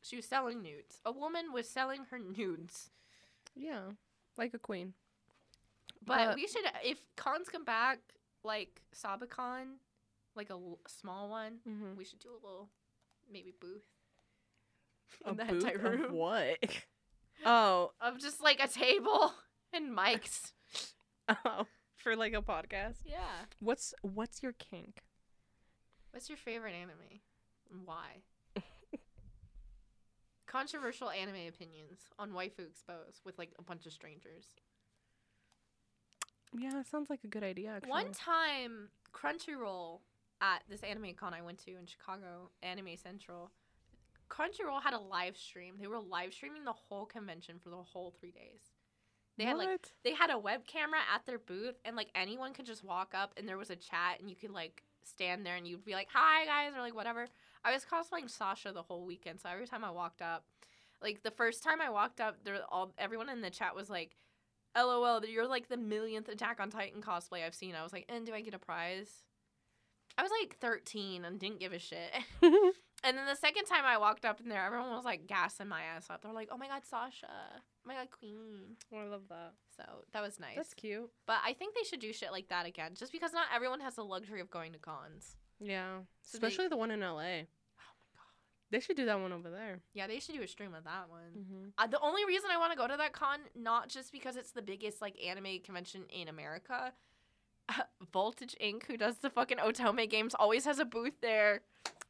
She 0.02 0.16
was 0.16 0.26
selling 0.26 0.62
nudes. 0.62 1.02
A 1.06 1.12
woman 1.12 1.52
was 1.52 1.70
selling 1.70 2.06
her 2.12 2.20
nudes. 2.20 2.90
Yeah, 3.56 3.92
like 4.38 4.54
a 4.54 4.60
queen. 4.60 4.94
But, 6.06 6.28
But- 6.28 6.36
we 6.36 6.48
should, 6.48 6.64
if 6.84 7.00
cons 7.16 7.50
come 7.50 7.64
back, 7.66 8.00
like 8.44 8.82
Sabacon, 8.96 9.78
like 10.36 10.50
a 10.50 10.54
l- 10.54 10.80
small 10.88 11.30
one, 11.30 11.60
Mm-hmm. 11.68 11.96
we 11.98 12.06
should 12.06 12.20
do 12.20 12.30
a 12.32 12.42
little, 12.46 12.70
maybe 13.32 13.54
booth. 13.60 13.86
A 15.26 15.30
in 15.32 15.38
the 15.38 15.46
booth 15.46 15.64
hentai 15.64 15.76
of 15.76 15.84
room. 15.84 16.14
what? 16.14 16.58
oh, 17.46 17.92
Of 18.02 18.20
just 18.20 18.42
like 18.42 18.60
a 18.60 18.68
table 18.68 19.34
and 19.74 19.96
mics. 19.98 20.52
oh, 21.30 21.66
for 21.96 22.16
like 22.16 22.34
a 22.34 22.42
podcast. 22.42 22.98
Yeah. 23.06 23.46
What's 23.60 23.94
what's 24.02 24.44
your 24.44 24.52
kink? 24.54 25.02
What's 26.12 26.30
your 26.30 26.38
favorite 26.38 26.74
anime? 26.76 27.22
Why? 27.86 28.22
Controversial 30.56 31.10
anime 31.10 31.48
opinions 31.50 32.00
on 32.18 32.32
Waifu 32.32 32.66
Exposed 32.66 33.20
with 33.26 33.38
like 33.38 33.52
a 33.60 33.62
bunch 33.62 33.86
of 33.86 33.92
strangers. 33.92 34.46
Yeah, 36.58 36.80
it 36.80 36.88
sounds 36.88 37.10
like 37.10 37.26
a 37.26 37.28
good 37.28 37.44
idea. 37.44 37.72
Actually. 37.72 37.90
One 37.90 38.12
time, 38.14 38.88
Crunchyroll 39.14 40.00
at 40.40 40.64
this 40.70 40.82
anime 40.82 41.14
con 41.14 41.34
I 41.34 41.42
went 41.42 41.58
to 41.66 41.72
in 41.72 41.86
Chicago, 41.86 42.52
Anime 42.64 42.96
Central, 42.96 43.52
Crunchyroll 44.30 44.82
had 44.82 44.94
a 44.94 45.00
live 45.00 45.36
stream. 45.36 45.76
They 45.78 45.88
were 45.88 46.00
live 46.00 46.34
streaming 46.34 46.64
the 46.64 46.72
whole 46.72 47.06
convention 47.06 47.60
for 47.62 47.70
the 47.70 47.76
whole 47.76 48.14
three 48.18 48.32
days. 48.32 48.62
They 49.38 49.44
had 49.44 49.58
like 49.58 49.68
What? 49.68 49.92
they 50.06 50.14
had 50.14 50.30
a 50.30 50.40
web 50.40 50.66
camera 50.66 51.00
at 51.14 51.26
their 51.26 51.38
booth, 51.38 51.76
and 51.84 51.98
like 51.98 52.08
anyone 52.16 52.54
could 52.54 52.66
just 52.66 52.84
walk 52.84 53.14
up, 53.14 53.34
and 53.36 53.46
there 53.46 53.58
was 53.58 53.72
a 53.72 53.76
chat, 53.76 54.22
and 54.22 54.30
you 54.30 54.38
could 54.38 54.52
like 54.52 54.84
stand 55.04 55.46
there, 55.46 55.58
and 55.58 55.68
you'd 55.68 55.84
be 55.84 55.92
like, 55.92 56.08
"Hi 56.14 56.46
guys," 56.46 56.74
or 56.74 56.80
like 56.80 56.96
whatever. 56.96 57.28
I 57.66 57.74
was 57.74 57.84
cosplaying 57.84 58.30
Sasha 58.30 58.72
the 58.72 58.84
whole 58.84 59.06
weekend, 59.06 59.42
so 59.42 59.50
every 59.50 59.68
time 59.68 59.84
I 59.84 59.92
walked 59.92 60.22
up, 60.22 60.46
like 61.02 61.24
the 61.24 61.32
first 61.32 61.64
time 61.64 61.82
I 61.82 61.90
walked 61.90 62.22
up, 62.22 62.44
there 62.44 62.60
all 62.70 62.92
everyone 62.98 63.28
in 63.30 63.42
the 63.42 63.50
chat 63.50 63.76
was 63.76 63.90
like, 63.90 64.16
"LOL, 64.78 65.26
you're 65.26 65.48
like 65.48 65.68
the 65.68 65.78
millionth 65.78 66.30
Attack 66.30 66.60
on 66.62 66.70
Titan 66.70 67.02
cosplay 67.02 67.44
I've 67.46 67.56
seen." 67.56 67.76
I 67.76 67.84
was 67.84 67.92
like, 67.92 68.06
"And 68.08 68.26
do 68.26 68.34
I 68.34 68.42
get 68.42 68.54
a 68.54 68.60
prize?" 68.60 69.24
I 70.18 70.22
was 70.24 70.32
like 70.42 70.56
13 70.60 71.26
and 71.26 71.40
didn't 71.40 71.60
give 71.60 71.74
a 71.74 71.80
shit. 71.80 72.12
And 73.04 73.16
then 73.16 73.28
the 73.28 73.36
second 73.36 73.66
time 73.66 73.84
I 73.86 73.98
walked 74.00 74.26
up 74.26 74.40
in 74.40 74.50
there, 74.50 74.66
everyone 74.66 74.90
was 74.90 75.06
like 75.06 75.28
gassing 75.28 75.68
my 75.68 75.82
ass 75.84 76.08
up. 76.10 76.24
They're 76.24 76.32
like, 76.32 76.50
"Oh 76.52 76.58
my 76.58 76.68
god, 76.68 76.84
Sasha! 76.86 77.28
Oh 77.30 77.60
my 77.86 77.94
god, 77.94 78.10
Queen!" 78.10 78.78
Oh, 78.92 78.98
I 78.98 79.04
love 79.04 79.24
that. 79.30 79.52
So 79.78 79.84
that 80.14 80.24
was 80.24 80.40
nice. 80.40 80.56
That's 80.56 80.74
cute. 80.74 81.08
But 81.28 81.38
I 81.46 81.54
think 81.54 81.76
they 81.76 81.84
should 81.84 82.00
do 82.00 82.12
shit 82.12 82.32
like 82.32 82.48
that 82.48 82.66
again, 82.66 82.94
just 82.96 83.12
because 83.12 83.32
not 83.32 83.46
everyone 83.54 83.80
has 83.82 83.96
the 83.96 84.04
luxury 84.04 84.40
of 84.42 84.50
going 84.50 84.72
to 84.74 84.80
cons. 84.80 85.36
Yeah, 85.60 86.00
So 86.24 86.40
they- 86.40 86.48
especially 86.48 86.68
the 86.68 86.78
one 86.78 86.90
in 86.90 87.02
LA. 87.02 87.44
They 88.76 88.82
should 88.82 88.98
do 88.98 89.06
that 89.06 89.22
one 89.22 89.32
over 89.32 89.50
there. 89.50 89.80
Yeah, 89.94 90.06
they 90.06 90.20
should 90.20 90.36
do 90.36 90.42
a 90.42 90.48
stream 90.50 90.74
of 90.74 90.84
that 90.84 91.06
one. 91.08 91.22
Mm-hmm. 91.40 91.68
Uh, 91.78 91.88
the 91.88 92.00
only 92.02 92.26
reason 92.26 92.50
I 92.52 92.58
want 92.58 92.74
to 92.74 92.78
go 92.78 92.90
to 92.90 92.98
that 92.98 93.14
con, 93.14 93.40
not 93.56 93.88
just 93.88 94.12
because 94.12 94.36
it's 94.36 94.52
the 94.52 94.62
biggest 94.62 95.02
like 95.02 95.16
anime 95.26 95.60
convention 95.64 96.02
in 96.10 96.28
America. 96.28 96.92
Voltage 98.12 98.54
Inc., 98.62 98.86
who 98.86 98.98
does 98.98 99.20
the 99.20 99.30
fucking 99.30 99.60
Otome 99.60 100.10
games, 100.10 100.36
always 100.36 100.66
has 100.66 100.80
a 100.80 100.84
booth 100.84 101.14
there. 101.22 101.62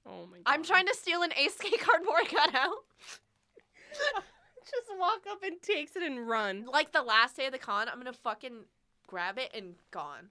Oh 0.08 0.26
my 0.26 0.38
god. 0.38 0.44
I'm 0.48 0.64
trying 0.64 0.88
to 0.88 0.96
steal 0.96 1.22
an 1.22 1.34
Ace 1.38 1.56
cardboard 1.56 2.30
cutout. 2.30 2.86
just 4.64 5.00
walk 5.00 5.22
up 5.30 5.44
and 5.44 5.62
takes 5.62 5.96
it 5.96 6.02
and 6.02 6.28
run. 6.28 6.66
like 6.66 6.92
the 6.94 7.04
last 7.04 7.38
day 7.38 7.46
of 7.46 7.52
the 7.52 7.60
con, 7.60 7.90
I'm 7.90 8.00
gonna 8.00 8.12
fucking 8.12 8.62
grab 9.06 9.38
it 9.38 9.52
and 9.54 9.76
gone. 9.92 10.30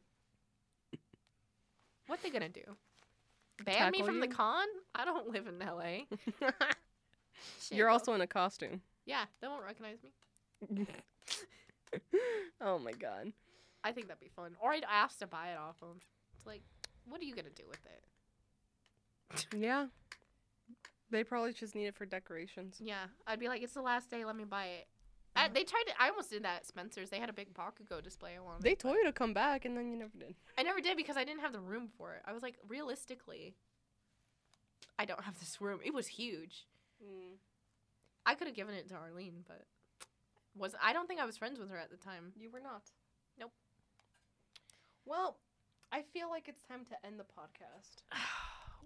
What 2.09 2.25
they 2.25 2.31
gonna 2.31 2.49
do? 2.49 2.77
Ban 3.65 3.91
me 3.93 4.03
from 4.03 4.21
the 4.21 4.29
con? 4.29 4.67
I 4.95 5.05
don't 5.05 5.29
live 5.31 5.47
in 5.47 5.59
LA. 5.59 6.05
You're 7.71 7.89
also 7.91 8.15
in 8.15 8.21
a 8.21 8.27
costume. 8.27 8.81
yeah. 9.07 9.25
They 9.41 9.49
won't 9.49 9.63
recognize 9.65 9.99
me. 10.03 10.87
oh 12.61 12.79
my 12.79 12.93
god. 12.93 13.33
I 13.83 13.93
think 13.93 14.09
that'd 14.09 14.21
be 14.21 14.31
fun. 14.35 14.57
Or 14.61 14.73
I'd 14.73 14.85
ask 14.91 15.19
to 15.19 15.27
buy 15.27 15.49
it 15.51 15.59
off 15.59 15.79
them. 15.81 16.01
It's 16.37 16.47
like, 16.47 16.63
what 17.07 17.21
are 17.21 17.25
you 17.25 17.35
gonna 17.35 17.51
do 17.55 17.65
with 17.69 17.85
it? 17.87 19.47
Yeah. 19.57 19.87
They 21.11 21.23
probably 21.23 21.53
just 21.53 21.75
need 21.75 21.87
it 21.87 21.95
for 21.95 22.07
decorations. 22.07 22.79
Yeah, 22.81 23.05
I'd 23.27 23.39
be 23.39 23.49
like, 23.49 23.63
it's 23.63 23.75
the 23.75 23.83
last 23.83 24.11
day. 24.11 24.25
Let 24.25 24.37
me 24.37 24.45
buy 24.45 24.67
it. 24.67 24.87
I, 25.37 25.49
they 25.49 25.65
tried 25.65 25.85
to. 25.89 25.93
I 25.99 26.11
almost 26.11 26.31
did 26.31 26.45
that 26.45 26.57
at 26.59 26.67
Spencer's. 26.67 27.11
They 27.11 27.19
had 27.19 27.29
a 27.29 27.33
big 27.33 27.53
Bakugo 27.55 28.03
display. 28.03 28.33
I 28.37 28.41
wanted. 28.41 28.63
They 28.63 28.75
told 28.75 28.97
you 28.97 29.05
to 29.05 29.13
come 29.13 29.35
back 29.35 29.65
and 29.65 29.77
then 29.77 29.91
you 29.91 29.97
never 29.97 30.17
did. 30.19 30.35
I 30.57 30.63
never 30.63 30.81
did 30.81 30.97
because 30.97 31.17
I 31.17 31.25
didn't 31.25 31.41
have 31.41 31.53
the 31.53 31.61
room 31.61 31.89
for 31.99 32.15
it. 32.15 32.23
I 32.25 32.33
was 32.33 32.43
like, 32.43 32.57
realistically, 32.69 33.57
I 34.99 35.05
don't 35.05 35.25
have 35.25 35.39
this 35.41 35.61
room. 35.61 35.81
It 35.85 35.93
was 35.93 36.07
huge. 36.07 36.67
Mm. 37.03 37.37
I 38.25 38.35
could 38.35 38.47
have 38.47 38.57
given 38.57 38.75
it 38.75 38.89
to 38.89 38.95
Arlene, 38.95 39.45
but 39.47 39.63
was 40.57 40.75
I 40.83 40.93
don't 40.93 41.09
think 41.09 41.21
I 41.21 41.27
was 41.27 41.37
friends 41.37 41.59
with 41.59 41.71
her 41.71 41.79
at 41.79 41.91
the 41.91 41.97
time. 41.97 42.33
You 42.37 42.51
were 42.51 42.61
not. 42.61 42.91
Nope. 43.39 43.53
Well, 45.05 45.39
I 45.91 46.03
feel 46.03 46.31
like 46.31 46.49
it's 46.49 46.63
time 46.63 46.85
to 46.87 47.07
end 47.07 47.19
the 47.19 47.25
podcast. 47.25 48.03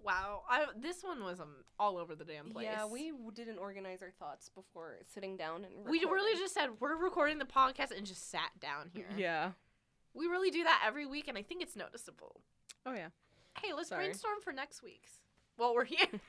wow, 0.03 0.43
I 0.49 0.65
this 0.79 1.03
one 1.03 1.23
was 1.23 1.39
um, 1.39 1.55
all 1.79 1.97
over 1.97 2.15
the 2.15 2.25
damn 2.25 2.49
place. 2.49 2.67
Yeah, 2.69 2.85
we 2.85 3.11
didn't 3.33 3.57
organize 3.57 4.01
our 4.01 4.11
thoughts 4.11 4.49
before 4.49 4.97
sitting 5.13 5.37
down 5.37 5.65
and 5.65 5.85
we 5.87 5.99
really 5.99 6.37
just 6.39 6.53
said 6.53 6.69
we're 6.79 6.95
recording 6.95 7.37
the 7.37 7.45
podcast 7.45 7.95
and 7.95 8.05
just 8.05 8.29
sat 8.29 8.51
down 8.59 8.89
here. 8.93 9.07
Yeah. 9.17 9.51
we 10.13 10.25
really 10.27 10.51
do 10.51 10.63
that 10.63 10.83
every 10.85 11.05
week, 11.05 11.27
and 11.27 11.37
I 11.37 11.41
think 11.41 11.61
it's 11.61 11.75
noticeable. 11.75 12.41
Oh 12.85 12.93
yeah. 12.93 13.09
Hey, 13.61 13.73
let's 13.73 13.89
Sorry. 13.89 14.05
brainstorm 14.05 14.41
for 14.43 14.53
next 14.53 14.81
week's. 14.83 15.11
Well, 15.57 15.73
we're 15.75 15.85
here. 15.85 16.07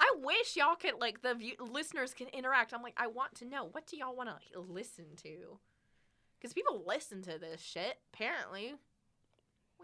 I 0.00 0.16
wish 0.22 0.56
y'all 0.56 0.74
could 0.76 0.94
like 1.00 1.22
the 1.22 1.34
view- 1.34 1.56
listeners 1.60 2.14
can 2.14 2.28
interact. 2.28 2.74
I'm 2.74 2.82
like, 2.82 2.94
I 2.96 3.06
want 3.06 3.34
to 3.36 3.44
know 3.44 3.68
what 3.70 3.86
do 3.86 3.96
y'all 3.96 4.16
want 4.16 4.28
to 4.28 4.60
listen 4.60 5.04
to? 5.22 5.58
Because 6.38 6.52
people 6.52 6.82
listen 6.86 7.22
to 7.22 7.38
this 7.38 7.60
shit. 7.62 7.98
Apparently, 8.12 8.74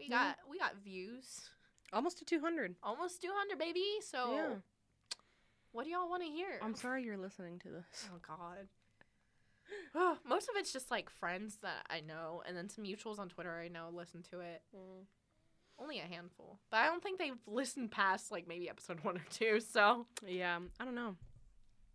we 0.00 0.06
Yeah. 0.08 0.34
got 0.34 0.38
we 0.48 0.58
got 0.58 0.76
views, 0.76 1.50
Almost 1.92 2.18
to 2.18 2.24
200. 2.24 2.76
almost 2.82 3.20
200, 3.22 3.58
baby. 3.58 3.84
So, 4.00 4.32
Yeah. 4.34 4.54
what 5.72 5.84
do 5.84 5.90
y'all 5.90 6.08
want 6.08 6.22
to 6.22 6.28
hear? 6.28 6.58
I'm 6.62 6.74
sorry 6.74 7.04
you're 7.04 7.16
listening 7.18 7.58
to 7.60 7.68
this. 7.68 8.08
Oh 8.12 8.18
God. 8.26 8.68
Most 10.24 10.48
of 10.48 10.56
it's 10.56 10.72
just 10.72 10.90
like 10.90 11.10
friends 11.10 11.58
that 11.62 11.86
I 11.88 12.00
know, 12.00 12.42
and 12.46 12.56
then 12.56 12.68
some 12.68 12.84
mutuals 12.84 13.18
on 13.18 13.28
Twitter 13.28 13.52
I 13.60 13.68
know 13.68 13.90
listen 13.92 14.22
to 14.30 14.40
it. 14.40 14.62
Only 15.78 15.98
a 16.00 16.02
handful, 16.02 16.58
but 16.70 16.78
I 16.78 16.86
don't 16.86 17.02
think 17.02 17.18
they've 17.18 17.38
listened 17.46 17.90
past 17.90 18.30
like 18.30 18.46
maybe 18.46 18.68
episode 18.68 19.02
one 19.04 19.16
or 19.16 19.24
two. 19.30 19.60
So 19.60 20.06
Yeah, 20.26 20.58
I 20.78 20.84
don't 20.84 20.94
know. 20.94 21.16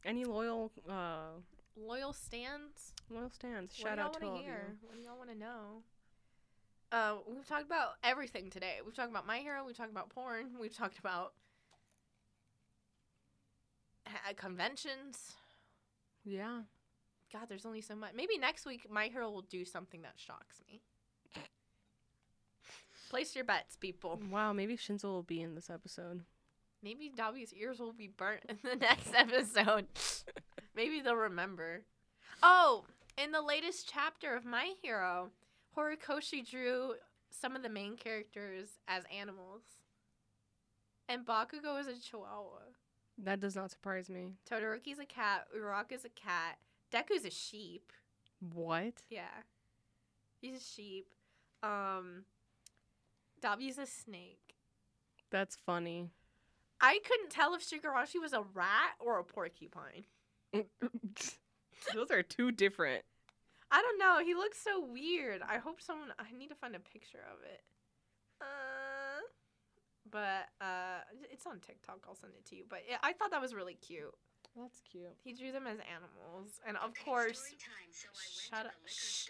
Any 0.03 0.23
loyal 0.25 0.71
uh 0.89 1.31
loyal 1.75 2.13
stands. 2.13 2.93
loyal 3.09 3.29
stands. 3.29 3.75
Shout 3.75 3.99
out 3.99 4.13
to 4.19 4.25
all 4.25 4.37
hear? 4.37 4.53
of 4.53 4.81
you. 4.81 4.87
What 4.87 4.95
do 4.95 5.01
y'all 5.01 5.17
want 5.17 5.29
to 5.31 5.35
know? 5.37 5.83
Uh, 6.95 7.15
we've 7.27 7.45
talked 7.45 7.65
about 7.65 7.95
everything 8.05 8.49
today. 8.49 8.75
We've 8.85 8.95
talked 8.95 9.11
about 9.11 9.27
My 9.27 9.39
Hero. 9.39 9.65
We've 9.65 9.75
talked 9.75 9.91
about 9.91 10.07
porn. 10.09 10.51
We've 10.61 10.73
talked 10.73 10.97
about 10.97 11.33
ha- 14.07 14.31
conventions. 14.37 15.33
Yeah. 16.23 16.61
God, 17.33 17.47
there's 17.49 17.65
only 17.65 17.81
so 17.81 17.95
much. 17.97 18.11
Maybe 18.15 18.37
next 18.37 18.65
week 18.65 18.87
My 18.89 19.07
Hero 19.07 19.29
will 19.29 19.41
do 19.41 19.65
something 19.65 20.03
that 20.03 20.13
shocks 20.15 20.61
me. 20.71 20.79
Place 23.09 23.35
your 23.35 23.43
bets, 23.43 23.75
people. 23.75 24.21
Wow, 24.31 24.53
maybe 24.53 24.77
Shinso 24.77 25.03
will 25.03 25.21
be 25.23 25.41
in 25.41 25.53
this 25.53 25.69
episode. 25.69 26.21
Maybe 26.81 27.11
Dabi's 27.13 27.53
ears 27.53 27.79
will 27.79 27.91
be 27.91 28.07
burnt 28.07 28.43
in 28.47 28.57
the 28.63 28.75
next 28.79 29.13
episode. 29.13 29.87
Maybe 30.75 31.01
they'll 31.01 31.15
remember. 31.15 31.81
Oh, 32.41 32.85
in 33.21 33.31
the 33.31 33.41
latest 33.41 33.91
chapter 33.91 34.33
of 34.33 34.45
My 34.45 34.73
Hero, 34.81 35.31
Horikoshi 35.77 36.49
drew 36.49 36.93
some 37.29 37.55
of 37.55 37.63
the 37.63 37.69
main 37.69 37.97
characters 37.97 38.69
as 38.87 39.03
animals. 39.15 39.61
And 41.07 41.25
Bakugo 41.25 41.79
is 41.79 41.87
a 41.87 41.99
chihuahua. 41.99 42.59
That 43.17 43.39
does 43.39 43.55
not 43.55 43.71
surprise 43.71 44.09
me. 44.09 44.33
Todoroki's 44.49 44.99
a 44.99 45.05
cat. 45.05 45.47
Uraraka's 45.55 46.05
a 46.05 46.09
cat. 46.09 46.57
Deku's 46.91 47.25
a 47.25 47.29
sheep. 47.29 47.91
What? 48.53 48.93
Yeah. 49.09 49.43
He's 50.41 50.57
a 50.57 50.63
sheep. 50.63 51.07
Um 51.63 52.23
Dabi's 53.41 53.77
a 53.77 53.85
snake. 53.85 54.55
That's 55.29 55.55
funny. 55.65 56.09
I 56.81 56.99
couldn't 57.05 57.29
tell 57.29 57.53
if 57.53 57.61
Shigaraki 57.61 58.21
was 58.21 58.33
a 58.33 58.43
rat 58.53 58.95
or 58.99 59.19
a 59.19 59.23
porcupine. 59.23 60.05
Those 61.93 62.11
are 62.11 62.23
two 62.23 62.51
different. 62.51 63.03
I 63.75 63.81
don't 63.81 63.99
know. 63.99 64.23
He 64.23 64.33
looks 64.35 64.57
so 64.57 64.79
weird. 64.79 65.41
I 65.41 65.57
hope 65.57 65.81
someone. 65.81 66.13
I 66.17 66.31
need 66.31 66.47
to 66.47 66.55
find 66.55 66.77
a 66.77 66.79
picture 66.79 67.19
of 67.29 67.43
it. 67.43 67.61
Uh, 68.39 69.19
but 70.09 70.47
uh, 70.61 71.03
it's 71.29 71.45
on 71.45 71.59
TikTok. 71.59 72.05
I'll 72.07 72.15
send 72.15 72.31
it 72.39 72.45
to 72.51 72.55
you. 72.55 72.63
But 72.69 72.83
yeah, 72.89 72.99
I 73.03 73.11
thought 73.11 73.31
that 73.31 73.41
was 73.41 73.53
really 73.53 73.73
cute. 73.73 74.13
That's 74.55 74.79
cute. 74.89 75.11
He 75.21 75.33
drew 75.33 75.51
them 75.51 75.67
as 75.67 75.79
animals, 75.93 76.61
and 76.65 76.77
of 76.77 76.93
course, 77.03 77.53
shut 78.49 78.65
up. 78.65 78.71
Shh. 78.85 79.27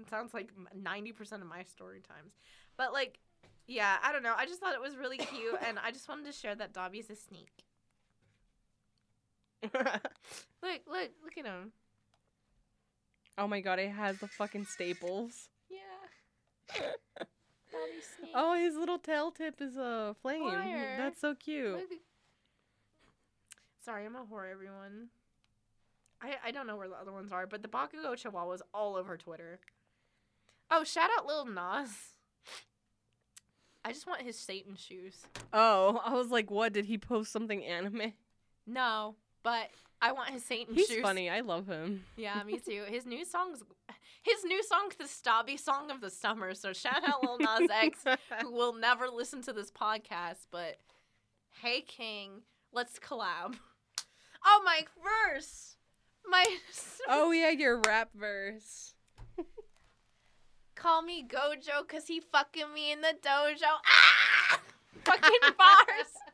It 0.00 0.08
sounds 0.08 0.32
like 0.32 0.48
ninety 0.74 1.12
percent 1.12 1.42
of 1.42 1.48
my 1.48 1.62
story 1.64 2.00
times, 2.00 2.32
but 2.78 2.94
like, 2.94 3.18
yeah, 3.66 3.96
I 4.02 4.12
don't 4.12 4.22
know. 4.22 4.32
I 4.34 4.46
just 4.46 4.60
thought 4.60 4.72
it 4.72 4.80
was 4.80 4.96
really 4.96 5.18
cute, 5.18 5.58
and 5.68 5.78
I 5.78 5.90
just 5.90 6.08
wanted 6.08 6.24
to 6.24 6.32
share 6.32 6.54
that 6.54 6.72
Dabi's 6.72 7.10
a 7.10 7.16
sneak. 7.16 7.64
Look, 10.62 10.80
look, 10.86 11.10
look 11.22 11.38
at 11.38 11.46
him. 11.46 11.72
Oh 13.38 13.46
my 13.48 13.60
god, 13.60 13.78
it 13.78 13.90
has 13.90 14.18
the 14.18 14.28
fucking 14.28 14.66
staples. 14.66 15.48
Yeah. 15.68 16.82
Oh, 18.34 18.54
his 18.54 18.76
little 18.76 18.98
tail 18.98 19.30
tip 19.30 19.60
is 19.60 19.76
a 19.76 20.14
flame. 20.22 20.50
Fire. 20.50 20.96
That's 20.98 21.20
so 21.20 21.34
cute. 21.34 21.80
Sorry, 23.84 24.06
I'm 24.06 24.16
a 24.16 24.24
whore, 24.24 24.50
everyone. 24.50 25.08
I, 26.22 26.36
I 26.46 26.50
don't 26.50 26.66
know 26.66 26.76
where 26.76 26.88
the 26.88 26.94
other 26.94 27.12
ones 27.12 27.32
are, 27.32 27.46
but 27.46 27.62
the 27.62 27.68
Bakugo 27.68 28.16
Chihuahua 28.16 28.48
was 28.48 28.62
all 28.72 28.96
over 28.96 29.16
Twitter. 29.16 29.60
Oh, 30.70 30.84
shout 30.84 31.10
out 31.18 31.26
Lil 31.26 31.44
Nas. 31.44 31.90
I 33.84 33.92
just 33.92 34.06
want 34.06 34.22
his 34.22 34.38
Satan 34.38 34.76
shoes. 34.76 35.26
Oh, 35.52 36.00
I 36.04 36.14
was 36.14 36.30
like, 36.30 36.50
what? 36.50 36.72
Did 36.72 36.86
he 36.86 36.96
post 36.96 37.30
something 37.30 37.62
anime? 37.62 38.14
No, 38.66 39.16
but 39.44 39.70
I 40.02 40.10
want 40.10 40.30
his 40.30 40.44
Satan 40.44 40.74
He's 40.74 40.86
shoes. 40.86 40.96
He's 40.96 41.04
funny. 41.04 41.30
I 41.30 41.40
love 41.40 41.68
him. 41.68 42.04
Yeah, 42.16 42.42
me 42.44 42.58
too. 42.58 42.82
His 42.88 43.06
new 43.06 43.24
song's 43.24 43.62
his 44.22 44.42
new 44.44 44.62
song's 44.62 44.96
the 44.96 45.04
Stabby 45.04 45.60
song 45.60 45.90
of 45.90 46.00
the 46.00 46.10
summer. 46.10 46.54
So 46.54 46.72
shout 46.72 47.06
out 47.06 47.22
Lil 47.22 47.38
Nas 47.38 47.70
X, 47.70 48.04
who 48.40 48.50
will 48.50 48.72
never 48.72 49.08
listen 49.08 49.42
to 49.42 49.52
this 49.52 49.70
podcast. 49.70 50.46
But 50.50 50.78
hey, 51.62 51.82
King, 51.82 52.42
let's 52.72 52.98
collab. 52.98 53.54
Oh, 54.46 54.62
my 54.64 54.84
verse, 55.02 55.76
my 56.28 56.44
oh 57.08 57.30
yeah, 57.30 57.50
your 57.50 57.80
rap 57.86 58.10
verse. 58.14 58.94
call 60.74 61.02
me 61.02 61.26
Gojo, 61.26 61.86
cause 61.88 62.06
he 62.08 62.20
fucking 62.20 62.72
me 62.74 62.92
in 62.92 63.00
the 63.00 63.14
dojo. 63.22 63.62
Ah, 63.62 64.60
fucking 65.04 65.54
bars. 65.56 66.33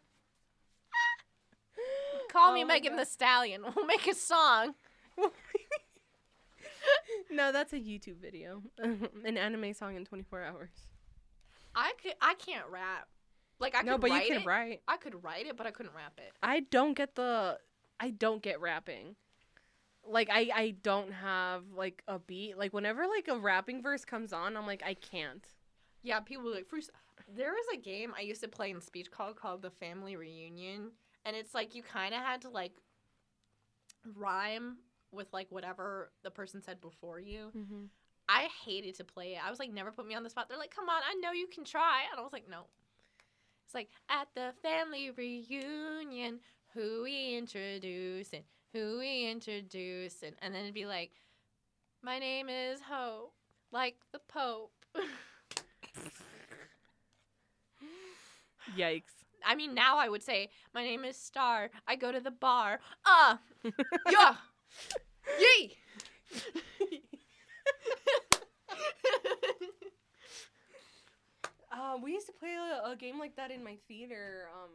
Call 2.31 2.53
me 2.53 2.63
Oh 2.63 2.67
my 2.67 2.75
Megan 2.75 2.93
God. 2.93 3.01
the 3.01 3.07
Stallion. 3.07 3.63
We'll 3.77 3.87
make 3.87 4.07
a 4.07 4.15
song. 4.15 4.75
no, 7.31 7.53
that's 7.53 7.73
a 7.73 7.79
YouTube 7.79 8.17
video. 8.21 8.63
An 8.79 9.37
anime 9.37 9.75
song 9.75 9.97
in 9.97 10.05
24 10.05 10.43
hours. 10.43 10.71
I 11.75 11.93
could. 12.03 12.15
I 12.21 12.35
can't 12.35 12.67
rap. 12.71 13.09
Like 13.59 13.75
I 13.77 13.83
no, 13.83 13.93
could 13.93 14.01
but 14.03 14.13
you 14.13 14.21
can 14.27 14.43
it. 14.43 14.47
write. 14.47 14.81
I 14.89 14.97
could 14.97 15.23
write 15.23 15.47
it, 15.47 15.57
but 15.57 15.67
I 15.67 15.71
couldn't 15.71 15.95
rap 15.95 16.15
it. 16.19 16.33
I 16.43 16.61
don't 16.61 16.95
get 16.97 17.15
the 17.15 17.59
I 18.01 18.11
don't 18.11 18.43
get 18.43 18.61
rapping. 18.61 19.17
Like 20.07 20.31
I 20.33 20.51
I 20.55 20.75
don't 20.83 21.13
have 21.13 21.65
like 21.77 22.03
a 22.09 22.19
beat. 22.19 22.57
Like 22.57 22.73
whenever 22.73 23.07
like 23.07 23.29
a 23.29 23.39
rapping 23.39 23.83
verse 23.83 24.05
comes 24.05 24.33
on, 24.33 24.57
I'm 24.57 24.67
like 24.67 24.83
I 24.85 24.95
can't. 24.95 25.47
Yeah, 26.03 26.21
people 26.21 26.51
like 26.51 26.67
free. 26.67 26.83
There 27.37 27.53
was 27.53 27.67
a 27.75 27.77
game 27.77 28.15
I 28.19 28.23
used 28.23 28.41
to 28.41 28.49
play 28.49 28.71
in 28.71 28.81
speech 28.81 29.11
call 29.11 29.35
called 29.35 29.61
the 29.63 29.71
Family 29.71 30.17
Reunion, 30.17 30.93
and 31.25 31.37
it's 31.37 31.55
like 31.55 31.75
you 31.75 31.83
kind 31.83 32.15
of 32.15 32.21
had 32.21 32.43
to 32.43 32.49
like 32.51 32.73
rhyme 34.17 34.79
with 35.13 35.33
like 35.33 35.47
whatever 35.51 36.11
the 36.23 36.31
person 36.31 36.63
said 36.63 36.81
before 36.81 37.21
you. 37.21 37.51
Mm-hmm. 37.57 37.85
I 38.29 38.49
hated 38.65 38.95
to 38.97 39.05
play 39.05 39.33
it. 39.33 39.45
I 39.45 39.51
was 39.51 39.59
like, 39.59 39.73
never 39.73 39.91
put 39.91 40.07
me 40.07 40.15
on 40.15 40.23
the 40.23 40.31
spot. 40.31 40.49
They're 40.49 40.57
like, 40.57 40.75
come 40.75 40.89
on, 40.89 41.03
I 41.09 41.15
know 41.15 41.33
you 41.33 41.49
can 41.49 41.65
try, 41.65 42.03
and 42.11 42.21
I 42.21 42.23
was 42.23 42.33
like, 42.33 42.49
no. 42.49 42.67
It's 43.65 43.75
like 43.75 43.89
at 44.09 44.29
the 44.37 44.53
family 44.63 45.11
reunion, 45.11 46.39
who 46.75 47.03
we 47.03 47.37
introducing, 47.37 48.45
who 48.73 48.99
we 49.01 49.29
introducing, 49.29 50.35
and 50.41 50.55
then 50.55 50.63
it'd 50.63 50.75
be 50.75 50.87
like, 50.87 51.11
my 52.03 52.21
name 52.21 52.49
is 52.49 52.81
Hope, 52.89 53.35
like 53.73 53.97
the 54.13 54.21
Pope. 54.29 54.73
Yikes. 58.77 59.20
I 59.47 59.55
mean, 59.55 59.75
now 59.75 59.99
I 59.99 60.09
would 60.09 60.23
say, 60.23 60.49
my 60.75 60.83
name 60.85 61.05
is 61.05 61.17
Star. 61.17 61.71
I 61.87 61.97
go 61.97 62.13
to 62.13 62.21
the 62.21 62.31
bar. 62.31 62.81
Ah, 63.07 63.41
yeah, 64.11 64.37
yee. 65.39 65.77
Uh, 71.73 71.97
we 72.03 72.13
used 72.13 72.27
to 72.27 72.33
play 72.33 72.55
a, 72.57 72.91
a 72.91 72.97
game 72.97 73.19
like 73.19 73.37
that 73.37 73.51
in 73.51 73.63
my 73.63 73.77
theater. 73.87 74.49
Um, 74.53 74.71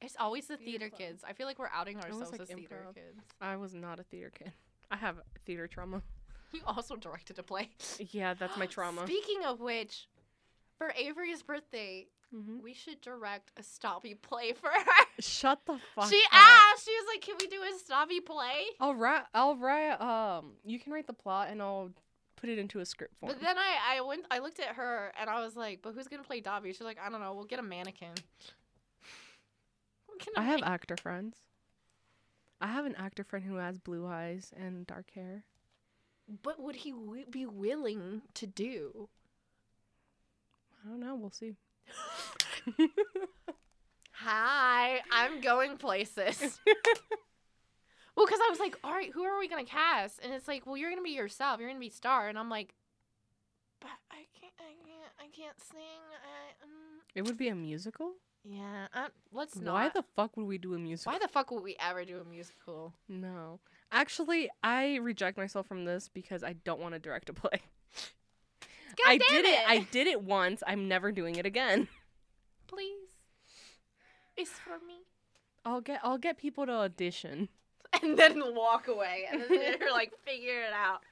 it's 0.00 0.16
always 0.18 0.48
the 0.48 0.56
Theater 0.56 0.90
theater 0.90 0.96
kids. 0.96 1.24
I 1.26 1.32
feel 1.32 1.46
like 1.46 1.58
we're 1.58 1.70
outing 1.72 1.96
ourselves 1.98 2.32
like, 2.32 2.40
as 2.40 2.48
theater 2.48 2.86
kids. 2.92 3.20
I 3.40 3.56
was 3.56 3.74
not 3.74 4.00
a 4.00 4.02
theater 4.02 4.30
kid. 4.36 4.52
I 4.90 4.96
have 4.96 5.16
theater 5.46 5.68
trauma. 5.68 6.02
You 6.52 6.60
also 6.66 6.96
directed 6.96 7.38
a 7.38 7.42
play. 7.42 7.70
Yeah, 7.98 8.34
that's 8.34 8.56
my 8.58 8.66
trauma. 8.76 9.06
Speaking 9.06 9.44
of 9.46 9.60
which, 9.60 10.08
for 10.76 10.92
Avery's 10.96 11.42
birthday, 11.42 12.08
Mhm. 12.34 12.62
we 12.62 12.72
should 12.72 13.00
direct 13.02 13.50
a 13.58 13.62
Stabby 13.62 14.20
play 14.20 14.52
for 14.52 14.68
her. 14.70 15.04
Shut 15.20 15.60
the 15.66 15.78
fuck. 15.94 16.08
she 16.08 16.16
up. 16.32 16.32
asked. 16.32 16.84
She 16.86 16.92
was 16.92 17.04
like, 17.12 17.20
"Can 17.20 17.34
we 17.38 17.46
do 17.46 17.60
a 17.62 17.72
Stabby 17.78 18.24
play?" 18.24 18.64
I'll 18.80 18.94
write. 18.94 19.24
I'll 19.34 19.56
write. 19.56 20.00
Um, 20.00 20.52
you 20.64 20.78
can 20.78 20.92
write 20.92 21.06
the 21.06 21.12
plot, 21.12 21.48
and 21.50 21.60
I'll 21.60 21.90
put 22.36 22.48
it 22.48 22.58
into 22.58 22.80
a 22.80 22.86
script 22.86 23.16
form. 23.18 23.32
But 23.32 23.40
then 23.42 23.58
I, 23.58 23.98
I 23.98 24.00
went, 24.00 24.24
I 24.30 24.38
looked 24.38 24.60
at 24.60 24.74
her 24.76 25.12
and 25.20 25.28
I 25.28 25.44
was 25.44 25.56
like, 25.56 25.80
"But 25.82 25.92
who's 25.94 26.08
gonna 26.08 26.22
play 26.24 26.40
Dabi?" 26.40 26.68
She's 26.68 26.80
like, 26.80 26.98
"I 27.04 27.10
don't 27.10 27.20
know. 27.20 27.34
We'll 27.34 27.44
get 27.44 27.58
a 27.58 27.62
mannequin." 27.62 28.14
Get 30.18 30.44
have 30.44 30.62
actor 30.62 30.96
friends. 30.96 31.36
I 32.60 32.68
have 32.68 32.86
an 32.86 32.94
actor 32.96 33.24
friend 33.24 33.44
who 33.44 33.56
has 33.56 33.78
blue 33.78 34.06
eyes 34.06 34.52
and 34.56 34.86
dark 34.86 35.10
hair. 35.14 35.44
But 36.42 36.60
would 36.60 36.76
he 36.76 36.92
w- 36.92 37.26
be 37.28 37.44
willing 37.44 38.22
to 38.34 38.46
do? 38.46 39.08
I 40.84 40.88
don't 40.88 41.00
know. 41.00 41.16
We'll 41.16 41.30
see. 41.30 41.56
Hi, 44.12 45.00
I'm 45.10 45.40
going 45.40 45.76
places. 45.76 46.60
well, 48.16 48.26
because 48.26 48.40
I 48.40 48.50
was 48.50 48.60
like, 48.60 48.78
all 48.84 48.92
right, 48.92 49.10
who 49.12 49.24
are 49.24 49.38
we 49.38 49.48
gonna 49.48 49.64
cast? 49.64 50.20
And 50.22 50.32
it's 50.32 50.46
like, 50.46 50.66
well, 50.66 50.76
you're 50.76 50.90
gonna 50.90 51.02
be 51.02 51.10
yourself. 51.10 51.58
You're 51.58 51.68
gonna 51.68 51.80
be 51.80 51.88
Star. 51.90 52.28
And 52.28 52.38
I'm 52.38 52.48
like, 52.50 52.74
but 53.80 53.90
I 54.10 54.26
can't, 54.38 54.52
I 54.60 54.74
can't, 54.86 55.12
I 55.18 55.36
can't 55.36 55.60
sing. 55.60 56.02
I, 56.12 56.64
um. 56.64 56.70
it 57.14 57.24
would 57.24 57.36
be 57.36 57.48
a 57.48 57.54
musical. 57.54 58.12
Yeah, 58.44 58.86
uh, 58.92 59.08
let's 59.32 59.56
not. 59.56 59.74
Why 59.74 59.88
the 59.88 60.04
fuck 60.16 60.36
would 60.36 60.46
we 60.46 60.58
do 60.58 60.74
a 60.74 60.78
musical? 60.78 61.12
Why 61.12 61.18
the 61.18 61.28
fuck 61.28 61.50
would 61.50 61.62
we 61.62 61.76
ever 61.80 62.04
do 62.04 62.20
a 62.20 62.24
musical? 62.24 62.92
No. 63.08 63.60
Actually, 63.92 64.50
I 64.64 64.96
reject 64.96 65.36
myself 65.36 65.66
from 65.66 65.84
this 65.84 66.08
because 66.08 66.42
I 66.42 66.54
don't 66.64 66.80
want 66.80 66.94
to 66.94 66.98
direct 66.98 67.28
a 67.28 67.32
play. 67.32 67.60
God 68.96 69.06
I 69.06 69.18
damn 69.18 69.28
did 69.28 69.44
it. 69.46 69.48
it! 69.48 69.68
I 69.68 69.78
did 69.90 70.06
it 70.06 70.22
once. 70.22 70.62
I'm 70.66 70.88
never 70.88 71.12
doing 71.12 71.36
it 71.36 71.46
again. 71.46 71.88
Please, 72.72 73.10
it's 74.36 74.50
for 74.50 74.78
me. 74.86 75.00
I'll 75.64 75.80
get 75.80 76.00
I'll 76.02 76.18
get 76.18 76.38
people 76.38 76.66
to 76.66 76.72
audition. 76.72 77.48
And 78.02 78.18
then 78.18 78.42
walk 78.54 78.88
away, 78.88 79.28
and 79.30 79.42
then 79.42 79.48
they're 79.50 79.92
like, 79.92 80.12
figure 80.24 80.62
it 80.62 80.72
out. 80.72 81.02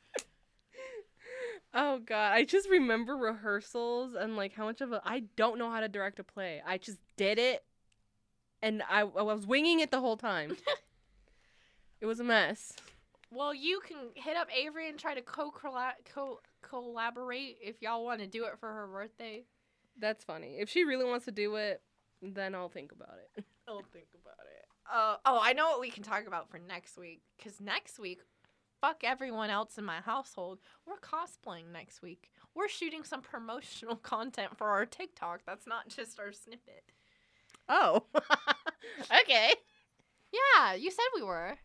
Oh 1.74 1.98
god, 1.98 2.32
I 2.32 2.44
just 2.44 2.70
remember 2.70 3.18
rehearsals 3.18 4.14
and 4.14 4.34
like 4.34 4.54
how 4.54 4.64
much 4.64 4.80
of 4.80 4.90
a 4.92 5.02
I 5.04 5.24
don't 5.36 5.58
know 5.58 5.70
how 5.70 5.80
to 5.80 5.88
direct 5.88 6.18
a 6.18 6.24
play. 6.24 6.62
I 6.66 6.78
just 6.78 6.98
did 7.18 7.38
it 7.38 7.62
and 8.62 8.82
I, 8.88 9.00
I 9.00 9.22
was 9.22 9.46
winging 9.46 9.80
it 9.80 9.90
the 9.90 10.00
whole 10.00 10.16
time. 10.16 10.56
it 12.00 12.06
was 12.06 12.20
a 12.20 12.24
mess. 12.24 12.72
Well, 13.32 13.54
you 13.54 13.80
can 13.86 13.96
hit 14.14 14.36
up 14.36 14.48
Avery 14.54 14.88
and 14.88 14.98
try 14.98 15.14
to 15.14 15.22
co 15.22 15.52
co 15.52 16.40
collaborate 16.62 17.58
if 17.62 17.80
y'all 17.80 18.04
want 18.04 18.20
to 18.20 18.26
do 18.26 18.44
it 18.44 18.58
for 18.58 18.72
her 18.72 18.86
birthday. 18.86 19.44
That's 20.00 20.24
funny. 20.24 20.56
If 20.58 20.68
she 20.70 20.84
really 20.84 21.04
wants 21.04 21.26
to 21.26 21.32
do 21.32 21.54
it, 21.56 21.82
then 22.22 22.54
I'll 22.54 22.68
think 22.68 22.92
about 22.92 23.16
it. 23.36 23.44
I'll 23.68 23.82
think 23.92 24.08
about 24.20 24.34
it. 24.46 24.66
Uh, 24.92 25.16
oh, 25.24 25.38
I 25.42 25.52
know 25.52 25.68
what 25.68 25.80
we 25.80 25.90
can 25.90 26.02
talk 26.02 26.26
about 26.26 26.50
for 26.50 26.58
next 26.58 26.96
week. 26.98 27.20
Because 27.36 27.60
next 27.60 27.98
week, 27.98 28.20
fuck 28.80 29.02
everyone 29.04 29.50
else 29.50 29.78
in 29.78 29.84
my 29.84 30.00
household. 30.00 30.58
We're 30.86 30.98
cosplaying 30.98 31.70
next 31.72 32.02
week. 32.02 32.30
we're 32.54 32.68
shooting 32.68 33.04
some 33.04 33.20
promotional 33.22 33.96
content 34.02 34.56
for 34.56 34.68
our 34.68 34.86
TikTok. 34.86 35.42
That's 35.46 35.66
not 35.66 35.88
just 35.88 36.18
our 36.18 36.32
snippet. 36.32 36.82
Oh. 37.68 38.04
okay. 39.22 39.52
Yeah, 40.32 40.74
you 40.74 40.90
said 40.90 41.04
we 41.14 41.22
were. 41.22 41.58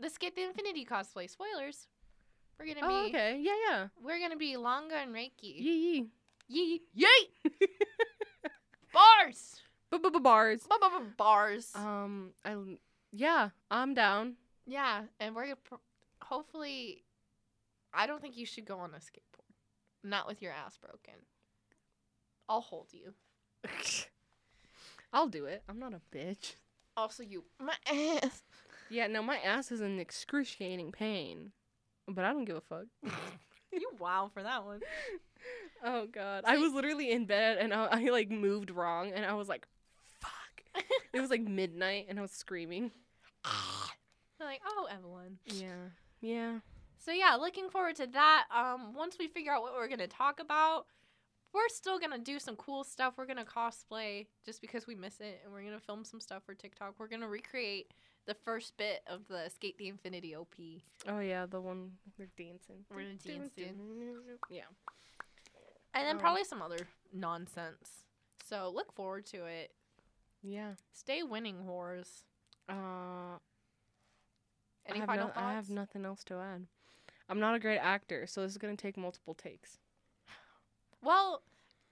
The 0.00 0.08
SK8 0.08 0.34
the 0.34 0.42
Infinity 0.44 0.84
cosplay. 0.86 1.28
Spoilers. 1.28 1.86
We're 2.58 2.66
gonna 2.74 2.80
Oh, 2.86 3.02
be 3.04 3.08
okay. 3.08 3.38
Yeah, 3.42 3.52
yeah. 3.68 3.86
we're 4.02 4.20
gonna 4.20 4.36
be 4.36 4.54
Langa 4.56 5.02
and 5.02 5.14
Reiki. 5.14 5.42
Yee 5.42 5.92
yee. 5.94 6.06
Yee 6.52 6.82
yay! 6.92 7.06
Bars! 8.92 9.60
Bars. 9.90 10.60
Ba- 10.68 10.78
ba- 10.80 10.90
ba- 10.90 11.12
Bars. 11.16 11.70
Um, 11.74 12.32
I 12.44 12.56
yeah, 13.10 13.50
I'm 13.70 13.94
down. 13.94 14.36
yeah, 14.66 15.02
and 15.18 15.34
we're 15.34 15.44
gonna 15.44 15.56
pr- 15.56 15.74
hopefully 16.22 17.04
I 17.94 18.06
don't 18.06 18.20
think 18.20 18.36
you 18.36 18.44
should 18.46 18.66
go 18.66 18.78
on 18.78 18.90
a 18.94 18.98
skateboard. 18.98 19.54
Not 20.04 20.26
with 20.26 20.42
your 20.42 20.52
ass 20.52 20.76
broken. 20.76 21.14
I'll 22.48 22.60
hold 22.60 22.88
you. 22.92 23.14
I'll 25.12 25.28
do 25.28 25.46
it. 25.46 25.62
I'm 25.68 25.78
not 25.78 25.94
a 25.94 26.00
bitch. 26.16 26.54
Also 26.96 27.22
you 27.22 27.44
my 27.58 27.74
ass. 27.90 28.42
Yeah, 28.90 29.06
no, 29.06 29.22
my 29.22 29.38
ass 29.38 29.72
is 29.72 29.80
in 29.80 29.98
excruciating 29.98 30.92
pain, 30.92 31.52
but 32.06 32.24
I 32.26 32.32
don't 32.32 32.44
give 32.44 32.56
a 32.56 32.60
fuck. 32.60 32.86
you 33.80 33.90
wow 33.98 34.30
for 34.32 34.42
that 34.42 34.64
one. 34.64 34.80
Oh 35.84 36.06
god, 36.06 36.44
I 36.46 36.58
was 36.58 36.72
literally 36.72 37.10
in 37.10 37.26
bed 37.26 37.58
and 37.58 37.72
I, 37.72 37.86
I 37.86 38.04
like 38.10 38.30
moved 38.30 38.70
wrong 38.70 39.12
and 39.12 39.24
I 39.24 39.34
was 39.34 39.48
like, 39.48 39.66
fuck. 40.20 40.84
it 41.12 41.20
was 41.20 41.30
like 41.30 41.42
midnight 41.42 42.06
and 42.08 42.18
I 42.18 42.22
was 42.22 42.30
screaming. 42.30 42.92
They're 44.38 44.46
like, 44.48 44.60
oh 44.66 44.86
Evelyn. 44.90 45.38
Yeah, 45.46 45.88
yeah. 46.20 46.58
So 46.98 47.10
yeah, 47.10 47.34
looking 47.34 47.68
forward 47.68 47.96
to 47.96 48.06
that. 48.08 48.44
Um, 48.54 48.94
once 48.94 49.16
we 49.18 49.26
figure 49.26 49.52
out 49.52 49.62
what 49.62 49.74
we're 49.74 49.88
gonna 49.88 50.06
talk 50.06 50.38
about, 50.38 50.86
we're 51.52 51.68
still 51.68 51.98
gonna 51.98 52.18
do 52.18 52.38
some 52.38 52.56
cool 52.56 52.84
stuff. 52.84 53.14
We're 53.16 53.26
gonna 53.26 53.44
cosplay 53.44 54.26
just 54.44 54.60
because 54.60 54.86
we 54.86 54.94
miss 54.94 55.20
it, 55.20 55.40
and 55.44 55.52
we're 55.52 55.64
gonna 55.64 55.80
film 55.80 56.04
some 56.04 56.20
stuff 56.20 56.44
for 56.44 56.54
TikTok. 56.54 56.94
We're 56.98 57.08
gonna 57.08 57.28
recreate 57.28 57.90
the 58.26 58.34
first 58.34 58.76
bit 58.76 59.02
of 59.06 59.26
the 59.28 59.34
SK8 59.50 59.76
the 59.78 59.88
Infinity 59.88 60.36
OP. 60.36 60.54
Oh 61.08 61.18
yeah, 61.20 61.46
the 61.46 61.60
one 61.60 61.92
they're 62.16 62.28
dancing. 62.36 62.84
We're 62.90 63.02
gonna 63.02 63.14
dance 63.14 63.52
in. 63.56 63.74
Yeah. 64.50 64.62
And 65.94 66.06
then 66.06 66.16
Um, 66.16 66.20
probably 66.20 66.44
some 66.44 66.62
other 66.62 66.78
nonsense. 67.12 68.04
So 68.44 68.70
look 68.70 68.92
forward 68.94 69.26
to 69.26 69.44
it. 69.46 69.72
Yeah. 70.42 70.74
Stay 70.92 71.22
winning, 71.22 71.64
whores. 71.64 72.24
Uh, 72.68 73.38
Any 74.86 74.96
I 74.96 75.00
have 75.00 75.06
final 75.06 75.26
no- 75.28 75.32
thoughts? 75.34 75.38
I 75.44 75.52
have 75.52 75.70
nothing 75.70 76.04
else 76.04 76.24
to 76.24 76.34
add. 76.36 76.66
I'm 77.28 77.40
not 77.40 77.54
a 77.54 77.58
great 77.58 77.78
actor, 77.78 78.26
so 78.26 78.42
this 78.42 78.52
is 78.52 78.58
gonna 78.58 78.76
take 78.76 78.96
multiple 78.96 79.34
takes. 79.34 79.78
Well, 81.02 81.42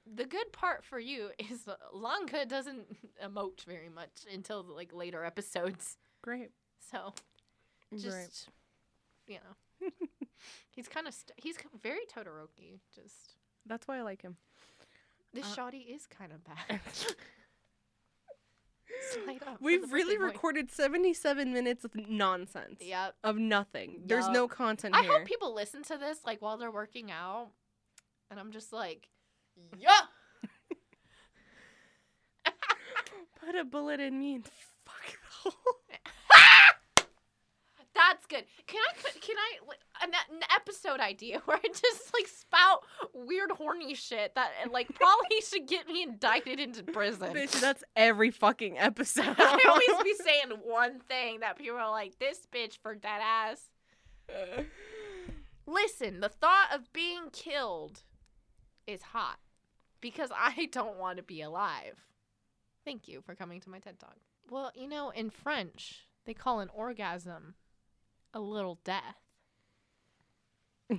the 0.07 0.25
good 0.27 0.53
part 0.53 0.85
for 0.85 0.99
you 0.99 1.31
is 1.39 1.67
Langa 1.95 2.49
doesn't 2.49 2.87
emote 3.25 3.65
very 3.65 3.89
much 3.89 4.25
until 4.33 4.63
like 4.63 4.93
later 4.93 5.25
episodes. 5.25 5.99
Great. 6.23 6.51
So 6.91 7.13
Great. 7.91 8.03
just 8.03 8.49
you 9.27 9.37
know, 9.37 9.89
he's 10.71 10.89
kind 10.89 11.07
of 11.07 11.15
st- 11.15 11.33
he's 11.37 11.57
very 11.83 12.01
Todoroki. 12.15 12.81
Just 12.95 13.37
That's 13.67 13.87
why 13.89 13.99
I 13.99 14.03
like 14.03 14.23
him. 14.23 14.37
this 15.33 15.45
Uh, 15.47 15.55
shoddy 15.55 15.79
is 15.79 16.07
kind 16.07 16.33
of 16.33 16.43
bad. 16.45 16.81
We've 19.61 19.91
really 19.93 20.19
recorded 20.19 20.71
77 20.71 21.53
minutes 21.53 21.85
of 21.85 21.95
nonsense. 21.95 22.81
Yep. 22.81 23.15
Of 23.25 23.37
nothing. 23.39 24.03
There's 24.05 24.29
no 24.29 24.47
content 24.49 24.95
I 24.95 25.03
here. 25.03 25.13
hope 25.13 25.25
people 25.27 25.55
listen 25.55 25.83
to 25.85 25.97
this 25.97 26.19
like 26.27 26.43
while 26.43 26.59
they're 26.59 26.71
working 26.71 27.11
out, 27.11 27.49
and 28.31 28.39
I'm 28.41 28.51
just 28.53 28.73
like, 28.73 29.09
yeah. 29.79 30.01
Put 33.41 33.55
a 33.55 33.65
bullet 33.65 34.01
in 34.01 34.19
me 34.19 34.35
and 34.37 34.45
fuck 34.85 35.03
the 35.45 35.51
hole. 35.51 35.80
That's 38.09 38.27
good. 38.27 38.45
Can 38.67 38.81
I? 38.81 39.01
put- 39.03 39.21
Can 39.21 39.37
I? 39.37 40.05
An, 40.05 40.11
an 40.35 40.41
episode 40.55 41.01
idea 41.01 41.41
where 41.45 41.59
I 41.59 41.69
just 41.69 42.15
like 42.15 42.27
spout 42.27 42.81
weird 43.13 43.51
horny 43.51 43.95
shit 43.95 44.35
that 44.35 44.51
and, 44.63 44.73
like 44.73 44.95
probably 44.95 45.41
should 45.49 45.67
get 45.67 45.87
me 45.87 46.03
indicted 46.03 46.59
into 46.59 46.83
prison. 46.83 47.35
Bitch, 47.35 47.61
that's 47.61 47.85
every 47.97 48.31
fucking 48.31 48.79
episode. 48.79 49.25
I 49.39 49.59
always 49.69 50.03
be 50.03 50.15
saying 50.25 50.59
one 50.65 51.01
thing 51.01 51.41
that 51.41 51.59
people 51.59 51.77
are 51.77 51.91
like, 51.91 52.19
"This 52.19 52.47
bitch 52.53 52.79
for 52.83 52.95
dead 52.95 53.21
ass." 53.23 53.69
Listen, 55.67 56.21
the 56.21 56.29
thought 56.29 56.69
of 56.75 56.93
being 56.93 57.31
killed 57.33 58.03
is 58.87 59.03
hot 59.03 59.39
because 60.01 60.31
I 60.35 60.69
don't 60.73 60.99
want 60.99 61.19
to 61.19 61.23
be 61.23 61.43
alive. 61.43 61.97
Thank 62.85 63.07
you 63.09 63.21
for 63.21 63.35
coming 63.35 63.61
to 63.61 63.71
my 63.71 63.79
TED 63.79 63.99
Talk. 63.99 64.17
Well, 64.51 64.73
you 64.75 64.89
know, 64.89 65.11
in 65.11 65.31
French, 65.31 66.07
they 66.25 66.35
call 66.35 66.61
an 66.61 66.71
orgasm 66.75 67.55
a 68.35 68.41
little 68.41 68.79
death. 68.85 69.17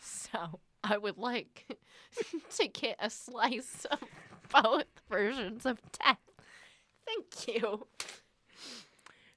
so 0.00 0.60
I 0.84 0.98
would 0.98 1.18
like 1.18 1.78
to 2.56 2.68
get 2.68 2.96
a 2.98 3.10
slice 3.10 3.86
of 3.90 4.00
both 4.50 4.86
versions 5.10 5.66
of 5.66 5.80
death. 5.92 6.18
Thank 7.06 7.48
you. 7.48 7.86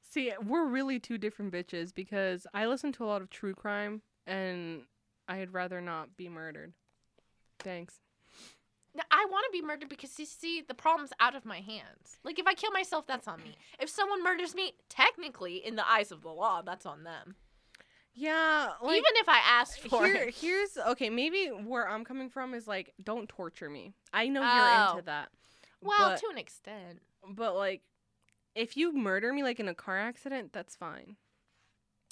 See, 0.02 0.32
we're 0.46 0.66
really 0.66 1.00
two 1.00 1.18
different 1.18 1.52
bitches 1.52 1.94
because 1.94 2.48
I 2.54 2.68
listen 2.68 2.92
to 2.94 3.04
a 3.04 3.08
lot 3.08 3.22
of 3.22 3.30
true 3.30 3.54
crime 3.54 4.02
and 4.26 4.84
I'd 5.28 5.54
rather 5.54 5.82
not 5.82 6.16
be 6.16 6.30
murdered. 6.30 6.74
Thanks. 7.60 8.00
I 9.12 9.26
want 9.30 9.46
to 9.52 9.52
be 9.52 9.66
murdered 9.66 9.90
because 9.90 10.18
you 10.20 10.26
see, 10.26 10.62
the 10.68 10.74
problem's 10.74 11.12
out 11.20 11.36
of 11.36 11.46
my 11.46 11.60
hands. 11.60 12.18
Like, 12.24 12.40
if 12.40 12.48
I 12.48 12.54
kill 12.54 12.72
myself, 12.72 13.06
that's 13.08 13.28
on 13.28 13.42
me. 13.44 13.56
If 13.80 13.90
someone 13.90 14.24
murders 14.24 14.56
me, 14.56 14.74
technically, 14.90 15.58
in 15.66 15.76
the 15.76 15.90
eyes 15.90 16.12
of 16.12 16.22
the 16.22 16.30
law, 16.30 16.62
that's 16.62 16.86
on 16.86 17.04
them. 17.04 17.36
Yeah, 18.14 18.70
like 18.82 18.96
Even 18.98 19.12
if 19.16 19.28
I 19.28 19.40
asked 19.46 19.82
for 19.82 20.06
here, 20.06 20.16
it. 20.16 20.36
here's 20.36 20.78
okay. 20.78 21.10
Maybe 21.10 21.48
where 21.48 21.90
I'm 21.90 22.06
coming 22.06 22.30
from 22.30 22.54
is 22.54 22.66
like, 22.66 22.94
don't 23.04 23.28
torture 23.28 23.70
me. 23.70 23.94
I 24.14 24.30
know 24.30 24.42
Oh. 24.42 24.56
you're 24.56 24.92
into 24.92 25.06
that. 25.08 25.30
Well, 25.82 26.12
but, 26.12 26.20
to 26.20 26.28
an 26.32 26.38
extent. 26.38 27.02
but 27.28 27.56
like, 27.58 27.82
if 28.56 28.78
you 28.78 28.94
murder 28.94 29.34
me 29.34 29.44
like 29.44 29.60
in 29.60 29.68
a 29.68 29.76
car 29.76 30.00
accident, 30.00 30.54
that's 30.54 30.78
fine. 30.78 31.18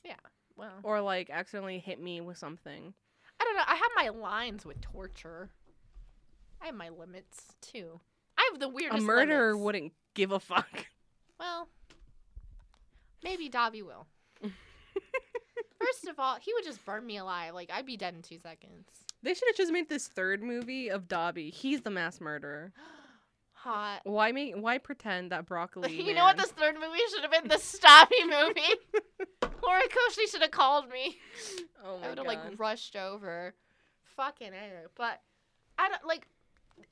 Yeah. 0.04 0.16
Well, 0.58 0.80
Or 0.84 1.00
like 1.00 1.30
accidentally 1.30 1.80
hit 1.80 2.02
me 2.02 2.20
with 2.20 2.38
something. 2.38 2.94
I 3.40 3.44
don't 3.46 3.56
know. 3.56 3.64
I 3.66 3.76
have 3.76 3.92
my 3.96 4.10
lines 4.10 4.66
with 4.66 4.82
torture. 4.82 5.50
I 6.64 6.68
have 6.68 6.76
my 6.76 6.90
limits, 6.90 7.44
too. 7.62 8.00
I 8.38 8.50
have 8.52 8.60
the 8.60 8.70
weirdest. 8.70 9.04
A 9.04 9.06
murderer 9.06 9.48
limits. 9.50 9.66
wouldn't 9.66 9.94
give 10.14 10.32
a 10.32 10.40
fuck. 10.40 10.88
Well, 11.38 11.68
maybe 13.22 13.50
Dabi 13.50 13.84
will. 13.84 14.08
First 15.78 16.08
of 16.08 16.20
all, 16.20 16.38
he 16.40 16.54
would 16.54 16.64
just 16.64 16.84
burn 16.86 17.06
me 17.06 17.18
alive. 17.18 17.54
Like, 17.54 17.70
I'd 17.72 17.86
be 17.86 17.98
dead 17.98 18.14
in 18.16 18.22
two 18.22 18.40
seconds. 18.40 18.88
They 19.22 19.34
should 19.34 19.50
have 19.50 19.58
just 19.58 19.74
made 19.74 19.90
this 19.90 20.08
third 20.08 20.42
movie 20.42 20.90
of 20.90 21.10
Dabi. 21.10 21.54
He's 21.54 21.82
the 21.82 21.90
mass 21.90 22.22
murderer. 22.22 22.72
Hot. 23.54 24.02
Why 24.06 24.32
make? 24.32 24.56
Why 24.56 24.78
pretend 24.78 25.32
that 25.32 25.46
broccoli? 25.46 26.02
you 26.02 26.14
know 26.14 26.24
what 26.24 26.38
this 26.38 26.52
third 26.52 26.76
movie 26.76 27.00
should 27.12 27.24
have 27.24 27.32
been? 27.32 27.48
The 27.48 27.56
Stabby 27.56 28.24
movie. 28.26 29.22
Horikoshi 29.42 30.30
should 30.30 30.42
have 30.42 30.52
called 30.52 30.90
me. 30.90 31.18
Oh 31.86 31.98
my 31.98 32.06
I 32.06 32.10
would 32.10 32.18
have 32.18 32.28
like 32.28 32.40
rushed 32.58 32.96
over. 32.96 33.54
Fucking 34.18 34.54
A. 34.54 34.88
But 34.98 35.22
I 35.78 35.88
don't 35.90 36.06
like 36.06 36.28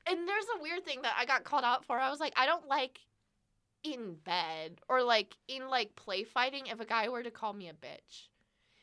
and 0.06 0.28
there's 0.28 0.46
a 0.58 0.62
weird 0.62 0.84
thing 0.84 1.02
that 1.02 1.14
I 1.18 1.24
got 1.24 1.44
called 1.44 1.64
out 1.64 1.84
for. 1.84 1.98
I 1.98 2.10
was 2.10 2.20
like, 2.20 2.32
I 2.36 2.46
don't 2.46 2.68
like 2.68 3.00
in 3.84 4.14
bed 4.24 4.80
or 4.88 5.02
like 5.02 5.36
in 5.48 5.68
like 5.68 5.96
play 5.96 6.24
fighting 6.24 6.66
if 6.66 6.80
a 6.80 6.84
guy 6.84 7.08
were 7.08 7.22
to 7.22 7.30
call 7.30 7.52
me 7.52 7.68
a 7.68 7.72
bitch. 7.72 8.28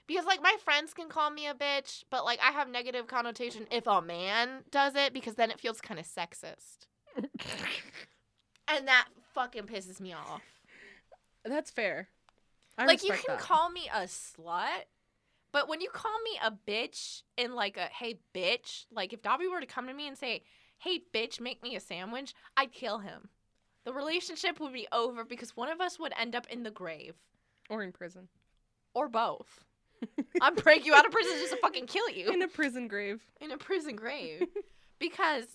Because 0.07 0.25
like 0.25 0.41
my 0.41 0.55
friends 0.63 0.93
can 0.93 1.07
call 1.07 1.29
me 1.29 1.47
a 1.47 1.53
bitch, 1.53 2.03
but 2.09 2.25
like 2.25 2.39
I 2.43 2.51
have 2.51 2.69
negative 2.69 3.07
connotation 3.07 3.67
if 3.71 3.85
a 3.87 4.01
man 4.01 4.63
does 4.71 4.95
it 4.95 5.13
because 5.13 5.35
then 5.35 5.51
it 5.51 5.59
feels 5.59 5.81
kind 5.81 5.99
of 5.99 6.05
sexist. 6.05 6.87
And 8.69 8.87
that 8.87 9.07
fucking 9.33 9.63
pisses 9.63 9.99
me 9.99 10.13
off. 10.13 10.43
That's 11.43 11.71
fair. 11.71 12.09
I 12.77 12.85
like 12.85 13.03
you 13.03 13.11
can 13.11 13.21
that. 13.27 13.39
call 13.39 13.69
me 13.69 13.89
a 13.93 14.01
slut, 14.01 14.85
but 15.51 15.67
when 15.67 15.81
you 15.81 15.89
call 15.89 16.17
me 16.23 16.39
a 16.43 16.51
bitch 16.51 17.23
in 17.35 17.55
like 17.55 17.77
a 17.77 17.89
hey 17.91 18.19
bitch, 18.33 18.85
like 18.91 19.11
if 19.11 19.21
Dabi 19.21 19.49
were 19.49 19.59
to 19.59 19.65
come 19.65 19.87
to 19.87 19.93
me 19.93 20.07
and 20.07 20.17
say, 20.17 20.43
"Hey 20.79 21.01
bitch, 21.13 21.39
make 21.39 21.61
me 21.63 21.75
a 21.75 21.79
sandwich," 21.79 22.33
I'd 22.57 22.71
kill 22.73 22.99
him. 22.99 23.29
The 23.85 23.93
relationship 23.93 24.59
would 24.59 24.73
be 24.73 24.87
over 24.91 25.23
because 25.23 25.55
one 25.55 25.69
of 25.69 25.79
us 25.81 25.97
would 25.99 26.13
end 26.17 26.35
up 26.35 26.47
in 26.47 26.63
the 26.63 26.71
grave 26.71 27.15
or 27.69 27.81
in 27.83 27.91
prison. 27.91 28.27
or 28.93 29.07
both. 29.07 29.63
I'd 30.41 30.55
break 30.63 30.85
you 30.85 30.93
out 30.93 31.05
of 31.05 31.11
prison 31.11 31.33
just 31.39 31.51
to 31.53 31.57
fucking 31.57 31.85
kill 31.87 32.09
you 32.09 32.31
in 32.31 32.41
a 32.41 32.47
prison 32.47 32.87
grave. 32.87 33.21
in 33.39 33.51
a 33.51 33.57
prison 33.57 33.95
grave 33.95 34.47
because 34.99 35.45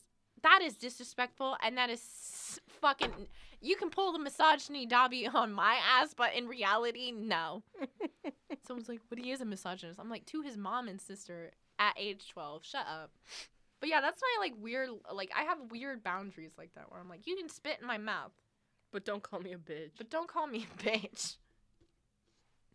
that 0.43 0.61
is 0.63 0.77
disrespectful 0.77 1.57
and 1.63 1.77
that 1.79 1.91
is 1.91 2.61
fucking. 2.81 3.11
You 3.61 3.77
can 3.77 3.89
pull 3.91 4.13
the 4.13 4.19
misogyny 4.19 4.87
Dabi 4.87 5.33
on 5.33 5.53
my 5.53 5.77
ass, 5.99 6.13
but 6.15 6.35
in 6.35 6.47
reality, 6.47 7.11
no. 7.13 7.63
Someone's 8.67 8.89
like, 8.91 9.01
"But 9.09 9.19
he 9.19 9.31
is 9.31 9.41
a 9.41 9.45
misogynist." 9.47 9.99
I'm 9.99 10.11
like, 10.11 10.27
to 10.27 10.43
his 10.43 10.57
mom 10.59 10.87
and 10.89 11.01
sister 11.01 11.51
at 11.79 11.95
age 11.99 12.29
12. 12.29 12.65
Shut 12.65 12.87
up. 12.87 13.11
But 13.85 13.91
yeah, 13.91 14.01
that's 14.01 14.19
my 14.23 14.47
like 14.47 14.55
weird 14.63 14.89
like 15.13 15.31
I 15.39 15.43
have 15.43 15.59
weird 15.71 16.03
boundaries 16.03 16.53
like 16.57 16.75
that 16.75 16.91
where 16.91 16.99
I'm 16.99 17.09
like, 17.11 17.27
you 17.27 17.37
can 17.37 17.51
spit 17.51 17.77
in 17.83 17.87
my 17.87 17.99
mouth, 17.99 18.33
But 18.91 19.05
don't 19.05 19.23
call 19.23 19.41
me 19.41 19.53
a 19.53 19.59
bitch. 19.59 19.91
but 19.99 20.09
don't 20.09 20.27
call 20.27 20.47
me 20.47 20.67
a 20.81 20.83
bitch. 20.83 21.37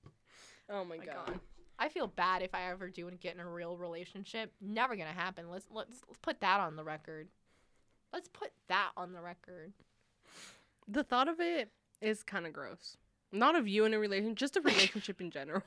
oh 0.70 0.86
my, 0.86 0.98
My 0.98 1.06
god. 1.06 1.16
God. 1.26 1.40
I 1.80 1.90
feel 1.90 2.06
bad 2.06 2.44
if 2.44 2.54
I 2.54 2.70
ever 2.70 2.92
do 2.92 3.08
and 3.08 3.20
get 3.20 3.34
in 3.34 3.40
a 3.40 3.50
real 3.50 3.76
relationship. 3.76 4.54
Never 4.62 4.96
gonna 4.96 5.10
happen. 5.10 5.50
Let's 5.50 5.66
let's, 5.72 6.00
let's 6.08 6.20
put 6.22 6.42
that 6.42 6.60
on 6.60 6.76
the 6.76 6.84
record. 6.84 7.28
Let's 8.14 8.28
put 8.28 8.52
that 8.68 8.92
on 8.96 9.12
the 9.14 9.22
record. 9.22 9.74
The 10.88 11.04
thought 11.04 11.28
of 11.28 11.40
it 11.40 11.72
is 12.04 12.22
kind 12.22 12.46
of 12.46 12.54
gross. 12.54 12.98
Not 13.32 13.56
of 13.56 13.68
you 13.68 13.84
in 13.86 13.96
a 13.96 14.00
relationship, 14.00 14.38
just 14.38 14.58
a 14.58 14.62
relationship 14.64 15.20
in 15.22 15.32
general. 15.32 15.64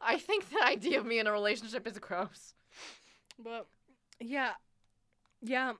I 0.00 0.18
think 0.18 0.50
the 0.50 0.64
idea 0.64 1.00
of 1.00 1.04
me 1.04 1.18
in 1.18 1.26
a 1.26 1.32
relationship 1.32 1.84
is 1.88 1.98
gross. 1.98 2.54
but 3.42 3.66
yeah, 4.24 4.52
yeah, 5.42 5.72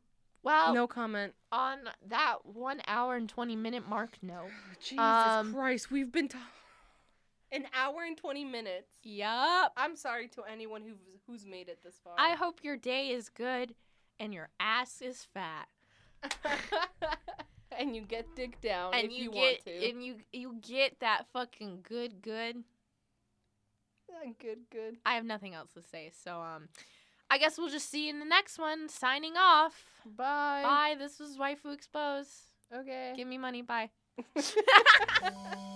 Well, 0.43 0.75
no 0.75 0.87
comment. 0.87 1.35
on 1.51 1.79
that 2.09 2.45
one 2.45 2.81
hour 2.87 3.17
and 3.17 3.29
twenty 3.29 3.57
minute 3.57 3.89
mark, 3.89 4.17
no. 4.23 4.47
Jesus 4.81 4.99
Um, 4.99 5.53
Christ, 5.55 5.91
we've 5.91 6.11
been 6.13 6.29
ta- 6.29 6.39
an 7.53 7.67
hour 7.75 8.03
and 8.05 8.17
twenty 8.17 8.45
minutes. 8.45 8.89
Yup. 9.03 9.73
I'm 9.77 9.97
sorry 9.97 10.29
to 10.29 10.43
anyone 10.51 10.83
who's 10.83 10.99
who's 11.27 11.47
made 11.47 11.69
it 11.69 11.79
this 11.85 12.01
far. 12.03 12.15
I 12.19 12.35
hope 12.35 12.65
your 12.65 12.77
day 12.77 13.11
is 13.11 13.29
good 13.29 13.75
and 14.19 14.33
your 14.35 14.49
ass 14.61 15.01
is 15.03 15.27
fat. 15.33 15.69
and 17.79 17.97
you 17.97 18.03
get 18.03 18.27
dick 18.37 18.61
down 18.61 18.95
and 18.95 19.07
if 19.07 19.13
you, 19.13 19.25
you, 19.25 19.31
get 19.31 19.41
want 19.41 19.65
to. 19.65 19.89
and 19.91 20.05
you 20.05 20.17
you 20.33 20.57
get 20.61 21.01
that 21.01 21.27
fucking 21.33 21.81
good 21.89 22.23
good. 22.23 22.63
Yeah, 24.09 24.31
good, 24.41 24.59
good. 24.71 24.97
I 25.07 25.15
have 25.15 25.25
nothing 25.25 25.55
else 25.55 25.73
to 25.73 25.83
say. 25.83 26.11
So 26.25 26.37
um 26.41 26.69
I 27.33 27.39
guess 27.39 27.57
we'll 27.57 27.71
just 27.71 27.91
see 27.91 28.09
you 28.09 28.11
in 28.11 28.19
the 28.19 28.27
next 28.27 28.59
one. 28.59 28.91
Signing 28.91 29.39
off. 29.39 29.87
Bye. 30.05 30.61
Bye. 30.63 30.97
This 30.99 31.19
was 31.19 31.39
Waifu 31.39 31.73
Expose. 31.73 32.29
Okay. 32.71 33.15
Give 33.17 33.27
me 33.27 33.39
money. 33.39 33.63
Bye. 33.63 33.89
Bye. 34.35 34.43